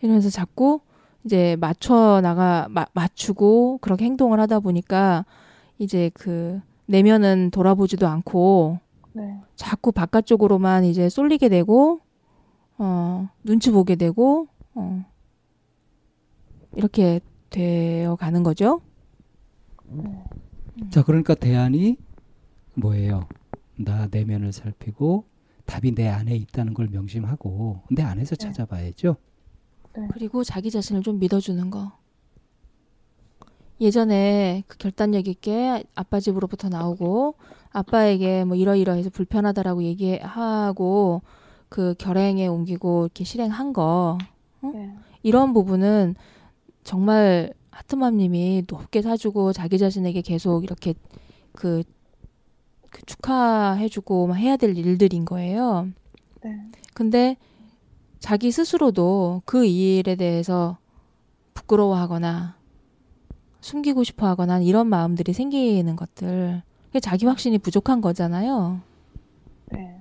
이러면서 0.00 0.30
자꾸 0.30 0.80
이제 1.24 1.56
맞춰 1.60 2.20
나가, 2.22 2.66
마- 2.70 2.86
맞추고 2.92 3.78
그렇게 3.80 4.04
행동을 4.04 4.40
하다 4.40 4.60
보니까 4.60 5.24
이제 5.78 6.10
그 6.14 6.60
내면은 6.86 7.50
돌아보지도 7.50 8.06
않고 8.06 8.78
네. 9.12 9.40
자꾸 9.56 9.90
바깥쪽으로만 9.92 10.84
이제 10.84 11.08
쏠리게 11.08 11.48
되고, 11.48 12.00
어, 12.78 13.28
눈치 13.42 13.70
보게 13.72 13.96
되고, 13.96 14.46
어, 14.74 15.04
이렇게 16.76 17.20
되어 17.50 18.14
가는 18.16 18.42
거죠. 18.44 18.80
자, 20.90 21.02
그러니까 21.02 21.34
대안이 21.34 21.96
뭐예요? 22.74 23.26
나 23.78 24.08
내면을 24.10 24.52
살피고 24.52 25.26
답이 25.66 25.94
내 25.94 26.08
안에 26.08 26.34
있다는 26.36 26.74
걸 26.74 26.88
명심하고 26.88 27.82
내 27.90 28.02
안에서 28.02 28.36
네. 28.36 28.46
찾아봐야죠. 28.46 29.16
그리고 30.12 30.44
자기 30.44 30.70
자신을 30.70 31.02
좀 31.02 31.18
믿어주는 31.18 31.70
거. 31.70 31.92
예전에 33.80 34.64
그 34.66 34.76
결단력 34.76 35.28
있게 35.28 35.84
아빠 35.94 36.18
집으로부터 36.20 36.68
나오고 36.68 37.36
아빠에게 37.70 38.44
뭐 38.44 38.56
이러이러해서 38.56 39.10
불편하다라고 39.10 39.84
얘기하고 39.84 41.22
그 41.68 41.94
결행에 41.98 42.46
옮기고 42.46 43.04
이렇게 43.04 43.24
실행한 43.24 43.72
거 43.72 44.18
네. 44.62 44.94
이런 45.22 45.52
부분은 45.52 46.16
정말 46.82 47.52
하트맘님이 47.70 48.64
높게 48.68 49.02
사주고 49.02 49.52
자기 49.52 49.78
자신에게 49.78 50.22
계속 50.22 50.64
이렇게 50.64 50.94
그, 51.52 51.82
그 52.90 53.02
축하해주고 53.06 54.26
막 54.28 54.34
해야 54.34 54.56
될 54.56 54.76
일들인 54.76 55.24
거예요. 55.24 55.88
네. 56.42 56.58
근데 56.94 57.36
자기 58.18 58.50
스스로도 58.50 59.42
그 59.44 59.64
일에 59.66 60.14
대해서 60.16 60.78
부끄러워하거나 61.54 62.56
숨기고 63.60 64.04
싶어 64.04 64.26
하거나 64.26 64.60
이런 64.60 64.86
마음들이 64.88 65.32
생기는 65.32 65.94
것들. 65.96 66.62
그게 66.86 67.00
자기 67.00 67.26
확신이 67.26 67.58
부족한 67.58 68.00
거잖아요. 68.00 68.80
네. 69.72 70.00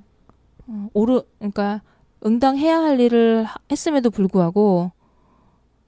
어, 0.68 0.90
오르, 0.94 1.24
그러니까 1.38 1.82
응당해야 2.26 2.80
할 2.80 3.00
일을 3.00 3.44
하- 3.44 3.60
했음에도 3.70 4.10
불구하고 4.10 4.92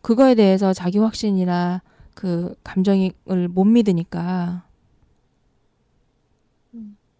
그거에 0.01 0.35
대해서 0.35 0.73
자기 0.73 0.97
확신이나 0.99 1.81
그 2.15 2.53
감정을 2.63 3.47
못 3.49 3.63
믿으니까. 3.65 4.63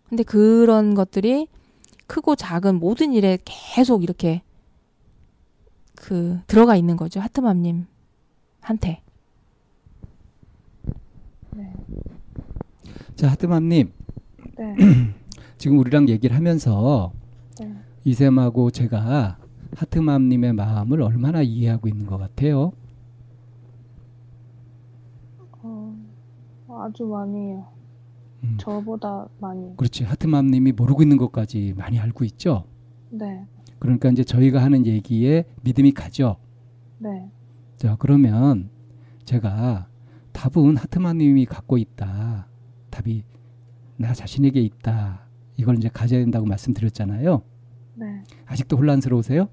음. 0.09 0.15
근데 0.17 0.23
그런 0.23 0.95
것들이 0.95 1.47
크고 2.07 2.35
작은 2.35 2.79
모든 2.79 3.13
일에 3.13 3.37
계속 3.45 4.03
이렇게 4.03 4.41
그 5.95 6.39
들어가 6.47 6.75
있는 6.75 6.97
거죠. 6.97 7.19
하트맘님 7.19 7.85
한테. 8.61 9.01
네. 11.51 11.73
자, 13.15 13.29
하트맘님, 13.29 13.91
네. 14.57 14.75
지금 15.57 15.77
우리랑 15.79 16.09
얘기를 16.09 16.35
하면서 16.35 17.11
네. 17.59 17.75
이샘하고 18.05 18.71
제가 18.71 19.37
하트맘님의 19.75 20.53
마음을 20.53 21.01
얼마나 21.01 21.41
이해하고 21.41 21.87
있는 21.87 22.07
것 22.07 22.17
같아요? 22.17 22.71
어, 25.61 25.95
아주 26.69 27.05
많이요. 27.05 27.78
음, 28.43 28.57
저보다 28.59 29.27
많이. 29.39 29.75
그렇지. 29.75 30.03
하트맘님이 30.03 30.71
모르고 30.71 31.01
있는 31.01 31.17
것까지 31.17 31.73
많이 31.77 31.99
알고 31.99 32.23
있죠? 32.25 32.65
네. 33.09 33.45
그러니까 33.79 34.09
이제 34.09 34.23
저희가 34.23 34.61
하는 34.61 34.85
얘기에 34.85 35.45
믿음이 35.63 35.91
가죠. 35.93 36.37
네. 36.99 37.29
자, 37.77 37.95
그러면 37.99 38.69
제가 39.25 39.87
답은 40.31 40.77
하트맘님이 40.77 41.45
갖고 41.45 41.77
있다. 41.77 42.47
답이 42.89 43.23
나 43.97 44.13
자신에게 44.13 44.61
있다. 44.61 45.25
이걸 45.57 45.77
이제 45.77 45.89
가져야 45.89 46.19
된다고 46.19 46.45
말씀드렸잖아요. 46.45 47.41
네. 47.95 48.23
아직도 48.45 48.77
혼란스러우세요? 48.77 49.49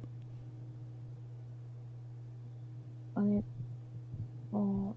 아니, 3.15 3.43
어, 4.53 4.95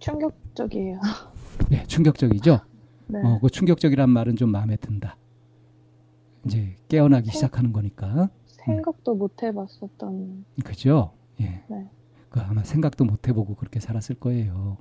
충격적이에요. 0.00 1.00
네, 1.70 1.84
충격적이죠? 1.86 2.60
네. 3.08 3.20
어, 3.22 3.38
그 3.40 3.48
충격적이란 3.50 4.10
말은 4.10 4.36
좀 4.36 4.50
마음에 4.50 4.76
든다. 4.76 5.16
이제 6.46 6.76
깨어나기 6.88 7.30
어? 7.30 7.32
시작하는 7.32 7.72
거니까. 7.72 8.28
생각도 8.46 9.14
못 9.14 9.42
해봤었던. 9.42 10.44
그죠? 10.64 11.12
예. 11.40 11.62
네. 11.68 11.88
그 12.28 12.40
아마 12.40 12.64
생각도 12.64 13.04
못 13.04 13.28
해보고 13.28 13.54
그렇게 13.54 13.80
살았을 13.80 14.16
거예요. 14.16 14.78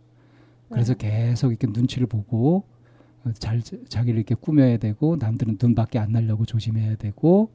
그래서 0.70 0.94
네. 0.95 1.30
계속 1.30 1.50
이렇게 1.50 1.68
눈치를 1.68 2.08
보고 2.08 2.64
어, 3.26 3.32
잘 3.34 3.62
자기를 3.62 4.18
이렇게 4.18 4.36
꾸며야 4.36 4.78
되고 4.78 5.18
남들은 5.18 5.58
눈밖에 5.62 6.00
안 6.00 6.12
날려고 6.12 6.45
조심해야 6.45 6.95
되고 6.95 7.52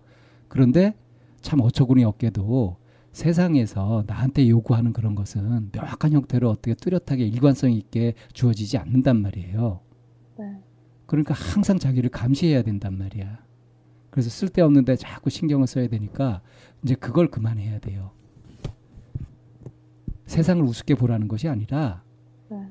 그런데 0.48 0.94
참 1.40 1.60
어처구니 1.60 2.04
없게도 2.04 2.76
세상에서 3.18 4.04
나한테 4.06 4.48
요구하는 4.48 4.92
그런 4.92 5.16
것은 5.16 5.70
명확한 5.72 6.12
형태로 6.12 6.48
어떻게 6.48 6.74
뚜렷하게 6.74 7.26
일관성 7.26 7.72
있게 7.72 8.14
주어지지 8.32 8.78
않는단 8.78 9.20
말이에요. 9.20 9.80
네. 10.38 10.62
그러니까 11.04 11.34
항상 11.34 11.80
자기를 11.80 12.10
감시해야 12.10 12.62
된단 12.62 12.96
말이야. 12.96 13.44
그래서 14.10 14.30
쓸데없는데 14.30 14.94
자꾸 14.94 15.30
신경을 15.30 15.66
써야 15.66 15.88
되니까 15.88 16.42
이제 16.84 16.94
그걸 16.94 17.28
그만해야 17.28 17.80
돼요. 17.80 18.12
세상을 20.26 20.62
우습게 20.62 20.94
보라는 20.94 21.26
것이 21.26 21.48
아니라 21.48 22.04
네. 22.48 22.68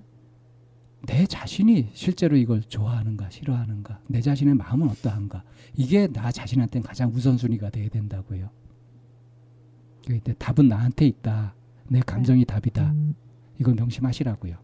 내 1.08 1.26
자신이 1.26 1.90
실제로 1.92 2.38
이걸 2.38 2.62
좋아하는가 2.62 3.30
싫어하는가 3.30 4.00
내 4.08 4.22
자신의 4.22 4.54
마음은 4.56 4.88
어떠한가 4.92 5.44
이게 5.76 6.08
나 6.08 6.32
자신한테는 6.32 6.88
가장 6.88 7.12
우선순위가 7.14 7.70
돼야 7.70 7.90
된다고요. 7.90 8.50
근데 10.08 10.34
답은 10.36 10.70
나한테 10.70 11.06
있다. 11.06 11.54
내 11.90 12.00
감정이 12.00 12.46
답이다. 12.46 12.94
이걸 13.60 13.76
명심하시라고요. 13.76 14.56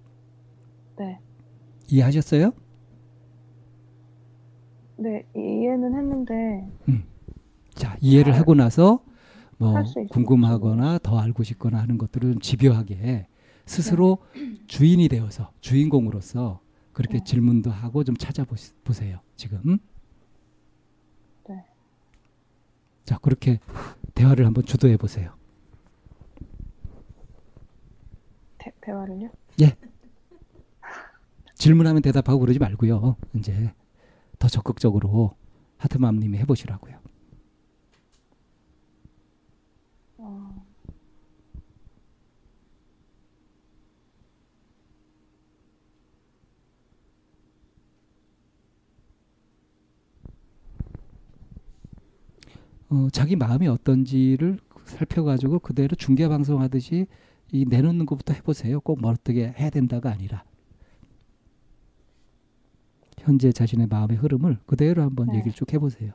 네. 0.98 1.20
이해하셨어요? 1.90 2.53
네. 4.95 5.26
이해는 5.36 5.95
했는데, 5.95 6.65
자 7.76 7.98
이해를 7.99 8.32
잘 8.32 8.40
하고 8.40 8.56
나서 8.56 9.03
뭐 9.57 9.84
궁금하거나 10.10 10.99
더 10.99 11.20
알고 11.20 11.44
싶거나 11.44 11.80
하는 11.80 11.98
것들은 11.98 12.40
집요하게 12.40 13.28
스스로 13.65 14.20
주인이 14.68 15.10
되어서 15.10 15.52
주인공으로서 15.60 16.61
그렇게 16.94 17.18
네. 17.18 17.24
질문도 17.24 17.70
하고 17.72 18.03
좀 18.03 18.15
찾아보세요 18.15 19.20
지금 19.36 19.80
네. 21.49 21.65
자 23.03 23.18
그렇게 23.18 23.60
대화를 24.15 24.45
한번 24.45 24.65
주도해 24.65 24.98
보세요. 24.98 25.34
대, 28.57 28.72
대화를요? 28.81 29.30
질문하면 31.56 32.02
대답하고 32.02 32.40
그러지 32.40 32.60
말고요. 32.60 33.15
이제 33.35 33.73
더 34.38 34.48
적극적으로 34.49 35.35
하트맘님이 35.77 36.38
해보시라고요 36.40 36.99
어, 40.18 40.65
어, 52.94 53.10
자기 53.10 53.36
마음이 53.36 53.68
어떤지를 53.68 54.60
살펴가지고 54.86 55.60
그대로 55.60 55.95
중계 55.95 56.28
방송하듯이 56.28 57.07
이 57.52 57.65
내놓는 57.65 58.06
것부터 58.06 58.34
해보세요. 58.34 58.80
꼭뭐 58.82 59.10
어떻게 59.10 59.48
해야 59.57 59.70
된다가 59.72 60.11
아니라 60.11 60.44
현재 63.18 63.52
자신의 63.52 63.88
마음의 63.88 64.18
흐름을 64.18 64.60
그대로 64.68 65.02
한번 65.02 65.28
네. 65.28 65.38
얘기를 65.38 65.53
쭉 65.53 65.74
해보세요. 65.74 66.11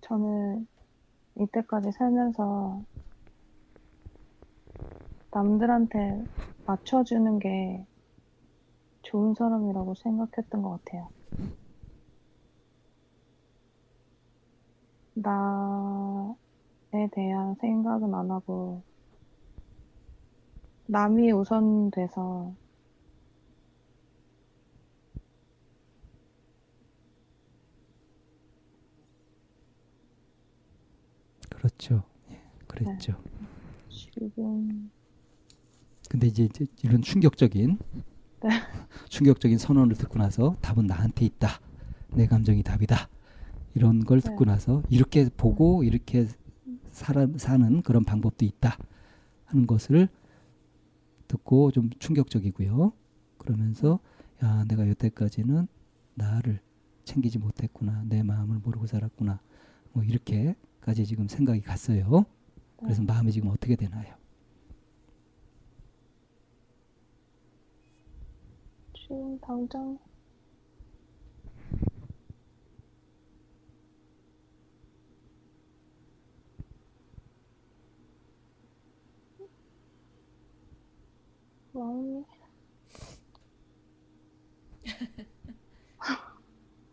저는 0.00 0.66
이때까지 1.38 1.92
살면서 1.92 2.82
남들한테 5.32 6.24
맞춰주는 6.66 7.38
게 7.40 7.84
좋은 9.02 9.34
사람이라고 9.34 9.94
생각했던 9.94 10.62
것 10.62 10.84
같아요. 10.84 11.08
나에 15.14 17.08
대한 17.12 17.54
생각은 17.60 18.14
안 18.14 18.30
하고 18.30 18.82
남이 20.86 21.32
우선 21.32 21.90
돼서 21.90 22.54
그렇죠. 31.48 32.02
예, 32.30 32.42
그랬죠. 32.66 33.14
지금 33.88 34.90
근데 36.10 36.26
이제, 36.26 36.44
이제 36.44 36.66
이런 36.82 37.00
충격적인 37.00 37.78
네. 38.42 38.48
충격적인 39.08 39.56
선언을 39.56 39.96
듣고 39.96 40.18
나서 40.18 40.56
답은 40.60 40.86
나한테 40.86 41.24
있다. 41.24 41.60
내 42.10 42.26
감정이 42.26 42.62
답이다. 42.62 43.08
이런 43.74 44.04
걸 44.04 44.20
네. 44.20 44.30
듣고 44.30 44.44
나서 44.44 44.82
이렇게 44.88 45.28
보고 45.36 45.82
이렇게 45.82 46.26
살아, 46.90 47.26
사는 47.36 47.82
그런 47.82 48.04
방법도 48.04 48.44
있다 48.44 48.78
하는 49.46 49.66
것을 49.66 50.08
듣고 51.28 51.72
좀 51.72 51.90
충격적이고요. 51.98 52.92
그러면서 53.38 53.98
야 54.42 54.64
내가 54.68 54.88
여태까지는 54.88 55.66
나를 56.14 56.60
챙기지 57.04 57.38
못했구나 57.38 58.04
내 58.08 58.22
마음을 58.22 58.58
모르고 58.58 58.86
살았구나 58.86 59.40
뭐 59.92 60.02
이렇게까지 60.02 61.04
지금 61.04 61.28
생각이 61.28 61.60
갔어요. 61.60 62.24
그래서 62.78 63.02
마음이 63.02 63.32
지금 63.32 63.50
어떻게 63.50 63.76
되나요? 63.76 64.14
지금 68.94 69.38
당장 69.40 69.98
마음이 81.74 82.24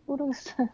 모르겠어요. 0.05 0.67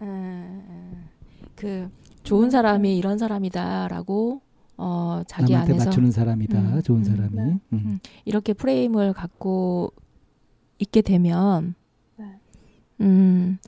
아, 0.00 1.08
그 1.56 1.90
좋은 2.22 2.50
사람이 2.50 2.96
이런 2.96 3.18
사람이다라고 3.18 4.42
어 4.76 5.22
자기 5.26 5.52
남한테 5.52 5.72
안에서 5.72 5.86
맞추는 5.86 6.10
사람이다. 6.12 6.58
음, 6.58 6.82
좋은 6.82 6.98
음, 6.98 7.00
음. 7.00 7.04
사람이 7.04 7.36
네. 7.36 7.42
음. 7.42 7.60
음. 7.72 7.98
이렇게 8.24 8.52
프레임을 8.52 9.12
갖고 9.12 9.92
있게 10.78 11.00
되면 11.00 11.74
네. 12.16 12.38
음. 13.00 13.58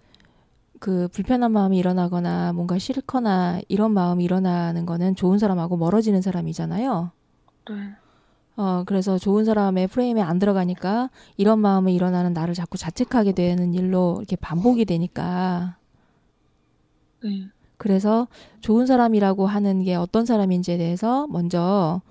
그 0.78 1.08
불편한 1.08 1.52
마음이 1.52 1.76
일어나거나 1.78 2.52
뭔가 2.52 2.78
싫거나 2.78 3.60
이런 3.68 3.92
마음이 3.92 4.24
일어나는 4.24 4.86
거는 4.86 5.14
좋은 5.14 5.38
사람하고 5.38 5.76
멀어지는 5.76 6.22
사람이잖아요. 6.22 7.12
네. 7.68 7.74
어, 8.60 8.82
그래서 8.84 9.16
좋은 9.16 9.46
사람의 9.46 9.88
프레임에 9.88 10.20
안 10.20 10.38
들어가니까 10.38 11.08
이런 11.38 11.60
마음이 11.60 11.94
일어나는 11.94 12.34
나를 12.34 12.52
자꾸 12.52 12.76
자책하게 12.76 13.32
되는 13.32 13.72
일로 13.72 14.16
이렇게 14.18 14.36
반복이 14.36 14.84
되니까 14.84 15.78
네. 17.24 17.46
그래서 17.78 18.28
좋은 18.60 18.84
사람이라고 18.84 19.46
하는 19.46 19.82
게 19.82 19.94
어떤 19.94 20.26
사람인지에 20.26 20.76
대해서 20.76 21.26
먼저 21.28 22.02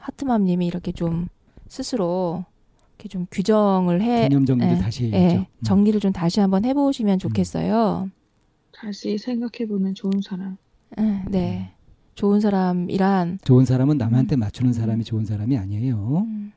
하트맘 0.00 0.46
님이 0.46 0.66
이렇게 0.66 0.90
좀 0.90 1.28
스스로 1.68 2.44
이렇게 2.96 3.08
좀 3.08 3.28
규정을 3.30 4.02
해, 4.02 4.22
개념 4.22 4.44
정리를 4.44 4.74
예, 4.74 4.78
다시 4.78 5.10
예, 5.12 5.16
해야죠. 5.16 5.36
음. 5.38 5.62
정리를 5.62 6.00
좀 6.00 6.10
다시 6.10 6.40
한번 6.40 6.64
해 6.64 6.74
보시면 6.74 7.20
좋겠어요. 7.20 8.10
다시 8.72 9.16
생각해보는 9.16 9.94
좋은 9.94 10.20
사람. 10.22 10.56
예, 10.98 11.22
네, 11.28 11.72
좋은 12.14 12.40
사람이란 12.40 13.38
좋은 13.44 13.64
사람은 13.64 13.98
남한테 13.98 14.36
음. 14.36 14.40
맞추는 14.40 14.72
사람이 14.72 15.04
좋은 15.04 15.24
사람이 15.24 15.56
아니에요. 15.58 16.24
음. 16.26 16.52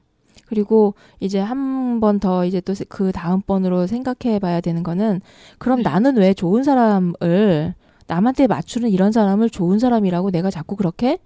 그리고 0.46 0.94
이제 1.20 1.40
한 1.40 2.00
번 2.00 2.20
더 2.20 2.44
이제 2.46 2.60
또 2.60 2.74
그 2.90 3.12
다음 3.12 3.42
번으로 3.42 3.88
생각해 3.88 4.40
봐야 4.40 4.60
되는 4.62 4.84
거는 4.84 5.22
그럼 5.58 5.78
네. 5.78 5.84
나는 5.84 6.18
왜 6.18 6.34
좋은 6.34 6.64
사람을 6.64 7.76
남한테 8.08 8.48
맞추는 8.48 8.90
이런 8.90 9.12
사람을 9.12 9.50
좋은 9.50 9.80
사람이라고 9.80 10.32
내가 10.32 10.50
자꾸 10.52 10.76
그렇게 10.76 11.18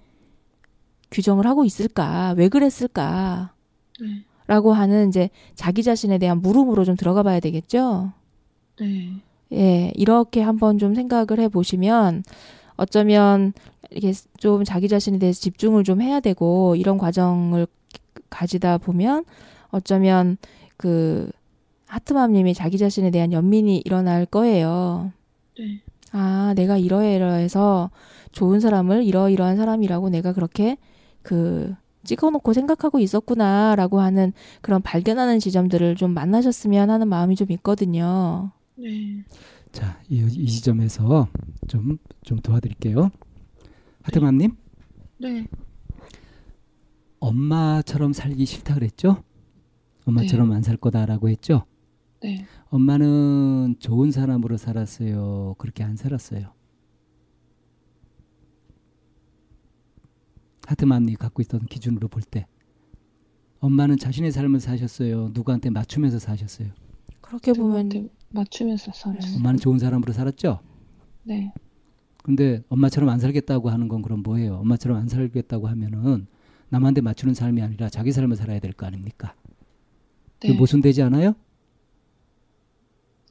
규정을 1.11 1.47
하고 1.47 1.63
있을까? 1.65 2.33
왜 2.37 2.49
그랬을까? 2.49 3.53
네. 4.01 4.23
라고 4.45 4.73
하는 4.73 5.09
이제 5.09 5.29
자기 5.55 5.83
자신에 5.83 6.17
대한 6.19 6.41
물음으로 6.41 6.85
좀 6.85 6.95
들어가 6.95 7.23
봐야 7.23 7.39
되겠죠? 7.39 8.11
네. 8.79 9.13
예, 9.53 9.91
이렇게 9.95 10.41
한번 10.41 10.77
좀 10.77 10.93
생각을 10.95 11.39
해 11.39 11.47
보시면 11.47 12.23
어쩌면 12.75 13.53
이렇게 13.91 14.13
좀 14.37 14.63
자기 14.63 14.87
자신에 14.87 15.19
대해서 15.19 15.39
집중을 15.41 15.83
좀 15.83 16.01
해야 16.01 16.19
되고 16.19 16.75
이런 16.75 16.97
과정을 16.97 17.67
가지다 18.29 18.77
보면 18.77 19.25
어쩌면 19.69 20.37
그 20.75 21.29
하트맘님이 21.87 22.53
자기 22.53 22.77
자신에 22.77 23.11
대한 23.11 23.31
연민이 23.31 23.81
일어날 23.83 24.25
거예요. 24.25 25.11
네. 25.57 25.81
아, 26.11 26.53
내가 26.55 26.77
이러이러해서 26.77 27.89
좋은 28.31 28.59
사람을 28.59 29.03
이러이러한 29.03 29.57
사람이라고 29.57 30.09
내가 30.09 30.33
그렇게 30.33 30.77
그 31.21 31.73
찍어놓고 32.03 32.53
생각하고 32.53 32.99
있었구나라고 32.99 33.99
하는 33.99 34.33
그런 34.61 34.81
발견하는 34.81 35.39
지점들을 35.39 35.95
좀 35.95 36.13
만나셨으면 36.13 36.89
하는 36.89 37.07
마음이 37.07 37.35
좀 37.35 37.51
있거든요. 37.51 38.51
네. 38.75 39.23
자, 39.71 39.99
이, 40.09 40.25
이 40.25 40.47
지점에서 40.47 41.27
좀, 41.67 41.97
좀 42.23 42.39
도와드릴게요. 42.39 43.11
하트맘님, 44.07 44.55
네. 45.17 45.47
엄마처럼 47.19 48.13
살기 48.13 48.45
싫다 48.45 48.75
그랬죠? 48.75 49.21
엄마처럼 50.05 50.49
안살 50.53 50.77
거다라고 50.77 51.27
했죠? 51.27 51.65
네. 52.21 52.45
엄마는 52.69 53.75
좋은 53.79 54.11
사람으로 54.11 54.55
살았어요. 54.55 55.55
그렇게 55.57 55.83
안 55.83 55.97
살았어요. 55.97 56.53
하트맘이 60.65 61.15
갖고 61.15 61.41
있던 61.41 61.65
기준으로 61.65 62.07
볼 62.07 62.21
때. 62.21 62.47
엄마는 63.59 63.97
자신의 63.97 64.31
삶을 64.31 64.61
사셨어요. 64.61 65.31
누구한테 65.33 65.69
맞추면서 65.69 66.19
사셨어요. 66.19 66.69
그렇게 67.19 67.51
보면 67.51 68.09
맞추면서 68.29 68.93
살았어요. 68.93 69.35
엄마는 69.37 69.59
좋은 69.59 69.79
사람으로 69.79 70.13
살았죠? 70.13 70.61
네. 71.23 71.53
근데 72.27 72.61
엄마처럼 72.67 73.07
안 73.07 73.19
살겠다고 73.19 73.69
하는 73.69 73.87
건 73.87 74.01
그럼 74.01 74.21
뭐예요? 74.21 74.55
엄마처럼 74.57 74.97
안 74.97 75.07
살겠다고 75.07 75.67
하면은 75.69 76.27
남한테 76.67 76.99
맞추는 76.99 77.33
삶이 77.33 77.61
아니라 77.61 77.87
자기 77.87 78.11
삶을 78.11 78.35
살아야 78.35 78.59
될 78.59 78.73
거 78.73 78.85
아닙니까? 78.85 79.33
네. 80.41 80.51
모순되지 80.53 81.03
않아요? 81.03 81.35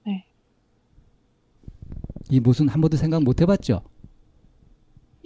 네. 0.07 0.25
이 2.31 2.41
모순 2.41 2.69
한 2.71 2.81
번도 2.81 2.97
생각 2.97 3.23
못 3.23 3.43
해봤죠? 3.43 3.83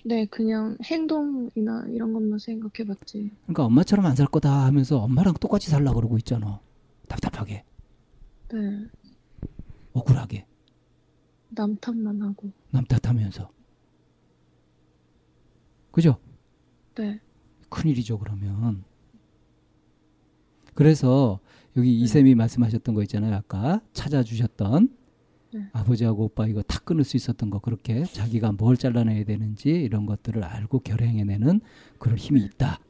네, 0.05 0.25
그냥 0.27 0.77
행동이나 0.83 1.85
이런 1.91 2.13
것만 2.13 2.41
생각해봤지. 2.41 3.31
그러니까 3.45 3.67
엄마처럼 3.67 4.05
안 4.07 4.17
살 4.17 4.27
거다 4.27 4.65
하면서 4.65 4.99
엄마랑 4.99 5.35
똑같이 5.35 5.71
살라 5.71 5.93
그러고 5.93 6.19
있잖아. 6.19 6.59
답답하게, 7.07 7.63
네. 8.53 8.87
억울하게, 9.93 10.45
남 11.51 11.77
탓만 11.77 12.21
하고. 12.21 12.51
남 12.71 12.85
탓하면서. 12.85 13.49
그죠? 15.91 16.19
네. 16.95 17.21
큰일이죠, 17.69 18.19
그러면. 18.19 18.85
그래서 20.75 21.41
여기 21.77 21.91
네. 21.91 22.05
이쌤이 22.05 22.35
말씀하셨던 22.35 22.95
거 22.95 23.03
있잖아요. 23.03 23.35
아까 23.35 23.81
찾아주셨던 23.93 24.97
네. 25.53 25.69
아버지하고 25.73 26.25
오빠 26.25 26.47
이거 26.47 26.63
다 26.63 26.79
끊을 26.81 27.05
수 27.05 27.17
있었던 27.17 27.51
거 27.51 27.59
그렇게 27.59 28.05
자기가 28.05 28.53
뭘 28.53 28.77
잘라내야 28.77 29.25
되는지 29.25 29.71
이런 29.71 30.07
것들을 30.07 30.43
알고 30.43 30.81
결행해내는 30.81 31.61
그런 31.99 32.17
힘이 32.17 32.43
있다. 32.43 32.81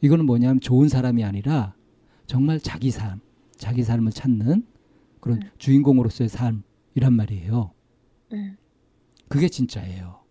이거는 0.00 0.26
뭐냐면 0.26 0.60
좋은 0.60 0.88
사람이 0.88 1.24
아니라 1.24 1.74
정말 2.26 2.58
자기 2.60 2.90
삶, 2.90 3.20
자기 3.56 3.82
삶을 3.82 4.12
찾는 4.12 4.66
그런 5.20 5.40
네. 5.40 5.50
주인공으로서의 5.58 6.28
삶이란 6.28 7.12
말이에요. 7.12 7.72
네. 8.30 8.56
그게 9.28 9.48
진짜예요. 9.48 10.21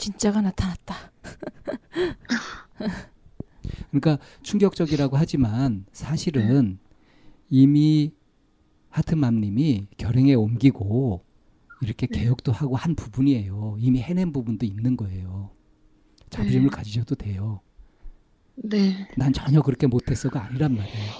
진짜가 0.00 0.40
나타났다. 0.40 1.12
그러니까 3.90 4.18
충격적이라고 4.42 5.18
하지만 5.18 5.84
사실은 5.92 6.78
이미 7.50 8.12
하트맘님이 8.88 9.88
결행에 9.98 10.34
옮기고 10.34 11.22
이렇게 11.82 12.06
네. 12.06 12.20
개혁도 12.20 12.50
하고 12.50 12.76
한 12.76 12.94
부분이에요. 12.94 13.76
이미 13.78 14.00
해낸 14.00 14.32
부분도 14.32 14.64
있는 14.64 14.96
거예요. 14.96 15.50
자부심을 16.30 16.70
네. 16.70 16.76
가지셔도 16.76 17.14
돼요. 17.14 17.60
네. 18.56 19.06
난 19.16 19.34
전혀 19.34 19.60
그렇게 19.60 19.86
못했어가 19.86 20.44
아니란 20.46 20.76
말이에요. 20.76 21.12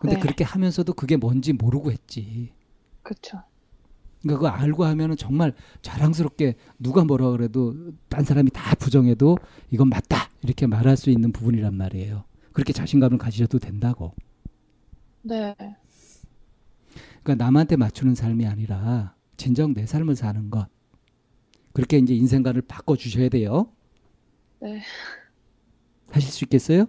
근데 0.00 0.14
네. 0.14 0.20
그렇게 0.20 0.44
하면서도 0.44 0.92
그게 0.92 1.16
뭔지 1.16 1.52
모르고 1.52 1.90
했지. 1.90 2.52
그쵸. 3.02 3.42
그러니까 4.26 4.34
그거 4.34 4.48
알고 4.48 4.84
하면은 4.84 5.16
정말 5.16 5.54
자랑스럽게 5.82 6.56
누가 6.78 7.04
뭐라 7.04 7.30
그래도 7.30 7.74
딴 8.08 8.24
사람이 8.24 8.50
다 8.50 8.74
부정해도 8.74 9.38
이건 9.70 9.88
맞다 9.88 10.30
이렇게 10.42 10.66
말할 10.66 10.96
수 10.96 11.10
있는 11.10 11.32
부분이란 11.32 11.74
말이에요. 11.74 12.24
그렇게 12.52 12.72
자신감을 12.72 13.18
가지셔도 13.18 13.58
된다고. 13.58 14.14
네. 15.22 15.54
그러니까 17.22 17.44
남한테 17.44 17.76
맞추는 17.76 18.14
삶이 18.14 18.46
아니라 18.46 19.14
진정 19.36 19.74
내 19.74 19.86
삶을 19.86 20.16
사는 20.16 20.50
것. 20.50 20.68
그렇게 21.72 21.98
이제 21.98 22.14
인생관을 22.14 22.62
바꿔 22.62 22.96
주셔야 22.96 23.28
돼요. 23.28 23.70
네. 24.60 24.80
하실 26.10 26.30
수 26.30 26.44
있겠어요? 26.44 26.86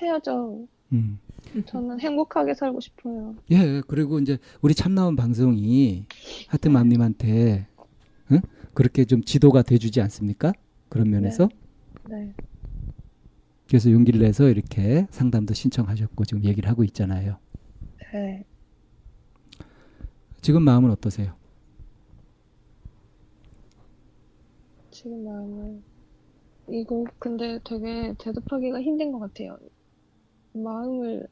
해야죠. 0.00 0.68
음. 0.92 1.18
저는 1.66 2.00
행복하게 2.00 2.54
살고 2.54 2.80
싶어요. 2.80 3.36
예, 3.50 3.82
그리고 3.86 4.18
이제 4.18 4.38
우리 4.60 4.74
참나온 4.74 5.16
방송이 5.16 6.04
하트맘님한테 6.48 7.66
응? 8.32 8.40
그렇게 8.74 9.04
좀 9.04 9.22
지도가 9.22 9.62
돼주지 9.62 10.00
않습니까? 10.00 10.52
그런 10.88 11.10
면에서 11.10 11.48
네. 12.08 12.34
그래서 13.66 13.90
용기를 13.90 14.20
내서 14.20 14.48
이렇게 14.48 15.06
상담도 15.10 15.54
신청하셨고 15.54 16.24
지금 16.24 16.44
얘기를 16.44 16.68
하고 16.68 16.84
있잖아요. 16.84 17.38
네. 18.12 18.44
지금 20.40 20.62
마음은 20.62 20.90
어떠세요? 20.90 21.34
지금 24.90 25.24
마음은 25.24 25.82
이거 26.70 27.04
근데 27.18 27.58
되게 27.64 28.14
대답하기가 28.18 28.80
힘든 28.80 29.12
것 29.12 29.18
같아요. 29.20 29.58
마음을 30.52 31.26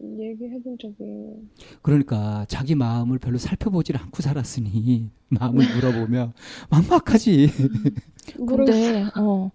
얘기해 0.00 0.62
본 0.62 0.76
적이 0.80 1.48
그러니까 1.82 2.44
자기 2.48 2.74
마음을 2.74 3.18
별로 3.18 3.36
살펴보질 3.38 3.96
않고 3.96 4.22
살았으니 4.22 5.10
마음을 5.28 5.66
물어보면 5.74 6.32
막막하지. 6.70 7.50
근데 8.46 9.06
어 9.16 9.50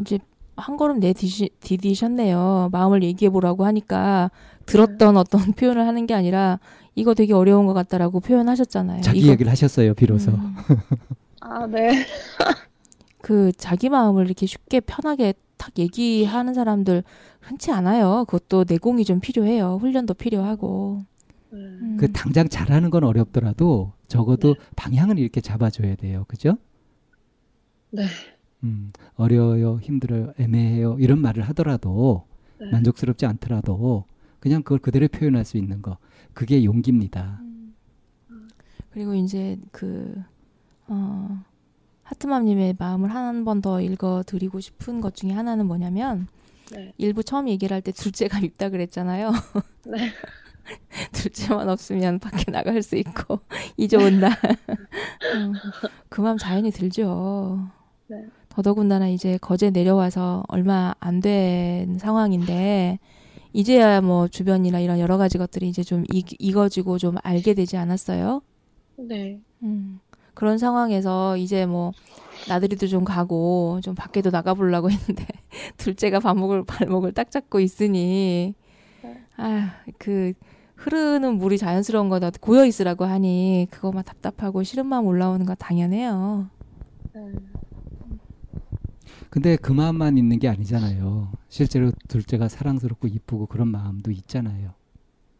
이제 0.00 0.18
한 0.56 0.76
걸음 0.76 1.00
내 1.00 1.12
디시, 1.12 1.50
디디셨네요. 1.60 2.68
마음을 2.72 3.02
얘기해 3.02 3.28
보라고 3.30 3.64
하니까 3.66 4.30
들었던 4.66 5.16
어떤 5.16 5.52
표현을 5.52 5.86
하는 5.86 6.06
게 6.06 6.14
아니라 6.14 6.60
이거 6.94 7.12
되게 7.14 7.32
어려운 7.34 7.66
것 7.66 7.74
같다라고 7.74 8.20
표현하셨잖아요. 8.20 9.00
자기 9.02 9.18
이거- 9.20 9.32
얘기를 9.32 9.50
하셨어요, 9.50 9.94
비로소. 9.94 10.30
음, 10.30 10.54
아, 11.40 11.66
네. 11.66 12.06
그 13.20 13.52
자기 13.56 13.88
마음을 13.88 14.26
이렇게 14.26 14.46
쉽게 14.46 14.80
편하게 14.80 15.34
탁 15.56 15.78
얘기하는 15.78 16.54
사람들 16.54 17.04
흔치 17.40 17.70
않아요. 17.70 18.24
그것도 18.26 18.64
내공이 18.68 19.04
좀 19.04 19.20
필요해요. 19.20 19.78
훈련도 19.80 20.14
필요하고. 20.14 21.04
음. 21.52 21.96
그 21.98 22.10
당장 22.12 22.48
잘하는 22.48 22.90
건 22.90 23.04
어렵더라도 23.04 23.92
적어도 24.08 24.56
방향은 24.76 25.18
이렇게 25.18 25.40
잡아줘야 25.40 25.94
돼요. 25.96 26.24
그죠? 26.28 26.56
네. 27.90 28.06
음, 28.64 28.92
어려워요, 29.14 29.78
힘들어요, 29.78 30.32
애매해요 30.38 30.96
이런 30.98 31.20
말을 31.20 31.42
하더라도 31.50 32.26
네. 32.58 32.70
만족스럽지 32.70 33.26
않더라도 33.26 34.04
그냥 34.40 34.62
그걸 34.62 34.78
그대로 34.78 35.06
표현할 35.08 35.44
수 35.44 35.56
있는 35.56 35.80
거 35.82 35.98
그게 36.32 36.64
용기입니다. 36.64 37.40
그리고 38.90 39.14
이제 39.14 39.58
그 39.72 40.14
어, 40.86 41.42
하트맘님의 42.04 42.76
마음을 42.78 43.14
한 43.14 43.44
번 43.44 43.60
더 43.62 43.80
읽어드리고 43.80 44.60
싶은 44.60 45.00
것 45.00 45.14
중에 45.14 45.32
하나는 45.32 45.66
뭐냐면 45.66 46.28
네. 46.72 46.92
일부 46.98 47.22
처음 47.22 47.48
얘기를 47.48 47.74
할 47.74 47.82
때 47.82 47.92
둘째가 47.92 48.40
밉다 48.40 48.70
그랬잖아요. 48.70 49.32
네. 49.86 50.10
둘째만 51.12 51.68
없으면 51.68 52.18
밖에 52.20 52.50
나갈 52.50 52.82
수 52.82 52.96
있고 52.96 53.40
날. 54.20 54.32
어, 54.32 55.52
그 56.08 56.20
마음 56.20 56.38
자연히 56.38 56.70
들죠. 56.70 57.68
네. 58.08 58.16
더더군다나 58.48 59.08
이제 59.08 59.36
거제 59.38 59.70
내려와서 59.70 60.44
얼마 60.48 60.94
안 61.00 61.20
된 61.20 61.98
상황인데 61.98 62.98
이제야 63.52 64.00
뭐 64.00 64.28
주변이나 64.28 64.80
이런 64.80 64.98
여러 64.98 65.16
가지 65.18 65.38
것들이 65.38 65.68
이제 65.68 65.82
좀 65.82 66.04
이, 66.12 66.24
익어지고 66.38 66.98
좀 66.98 67.16
알게 67.22 67.54
되지 67.54 67.76
않았어요. 67.76 68.42
네. 68.96 69.40
음, 69.62 70.00
그런 70.34 70.58
상황에서 70.58 71.36
이제 71.36 71.66
뭐 71.66 71.92
나들이도 72.48 72.86
좀 72.88 73.04
가고 73.04 73.80
좀 73.82 73.94
밖에도 73.94 74.30
나가보려고 74.30 74.90
했는데 74.90 75.26
둘째가 75.78 76.20
발목을 76.20 76.64
발목을 76.64 77.12
딱 77.12 77.30
잡고 77.30 77.60
있으니 77.60 78.54
네. 79.02 79.24
아그 79.36 80.34
흐르는 80.76 81.38
물이 81.38 81.56
자연스러운 81.56 82.08
거다 82.08 82.30
고여 82.40 82.66
있으라고 82.66 83.04
하니 83.04 83.68
그거만 83.70 84.04
답답하고 84.04 84.62
싫은 84.62 84.86
마음 84.86 85.06
올라오는 85.06 85.44
거 85.46 85.54
당연해요. 85.54 86.50
네. 87.14 87.32
근데 89.30 89.56
그 89.56 89.72
마음만 89.72 90.16
있는 90.16 90.38
게 90.38 90.48
아니잖아요. 90.48 91.32
실제로 91.48 91.90
둘째가 92.08 92.48
사랑스럽고 92.48 93.08
이쁘고 93.08 93.46
그런 93.46 93.68
마음도 93.68 94.10
있잖아요. 94.12 94.74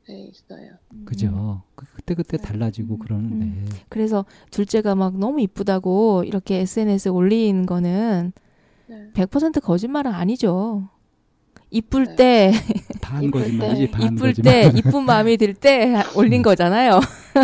네, 0.09 0.25
있어요. 0.25 0.73
그죠? 1.07 1.63
그- 1.75 1.87
그때 1.95 2.15
그때 2.15 2.37
네. 2.37 2.43
달라지고 2.43 2.99
그러는데 2.99 3.47
음. 3.47 3.69
그래서 3.89 4.25
둘째가 4.51 4.95
막 4.95 5.17
너무 5.17 5.41
이쁘다고 5.41 6.25
이렇게 6.25 6.57
SNS에 6.61 7.11
올린 7.11 7.65
거는 7.65 8.33
네. 8.87 9.11
100% 9.15 9.63
거짓말은 9.63 10.13
아니죠. 10.13 10.89
이쁠 11.75 12.15
네. 12.15 12.53
때반 13.01 13.31
거짓말이지 13.33 13.87
때, 13.87 13.91
반 13.91 14.03
이쁠 14.15 14.29
거짓말. 14.29 14.53
때 14.73 14.73
이쁜 14.79 15.05
마음이 15.05 15.37
들 15.37 15.55
때 15.55 16.03
올린 16.15 16.41
거잖아요. 16.43 17.01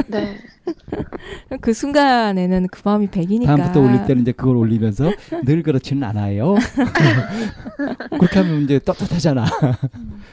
네. 0.07 0.36
그 1.61 1.73
순간에는 1.73 2.69
그 2.70 2.81
마음이 2.85 3.09
백이니까. 3.09 3.57
다음부터 3.57 3.81
올릴 3.81 4.05
때는 4.07 4.23
이제 4.23 4.31
그걸 4.31 4.57
올리면서 4.57 5.11
늘 5.44 5.65
그렇지는 5.65 6.05
않아요. 6.05 6.55
그렇게 8.20 8.39
하면 8.39 8.62
이제 8.62 8.78
떳떳하잖아. 8.78 9.47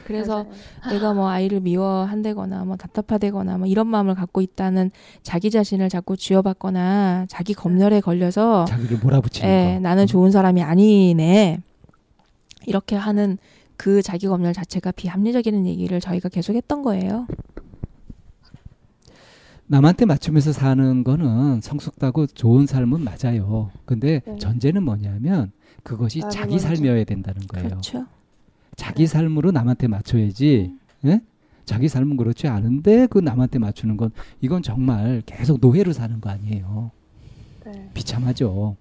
그래서 0.06 0.44
맞아요. 0.84 0.92
내가 0.94 1.14
뭐 1.14 1.28
아이를 1.28 1.58
미워한다거나 1.60 2.64
뭐 2.66 2.76
답답하다거나 2.76 3.58
뭐 3.58 3.66
이런 3.66 3.88
마음을 3.88 4.14
갖고 4.14 4.40
있다는 4.40 4.92
자기 5.24 5.50
자신을 5.50 5.88
자꾸 5.88 6.16
쥐어받거나 6.16 7.26
자기 7.28 7.52
검열에 7.54 8.00
걸려서 8.00 8.64
자기를 8.66 8.98
몰아붙이는 9.02 9.48
예, 9.50 9.74
거. 9.74 9.80
나는 9.80 10.06
좋은 10.06 10.30
사람이 10.30 10.62
아니네. 10.62 11.58
이렇게 12.66 12.94
하는 12.96 13.38
그 13.78 14.02
자기 14.02 14.26
검열 14.26 14.52
자체가 14.52 14.90
비합리적이라는 14.90 15.64
얘기를 15.66 16.00
저희가 16.00 16.28
계속 16.28 16.54
했던 16.54 16.82
거예요. 16.82 17.26
남한테 19.68 20.04
맞추면서 20.04 20.52
사는 20.52 21.04
거는 21.04 21.60
성숙하고 21.60 22.26
좋은 22.26 22.66
삶은 22.66 23.04
맞아요. 23.04 23.70
근데 23.84 24.20
네. 24.26 24.36
전제는 24.36 24.82
뭐냐면 24.82 25.52
그것이 25.84 26.18
나를 26.20 26.32
자기. 26.32 26.58
삶이어야 26.58 27.04
된다는 27.04 27.46
거예요. 27.46 27.68
그렇죠. 27.68 28.06
자기 28.76 29.06
삶으로 29.06 29.52
남한테 29.52 29.86
맞춰야지. 29.86 30.74
예? 31.04 31.20
자기 31.64 31.88
삶은 31.88 32.16
그렇지 32.16 32.48
않은데 32.48 33.06
그 33.06 33.18
남한테 33.18 33.58
맞추는 33.58 33.96
건 33.96 34.10
이건 34.40 34.62
정말 34.62 35.22
계속 35.24 35.60
노예로 35.60 35.92
사는 35.92 36.20
거 36.20 36.30
아니에요. 36.30 36.90
네. 37.64 37.90
비참하죠. 37.94 38.76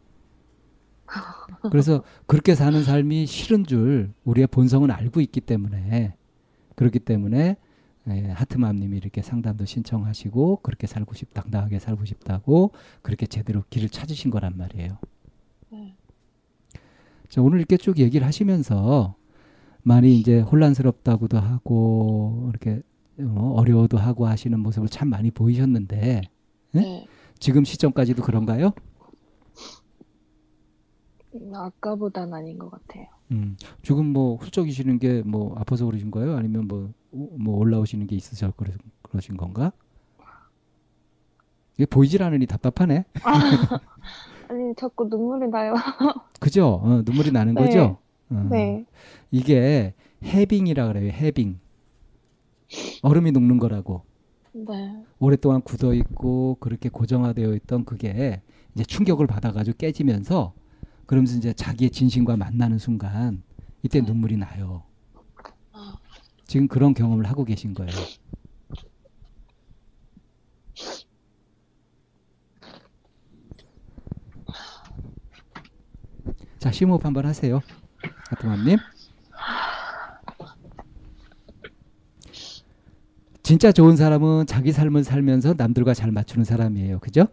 그래서 1.72 2.04
그렇게 2.26 2.56
사는 2.56 2.84
삶이 2.84 3.26
싫은 3.26 3.66
줄 3.66 4.14
우리의 4.24 4.48
본성은 4.48 4.92
알고 4.92 5.22
있기 5.22 5.42
때문에 5.42 6.16
그렇기 6.76 7.00
때문에 7.00 7.58
예, 8.10 8.22
하트맘님이 8.32 8.98
이렇게 8.98 9.22
상담도 9.22 9.66
신청하시고 9.66 10.62
그렇게 10.64 10.88
살고 10.88 11.14
싶 11.16 11.34
당당하게 11.34 11.80
살고 11.80 12.06
싶다고 12.06 12.72
그렇게 13.02 13.26
제대로 13.26 13.64
길을 13.70 13.90
찾으신 13.90 14.32
거란 14.32 14.58
말이에요. 14.58 14.98
네. 15.72 15.98
자, 17.28 17.42
오늘 17.42 17.60
이렇게 17.60 17.76
쭉 17.76 18.00
얘기를 18.00 18.26
하시면서 18.26 19.16
많이 19.84 20.18
이제 20.18 20.40
혼란스럽다고도 20.40 21.38
하고 21.38 22.50
이렇게 22.50 22.82
어, 23.20 23.56
어려워도 23.58 23.98
하고 23.98 24.28
하시는 24.28 24.58
모습을 24.60 24.88
참 24.88 25.10
많이 25.10 25.32
보이셨는데 25.32 26.22
네. 26.72 27.08
지금 27.40 27.66
시점까지도 27.66 28.24
그런가요? 28.24 28.72
음, 31.42 31.54
아까보단 31.54 32.34
아닌 32.34 32.58
것 32.58 32.70
같아요. 32.72 33.06
음, 33.32 33.58
지금 33.84 34.06
뭐 34.14 34.36
훌쩍이시는 34.38 35.00
게 35.00 35.22
뭐 35.26 35.54
아파서 35.58 35.86
그러신 35.86 36.12
거예요? 36.12 36.36
아니면 36.38 36.68
뭐, 36.68 36.92
오- 37.12 37.38
뭐 37.38 37.58
올라오시는 37.58 38.08
게 38.08 38.16
있으셔서 38.16 38.54
그러, 38.56 38.72
그러신 39.04 39.38
건가? 39.38 39.72
이게 41.76 41.86
보이질 41.86 42.24
않으니 42.24 42.46
답답하네. 42.48 43.06
아니, 44.50 44.74
자꾸 44.76 45.06
눈물이 45.06 45.50
나요. 45.52 45.74
그죠? 46.40 46.80
어, 46.82 47.02
눈물이 47.06 47.32
나는 47.32 47.54
네. 47.54 47.62
거죠? 47.66 47.98
어, 48.30 48.48
네. 48.50 48.86
이게 49.30 49.94
해빙이라 50.24 50.88
그래요. 50.88 51.12
해빙. 51.12 51.60
얼음이 53.04 53.32
녹는 53.32 53.58
거라고. 53.60 54.04
네. 54.54 55.04
오랫동안 55.20 55.62
굳어 55.62 55.94
있고 55.94 56.58
그렇게 56.60 56.90
고정화되어 56.90 57.54
있던 57.56 57.86
그게 57.86 58.42
이제 58.74 58.84
충격을 58.84 59.28
받아가지고 59.28 59.78
깨지면서 59.78 60.54
그러면서 61.08 61.38
이제 61.38 61.54
자기의 61.54 61.90
진심과 61.90 62.38
만나는 62.38 62.78
순간 62.78 63.42
이때 63.82 64.02
눈물이 64.02 64.38
나요. 64.38 64.84
아. 65.72 65.96
지금 66.46 66.68
그런 66.68 66.94
경험을 66.94 67.26
하고 67.26 67.46
계신 67.46 67.74
거예요. 67.74 67.92
자, 76.60 76.72
심호흡 76.72 77.06
한번 77.06 77.26
하세요. 77.26 77.62
하트맘님. 78.30 78.78
진짜 83.44 83.72
좋은 83.72 83.96
사람은 83.96 84.46
자기 84.46 84.74
삶을 84.74 85.06
살면서 85.06 85.54
남들과 85.58 85.94
잘 85.94 86.12
맞추는 86.12 86.44
사람이에요. 86.44 87.00
그죠? 87.00 87.28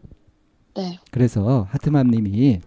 네. 0.76 1.00
그래서 1.10 1.66
하트맘님이 1.70 2.60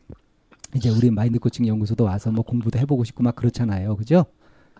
이제 0.75 0.89
우리 0.89 1.09
마인드 1.09 1.39
코칭 1.39 1.67
연구소도 1.67 2.03
와서 2.03 2.31
뭐 2.31 2.43
공부도 2.43 2.77
해보고 2.79 3.03
싶고 3.03 3.23
막 3.23 3.35
그렇잖아요. 3.35 3.95
그죠? 3.95 4.25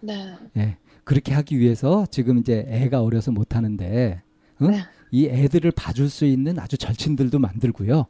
네. 0.01 0.35
예. 0.57 0.77
그렇게 1.03 1.33
하기 1.33 1.57
위해서 1.59 2.05
지금 2.11 2.37
이제 2.39 2.65
애가 2.67 3.01
어려서 3.01 3.31
못 3.31 3.55
하는데, 3.55 4.21
응? 4.61 4.71
네. 4.71 4.79
이 5.11 5.25
애들을 5.27 5.71
봐줄 5.71 6.09
수 6.09 6.25
있는 6.25 6.59
아주 6.59 6.77
절친들도 6.77 7.39
만들고요. 7.39 8.05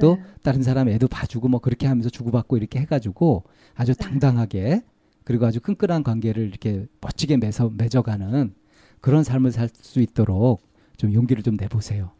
또 0.00 0.16
네. 0.16 0.22
다른 0.42 0.62
사람 0.62 0.88
애도 0.88 1.08
봐주고 1.08 1.48
뭐 1.48 1.60
그렇게 1.60 1.86
하면서 1.86 2.08
주고받고 2.08 2.56
이렇게 2.56 2.80
해가지고 2.80 3.44
아주 3.74 3.92
네. 3.94 4.02
당당하게 4.04 4.82
그리고 5.24 5.44
아주 5.44 5.60
끈끈한 5.60 6.02
관계를 6.02 6.48
이렇게 6.48 6.86
멋지게 7.02 7.36
맺어, 7.36 7.70
맺어가는 7.76 8.54
그런 9.02 9.22
삶을 9.22 9.52
살 9.52 9.68
수 9.68 10.00
있도록 10.00 10.62
좀 10.96 11.12
용기를 11.12 11.42
좀 11.42 11.56
내보세요. 11.56 12.12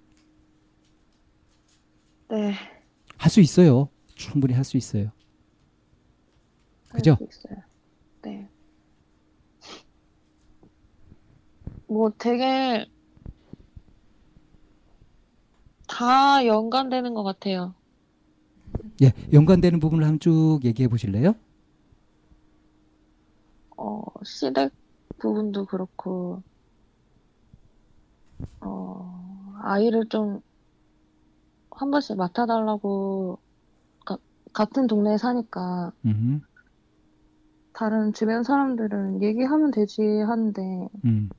네. 2.31 2.55
할 3.17 3.31
수 3.31 3.41
있어요. 3.41 3.89
충분히 4.15 4.55
할 4.55 4.65
수 4.65 4.77
있어요. 4.77 5.11
그죠? 6.93 7.17
할수 7.19 7.25
있어요. 7.25 7.57
네. 8.23 8.51
뭐 11.87 12.11
되게 12.19 12.87
다 15.87 16.45
연관되는 16.47 17.15
것 17.15 17.23
같아요. 17.23 17.77
예, 19.03 19.13
연관되는 19.33 19.81
부분을 19.81 20.05
한번 20.05 20.21
쭉 20.21 20.61
얘기해 20.65 20.89
보실래요? 20.89 21.35
어, 23.77 24.03
시댁 24.25 24.73
부분도 25.19 25.67
그렇고, 25.67 26.43
어, 28.61 29.53
아이를 29.63 30.09
좀 30.09 30.43
한 31.71 31.91
번씩 31.91 32.17
맡아달라고, 32.17 33.39
가- 33.43 33.43
같은 34.53 34.87
동네에 34.87 35.19
사니까, 35.19 35.93
음, 36.05 36.41
다른 37.73 38.13
주변 38.13 38.43
사람들은 38.43 39.23
얘기하면 39.23 39.71
되지 39.71 40.03
하는데, 40.03 40.89
음. 41.05 41.31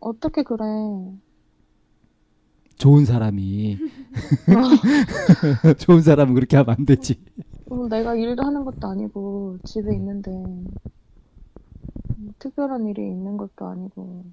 어떻게 0.00 0.42
그래. 0.42 0.64
좋은 2.78 3.04
사람이 3.04 3.78
좋은 5.78 6.00
사람은 6.00 6.34
그렇게 6.34 6.56
하면 6.56 6.76
안 6.78 6.86
되지. 6.86 7.20
어, 7.70 7.88
내가 7.88 8.14
일도 8.14 8.42
하는 8.42 8.64
것도 8.64 8.88
아니고, 8.88 9.58
집에 9.64 9.94
있는데, 9.94 10.30
음, 10.30 10.78
특별한 12.38 12.86
일이 12.86 13.02
있는 13.02 13.36
것도 13.36 13.66
아니고, 13.66 14.24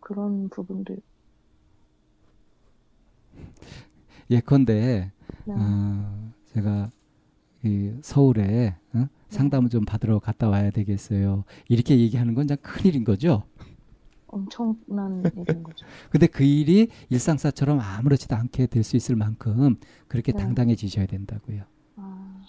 그런 0.00 0.50
부분도, 0.50 0.96
예컨대 4.30 5.12
네. 5.44 5.54
어, 5.56 6.32
제가 6.54 6.90
이 7.62 7.92
서울에 8.02 8.76
어? 8.94 9.06
상담을 9.28 9.68
좀 9.70 9.84
받으러 9.84 10.18
갔다 10.18 10.48
와야 10.48 10.70
되겠어요. 10.70 11.44
이렇게 11.68 11.98
얘기하는 11.98 12.34
건참 12.34 12.56
큰일인 12.62 13.04
거죠. 13.04 13.44
엄청난 14.26 15.22
일인 15.36 15.62
거죠. 15.62 15.86
근데 16.10 16.26
그 16.26 16.44
일이 16.44 16.88
일상사처럼 17.10 17.80
아무렇지도 17.80 18.36
않게 18.36 18.66
될 18.66 18.82
수 18.84 18.96
있을 18.96 19.16
만큼 19.16 19.76
그렇게 20.08 20.32
네. 20.32 20.38
당당해지셔야 20.38 21.06
된다고요. 21.06 21.64
아, 21.96 22.46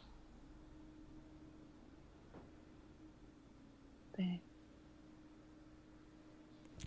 네. 4.18 4.42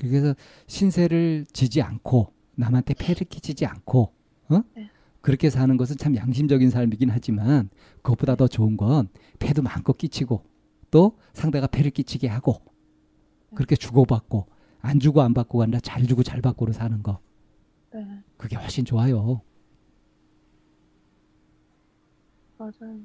그래서 0.01 0.35
신세를 0.67 1.47
지지 1.53 1.83
않고 1.83 2.33
남한테 2.57 2.95
폐를 2.95 3.27
끼치지 3.27 3.67
않고 3.67 4.13
어? 4.49 4.63
네. 4.77 4.91
그렇게 5.25 5.49
사는 5.49 5.75
것은 5.79 5.97
참 5.97 6.15
양심적인 6.15 6.69
삶이긴 6.69 7.09
하지만 7.09 7.71
그것보다 8.03 8.37
더 8.37 8.47
좋은 8.47 8.77
건 8.77 9.09
폐도 9.39 9.63
마음껏 9.63 9.97
끼치고 9.97 10.45
또 10.91 11.17
상대가 11.33 11.67
폐를 11.67 11.91
끼치게 11.91 12.29
하고 12.29 12.61
그렇게 13.55 13.75
주고받고 13.75 14.49
안 14.83 15.01
주고 15.01 15.23
안 15.23 15.33
받고가 15.33 15.65
아니라 15.65 15.81
잘 15.81 16.07
주고 16.07 16.23
잘 16.23 16.43
받고로 16.43 16.75
사는 16.75 17.03
거 17.03 17.21
네, 17.95 18.07
그게 18.37 18.57
훨씬 18.57 18.85
좋아요. 18.85 19.41
맞아요. 22.59 23.01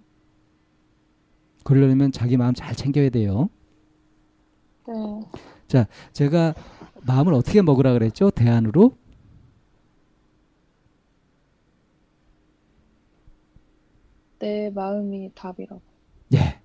그러려면 1.64 2.12
자기 2.12 2.36
마음 2.36 2.54
잘 2.54 2.76
챙겨야 2.76 3.12
돼요. 3.12 3.50
네, 5.70 5.86
제가 6.12 6.54
마음을 7.04 7.34
어떻게 7.34 7.62
먹으라 7.62 7.94
그랬죠? 7.94 8.30
대안으로 8.30 8.99
내 14.40 14.70
마음이 14.70 15.32
답이라고. 15.36 15.82
예. 16.34 16.62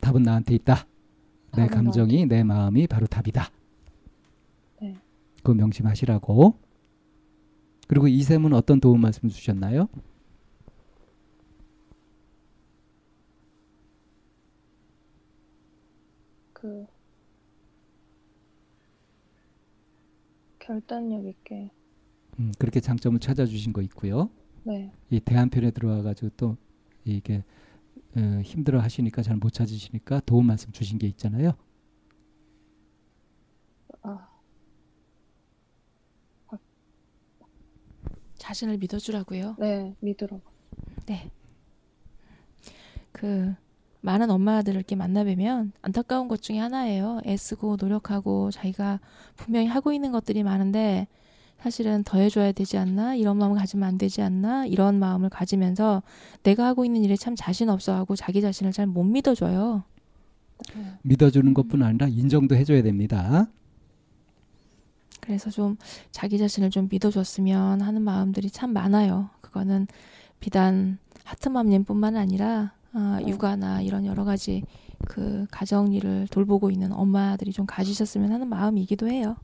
답은 0.00 0.22
나한테 0.22 0.54
있다. 0.54 0.86
내 1.56 1.66
감정이 1.66 2.26
내 2.26 2.44
마음이 2.44 2.86
바로 2.86 3.06
답이다. 3.06 3.50
네. 4.80 4.96
그거 5.38 5.54
명심하시라고. 5.54 6.54
그리고 7.88 8.08
이샘은 8.08 8.52
어떤 8.52 8.80
도움 8.80 9.00
말씀 9.00 9.28
주셨나요? 9.28 9.88
그 16.52 16.86
결단력 20.58 21.24
있게. 21.26 21.70
음, 22.38 22.52
그렇게 22.58 22.80
장점을 22.80 23.18
찾아주신 23.18 23.72
거 23.72 23.82
있고요. 23.82 24.30
네, 24.66 24.90
이 25.10 25.20
대안편에 25.20 25.70
들어와가지고 25.70 26.30
또 26.36 26.56
이게 27.04 27.44
어, 28.16 28.40
힘들어 28.42 28.80
하시니까 28.80 29.22
잘 29.22 29.36
못 29.36 29.52
찾으시니까 29.52 30.20
도움 30.26 30.46
말씀 30.46 30.72
주신 30.72 30.98
게 30.98 31.06
있잖아요. 31.06 31.52
아, 34.02 34.28
자신을 38.38 38.78
믿어주라고요. 38.78 39.56
네, 39.58 39.94
믿으라고. 40.00 40.42
네. 41.06 41.30
그 43.12 43.54
많은 44.00 44.30
엄마들을 44.30 44.76
이렇게 44.76 44.94
만나뵈면 44.94 45.72
안타까운 45.82 46.28
것 46.28 46.42
중에 46.42 46.58
하나예요. 46.58 47.20
애쓰고 47.26 47.76
노력하고 47.80 48.50
자기가 48.50 49.00
분명히 49.36 49.66
하고 49.66 49.92
있는 49.92 50.12
것들이 50.12 50.42
많은데 50.42 51.08
사실은 51.60 52.04
더 52.04 52.18
해줘야 52.18 52.52
되지 52.52 52.78
않나? 52.78 53.14
이런 53.14 53.38
마음을 53.38 53.56
가지면 53.58 53.88
안 53.88 53.98
되지 53.98 54.22
않나? 54.22 54.66
이런 54.66 54.98
마음을 54.98 55.28
가지면서 55.30 56.02
내가 56.42 56.66
하고 56.66 56.84
있는 56.84 57.02
일에 57.02 57.16
참 57.16 57.34
자신 57.36 57.68
없어하고 57.70 58.14
자기 58.14 58.40
자신을 58.40 58.72
잘 58.72 58.86
못 58.86 59.02
믿어줘요. 59.04 59.82
네, 60.74 60.84
믿어주는 61.02 61.52
것뿐 61.54 61.82
아니라 61.82 62.06
인정도 62.08 62.54
해줘야 62.54 62.82
됩니다. 62.82 63.48
그래서 65.20 65.50
좀 65.50 65.76
자기 66.12 66.38
자신을 66.38 66.70
좀 66.70 66.88
믿어줬으면 66.88 67.80
하는 67.80 68.02
마음들이 68.02 68.48
참 68.48 68.72
많아요. 68.72 69.30
그거는 69.40 69.88
비단 70.38 70.98
하트맘님뿐만 71.24 72.16
아니라 72.16 72.72
아, 72.92 73.18
네. 73.20 73.28
육아나 73.28 73.82
이런 73.82 74.06
여러 74.06 74.24
가지 74.24 74.62
그 75.08 75.46
가정 75.50 75.92
일을 75.92 76.28
돌보고 76.30 76.70
있는 76.70 76.92
엄마들이 76.92 77.52
좀 77.52 77.66
가지셨으면 77.66 78.32
하는 78.32 78.48
마음이기도 78.48 79.08
해요. 79.08 79.36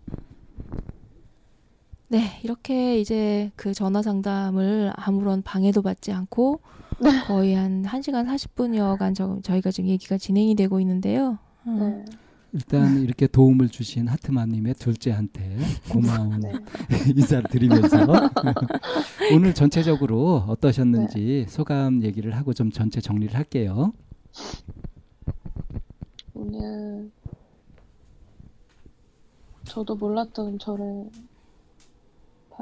네, 2.12 2.38
이렇게 2.42 3.00
이제 3.00 3.50
그 3.56 3.72
전화 3.72 4.02
상담을 4.02 4.92
아무런 4.96 5.40
방해도 5.40 5.80
받지 5.80 6.12
않고 6.12 6.60
거의 7.26 7.54
한 7.54 7.84
1시간 7.84 8.26
40분여간 8.26 9.14
저, 9.14 9.40
저희가 9.42 9.70
지금 9.70 9.88
얘기가 9.88 10.18
진행이 10.18 10.54
되고 10.54 10.78
있는데요. 10.78 11.38
어, 11.64 11.70
네, 11.70 12.04
일단 12.52 12.98
이렇게 12.98 13.26
도움을 13.26 13.70
주신 13.70 14.08
하트마님의 14.08 14.74
둘째한테 14.74 15.56
고마운 15.88 16.40
네. 16.40 16.52
인사를 17.16 17.44
드리면서 17.44 17.96
오늘 19.34 19.54
전체적으로 19.54 20.44
어떠셨는지 20.48 21.46
소감 21.48 22.02
얘기를 22.02 22.36
하고 22.36 22.52
좀 22.52 22.70
전체 22.70 23.00
정리를 23.00 23.34
할게요. 23.34 23.94
오늘 26.34 27.10
저도 29.64 29.94
몰랐던 29.94 30.58
저를 30.58 31.08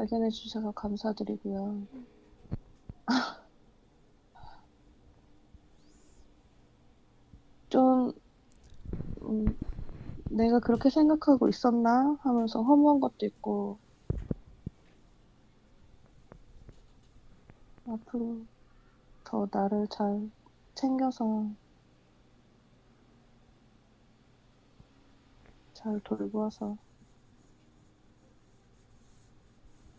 발견해 0.00 0.30
주셔서 0.30 0.72
감사드리고요. 0.72 1.86
좀 7.70 8.12
음, 9.22 9.54
내가 10.28 10.60
그렇게 10.60 10.90
생각하고 10.90 11.48
있었나 11.48 12.16
하면서 12.22 12.62
허무한 12.62 13.00
것도 13.00 13.26
있고 13.26 13.80
앞으로 17.84 18.46
더 19.24 19.48
나를 19.52 19.86
잘 19.90 20.30
챙겨서 20.74 21.54
잘 25.74 25.98
돌보아서 26.04 26.78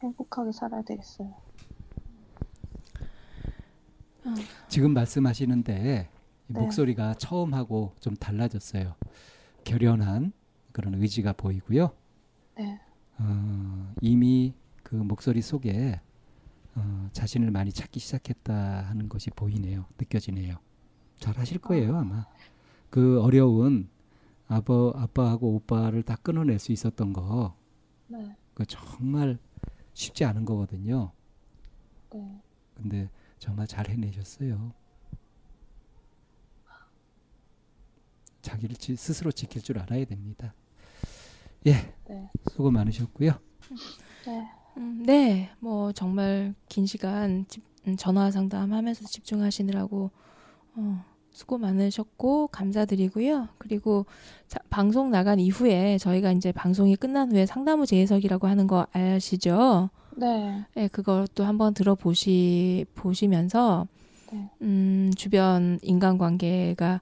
행복하게 0.01 0.51
살아야 0.51 0.81
되겠어요. 0.81 1.33
지금 4.67 4.93
말씀하시는데 4.93 6.09
이 6.49 6.53
네. 6.53 6.59
목소리가 6.59 7.13
처음하고 7.15 7.93
좀 7.99 8.15
달라졌어요. 8.15 8.95
결연한 9.63 10.33
그런 10.71 10.95
의지가 10.95 11.33
보이고요. 11.33 11.91
네, 12.57 12.79
어, 13.19 13.93
이미 14.01 14.53
그 14.83 14.95
목소리 14.95 15.41
속에 15.41 15.99
어, 16.75 17.09
자신을 17.11 17.51
많이 17.51 17.71
찾기 17.71 17.99
시작했다 17.99 18.53
하는 18.53 19.09
것이 19.09 19.29
보이네요. 19.31 19.85
느껴지네요. 19.99 20.55
잘 21.17 21.37
하실 21.37 21.59
거예요, 21.59 21.97
아마. 21.97 22.25
그 22.89 23.21
어려운 23.21 23.89
아버, 24.47 24.93
아빠하고 24.95 25.55
오빠를 25.55 26.03
다 26.03 26.17
끊어낼 26.21 26.59
수 26.59 26.71
있었던 26.71 27.13
거, 27.13 27.55
네, 28.07 28.35
그 28.53 28.65
정말 28.65 29.37
쉽지 29.93 30.25
않은 30.25 30.45
거거든요. 30.45 31.11
네. 32.13 32.41
근데 32.75 33.09
정말 33.39 33.67
잘 33.67 33.89
해내셨어요. 33.89 34.73
자기를 38.41 38.75
지- 38.75 38.95
스스로 38.95 39.31
지킬 39.31 39.61
줄 39.61 39.79
알아야 39.79 40.03
됩니다. 40.05 40.53
예, 41.67 41.93
네. 42.07 42.29
수고 42.51 42.71
많으셨고요. 42.71 43.31
네. 44.25 44.49
음, 44.77 45.03
네, 45.03 45.51
뭐 45.59 45.91
정말 45.91 46.55
긴 46.67 46.85
시간 46.85 47.45
집- 47.47 47.63
음, 47.87 47.97
전화 47.97 48.31
상담하면서 48.31 49.05
집중하시느라고 49.07 50.11
어, 50.75 51.05
수고 51.31 51.57
많으셨고 51.57 52.47
감사드리고요. 52.47 53.47
그리고 53.57 54.05
자, 54.47 54.59
방송 54.69 55.11
나간 55.11 55.39
이후에 55.39 55.97
저희가 55.97 56.31
이제 56.31 56.51
방송이 56.51 56.95
끝난 56.95 57.31
후에 57.31 57.45
상담 57.45 57.79
후 57.79 57.85
재해석이라고 57.85 58.47
하는 58.47 58.67
거 58.67 58.85
아시죠? 58.91 59.89
네. 60.15 60.65
네, 60.75 60.87
그것도 60.89 61.43
한번 61.43 61.73
들어보시 61.73 62.85
보시면서 62.95 63.87
네. 64.31 64.49
음, 64.61 65.11
주변 65.15 65.79
인간관계가 65.81 67.01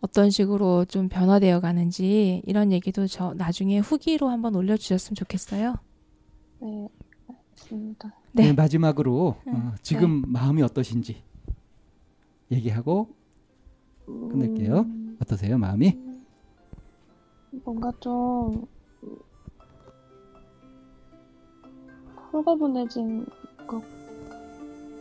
어떤 0.00 0.30
식으로 0.30 0.84
좀 0.86 1.08
변화되어 1.08 1.60
가는지 1.60 2.42
이런 2.46 2.72
얘기도 2.72 3.06
저 3.06 3.34
나중에 3.34 3.78
후기로 3.78 4.28
한번 4.28 4.54
올려 4.54 4.76
주셨으면 4.76 5.14
좋겠어요. 5.14 5.74
네. 6.60 6.88
알겠습니다. 7.60 8.14
네. 8.32 8.44
네, 8.44 8.52
마지막으로 8.52 9.36
음, 9.46 9.54
어, 9.54 9.74
지금 9.82 10.22
마음이 10.26 10.62
어떠신지 10.62 11.22
얘기하고 12.50 13.08
끝낼게요. 14.30 14.80
음, 14.80 15.16
어떠세요, 15.22 15.58
마음이? 15.58 15.98
뭔가 17.64 17.92
좀 18.00 18.66
홀가분해진 22.32 23.26
것 23.66 23.82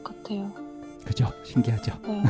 같아요. 0.04 0.52
그죠? 1.06 1.28
신기하죠? 1.44 1.94
네. 2.04 2.24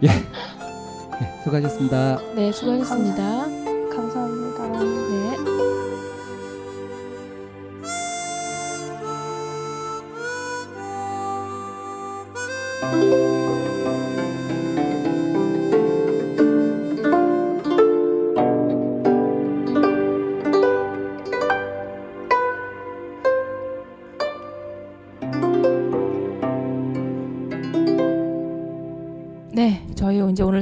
네, 0.00 0.08
수고하셨습니다. 1.44 2.34
네, 2.34 2.52
수고하셨습니다. 2.52 3.16
감사합니다. 3.16 3.63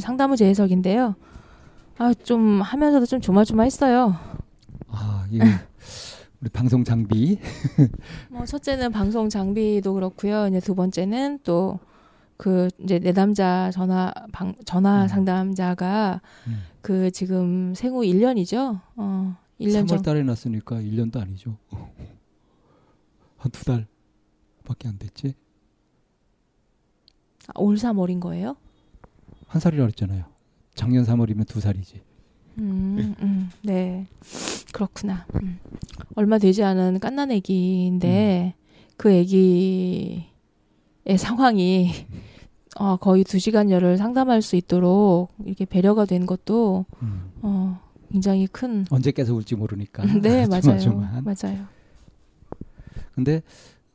상담후 0.03 0.37
재해석인데요. 0.37 1.15
아, 1.99 2.13
좀 2.15 2.61
하면서도 2.61 3.07
좀 3.07 3.21
조마조마했어요. 3.21 4.15
아, 4.89 5.27
예. 5.33 5.39
우리 6.43 6.51
방송 6.51 6.85
장비. 6.85 7.39
뭐 8.29 8.45
첫째는 8.45 8.93
방송 8.93 9.29
장비도 9.31 9.95
그렇고요. 9.95 10.49
이제 10.49 10.61
두 10.61 10.75
번째는 10.75 11.39
또 11.45 11.79
그 12.43 12.67
이제 12.83 12.99
내담자 12.99 13.71
전화 13.73 14.13
방 14.33 14.53
전화 14.65 15.05
음. 15.05 15.09
상담자가 15.09 16.21
음. 16.49 16.63
그 16.81 17.13
지금 17.13 17.73
생후 17.73 18.01
1년이죠. 18.01 18.81
어, 18.97 19.37
1년 19.61 19.85
3월 19.85 19.89
전. 19.89 20.03
달에 20.03 20.25
났으니까 20.25 20.81
1년도 20.81 21.21
아니죠. 21.21 21.57
한 23.37 23.53
두 23.53 23.65
달밖에 23.65 24.89
안 24.89 24.99
됐지? 24.99 25.35
아, 27.47 27.53
올 27.57 27.77
3월인 27.77 28.19
거예요? 28.19 28.57
한 29.53 29.61
살이라 29.61 29.85
그랬잖아요. 29.85 30.25
작년 30.75 31.05
3월이면 31.05 31.47
두 31.47 31.61
살이지. 31.61 32.01
음, 32.57 33.15
음, 33.21 33.51
네. 33.63 34.07
그렇구나. 34.73 35.27
음. 35.43 35.59
얼마 36.15 36.39
되지 36.39 36.65
않은 36.65 37.01
깐난 37.01 37.31
애기인데 37.31 38.55
그 38.97 39.11
애기의 39.11 40.25
상황이 41.19 41.91
어, 42.79 42.97
거의 42.97 43.25
두 43.25 43.39
시간여를 43.39 43.99
상담할 43.99 44.41
수 44.41 44.57
있도록 44.57 45.29
이렇게 45.45 45.67
배려가 45.67 46.07
된 46.07 46.25
것도 46.25 46.87
음. 47.03 47.31
어, 47.43 47.79
굉장히 48.11 48.47
큰 48.47 48.87
언제 48.89 49.13
깨서 49.13 49.35
울지 49.35 49.57
모르니까. 49.57 50.03
네, 50.23 50.47
맞아요. 50.49 50.63
조마조마한. 50.63 51.25
맞아요. 51.25 51.67
근데 53.15 53.43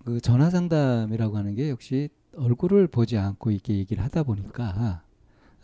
그 0.05 0.21
전화 0.21 0.51
상담이라고 0.51 1.35
하는 1.35 1.55
게 1.55 1.71
역시 1.71 2.09
얼굴을 2.35 2.85
보지 2.85 3.17
않고 3.17 3.49
이렇게 3.49 3.73
얘기를 3.73 4.03
하다 4.03 4.21
보니까 4.21 5.01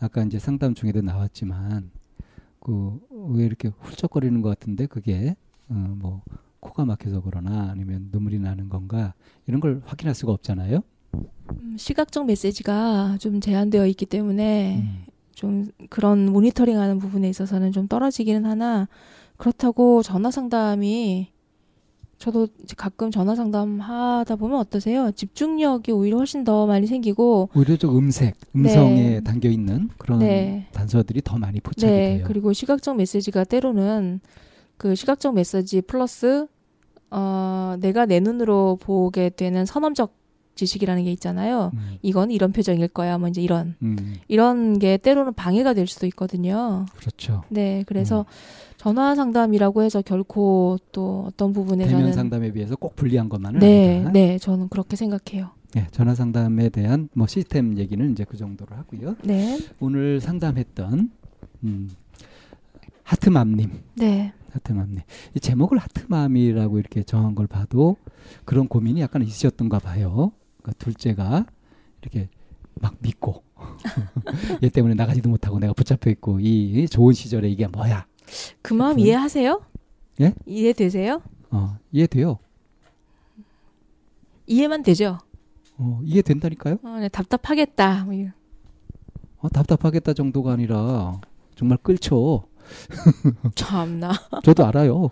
아까 0.04 0.22
이제 0.22 0.38
상담 0.38 0.74
중에도 0.74 1.00
나왔지만 1.00 1.90
그왜 2.60 3.44
이렇게 3.44 3.68
훌쩍거리는 3.68 4.40
것 4.42 4.48
같은데 4.48 4.86
그게 4.86 5.36
어 5.68 5.74
뭐 5.74 6.22
코가 6.64 6.84
막혀서 6.86 7.20
그러나 7.22 7.70
아니면 7.70 8.08
눈물이 8.10 8.38
나는 8.38 8.68
건가 8.70 9.12
이런 9.46 9.60
걸 9.60 9.82
확인할 9.84 10.14
수가 10.14 10.32
없잖아요. 10.32 10.80
음, 11.14 11.76
시각적 11.78 12.26
메시지가 12.26 13.18
좀 13.20 13.40
제한되어 13.40 13.86
있기 13.88 14.06
때문에 14.06 14.78
음. 14.78 15.04
좀 15.32 15.66
그런 15.90 16.26
모니터링하는 16.32 16.98
부분에 16.98 17.28
있어서는 17.28 17.72
좀 17.72 17.86
떨어지기는 17.86 18.46
하나 18.46 18.88
그렇다고 19.36 20.02
전화 20.02 20.30
상담이 20.30 21.28
저도 22.18 22.48
이제 22.62 22.74
가끔 22.76 23.10
전화 23.10 23.34
상담 23.34 23.80
하다 23.80 24.36
보면 24.36 24.58
어떠세요? 24.58 25.10
집중력이 25.12 25.92
오히려 25.92 26.16
훨씬 26.16 26.44
더 26.44 26.66
많이 26.66 26.86
생기고 26.86 27.50
오히려 27.54 27.76
좀 27.76 27.96
음색, 27.96 28.36
음성에 28.54 28.94
네. 28.94 29.20
담겨 29.20 29.48
있는 29.48 29.90
그런 29.98 30.20
네. 30.20 30.68
단서들이 30.72 31.22
더 31.22 31.38
많이 31.38 31.60
포착이 31.60 31.92
네 31.92 32.16
돼요. 32.16 32.24
그리고 32.26 32.52
시각적 32.52 32.96
메시지가 32.96 33.44
때로는 33.44 34.20
그 34.76 34.94
시각적 34.94 35.34
메시지 35.34 35.80
플러스 35.82 36.46
어 37.10 37.76
내가 37.80 38.06
내 38.06 38.20
눈으로 38.20 38.78
보게 38.80 39.30
되는 39.30 39.66
선언적 39.66 40.14
지식이라는 40.54 41.04
게 41.04 41.12
있잖아요. 41.12 41.72
음, 41.74 41.98
이건 42.02 42.30
이런 42.30 42.52
표정일 42.52 42.88
거야. 42.88 43.18
뭐 43.18 43.28
이제 43.28 43.42
이런 43.42 43.74
음, 43.82 44.16
이런 44.28 44.78
게 44.78 44.96
때로는 44.96 45.34
방해가 45.34 45.74
될 45.74 45.86
수도 45.86 46.06
있거든요. 46.06 46.86
그렇죠. 46.96 47.42
네, 47.48 47.82
그래서 47.86 48.20
음. 48.20 48.24
전화 48.84 49.14
상담이라고 49.14 49.82
해서 49.82 50.02
결코 50.02 50.76
또 50.92 51.24
어떤 51.26 51.54
부분에서는 51.54 51.96
대면 51.96 52.12
상담에 52.12 52.52
비해서 52.52 52.76
꼭 52.76 52.94
불리한 52.96 53.30
것만은 53.30 53.60
네, 53.60 53.94
아니다. 53.94 54.12
네, 54.12 54.38
저는 54.38 54.68
그렇게 54.68 54.94
생각해요. 54.94 55.52
네, 55.72 55.86
전화 55.90 56.14
상담에 56.14 56.68
대한 56.68 57.08
뭐 57.14 57.26
시스템 57.26 57.78
얘기는 57.78 58.12
이제 58.12 58.24
그 58.28 58.36
정도로 58.36 58.76
하고요. 58.76 59.16
네, 59.24 59.58
오늘 59.80 60.20
상담했던 60.20 61.10
음, 61.64 61.90
하트맘님, 63.04 63.70
네, 63.94 64.34
하트맘님. 64.52 65.00
이 65.34 65.40
제목을 65.40 65.78
하트맘이라고 65.78 66.78
이렇게 66.78 67.02
정한 67.04 67.34
걸 67.34 67.46
봐도 67.46 67.96
그런 68.44 68.68
고민이 68.68 69.00
약간 69.00 69.22
있으셨던가 69.22 69.78
봐요. 69.78 70.30
그러니까 70.60 70.84
둘째가 70.84 71.46
이렇게 72.02 72.28
막 72.74 72.96
믿고 73.00 73.44
얘 74.62 74.68
때문에 74.68 74.92
나가지도 74.92 75.30
못하고 75.30 75.58
내가 75.58 75.72
붙잡혀 75.72 76.10
있고 76.10 76.38
이 76.40 76.86
좋은 76.86 77.14
시절에 77.14 77.48
이게 77.48 77.66
뭐야? 77.66 78.06
그 78.62 78.74
마음 78.74 78.92
그분? 78.92 79.06
이해하세요? 79.06 79.62
예? 80.20 80.34
이해되세요? 80.46 81.22
어, 81.50 81.76
이해돼요. 81.92 82.38
이해만 84.46 84.82
되죠. 84.82 85.18
어, 85.76 86.00
이해된다니까요. 86.04 86.78
어, 86.82 86.98
네, 87.00 87.08
답답하겠다. 87.08 88.04
뭐. 88.04 88.14
어, 89.38 89.48
답답하겠다 89.48 90.12
정도가 90.14 90.52
아니라 90.52 91.20
정말 91.56 91.78
끌쳐. 91.82 92.44
참나. 93.54 94.12
저도 94.42 94.64
알아요. 94.64 95.10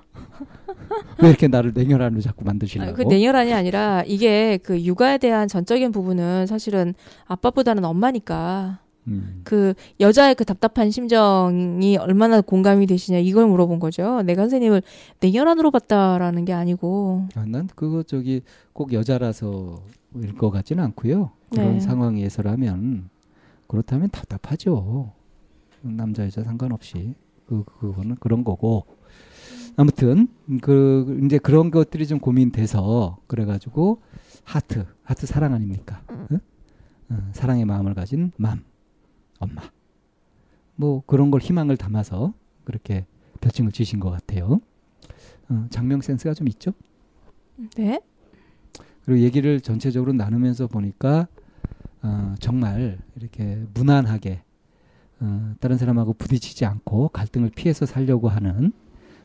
왜 1.22 1.28
이렇게 1.28 1.48
나를 1.48 1.72
냉혈한으로 1.74 2.20
자꾸 2.20 2.44
만드시려고? 2.44 2.90
아, 2.90 2.94
그 2.94 3.02
냉혈한이 3.02 3.52
아니라 3.52 4.02
이게 4.06 4.58
그 4.58 4.82
육아에 4.82 5.18
대한 5.18 5.48
전적인 5.48 5.92
부분은 5.92 6.46
사실은 6.46 6.94
아빠보다는 7.26 7.84
엄마니까 7.84 8.80
음. 9.08 9.40
그 9.44 9.74
여자의 10.00 10.34
그 10.34 10.44
답답한 10.44 10.90
심정이 10.90 11.96
얼마나 11.96 12.40
공감이 12.40 12.86
되시냐 12.86 13.18
이걸 13.18 13.46
물어본 13.46 13.80
거죠. 13.80 14.22
내가 14.22 14.42
선생님을 14.42 14.82
냉혈한으로 15.20 15.70
봤다라는 15.70 16.44
게 16.44 16.52
아니고. 16.52 17.26
아, 17.34 17.44
난 17.46 17.68
그거 17.74 18.02
저기 18.02 18.42
꼭 18.72 18.92
여자라서일 18.92 20.36
것 20.38 20.50
같지는 20.50 20.84
않고요. 20.84 21.30
그런 21.50 21.74
네. 21.74 21.80
상황에서라면 21.80 23.08
그렇다면 23.66 24.10
답답하죠. 24.10 25.12
남자 25.82 26.24
여자 26.24 26.42
상관없이 26.44 27.14
그 27.46 27.64
그거는 27.64 28.16
그런 28.20 28.44
거고. 28.44 28.84
아무튼 29.76 30.28
그 30.60 31.18
이제 31.24 31.38
그런 31.38 31.70
것들이 31.70 32.06
좀 32.06 32.20
고민돼서 32.20 33.18
그래가지고 33.26 34.02
하트 34.44 34.84
하트 35.02 35.26
사랑 35.26 35.54
아닙니까? 35.54 36.02
응? 36.30 36.40
어, 37.08 37.30
사랑의 37.32 37.64
마음을 37.64 37.94
가진 37.94 38.32
맘 38.36 38.62
엄마 39.42 39.62
뭐 40.76 41.02
그런 41.06 41.30
걸 41.30 41.40
희망을 41.40 41.76
담아서 41.76 42.32
그렇게 42.64 43.06
별칭을 43.40 43.72
지신 43.72 44.00
것 44.00 44.10
같아요. 44.10 44.60
어, 45.48 45.66
장명 45.70 46.00
센스가 46.00 46.34
좀 46.34 46.48
있죠. 46.48 46.72
네. 47.76 48.00
그리고 49.04 49.20
얘기를 49.20 49.60
전체적으로 49.60 50.12
나누면서 50.12 50.68
보니까 50.68 51.26
어, 52.02 52.34
정말 52.38 52.98
이렇게 53.16 53.64
무난하게 53.74 54.42
어, 55.20 55.54
다른 55.60 55.76
사람하고 55.76 56.14
부딪히지 56.14 56.64
않고 56.64 57.08
갈등을 57.08 57.50
피해서 57.54 57.86
살려고 57.86 58.28
하는 58.28 58.72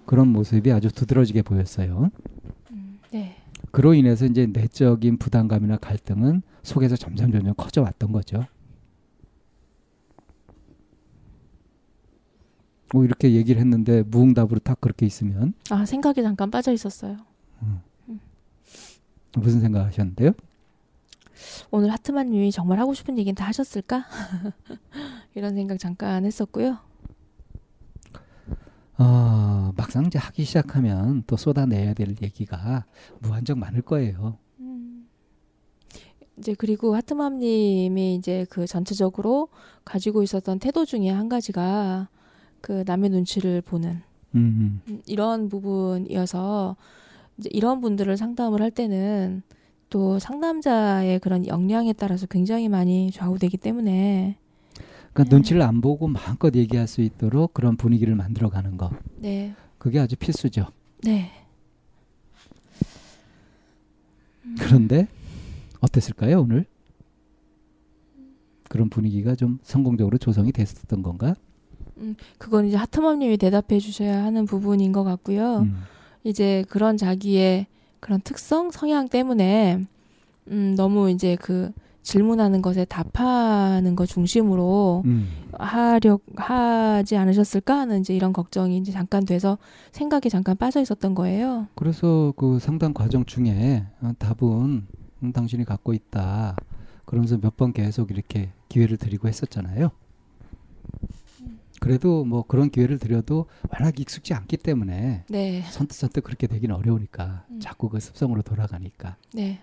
그런 0.06 0.28
모습이 0.30 0.72
아주 0.72 0.92
두드러지게 0.92 1.42
보였어요. 1.42 2.10
음, 2.72 3.00
네. 3.12 3.36
그로 3.72 3.94
인해서 3.94 4.26
이제 4.26 4.48
내적인 4.48 5.18
부담감이나 5.18 5.78
갈등은 5.78 6.42
속에서 6.64 6.96
점점 6.96 7.32
점점 7.32 7.54
커져 7.56 7.82
왔던 7.82 8.12
거죠. 8.12 8.46
뭐 12.94 13.04
이렇게 13.04 13.34
얘기를 13.34 13.60
했는데 13.60 14.04
무응답으로 14.04 14.60
딱 14.60 14.80
그렇게 14.80 15.06
있으면 15.06 15.54
아 15.70 15.86
생각에 15.86 16.22
잠깐 16.22 16.50
빠져 16.52 16.72
있었어요. 16.72 17.18
무슨 19.36 19.60
생각하셨는데요? 19.62 20.32
오늘 21.70 21.92
하트만님이 21.92 22.52
정말 22.52 22.80
하고 22.80 22.94
싶은 22.94 23.18
얘기는 23.18 23.36
다 23.36 23.46
하셨을까? 23.46 24.06
이런 25.36 25.54
생각 25.54 25.78
잠깐 25.78 26.26
했었고요. 26.26 26.80
어, 28.98 29.74
막상 29.76 30.06
이제 30.08 30.18
하기 30.18 30.44
시작하면 30.44 31.24
또 31.28 31.38
쏟아내야 31.38 31.94
될 31.94 32.16
얘기가 32.22 32.86
무한정 33.20 33.60
많을 33.60 33.84
거예요. 33.84 34.40
이제 36.38 36.56
그리고 36.56 36.96
하트맘님이 36.96 38.16
이제 38.16 38.46
그 38.50 38.68
전체적으로 38.68 39.50
가지고 39.84 40.22
있었던 40.24 40.60
태도 40.60 40.86
중에 40.86 41.10
한 41.10 41.30
가지가 41.30 42.10
그 42.68 42.84
남의 42.86 43.12
눈치를 43.12 43.62
보는 43.62 44.02
음, 44.36 44.82
음, 44.90 45.02
이런 45.06 45.48
부분이어서 45.48 46.76
이제 47.38 47.50
이런 47.54 47.80
분들을 47.80 48.18
상담을 48.18 48.62
할 48.62 48.72
때는 48.72 49.42
또 49.90 50.20
상담자의 50.20 51.22
그런 51.22 51.48
역량에 51.48 51.94
따라서 51.94 52.28
굉장히 52.28 52.68
많이 52.68 53.10
좌우되기 53.10 53.56
때문에 53.56 54.36
그러니까 55.14 55.34
눈치를 55.34 55.62
안 55.62 55.80
보고 55.80 56.10
마음껏 56.10 56.54
얘기할 56.54 56.90
수 56.90 57.00
있도록 57.00 57.54
그런 57.54 57.78
분위기를 57.78 58.16
만들어 58.16 58.50
가는 58.50 58.76
거. 58.76 58.92
네, 59.16 59.56
그게 59.78 60.00
아주 60.00 60.18
필수죠. 60.18 60.66
네. 61.04 61.32
그런데 64.60 65.08
어땠을까요 65.80 66.42
오늘? 66.42 66.66
그런 68.68 68.90
분위기가 68.90 69.36
좀 69.36 69.60
성공적으로 69.64 70.18
조성이 70.18 70.52
됐었던 70.52 71.02
건가? 71.02 71.34
그건 72.38 72.66
이제 72.68 72.78
하트맘님이 72.78 73.38
대답해 73.38 73.80
주셔야 73.80 74.24
하는 74.24 74.46
부분인 74.46 74.92
것 74.92 75.04
같고요. 75.04 75.60
음. 75.60 75.78
이제 76.24 76.64
그런 76.70 76.98
자기의 76.98 77.68
그런 78.00 78.22
특성, 78.22 78.72
성향 78.72 79.08
때문에 79.08 79.86
음, 80.50 80.76
너무 80.76 81.10
이제 81.10 81.36
그 81.42 81.72
질문하는 82.04 82.62
것에 82.62 82.86
답하는 82.86 83.96
것 83.98 84.06
중심으로 84.08 85.02
음. 85.06 85.28
하려 85.58 86.20
하지 86.38 87.18
않으셨을까 87.18 87.78
하는 87.78 88.00
이제 88.00 88.16
이런 88.16 88.32
걱정이 88.32 88.78
이제 88.78 88.92
잠깐 88.94 89.26
돼서 89.26 89.58
생각이 89.92 90.30
잠깐 90.30 90.56
빠져 90.56 90.80
있었던 90.82 91.16
거예요. 91.16 91.68
그래서 91.76 92.34
그 92.38 92.60
상담 92.60 92.94
과정 92.94 93.26
중에 93.26 93.86
어, 94.02 94.12
답은 94.20 94.88
음, 95.24 95.32
당신이 95.34 95.66
갖고 95.66 95.94
있다. 95.94 96.56
그러면서 97.06 97.38
몇 97.38 97.58
번 97.58 97.74
계속 97.74 98.12
이렇게 98.12 98.50
기회를 98.70 98.98
드리고 98.98 99.28
했었잖아요. 99.28 99.90
그래도 101.88 102.26
뭐 102.26 102.44
그런 102.46 102.70
기회를 102.70 103.00
드려도 103.00 103.46
워낙 103.72 103.98
익숙지 103.98 104.34
않기 104.34 104.58
때문에 104.58 105.24
네, 105.30 105.62
선뜻선뜻 105.72 106.22
그렇게 106.22 106.46
되기는 106.46 106.76
어려우니까 106.76 107.46
음. 107.50 107.60
자꾸 107.62 107.88
그 107.88 108.02
습성으로 108.02 108.42
돌아가니까. 108.42 109.16
네. 109.34 109.62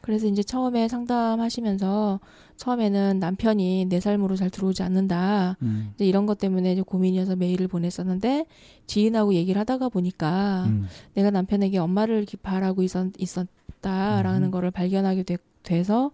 그래서 0.00 0.26
이제 0.26 0.42
처음에 0.42 0.88
상담하시면서 0.88 2.20
처음에는 2.56 3.18
남편이 3.20 3.86
내 3.86 4.00
삶으로 4.00 4.36
잘 4.36 4.48
들어오지 4.48 4.82
않는다. 4.82 5.56
음. 5.60 5.92
이제 5.94 6.06
이런 6.06 6.24
것 6.24 6.38
때문에 6.38 6.72
이제 6.72 6.82
고민이어서 6.82 7.36
메일을 7.36 7.68
보냈었는데 7.68 8.46
지인하고 8.86 9.34
얘기를 9.34 9.60
하다가 9.60 9.90
보니까 9.90 10.64
음. 10.66 10.86
내가 11.12 11.30
남편에게 11.30 11.76
엄마를 11.78 12.26
바라고 12.42 12.82
있었, 12.82 13.08
있었다라는 13.18 14.48
음. 14.48 14.50
거를 14.50 14.70
발견하게 14.70 15.24
돼, 15.24 15.36
돼서 15.62 16.10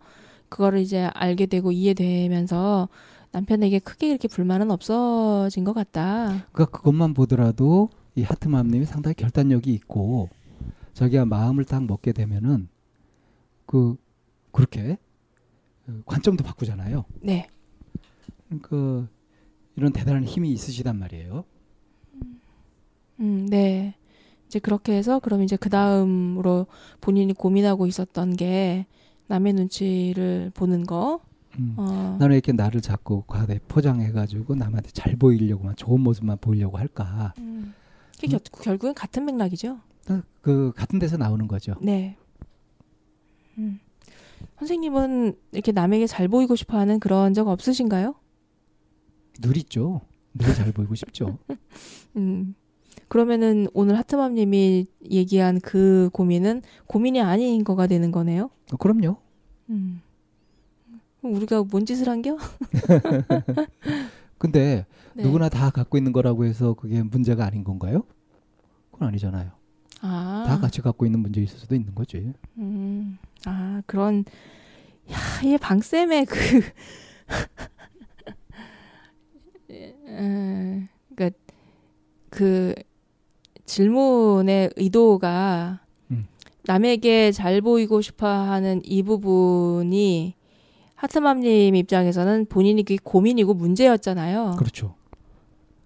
그거를 0.48 0.80
이제 0.80 1.08
알게 1.14 1.46
되고 1.46 1.70
이해되면서 1.70 2.88
남편에게 3.32 3.78
크게 3.78 4.08
이렇게 4.08 4.28
불만은 4.28 4.70
없어진 4.70 5.64
것 5.64 5.72
같다. 5.72 6.46
그러니까 6.52 6.66
그것만 6.66 7.14
보더라도 7.14 7.90
이 8.14 8.22
하트맘님이 8.22 8.84
상당히 8.84 9.14
결단력이 9.14 9.72
있고 9.72 10.28
자기가 10.94 11.24
마음을 11.26 11.64
딱 11.64 11.84
먹게 11.84 12.12
되면은 12.12 12.68
그 13.66 13.96
그렇게 14.50 14.98
그 15.86 16.02
관점도 16.06 16.42
바꾸잖아요. 16.44 17.04
네. 17.20 17.48
그러니까 18.48 19.08
이런 19.76 19.92
대단한 19.92 20.24
힘이 20.24 20.50
있으시단 20.52 20.98
말이에요. 20.98 21.44
음, 23.20 23.46
네. 23.48 23.94
이제 24.46 24.58
그렇게 24.58 24.94
해서 24.94 25.20
그럼 25.20 25.42
이제 25.42 25.56
그 25.56 25.70
다음으로 25.70 26.66
본인이 27.00 27.32
고민하고 27.32 27.86
있었던 27.86 28.34
게 28.34 28.86
남의 29.28 29.52
눈치를 29.52 30.50
보는 30.54 30.84
거. 30.84 31.20
음. 31.58 31.74
어, 31.76 32.16
나는 32.18 32.34
이렇게 32.36 32.52
나를 32.52 32.80
자꾸 32.80 33.24
과대 33.26 33.58
포장해가지고 33.68 34.54
남한테 34.54 34.90
잘 34.92 35.16
보이려고만 35.16 35.76
좋은 35.76 36.00
모습만 36.00 36.38
보이려고 36.40 36.78
할까? 36.78 37.34
음. 37.38 37.74
그게 38.14 38.28
겨- 38.36 38.38
결국엔 38.62 38.94
같은 38.94 39.24
맥락이죠. 39.24 39.78
그 40.42 40.72
같은 40.74 40.98
데서 40.98 41.16
나오는 41.18 41.46
거죠. 41.46 41.74
네. 41.82 42.16
음. 43.58 43.78
선생님은 44.58 45.34
이렇게 45.52 45.70
남에게 45.72 46.06
잘 46.06 46.28
보이고 46.28 46.56
싶어 46.56 46.78
하는 46.78 46.98
그런 46.98 47.34
적 47.34 47.46
없으신가요? 47.48 48.14
늘 49.40 49.56
있죠. 49.58 50.00
늘 50.34 50.54
잘 50.54 50.72
보이고 50.72 50.94
싶죠. 50.94 51.38
음. 52.16 52.54
그러면은 53.08 53.66
오늘 53.74 53.98
하트맘님이 53.98 54.86
얘기한 55.10 55.60
그 55.60 56.08
고민은 56.12 56.62
고민이 56.86 57.20
아닌 57.20 57.64
거가 57.64 57.86
되는 57.86 58.10
거네요. 58.12 58.50
어, 58.72 58.76
그럼요. 58.76 59.16
음. 59.70 60.00
우리가 61.22 61.64
뭔 61.64 61.84
짓을 61.84 62.08
한겨? 62.08 62.38
근데 64.38 64.86
네. 65.14 65.22
누구나 65.22 65.48
다 65.48 65.70
갖고 65.70 65.98
있는 65.98 66.12
거라고 66.12 66.44
해서 66.44 66.74
그게 66.74 67.02
문제가 67.02 67.44
아닌 67.44 67.64
건가요? 67.64 68.04
그건 68.90 69.08
아니잖아요. 69.08 69.50
아, 70.02 70.44
다 70.46 70.58
같이 70.58 70.80
갖고 70.80 71.04
있는 71.04 71.20
문제일 71.20 71.46
수도 71.46 71.74
있는 71.74 71.94
거지. 71.94 72.32
음. 72.56 73.18
아 73.44 73.82
그런 73.86 74.24
야, 75.10 75.16
이 75.44 75.58
방쌤의 75.58 76.26
그 76.26 76.38
음, 80.06 80.88
그러니까 81.14 81.38
그 82.30 82.74
질문의 83.66 84.70
의도가 84.76 85.80
음. 86.10 86.26
남에게 86.64 87.32
잘 87.32 87.60
보이고 87.60 88.00
싶어 88.00 88.26
하는 88.26 88.80
이 88.84 89.02
부분이 89.02 90.34
하트맘님 91.00 91.76
입장에서는 91.76 92.44
본인이 92.50 92.82
그게 92.82 92.98
고민이고 93.02 93.54
문제였잖아요. 93.54 94.56
그렇죠. 94.58 94.94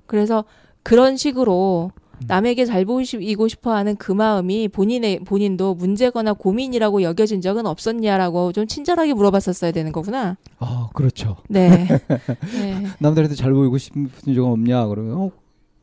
그래서 0.07 0.45
그런 0.83 1.17
식으로 1.17 1.93
음. 1.95 2.25
남에게 2.27 2.65
잘 2.65 2.85
보이고 2.85 3.47
싶어하는 3.47 3.95
그 3.95 4.11
마음이 4.11 4.67
본인의 4.67 5.21
본인도 5.21 5.75
문제거나 5.75 6.33
고민이라고 6.33 7.03
여겨진 7.03 7.41
적은 7.41 7.65
없었냐라고 7.65 8.51
좀 8.53 8.67
친절하게 8.67 9.15
물어봤었어야 9.15 9.71
되는 9.71 9.93
거구나. 9.93 10.37
아, 10.59 10.89
그렇죠. 10.95 11.37
네. 11.49 11.87
네. 12.59 12.85
남들한테 12.99 13.37
잘 13.37 13.53
보이고 13.53 13.79
싶은 13.79 14.09
적은 14.25 14.51
없냐? 14.51 14.87
그러면 14.89 15.17
어, 15.17 15.31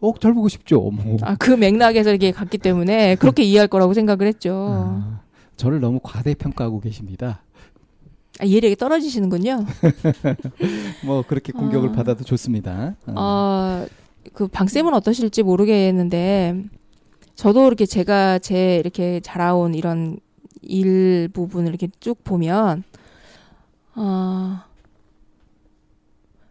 어, 0.02 0.14
잘 0.20 0.34
보고 0.34 0.50
싶죠. 0.50 0.82
뭐. 0.82 1.18
아, 1.22 1.36
그 1.36 1.52
맥락에서 1.52 2.10
이렇게 2.10 2.32
갔기 2.32 2.58
때문에 2.58 3.16
그렇게 3.16 3.44
이해할 3.48 3.70
거라고 3.70 3.94
생각을 3.94 4.28
했죠. 4.28 4.68
아, 4.70 5.22
저를 5.56 5.80
너무 5.80 6.02
과대평가하고 6.04 6.82
계십니다. 6.82 7.44
아, 8.42 8.46
이해력이 8.46 8.76
떨어지시는군요. 8.76 9.66
뭐 11.06 11.24
그렇게 11.26 11.54
공격을 11.54 11.90
아. 11.90 11.92
받아도 11.92 12.24
좋습니다. 12.24 12.96
어. 13.06 13.14
어, 13.16 13.86
그 14.34 14.48
방쌤은 14.48 14.96
어떠실지 14.96 15.44
모르겠는데 15.44 16.64
저도 17.36 17.68
이렇게 17.68 17.86
제가 17.86 18.40
제 18.40 18.78
이렇게 18.78 19.20
자라온 19.20 19.76
이런 19.76 20.18
일 20.64 21.30
부분을 21.32 21.70
이렇게 21.70 21.88
쭉 22.00 22.24
보면 22.24 22.84
어, 23.96 24.62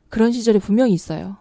그런 0.08 0.30
시절이 0.30 0.60
분명히 0.60 0.92
있어요. 0.92 1.38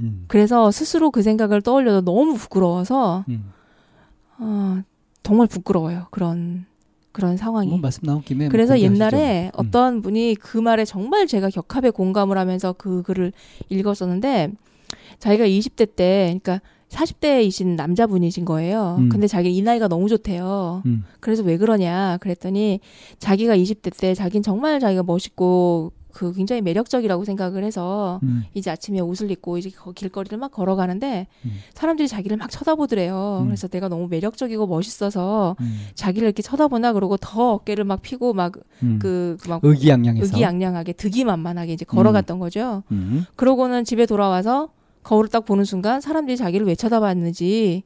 음. 0.00 0.26
그래서 0.28 0.70
스스로 0.70 1.10
그 1.10 1.22
생각을 1.22 1.62
떠올려도 1.62 2.02
너무 2.02 2.34
부끄러워서 2.34 3.24
음. 3.30 3.52
어, 4.38 4.82
정말 5.22 5.46
부끄러워요. 5.46 6.08
그런 6.10 6.66
그런 7.18 7.36
상황이. 7.36 7.68
뭐 7.68 7.78
말씀 7.78 8.04
나온 8.04 8.22
김에 8.22 8.44
뭐 8.44 8.52
그래서. 8.52 8.78
옛날에 8.78 9.46
음. 9.46 9.50
어떤 9.54 10.02
분이 10.02 10.36
그 10.36 10.56
말에 10.56 10.84
정말 10.84 11.26
제가 11.26 11.50
격하게 11.50 11.90
공감을 11.90 12.38
하면서 12.38 12.72
그 12.72 13.02
글을 13.02 13.32
읽었었는데 13.68 14.52
자기가 15.18 15.44
20대 15.44 15.96
때 15.96 16.38
그러니까 16.40 16.60
40대이신 16.90 17.74
남자분이신 17.74 18.44
거예요. 18.44 18.96
음. 19.00 19.08
근데 19.08 19.26
자기 19.26 19.54
이 19.54 19.62
나이가 19.62 19.88
너무 19.88 20.08
좋대요. 20.08 20.82
음. 20.86 21.04
그래서 21.18 21.42
왜 21.42 21.56
그러냐 21.56 22.18
그랬더니 22.20 22.78
자기가 23.18 23.56
20대 23.56 23.98
때 23.98 24.14
자긴 24.14 24.42
정말 24.42 24.78
자기가 24.78 25.02
멋있고 25.02 25.90
그 26.18 26.32
굉장히 26.32 26.60
매력적이라고 26.62 27.24
생각을 27.24 27.62
해서 27.62 28.18
음. 28.24 28.42
이제 28.52 28.72
아침에 28.72 28.98
옷을 28.98 29.30
입고 29.30 29.56
이제 29.56 29.70
거- 29.70 29.92
길거리를 29.92 30.36
막 30.36 30.50
걸어가는데 30.50 31.28
음. 31.44 31.50
사람들이 31.74 32.08
자기를 32.08 32.36
막 32.36 32.50
쳐다보더래요. 32.50 33.38
음. 33.42 33.46
그래서 33.46 33.68
내가 33.68 33.88
너무 33.88 34.08
매력적이고 34.08 34.66
멋있어서 34.66 35.54
음. 35.60 35.78
자기를 35.94 36.26
이렇게 36.26 36.42
쳐다보나 36.42 36.92
그러고 36.92 37.18
더 37.18 37.52
어깨를 37.52 37.84
막 37.84 38.02
피고 38.02 38.32
막 38.32 38.54
음. 38.82 38.98
그, 39.00 39.36
막 39.48 39.60
의기양양해서. 39.62 40.24
의기양양하게 40.26 40.94
득이만만하게 40.94 41.72
이제 41.74 41.84
걸어갔던 41.84 42.40
거죠. 42.40 42.82
음. 42.90 43.24
그러고는 43.36 43.84
집에 43.84 44.04
돌아와서 44.04 44.70
거울을 45.04 45.28
딱 45.30 45.44
보는 45.44 45.64
순간 45.64 46.00
사람들이 46.00 46.36
자기를 46.36 46.66
왜 46.66 46.74
쳐다봤는지 46.74 47.84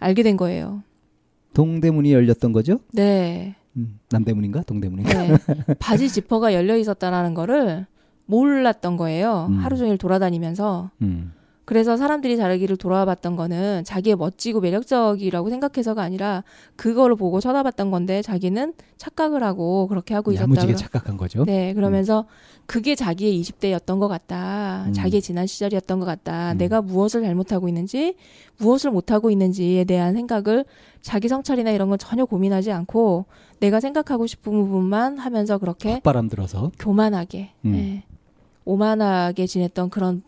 알게 0.00 0.22
된 0.22 0.38
거예요. 0.38 0.82
동대문이 1.52 2.10
열렸던 2.10 2.52
거죠? 2.52 2.78
네. 2.92 3.54
음, 3.76 3.98
남대문인가? 4.10 4.62
동대문인가? 4.62 5.12
네. 5.22 5.36
바지 5.78 6.08
지퍼가 6.08 6.54
열려 6.54 6.76
있었다라는 6.76 7.34
거를 7.34 7.86
몰랐던 8.26 8.96
거예요. 8.96 9.46
음. 9.50 9.58
하루 9.58 9.76
종일 9.76 9.98
돌아다니면서. 9.98 10.90
음. 11.02 11.32
그래서 11.66 11.96
사람들이 11.96 12.36
자기를 12.36 12.76
돌아봤던 12.76 13.34
거는 13.34 13.82
자기의 13.84 14.14
멋지고 14.14 14.60
매력적이라고 14.60 15.50
생각해서가 15.50 16.00
아니라 16.00 16.44
그거를 16.76 17.16
보고 17.16 17.40
쳐다봤던 17.40 17.90
건데 17.90 18.22
자기는 18.22 18.72
착각을 18.96 19.42
하고 19.42 19.88
그렇게 19.88 20.14
하고 20.14 20.30
있었다. 20.30 20.44
야무지게 20.44 20.76
착각한 20.76 21.16
거죠. 21.16 21.44
네, 21.44 21.74
그러면서 21.74 22.26
그게 22.66 22.94
자기의 22.94 23.42
20대였던 23.42 23.98
것 23.98 24.06
같다. 24.06 24.84
음. 24.86 24.92
자기의 24.92 25.20
지난 25.20 25.48
시절이었던 25.48 25.98
것 25.98 26.06
같다. 26.06 26.52
음. 26.52 26.58
내가 26.58 26.80
무엇을 26.80 27.22
잘못하고 27.22 27.66
있는지, 27.66 28.14
무엇을 28.58 28.92
못하고 28.92 29.32
있는지에 29.32 29.84
대한 29.84 30.14
생각을 30.14 30.64
자기 31.02 31.26
성찰이나 31.26 31.72
이런 31.72 31.88
건 31.88 31.98
전혀 31.98 32.24
고민하지 32.24 32.70
않고 32.70 33.26
내가 33.58 33.80
생각하고 33.80 34.28
싶은 34.28 34.52
부분만 34.52 35.18
하면서 35.18 35.58
그렇게 35.58 35.94
헛바람 35.94 36.28
들어서. 36.28 36.70
교만하게, 36.78 37.50
음. 37.64 37.74
예, 37.74 38.04
오만하게 38.64 39.48
지냈던 39.48 39.90
그런 39.90 40.22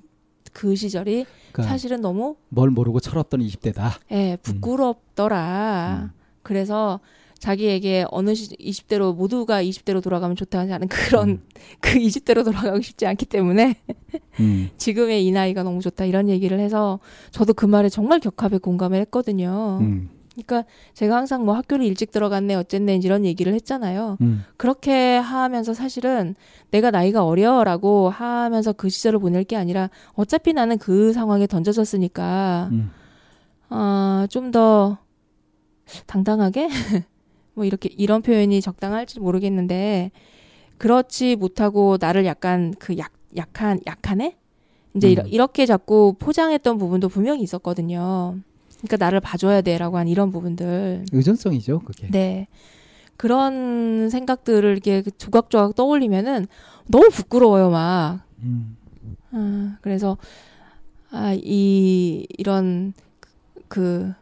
그 0.59 0.75
시절이 0.75 1.25
그러니까 1.53 1.73
사실은 1.73 2.01
너무 2.01 2.35
뭘 2.49 2.71
모르고 2.71 2.99
철없던 2.99 3.39
20대다. 3.39 3.93
예, 4.11 4.37
부끄럽더라. 4.43 6.11
음. 6.11 6.19
그래서 6.43 6.99
자기에게 7.39 8.07
어느 8.11 8.35
시, 8.35 8.57
20대로 8.57 9.15
모두가 9.15 9.63
20대로 9.63 10.03
돌아가면 10.03 10.35
좋다는 10.35 10.73
하는 10.73 10.89
그런 10.89 11.29
음. 11.29 11.43
그 11.81 11.91
20대로 11.91 12.45
돌아가고 12.45 12.81
싶지 12.81 13.07
않기 13.07 13.27
때문에 13.27 13.77
음. 14.41 14.71
지금의 14.77 15.25
이 15.25 15.31
나이가 15.31 15.63
너무 15.63 15.81
좋다 15.81 16.07
이런 16.07 16.29
얘기를 16.29 16.59
해서 16.59 16.99
저도 17.31 17.55
그 17.55 17.65
말에 17.65 17.89
정말 17.89 18.19
격하게 18.19 18.59
공감을 18.59 18.99
했거든요. 19.03 19.79
음. 19.81 20.11
그러니까 20.43 20.69
제가 20.95 21.17
항상 21.17 21.45
뭐 21.45 21.55
학교를 21.55 21.85
일찍 21.85 22.11
들어갔네 22.11 22.55
어쨌네 22.55 22.97
이런 23.03 23.25
얘기를 23.25 23.53
했잖아요. 23.55 24.17
음. 24.21 24.45
그렇게 24.57 25.17
하면서 25.17 25.75
사실은 25.75 26.35
내가 26.71 26.91
나이가 26.91 27.25
어려라고 27.25 28.09
하면서 28.11 28.73
그 28.73 28.89
시절을 28.89 29.19
보낼 29.19 29.45
게 29.45 29.57
아니라 29.57 29.91
어차피 30.15 30.53
나는 30.53 30.79
그 30.79 31.13
상황에 31.13 31.47
던져졌으니까 31.47 32.69
음. 32.73 32.91
어, 33.71 34.27
좀 34.31 34.51
더 34.51 34.99
당당하게 36.07 36.69
뭐 37.55 37.65
이렇게 37.65 37.91
이런 37.97 38.23
표현이 38.23 38.61
적당할지 38.61 39.21
모르겠는데 39.21 40.11
그렇지 40.79 41.37
못하고 41.37 41.99
나를 42.01 42.25
약간 42.25 42.73
그 42.79 42.97
약 42.99 43.13
약한 43.37 43.81
약하네 43.87 44.37
이제 44.95 45.15
음. 45.19 45.27
이렇게 45.27 45.67
자꾸 45.67 46.15
포장했던 46.19 46.79
부분도 46.79 47.09
분명히 47.09 47.43
있었거든요. 47.43 48.37
그러니까 48.79 48.97
나를 49.05 49.21
봐줘야 49.21 49.61
돼라고 49.61 49.99
한 49.99 50.09
이런 50.09 50.31
부분들. 50.31 51.05
의존성이죠, 51.13 51.81
그게. 51.81 52.09
네. 52.11 52.47
그런 53.17 54.09
생각들을 54.11 54.71
이렇게 54.71 55.03
조각조각 55.03 55.75
떠올리면은 55.75 56.47
너무 56.87 57.11
부끄러워요, 57.11 57.71
막. 57.71 58.21
음. 58.41 58.77
아, 59.33 59.77
그래서 59.81 60.17
아, 61.11 61.35
이 61.35 62.27
이런 62.37 62.93
그 63.69 64.13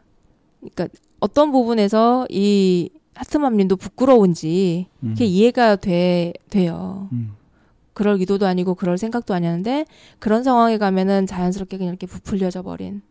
그러니까 0.59 0.87
어떤 1.19 1.51
부분에서 1.51 2.27
이 2.29 2.89
하트맘님도 3.13 3.77
부끄러운지 3.77 4.87
음. 5.03 5.09
그게 5.09 5.25
이해가 5.25 5.77
돼 5.77 6.33
돼요. 6.49 7.09
음. 7.11 7.33
그럴 7.93 8.19
의도도 8.19 8.45
아니고 8.45 8.75
그럴 8.75 8.97
생각도 8.97 9.33
아니었는데 9.33 9.85
그런 10.19 10.43
상황에 10.43 10.77
가면은 10.77 11.25
자연스럽게 11.25 11.77
그냥 11.77 11.93
이렇게 11.93 12.05
부풀려져 12.05 12.61
버린 12.61 13.01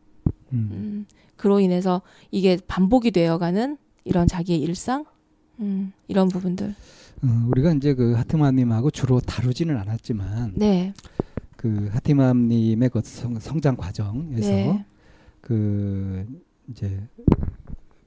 음. 0.53 1.07
음, 1.37 1.39
그로 1.39 1.61
인해서 1.61 2.03
이게 2.31 2.59
반복이 2.67 3.11
되어가는 3.11 3.77
이런 4.05 4.27
자기의 4.27 4.61
일상 4.61 5.05
음, 5.61 5.93
이런 6.09 6.29
부분들. 6.29 6.75
어, 7.23 7.47
우리가 7.49 7.73
이제 7.73 7.95
그 7.95 8.13
하트맘님하고 8.13 8.91
주로 8.91 9.21
다루지는 9.21 9.77
않았지만 9.77 10.55
네. 10.57 10.93
그 11.57 11.89
하트맘님의 11.93 12.91
그 12.91 13.01
성, 13.03 13.39
성장 13.39 13.77
과정에서 13.77 14.51
네. 14.51 14.87
그 15.41 16.27
이제 16.71 17.01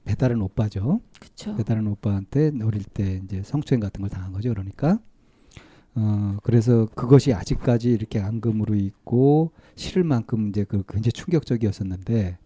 배다른 0.04 0.40
오빠죠. 0.42 1.00
그렇죠. 1.18 1.56
배다른 1.56 1.86
오빠한테 1.88 2.52
어릴 2.62 2.84
때 2.84 3.20
이제 3.24 3.42
성추행 3.44 3.80
같은 3.80 4.00
걸 4.00 4.10
당한 4.10 4.32
거죠. 4.32 4.50
그러니까 4.50 4.98
어 5.94 6.36
그래서 6.42 6.86
그것이 6.94 7.34
아직까지 7.34 7.90
이렇게 7.90 8.20
앙금으로 8.20 8.76
있고 8.76 9.50
싫을 9.74 10.04
만큼 10.04 10.48
이제 10.48 10.64
그 10.64 10.84
굉장히 10.88 11.12
충격적이었었는데 11.12 12.38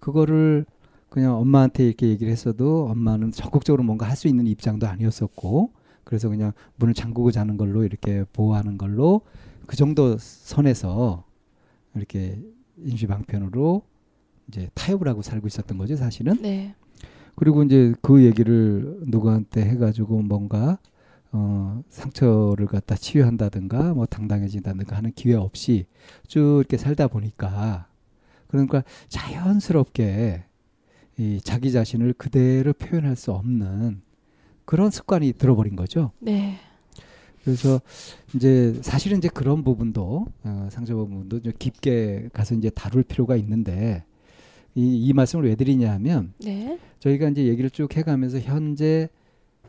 그거를 0.00 0.64
그냥 1.08 1.36
엄마한테 1.36 1.86
이렇게 1.86 2.08
얘기를 2.08 2.32
했어도 2.32 2.88
엄마는 2.90 3.30
적극적으로 3.32 3.82
뭔가 3.84 4.08
할 4.08 4.16
수 4.16 4.28
있는 4.28 4.46
입장도 4.46 4.86
아니었었고 4.86 5.70
그래서 6.04 6.28
그냥 6.28 6.52
문을 6.76 6.94
잠그고 6.94 7.30
자는 7.30 7.56
걸로 7.56 7.84
이렇게 7.84 8.24
보호하는 8.32 8.78
걸로 8.78 9.22
그 9.66 9.76
정도 9.76 10.16
선에서 10.18 11.24
이렇게 11.94 12.38
임시 12.84 13.06
방편으로 13.06 13.82
이제 14.48 14.68
타협을 14.74 15.08
하고 15.08 15.22
살고 15.22 15.46
있었던 15.46 15.78
거죠 15.78 15.96
사실은 15.96 16.36
네. 16.42 16.74
그리고 17.36 17.62
이제 17.62 17.94
그 18.02 18.22
얘기를 18.24 18.98
누구한테 19.06 19.64
해가지고 19.64 20.22
뭔가 20.22 20.78
어 21.32 21.82
상처를 21.88 22.66
갖다 22.66 22.94
치유한다든가 22.94 23.94
뭐 23.94 24.06
당당해진다든가 24.06 24.96
하는 24.96 25.12
기회 25.14 25.34
없이 25.34 25.86
쭉 26.28 26.58
이렇게 26.60 26.76
살다 26.76 27.08
보니까 27.08 27.88
그러니까 28.48 28.82
자연스럽게 29.08 30.44
이 31.18 31.40
자기 31.42 31.70
자신을 31.72 32.12
그대로 32.14 32.72
표현할 32.72 33.16
수 33.16 33.32
없는 33.32 34.00
그런 34.64 34.90
습관이 34.90 35.34
들어버린 35.34 35.76
거죠. 35.76 36.12
네. 36.20 36.56
그래서 37.44 37.80
이제 38.34 38.74
사실은 38.82 39.18
이제 39.18 39.28
그런 39.28 39.62
부분도 39.64 40.26
어, 40.44 40.68
상처 40.70 40.94
부분도 40.96 41.40
좀 41.42 41.52
깊게 41.58 42.30
가서 42.32 42.54
이제 42.54 42.70
다룰 42.70 43.02
필요가 43.02 43.36
있는데 43.36 44.02
이, 44.74 45.06
이 45.06 45.12
말씀을 45.12 45.44
왜 45.44 45.54
드리냐하면 45.54 46.32
네. 46.42 46.78
저희가 47.00 47.28
이제 47.28 47.44
얘기를 47.44 47.68
쭉 47.70 47.94
해가면서 47.94 48.38
현재 48.40 49.08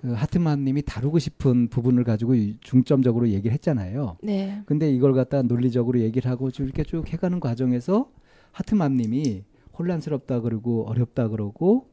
그 0.01 0.13
하트만님이 0.13 0.83
다루고 0.83 1.19
싶은 1.19 1.67
부분을 1.67 2.03
가지고 2.05 2.35
이- 2.35 2.55
중점적으로 2.61 3.27
얘기를 3.29 3.51
했잖아요. 3.53 4.17
네. 4.23 4.61
근데 4.65 4.89
이걸 4.89 5.13
갖다 5.13 5.41
논리적으로 5.41 5.99
얘기를 5.99 6.31
하고 6.31 6.49
쭉 6.51 6.63
이렇게 6.63 6.83
쭉 6.83 7.07
해가는 7.11 7.39
과정에서 7.41 8.09
하트맘님이 8.55 9.43
혼란스럽다 9.77 10.39
그러고 10.39 10.87
어렵다 10.87 11.27
그러고 11.27 11.89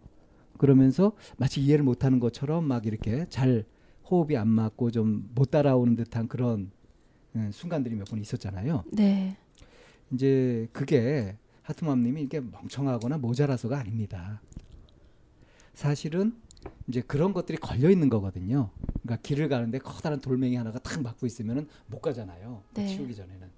그러면서 0.59 1.12
마치 1.36 1.60
이해를 1.60 1.84
못하는 1.84 2.20
것처럼 2.20 2.64
막 2.64 2.86
이렇게 2.86 3.26
잘 3.28 3.64
호흡이 4.09 4.36
안 4.36 4.47
맞고 4.48 4.93
좀 4.93 5.30
못 5.34 5.51
따라오는 5.51 5.97
듯한 5.97 6.28
그런 6.28 6.70
음, 7.34 7.51
순간들이 7.52 7.97
몇 7.97 8.05
번 8.09 8.20
있었잖아요. 8.20 8.84
네. 8.93 9.36
이제 10.12 10.68
그게 10.72 11.36
하트맘님이 11.62 12.22
이게 12.22 12.40
멍청하거나 12.40 13.18
모자라서가 13.18 13.78
아닙니다. 13.78 14.40
사실은 15.74 16.34
이제 16.86 17.01
그런 17.01 17.32
것들이 17.32 17.59
걸려 17.59 17.90
있는 17.90 18.09
거거든요. 18.09 18.70
그러니까 19.02 19.16
길을 19.22 19.48
가는데 19.48 19.78
커다란 19.78 20.20
돌멩이 20.20 20.55
하나가 20.55 20.78
탁 20.78 21.02
막고 21.02 21.26
있으면은 21.26 21.66
못 21.89 22.01
가잖아요. 22.01 22.62
네. 22.74 22.86
치우기 22.86 23.16
전에는 23.16 23.48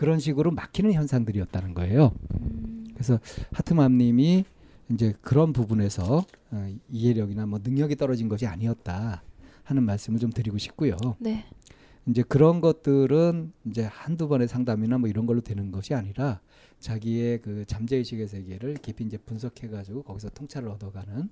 그런 0.00 0.18
식으로 0.18 0.50
막히는 0.50 0.94
현상들이었다는 0.94 1.74
거예요. 1.74 2.12
음, 2.40 2.86
그래서 2.94 3.20
하트맘님이 3.52 4.46
이제 4.88 5.12
그런 5.20 5.52
부분에서 5.52 6.24
어, 6.52 6.74
이해력이나 6.88 7.44
뭐 7.44 7.58
능력이 7.62 7.96
떨어진 7.96 8.30
것이 8.30 8.46
아니었다 8.46 9.22
하는 9.62 9.82
말씀을 9.82 10.18
좀 10.18 10.30
드리고 10.30 10.56
싶고요. 10.56 10.96
네. 11.18 11.44
이제 12.06 12.22
그런 12.22 12.62
것들은 12.62 13.52
이제 13.66 13.82
한두 13.82 14.26
번의 14.26 14.48
상담이나 14.48 14.96
뭐 14.96 15.06
이런 15.06 15.26
걸로 15.26 15.42
되는 15.42 15.70
것이 15.70 15.92
아니라 15.92 16.40
자기의 16.78 17.42
그 17.42 17.66
잠재의식의 17.66 18.26
세계를 18.26 18.78
깊이 18.80 19.04
이제 19.04 19.18
분석해 19.18 19.68
가지고 19.68 20.02
거기서 20.02 20.30
통찰을 20.30 20.70
얻어가는 20.70 21.28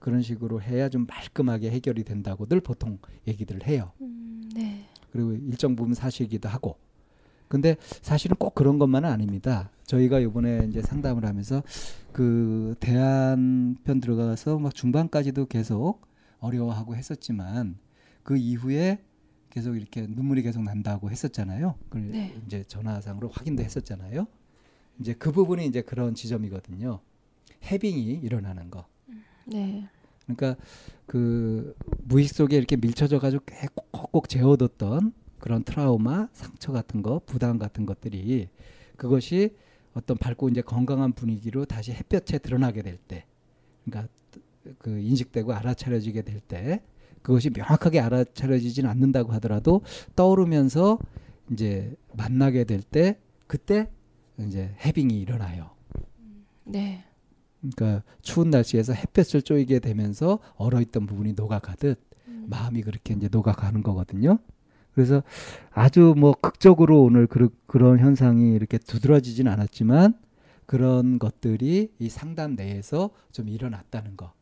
그런 0.00 0.22
식으로 0.22 0.60
해야 0.60 0.88
좀 0.88 1.06
말끔하게 1.06 1.70
해결이 1.70 2.02
된다고들 2.02 2.62
보통 2.62 2.98
얘기들을 3.28 3.64
해요. 3.68 3.92
음, 4.00 4.50
네. 4.56 4.86
그리고 5.12 5.34
일정 5.34 5.76
부분 5.76 5.94
사실이기도 5.94 6.48
하고. 6.48 6.78
근데 7.48 7.76
사실은 8.02 8.36
꼭 8.36 8.54
그런 8.54 8.78
것만은 8.78 9.08
아닙니다. 9.08 9.70
저희가 9.84 10.20
이번에 10.20 10.66
이제 10.68 10.82
상담을 10.82 11.24
하면서 11.24 11.62
그 12.12 12.74
대안 12.78 13.76
편 13.84 14.00
들어가서 14.00 14.58
막 14.58 14.74
중반까지도 14.74 15.46
계속 15.46 16.02
어려워하고 16.40 16.94
했었지만 16.94 17.78
그 18.22 18.36
이후에 18.36 18.98
계속 19.50 19.76
이렇게 19.76 20.06
눈물이 20.06 20.42
계속 20.42 20.62
난다고 20.62 21.10
했었잖아요. 21.10 21.74
그걸 21.88 22.10
네. 22.10 22.34
이제 22.46 22.64
전화상으로 22.64 23.28
확인도 23.28 23.62
했었잖아요. 23.62 24.26
이제 25.00 25.14
그 25.14 25.32
부분이 25.32 25.66
이제 25.66 25.80
그런 25.80 26.14
지점이거든요. 26.14 27.00
해빙이 27.64 28.20
일어나는 28.22 28.70
거. 28.70 28.86
네. 29.46 29.88
그러니까 30.24 30.62
그 31.06 31.74
무의식 32.04 32.36
속에 32.36 32.56
이렇게 32.56 32.76
밀쳐져 32.76 33.18
가지고 33.18 33.44
꼭꼭 33.90 34.28
재워뒀던 34.28 35.12
그런 35.38 35.62
트라우마, 35.64 36.28
상처 36.32 36.72
같은 36.72 37.02
거, 37.02 37.20
부담 37.24 37.58
같은 37.58 37.86
것들이 37.86 38.48
그것이 38.96 39.54
어떤 39.94 40.16
밝고 40.16 40.48
이제 40.48 40.60
건강한 40.60 41.12
분위기로 41.12 41.64
다시 41.64 41.92
햇볕에 41.92 42.38
드러나게 42.38 42.82
될 42.82 42.96
때, 42.96 43.24
그러니까 43.84 44.12
그 44.78 44.98
인식되고 44.98 45.52
알아차려지게 45.52 46.22
될 46.22 46.40
때, 46.40 46.82
그것이 47.22 47.50
명확하게 47.50 48.00
알아차려지진 48.00 48.86
않는다고 48.86 49.32
하더라도 49.34 49.82
떠오르면서 50.14 50.98
이제 51.50 51.94
만나게 52.14 52.64
될 52.64 52.82
때, 52.82 53.18
그때 53.46 53.90
이제 54.38 54.74
해빙이 54.84 55.18
일어나요. 55.20 55.70
네. 56.64 57.04
그러니까 57.60 58.04
추운 58.22 58.50
날씨에서 58.50 58.92
햇볕을 58.92 59.40
쬐게 59.40 59.82
되면서 59.82 60.38
얼어있던 60.56 61.06
부분이 61.06 61.32
녹아가듯 61.32 62.00
음. 62.28 62.46
마음이 62.48 62.82
그렇게 62.82 63.14
이제 63.14 63.28
녹아가는 63.30 63.82
거거든요. 63.82 64.38
그래서 64.94 65.22
아주 65.70 66.14
뭐 66.16 66.32
극적으로 66.32 67.02
오늘 67.02 67.26
그, 67.26 67.50
그런 67.66 67.98
현상이 67.98 68.54
이렇게 68.54 68.78
두드러지진 68.78 69.46
않았지만 69.46 70.14
그런 70.66 71.18
것들이 71.18 71.92
이 71.98 72.08
상담 72.08 72.54
내에서 72.54 73.10
좀 73.32 73.48
일어났다는 73.48 74.16
거. 74.16 74.32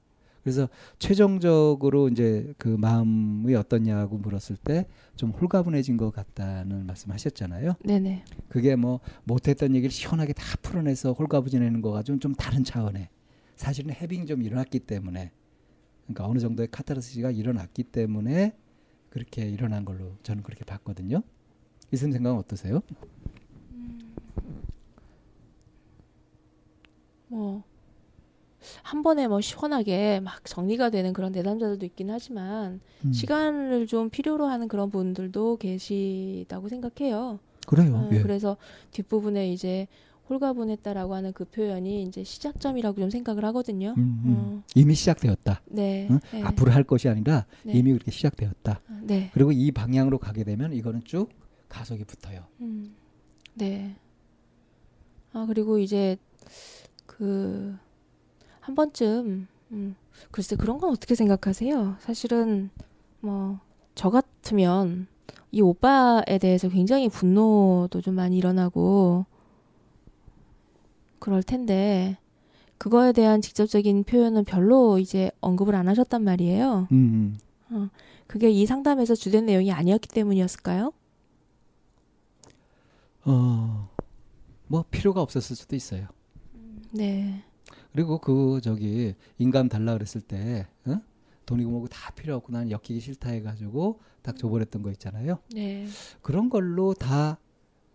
그래서 0.43 0.68
최종적으로 0.98 2.09
이제 2.09 2.52
그 2.56 2.68
마음이 2.68 3.55
어떻냐고 3.55 4.16
물었을 4.18 4.56
때 4.56 4.86
좀 5.16 5.31
홀가분해진 5.31 5.97
것 5.97 6.10
같다는 6.10 6.86
말씀하셨잖아요. 6.86 7.74
네네. 7.85 8.24
그게 8.48 8.77
뭐 8.77 9.01
못했던 9.24 9.74
얘기를 9.74 9.90
시원하게 9.90 10.35
다 10.35 10.44
풀어내서 10.62 11.12
홀가분해내는 11.14 11.81
거 11.81 11.90
가지고는 11.90 12.20
좀 12.20 12.35
다른 12.35 12.62
차원의 12.62 13.09
사실은 13.56 13.94
해빙이 13.94 14.27
좀 14.27 14.43
일어났기 14.43 14.81
때문에 14.81 15.32
그러니까 16.05 16.27
어느 16.27 16.39
정도의 16.39 16.68
카타르시가 16.70 17.31
일어났기 17.31 17.85
때문에 17.85 18.55
그렇게 19.16 19.48
일어난 19.48 19.86
걸로 19.86 20.12
저는 20.24 20.43
그렇게 20.43 20.62
봤거든요. 20.66 21.22
이선 21.90 22.12
생각은 22.12 22.38
어떠세요? 22.38 22.82
뭐, 27.28 27.62
한 28.82 29.02
번에 29.02 29.26
뭐 29.26 29.40
시원하게 29.40 30.20
막 30.20 30.44
정리가 30.44 30.90
되는 30.90 31.14
그런 31.14 31.32
내담자들도 31.32 31.86
있긴 31.86 32.10
하지만, 32.10 32.82
음. 33.06 33.12
시간을 33.14 33.86
좀 33.86 34.10
필요로 34.10 34.44
하는 34.44 34.68
그런 34.68 34.90
분들도 34.90 35.56
계시다고 35.56 36.68
생각해요. 36.68 37.38
그래요. 37.66 37.97
어, 37.97 38.10
예. 38.12 38.20
그래서 38.20 38.59
뒷부분에 38.90 39.51
이제 39.51 39.88
홀가분했다라고 40.28 41.15
하는 41.15 41.32
그 41.32 41.44
표현이 41.44 42.03
이제 42.03 42.24
시작점이라고 42.24 43.01
좀 43.01 43.11
생각을 43.11 43.44
하거든요. 43.47 43.94
음, 43.97 44.23
음. 44.24 44.35
어, 44.36 44.62
이미 44.74 44.94
시작되었다. 44.94 45.62
네. 45.66 46.09
응? 46.11 46.19
네. 46.32 46.43
앞으로 46.43 46.73
할 46.73 46.82
것이 46.85 47.09
아니라 47.09 47.47
네. 47.62 47.74
이미 47.74 47.93
그렇게 47.93 48.11
시작되었다. 48.11 48.81
네. 49.03 49.31
그리고 49.32 49.53
이 49.53 49.70
방향으로 49.70 50.19
가게 50.19 50.44
되면 50.44 50.73
이거는 50.73 51.03
쭉 51.05 51.28
가속이 51.69 52.05
붙어요. 52.05 52.44
음, 52.61 52.94
네. 53.55 53.97
아, 55.32 55.44
그리고 55.47 55.78
이제, 55.78 56.16
그, 57.05 57.77
한 58.61 58.74
번쯤, 58.74 59.47
음, 59.73 59.97
글쎄, 60.31 60.57
그런 60.57 60.78
건 60.78 60.90
어떻게 60.90 61.15
생각하세요? 61.15 61.97
사실은, 62.01 62.70
뭐, 63.20 63.61
저 63.94 64.09
같으면, 64.09 65.09
이 65.53 65.61
오빠에 65.61 66.39
대해서 66.40 66.70
굉장히 66.70 67.11
분노도 67.11 68.01
좀 68.01 68.15
많이 68.15 68.39
일어나고, 68.39 69.27
그럴 71.27 71.43
텐데, 71.43 72.16
그거에 72.78 73.12
대한 73.12 73.40
직접적인 73.40 74.05
표현은 74.05 74.44
별로 74.44 75.01
이제 75.01 75.32
언급을 75.40 75.74
안 75.74 75.89
하셨단 75.89 76.23
말이에요. 76.23 76.86
음, 76.93 77.36
음. 77.73 77.89
그게 78.28 78.48
이 78.48 78.65
상담에서 78.65 79.16
주된 79.16 79.47
내용이 79.47 79.73
아니었기 79.73 80.09
때문이었을까요? 80.09 80.93
어, 83.24 83.90
뭐 84.69 84.85
필요가 84.89 85.20
없었을 85.20 85.57
수도 85.57 85.74
있어요. 85.74 86.07
네. 86.93 87.43
그리고 87.93 88.19
그 88.19 88.61
저기 88.62 89.15
인감 89.39 89.69
달라 89.69 89.94
그랬을 89.94 90.20
때 90.20 90.69
어? 90.86 91.01
돈이고 91.44 91.69
뭐고 91.69 91.89
다 91.89 92.12
필요 92.12 92.36
없고 92.36 92.53
나는 92.53 92.70
엮이기 92.70 93.01
싫다 93.01 93.31
해가지고 93.31 93.98
딱 94.23 94.36
줘버렸던 94.36 94.82
거 94.82 94.93
있잖아요. 94.93 95.39
네. 95.53 95.89
그런 96.23 96.51
걸로 96.51 96.94
다 96.94 97.36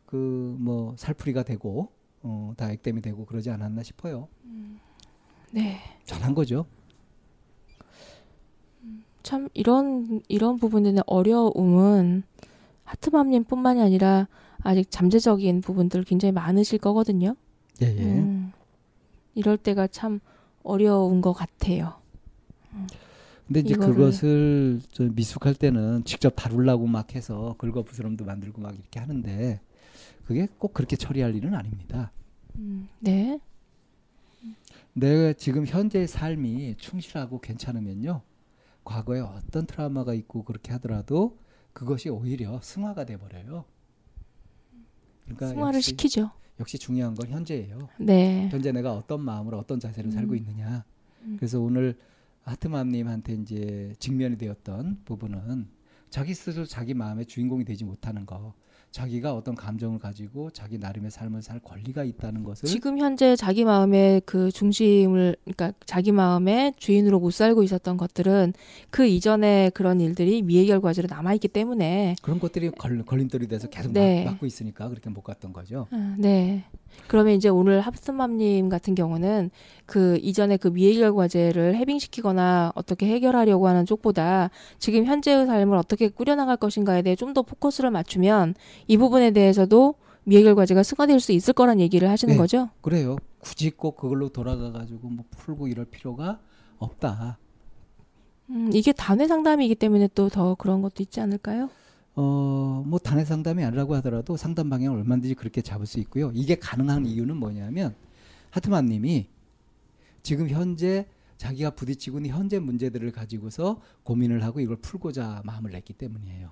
그 0.06 0.58
뭐 0.60 0.94
살풀이가 0.98 1.44
되고 1.44 1.94
어, 2.24 2.54
다 2.58 2.72
액땜이 2.72 3.02
되고 3.02 3.26
그러지 3.26 3.50
않았나 3.50 3.84
싶어요. 3.84 4.28
네. 5.52 5.78
잘한 6.06 6.34
거죠. 6.34 6.66
참 9.24 9.50
이런 9.54 10.22
이런 10.28 10.58
부분에 10.58 10.92
는 10.92 11.04
어려움은 11.06 12.24
하트맘님뿐만이 12.84 13.82
아니라 13.82 14.28
아직 14.64 14.90
잠재적인 14.90 15.62
부분들 15.62 16.04
굉장히 16.04 16.32
많으실 16.32 16.80
거거든요. 16.80 17.36
예, 17.82 17.86
예. 17.88 18.04
음, 18.04 18.52
이럴 19.36 19.58
때가 19.58 19.88
참 19.88 20.20
어려운 20.64 21.22
것 21.22 21.34
같아요. 21.34 21.94
근데 23.48 23.60
이제 23.62 23.74
이거를- 23.76 23.94
그것을 23.96 24.82
좀 24.92 25.14
미숙할 25.14 25.56
때는 25.56 26.04
직접 26.06 26.32
다루려고 26.36 26.88
막 26.88 27.14
해서 27.16 27.56
긁어부스럼도 27.58 28.24
만들고 28.26 28.62
막 28.62 28.74
이렇게 28.74 29.00
하는데 29.00 29.60
그게 30.26 30.48
꼭 30.58 30.74
그렇게 30.74 30.96
처리할 30.96 31.36
일은 31.36 31.54
아닙니다. 31.54 32.12
음, 32.56 32.88
네. 33.00 33.40
내가 34.94 35.34
지금 35.34 35.66
현재의 35.66 36.08
삶이 36.08 36.76
충실하고 36.78 37.40
괜찮으면요. 37.40 38.22
과거에 38.84 39.20
어떤 39.20 39.66
트라우마가 39.66 40.14
있고 40.16 40.44
그렇게 40.44 40.72
하더라도 40.74 41.38
그것이 41.74 42.10
오히려 42.10 42.60
승화가 42.62 43.06
돼 43.06 43.18
버려요. 43.18 43.66
그러니까 45.24 45.48
승화를 45.48 45.78
역시, 45.78 45.92
시키죠. 45.92 46.32
역시 46.60 46.78
중요한 46.78 47.16
건 47.16 47.30
현재예요. 47.30 47.90
네. 48.00 48.50
현재 48.50 48.72
내가 48.72 48.94
어떤 48.94 49.22
마음으로 49.22 49.58
어떤 49.58 49.80
자세로 49.80 50.12
살고 50.12 50.34
음. 50.34 50.38
있느냐. 50.38 50.84
음. 51.24 51.38
그래서 51.38 51.60
오늘 51.60 51.98
하트맘님한테 52.44 53.34
이제 53.36 53.94
직면이 54.00 54.38
되었던 54.38 55.02
부분은 55.06 55.70
자기 56.10 56.34
스스로 56.34 56.66
자기 56.66 56.94
마음의 56.94 57.28
주인공이 57.28 57.64
되지 57.64 57.86
못하는 57.86 58.26
거. 58.26 58.54
자기가 58.92 59.34
어떤 59.34 59.56
감정을 59.56 60.00
가지고 60.00 60.50
자기 60.52 60.78
나름의 60.78 61.12
삶을 61.12 61.42
살 61.42 61.60
권리가 61.60 62.04
있다는 62.04 62.44
것을 62.44 62.68
지금 62.68 63.00
현재 63.00 63.36
자기 63.36 63.64
마음의 63.64 64.22
그 64.26 64.52
중심을 64.52 65.38
그러니까 65.46 65.72
자기 65.86 66.12
마음의 66.12 66.74
주인으로 66.78 67.20
못 67.20 67.32
살고 67.32 67.64
있었던 67.64 67.96
것들은 67.96 68.54
그 68.90 69.08
이전에 69.08 69.72
그런 69.74 70.02
일들이 70.02 70.42
미해 70.42 70.66
결 70.66 70.82
과제로 70.82 71.08
남아 71.10 71.34
있기 71.36 71.48
때문에 71.48 72.16
그런 72.22 72.40
것들이 72.40 72.70
걸, 72.72 73.04
걸림돌이 73.04 73.48
돼서 73.48 73.70
계속 73.70 73.94
네. 73.94 74.26
막, 74.26 74.32
막고 74.32 74.46
있으니까 74.46 74.90
그렇게 74.90 75.10
못 75.10 75.22
갔던 75.22 75.54
거죠. 75.54 75.88
아, 75.92 76.16
네. 76.18 76.66
그러면 77.08 77.34
이제 77.34 77.50
오늘 77.50 77.82
합스맘님 77.82 78.70
같은 78.70 78.96
경우는 78.96 79.52
그 79.86 80.18
이전에 80.22 80.58
그 80.58 80.70
미해결 80.70 81.14
과제를 81.14 81.76
해빙시키거나 81.76 82.72
어떻게 82.76 83.08
해결하려고 83.08 83.68
하는 83.68 83.86
쪽보다 83.86 84.50
지금 84.80 85.06
현재의 85.06 85.46
삶을 85.46 85.78
어떻게 85.78 86.08
꾸려나갈 86.10 86.58
것인가에 86.58 87.02
대해 87.02 87.16
좀 87.16 87.32
더 87.34 87.42
포커스를 87.44 87.92
맞추면 87.92 88.56
이 88.88 88.98
부분에 88.98 89.32
대해서도 89.32 89.96
미해결 90.26 90.54
과제가 90.56 90.84
승화될 90.84 91.20
수 91.22 91.32
있을 91.32 91.54
거란 91.54 91.80
얘기를 91.80 92.10
하시는 92.10 92.34
네. 92.34 92.38
거죠? 92.38 92.70
그래요. 92.82 93.16
굳이 93.40 93.72
꼭 93.72 93.96
그걸로 93.96 94.30
돌아가 94.30 94.72
가지고 94.72 95.10
뭐 95.10 95.26
풀고 95.32 95.68
이럴 95.68 95.86
필요가 95.86 96.40
없다. 96.78 97.38
음, 98.50 98.70
이게 98.74 98.92
단회 98.92 99.28
상담이기 99.28 99.76
때문에 99.76 100.10
또 100.14 100.30
더 100.30 100.56
그런 100.56 100.82
것도 100.82 101.02
있지 101.04 101.22
않을까요? 101.22 101.70
어, 102.22 102.84
뭐 102.86 103.00
단회 103.00 103.26
상담이 103.26 103.64
아니라고 103.64 103.96
하더라도 103.96 104.38
상담 104.38 104.70
방향을 104.70 105.00
얼마든지 105.00 105.34
그렇게 105.34 105.64
잡을 105.64 105.88
수 105.88 106.00
있고요. 106.02 106.32
이게 106.36 106.56
가능한 106.56 107.08
이유는 107.08 107.36
뭐냐면 107.36 107.96
하트만 108.52 108.86
님이 108.86 109.28
지금 110.22 110.48
현재 110.50 111.08
자기가 111.38 111.72
부딪히고 111.72 112.20
있는 112.20 112.30
현재 112.30 112.60
문제들을 112.60 113.12
가지고서 113.12 113.82
고민을 114.04 114.44
하고 114.44 114.60
이걸 114.60 114.76
풀고자 114.78 115.42
마음을 115.46 115.72
냈기 115.72 115.94
때문이에요. 115.94 116.52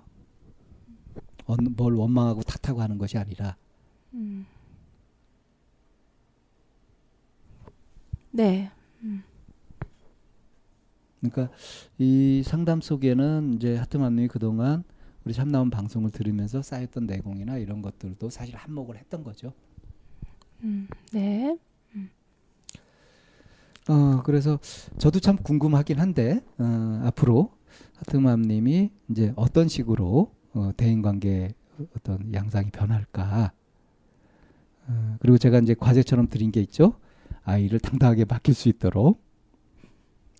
뭘 1.75 1.93
원망하고 1.93 2.41
탓하고 2.41 2.81
하는 2.81 2.97
것이 2.97 3.17
아니라 3.17 3.55
음. 4.13 4.47
네. 8.31 8.71
그러니까 11.19 11.53
이 11.97 12.41
상담 12.43 12.81
속에는 12.81 13.53
이제 13.55 13.75
하트만 13.75 14.15
님이 14.15 14.27
그동안 14.27 14.83
우리 15.25 15.33
참 15.33 15.51
나온 15.51 15.69
방송을 15.69 16.11
들으면서 16.11 16.61
쌓였던 16.61 17.05
내공이나 17.05 17.57
이런 17.57 17.81
것들도 17.81 18.29
사실 18.29 18.55
한몫을 18.55 18.97
했던 18.97 19.23
거죠. 19.23 19.53
음, 20.63 20.87
네. 21.11 21.57
어 23.87 24.21
그래서 24.23 24.59
저도 24.99 25.19
참 25.19 25.35
궁금하긴 25.35 25.99
한데 25.99 26.43
어, 26.59 27.01
앞으로 27.05 27.51
하트맘님이 27.97 28.91
이제 29.09 29.33
어떤 29.35 29.67
식으로 29.67 30.31
어, 30.53 30.71
대인관계 30.77 31.53
어떤 31.95 32.33
양상이 32.33 32.69
변할까. 32.71 33.51
어, 34.87 35.17
그리고 35.19 35.37
제가 35.37 35.59
이제 35.59 35.73
과제처럼 35.73 36.27
드린 36.27 36.51
게 36.51 36.61
있죠. 36.61 36.99
아이를 37.43 37.79
당당하게 37.79 38.25
맡길 38.25 38.53
수 38.53 38.69
있도록 38.69 39.23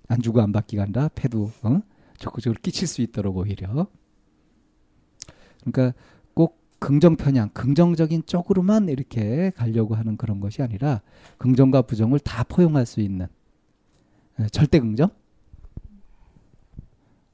안 0.07 0.21
주고 0.21 0.41
안 0.41 0.51
받기가 0.51 0.83
아니라 0.83 1.09
패도 1.15 1.51
어? 1.63 1.81
적극적으로 2.17 2.59
끼칠 2.61 2.87
수 2.87 3.01
있도록 3.01 3.37
오히려. 3.37 3.87
그러니까 5.63 5.97
꼭 6.33 6.59
긍정 6.79 7.15
편향, 7.15 7.49
긍정적인 7.49 8.25
쪽으로만 8.25 8.89
이렇게 8.89 9.51
가려고 9.55 9.95
하는 9.95 10.17
그런 10.17 10.39
것이 10.39 10.61
아니라 10.61 11.01
긍정과 11.37 11.83
부정을 11.83 12.19
다 12.19 12.43
포용할 12.43 12.85
수 12.85 13.01
있는 13.01 13.27
예, 14.39 14.47
절대 14.47 14.79
긍정. 14.79 15.09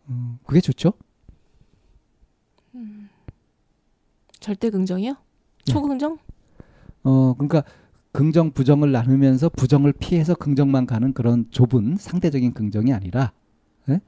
음, 0.10 0.38
그게 0.45 0.61
좋죠. 0.61 0.93
절대 4.45 4.69
긍정이요? 4.69 5.11
네. 5.11 5.18
초긍정? 5.65 6.19
어, 7.03 7.34
그러니까 7.34 7.64
긍정 8.11 8.52
부정을 8.52 8.91
나누면서 8.91 9.49
부정을 9.49 9.91
피해서 9.93 10.35
긍정만 10.35 10.85
가는 10.85 11.14
그런 11.14 11.49
좁은 11.49 11.97
상대적인 11.97 12.53
긍정이 12.53 12.93
아니라 12.93 13.31
예? 13.89 13.99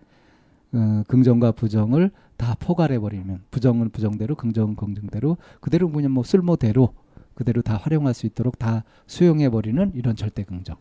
어, 0.73 1.03
긍정과 1.07 1.53
부정을 1.53 2.11
다 2.35 2.56
포괄해 2.60 2.99
버리면 2.99 3.44
부정은 3.52 3.89
부정대로 3.89 4.35
긍정은 4.35 4.76
긍정대로 4.76 5.38
그대로 5.60 5.89
그냥 5.89 6.11
뭐 6.11 6.23
쓸모대로 6.23 6.94
그대로 7.34 7.61
다 7.61 7.77
활용할 7.77 8.14
수 8.14 8.26
있도록 8.26 8.57
다 8.57 8.84
수용해 9.06 9.49
버리는 9.49 9.91
이런 9.95 10.15
절대 10.15 10.44
긍정. 10.44 10.76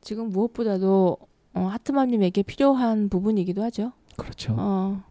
지금 0.00 0.30
무엇보다도 0.30 1.18
어, 1.54 1.60
하트맘님에게 1.60 2.44
필요한 2.44 3.08
부분이기도 3.08 3.62
하죠. 3.64 3.92
그렇죠. 4.16 4.54
어, 4.56 5.02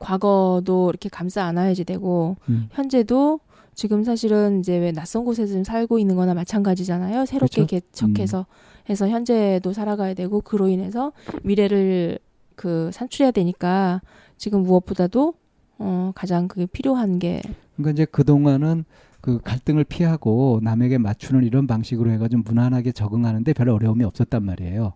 과거도 0.00 0.88
이렇게 0.90 1.08
감싸 1.08 1.44
안아야지 1.44 1.84
되고 1.84 2.36
음. 2.48 2.68
현재도 2.72 3.38
지금 3.74 4.02
사실은 4.02 4.60
이제 4.60 4.78
왜 4.78 4.90
낯선 4.90 5.24
곳에서 5.24 5.62
살고 5.62 5.98
있는 5.98 6.16
거나 6.16 6.34
마찬가지잖아요. 6.34 7.26
새롭게 7.26 7.66
그렇죠. 7.66 7.66
개척해서 7.66 8.46
해서 8.88 9.08
현재도 9.08 9.72
살아가야 9.72 10.14
되고 10.14 10.40
그로 10.40 10.68
인해서 10.68 11.12
미래를 11.42 12.18
그 12.54 12.90
산출해야 12.92 13.30
되니까 13.30 14.00
지금 14.36 14.62
무엇보다도 14.62 15.34
어 15.78 16.12
가장 16.14 16.48
그게 16.48 16.66
필요한 16.66 17.18
게 17.18 17.42
그러니까 17.76 17.90
이제 17.92 18.04
그 18.06 18.24
동안은 18.24 18.84
그 19.20 19.40
갈등을 19.42 19.84
피하고 19.84 20.60
남에게 20.62 20.98
맞추는 20.98 21.44
이런 21.44 21.66
방식으로 21.66 22.10
해가지고 22.12 22.42
무난하게 22.42 22.92
적응하는데 22.92 23.52
별 23.54 23.68
어려움이 23.68 24.04
없었단 24.04 24.44
말이에요. 24.44 24.94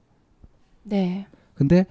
네. 0.84 1.26
근데 1.54 1.84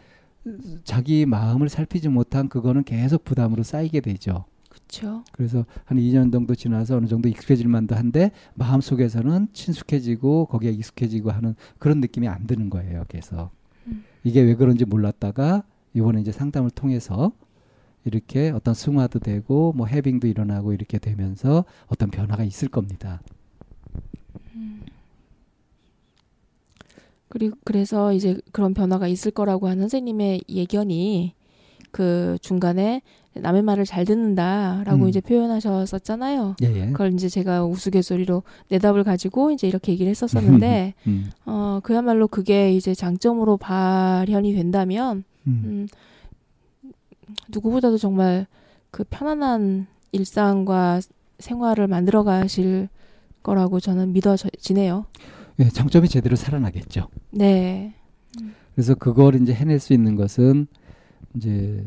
자기 0.83 1.25
마음을 1.25 1.69
살피지 1.69 2.09
못한 2.09 2.47
그거는 2.49 2.83
계속 2.83 3.23
부담으로 3.23 3.63
쌓이게 3.63 3.99
되죠. 3.99 4.45
그렇죠. 4.87 5.23
그래서 5.31 5.65
한 5.85 5.97
2년 5.97 6.31
정도 6.31 6.55
지나서 6.55 6.97
어느 6.97 7.05
정도 7.07 7.29
익숙해질 7.29 7.67
만도 7.67 7.95
한데 7.95 8.31
마음 8.55 8.81
속에서는 8.81 9.49
친숙해지고 9.53 10.45
거기에 10.45 10.71
익숙해지고 10.71 11.31
하는 11.31 11.55
그런 11.77 11.99
느낌이 11.99 12.27
안 12.27 12.47
드는 12.47 12.69
거예요. 12.69 13.05
그래서 13.07 13.51
음. 13.87 14.03
이게 14.23 14.41
왜 14.41 14.55
그런지 14.55 14.85
몰랐다가 14.85 15.63
이번에 15.93 16.21
이제 16.21 16.31
상담을 16.31 16.71
통해서 16.71 17.31
이렇게 18.05 18.49
어떤 18.49 18.73
승화도 18.73 19.19
되고 19.19 19.73
뭐 19.73 19.85
해빙도 19.85 20.27
일어나고 20.27 20.73
이렇게 20.73 20.97
되면서 20.97 21.65
어떤 21.87 22.09
변화가 22.09 22.43
있을 22.43 22.67
겁니다. 22.69 23.21
그리고 27.29 27.55
그래서 27.63 28.11
이제 28.11 28.41
그런 28.51 28.73
변화가 28.73 29.07
있을 29.07 29.31
거라고 29.31 29.67
하는 29.67 29.81
선생님의 29.83 30.41
예견이 30.49 31.35
그 31.91 32.37
중간에 32.41 33.01
남의 33.33 33.61
말을 33.61 33.85
잘 33.85 34.05
듣는다라고 34.05 35.03
음. 35.03 35.09
이제 35.09 35.21
표현하셨었잖아요. 35.21 36.55
예, 36.63 36.65
예. 36.65 36.85
그걸 36.87 37.13
이제 37.13 37.29
제가 37.29 37.65
우스갯소리로 37.65 38.43
내답을 38.69 39.03
가지고 39.03 39.51
이제 39.51 39.67
이렇게 39.67 39.91
얘기를 39.91 40.09
했었었는데 40.09 40.93
음, 41.07 41.29
어 41.45 41.79
그야말로 41.83 42.27
그게 42.27 42.73
이제 42.73 42.93
장점으로 42.93 43.57
발현이 43.57 44.53
된다면 44.53 45.23
음, 45.47 45.61
음 45.65 45.87
누구보다도 47.49 47.97
정말 47.97 48.47
그 48.91 49.03
편안한 49.03 49.87
일상과 50.11 51.01
생활을 51.37 51.87
만들어 51.87 52.23
가실 52.23 52.89
거라고 53.43 53.79
저는 53.79 54.11
믿어지네요. 54.13 55.05
예, 55.59 55.69
장점이 55.69 56.09
제대로 56.09 56.35
살아나겠죠. 56.35 57.07
네. 57.31 57.93
그래서 58.73 58.95
그걸 58.95 59.35
이제 59.35 59.53
해낼 59.53 59.79
수 59.79 59.93
있는 59.93 60.15
것은 60.15 60.67
이제 61.35 61.85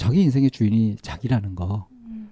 자기 0.00 0.22
인생의 0.22 0.50
주인이 0.50 0.96
자기라는 1.02 1.54
거. 1.54 1.86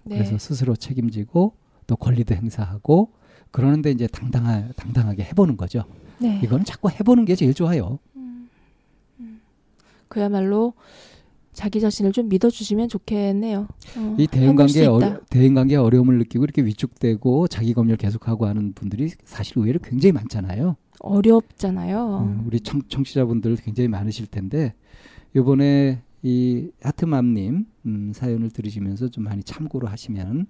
네. 0.05 0.17
그래서 0.17 0.39
스스로 0.39 0.75
책임지고 0.75 1.53
또 1.87 1.97
권리도 1.97 2.35
행사하고 2.35 3.11
그러는데 3.51 3.91
이제 3.91 4.07
당당하, 4.07 4.67
당당하게 4.75 5.25
해보는 5.25 5.59
거죠. 5.59 5.85
네. 6.19 6.41
이거는 6.43 6.65
자꾸 6.65 6.89
해보는 6.89 7.27
게 7.27 7.35
제일 7.35 7.53
좋아요. 7.53 7.99
그야말로 10.09 10.73
자기 11.53 11.79
자신을 11.83 12.13
좀 12.13 12.31
믿어주시면 12.31 12.89
좋겠네요. 12.89 13.69
어, 13.99 14.17
이 14.19 14.27
대인관계. 14.27 14.87
어려, 14.87 15.21
대인관계 15.29 15.77
어려움을 15.77 16.17
느끼고 16.21 16.45
이렇게 16.45 16.65
위축되고 16.65 17.49
자기 17.49 17.75
검열 17.75 17.99
계속하고 17.99 18.47
하는 18.47 18.73
분들이 18.73 19.11
사실 19.25 19.59
의외로 19.59 19.79
굉장히 19.81 20.13
많잖아요. 20.13 20.77
어렵잖아요. 21.01 22.21
음, 22.21 22.45
우리 22.47 22.61
청, 22.61 22.81
청취자분들 22.89 23.57
굉장히 23.57 23.89
많으실 23.89 24.27
텐데 24.29 24.73
이번에 25.37 26.01
이 26.23 26.71
하트맘님 26.83 27.67
음, 27.87 28.13
사연을 28.13 28.51
들으시면서 28.51 29.09
좀 29.09 29.25
많이 29.25 29.43
참고를 29.43 29.91
하시면 29.91 30.47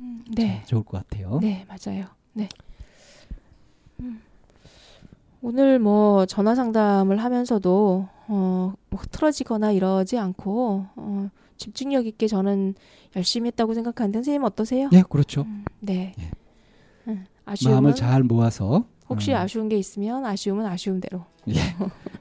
음, 0.00 0.24
네. 0.34 0.62
좋을 0.66 0.82
것 0.82 0.98
같아요. 0.98 1.38
네, 1.40 1.66
맞아요. 1.68 2.06
네. 2.34 2.48
음. 4.00 4.20
오늘 5.40 5.78
뭐 5.78 6.26
전화 6.26 6.54
상담을 6.54 7.16
하면서도 7.18 8.08
어, 8.28 8.72
뭐 8.90 9.00
흐트러지거나 9.00 9.72
이러지 9.72 10.18
않고 10.18 10.86
어, 10.96 11.30
집중력 11.56 12.06
있게 12.06 12.26
저는 12.26 12.74
열심히 13.14 13.48
했다고 13.48 13.72
생각하는데 13.74 14.18
선생님 14.18 14.44
어떠세요? 14.44 14.90
예, 14.92 15.02
그렇죠. 15.08 15.42
음, 15.42 15.64
네. 15.80 16.12
예. 16.18 16.30
음, 17.08 17.24
아쉬움은 17.44 17.74
마음을 17.74 17.94
잘 17.94 18.22
모아서 18.22 18.84
혹시 19.08 19.32
음, 19.32 19.36
아쉬운 19.36 19.68
게 19.68 19.76
있으면 19.78 20.26
아쉬움은 20.26 20.66
아쉬움대로. 20.66 21.24
예. 21.48 21.54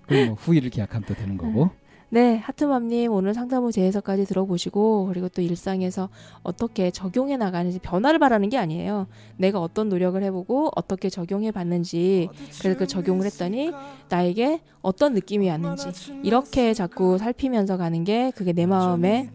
그럼 0.03 0.27
뭐 0.27 0.35
후일을 0.35 0.69
기약하면 0.69 1.05
또 1.05 1.13
되는 1.13 1.38
거고. 1.38 1.72
네, 2.15 2.37
하트맘님 2.37 3.11
오늘 3.11 3.33
상담 3.33 3.65
후 3.65 3.73
재해석까지 3.73 4.23
들어보시고 4.23 5.07
그리고 5.07 5.27
또 5.27 5.41
일상에서 5.41 6.07
어떻게 6.43 6.89
적용해 6.89 7.35
나가는지 7.35 7.77
변화를 7.79 8.19
바라는 8.19 8.47
게 8.47 8.57
아니에요. 8.57 9.07
내가 9.35 9.59
어떤 9.59 9.89
노력을 9.89 10.23
해보고 10.23 10.71
어떻게 10.77 11.09
적용해 11.09 11.51
봤는지 11.51 12.29
그래서 12.61 12.79
그 12.79 12.87
적용을 12.87 13.25
했더니 13.25 13.69
나에게 14.07 14.61
어떤 14.81 15.13
느낌이 15.13 15.49
왔는지 15.49 15.89
이렇게 16.23 16.73
자꾸 16.73 17.17
살피면서 17.17 17.75
가는 17.75 18.05
게 18.05 18.31
그게 18.33 18.53
내 18.53 18.65
마음의 18.65 19.31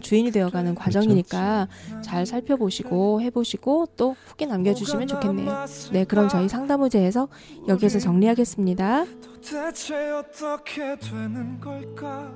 주인이 0.00 0.30
되어가는 0.30 0.74
과정이니까 0.74 1.68
잘 2.02 2.26
살펴보시고 2.26 3.20
해보시고 3.22 3.88
또 3.96 4.16
후기 4.26 4.46
남겨주시면 4.46 5.06
좋겠네요. 5.08 5.66
네, 5.92 6.04
그럼 6.04 6.28
저희 6.28 6.48
상담 6.48 6.82
후 6.82 6.88
재해석 6.88 7.30
여기에서 7.68 7.98
정리하겠습니다. 7.98 9.04
대체 9.42 10.10
어떻게 10.10 10.96
되는 10.98 11.60
걸까 11.60 12.32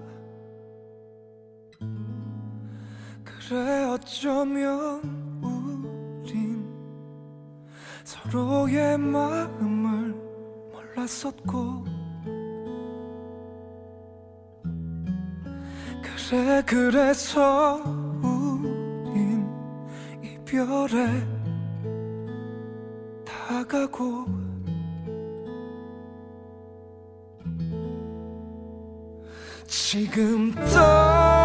그래 3.24 3.84
어쩌면 3.84 5.00
우린 5.42 6.64
서로의 8.04 8.98
마음을 8.98 10.14
몰랐었고 10.72 11.99
그래 16.30 16.62
그래서 16.64 17.82
우린 18.22 19.44
이별에 20.22 21.26
다가고 23.24 24.26
지금 29.66 30.54
떨 30.72 31.39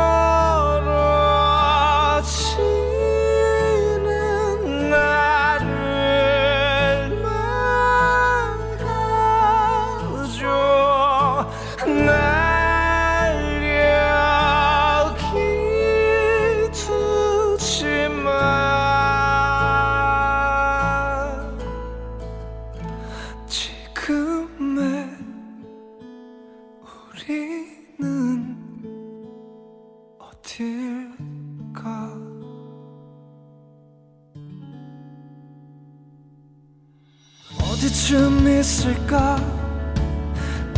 있을까? 38.86 39.38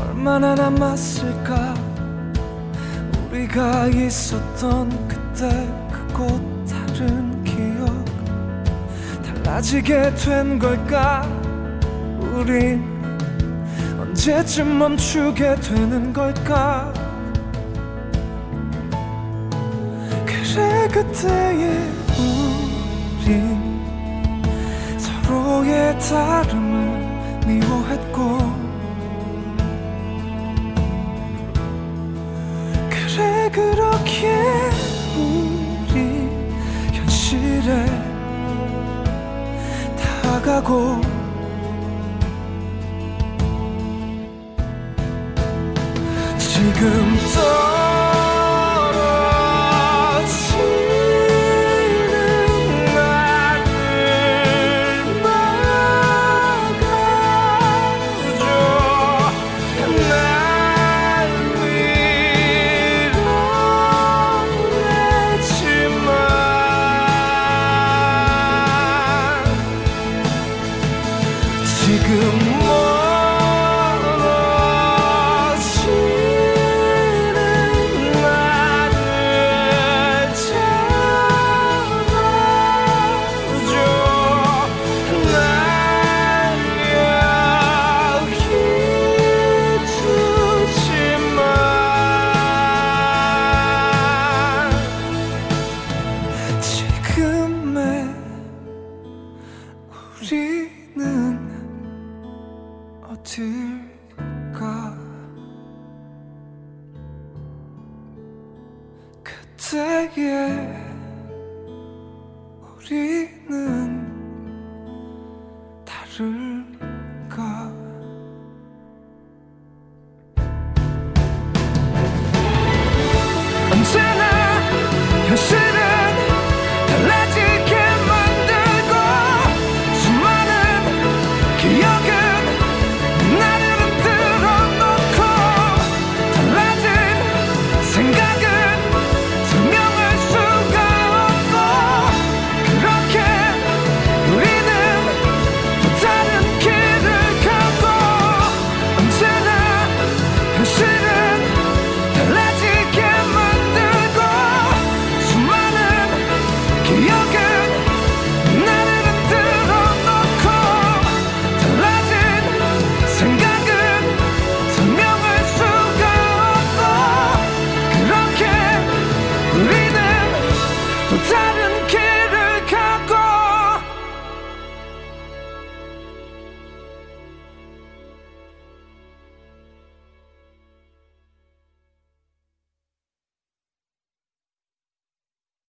얼마나 0.01 0.55
남았을까? 0.55 1.73
우리가 3.29 3.87
있었던 3.87 5.07
그때 5.07 5.49
그곳 5.91 6.41
다른 6.65 7.43
기억 7.43 8.05
달라지게 9.43 10.13
된 10.15 10.57
걸까? 10.57 11.23
우린 12.33 12.85
언제쯤 13.99 14.79
멈추게 14.79 15.55
되는 15.55 16.13
걸까? 16.13 16.93
그래 20.25 20.87
그때의 20.87 21.91
우린 23.19 23.83
서로의 24.97 25.99
다름을 25.99 26.86
그렇게 33.57 34.27
우리 35.17 36.29
현실에 36.93 37.85
다가고 40.21 41.16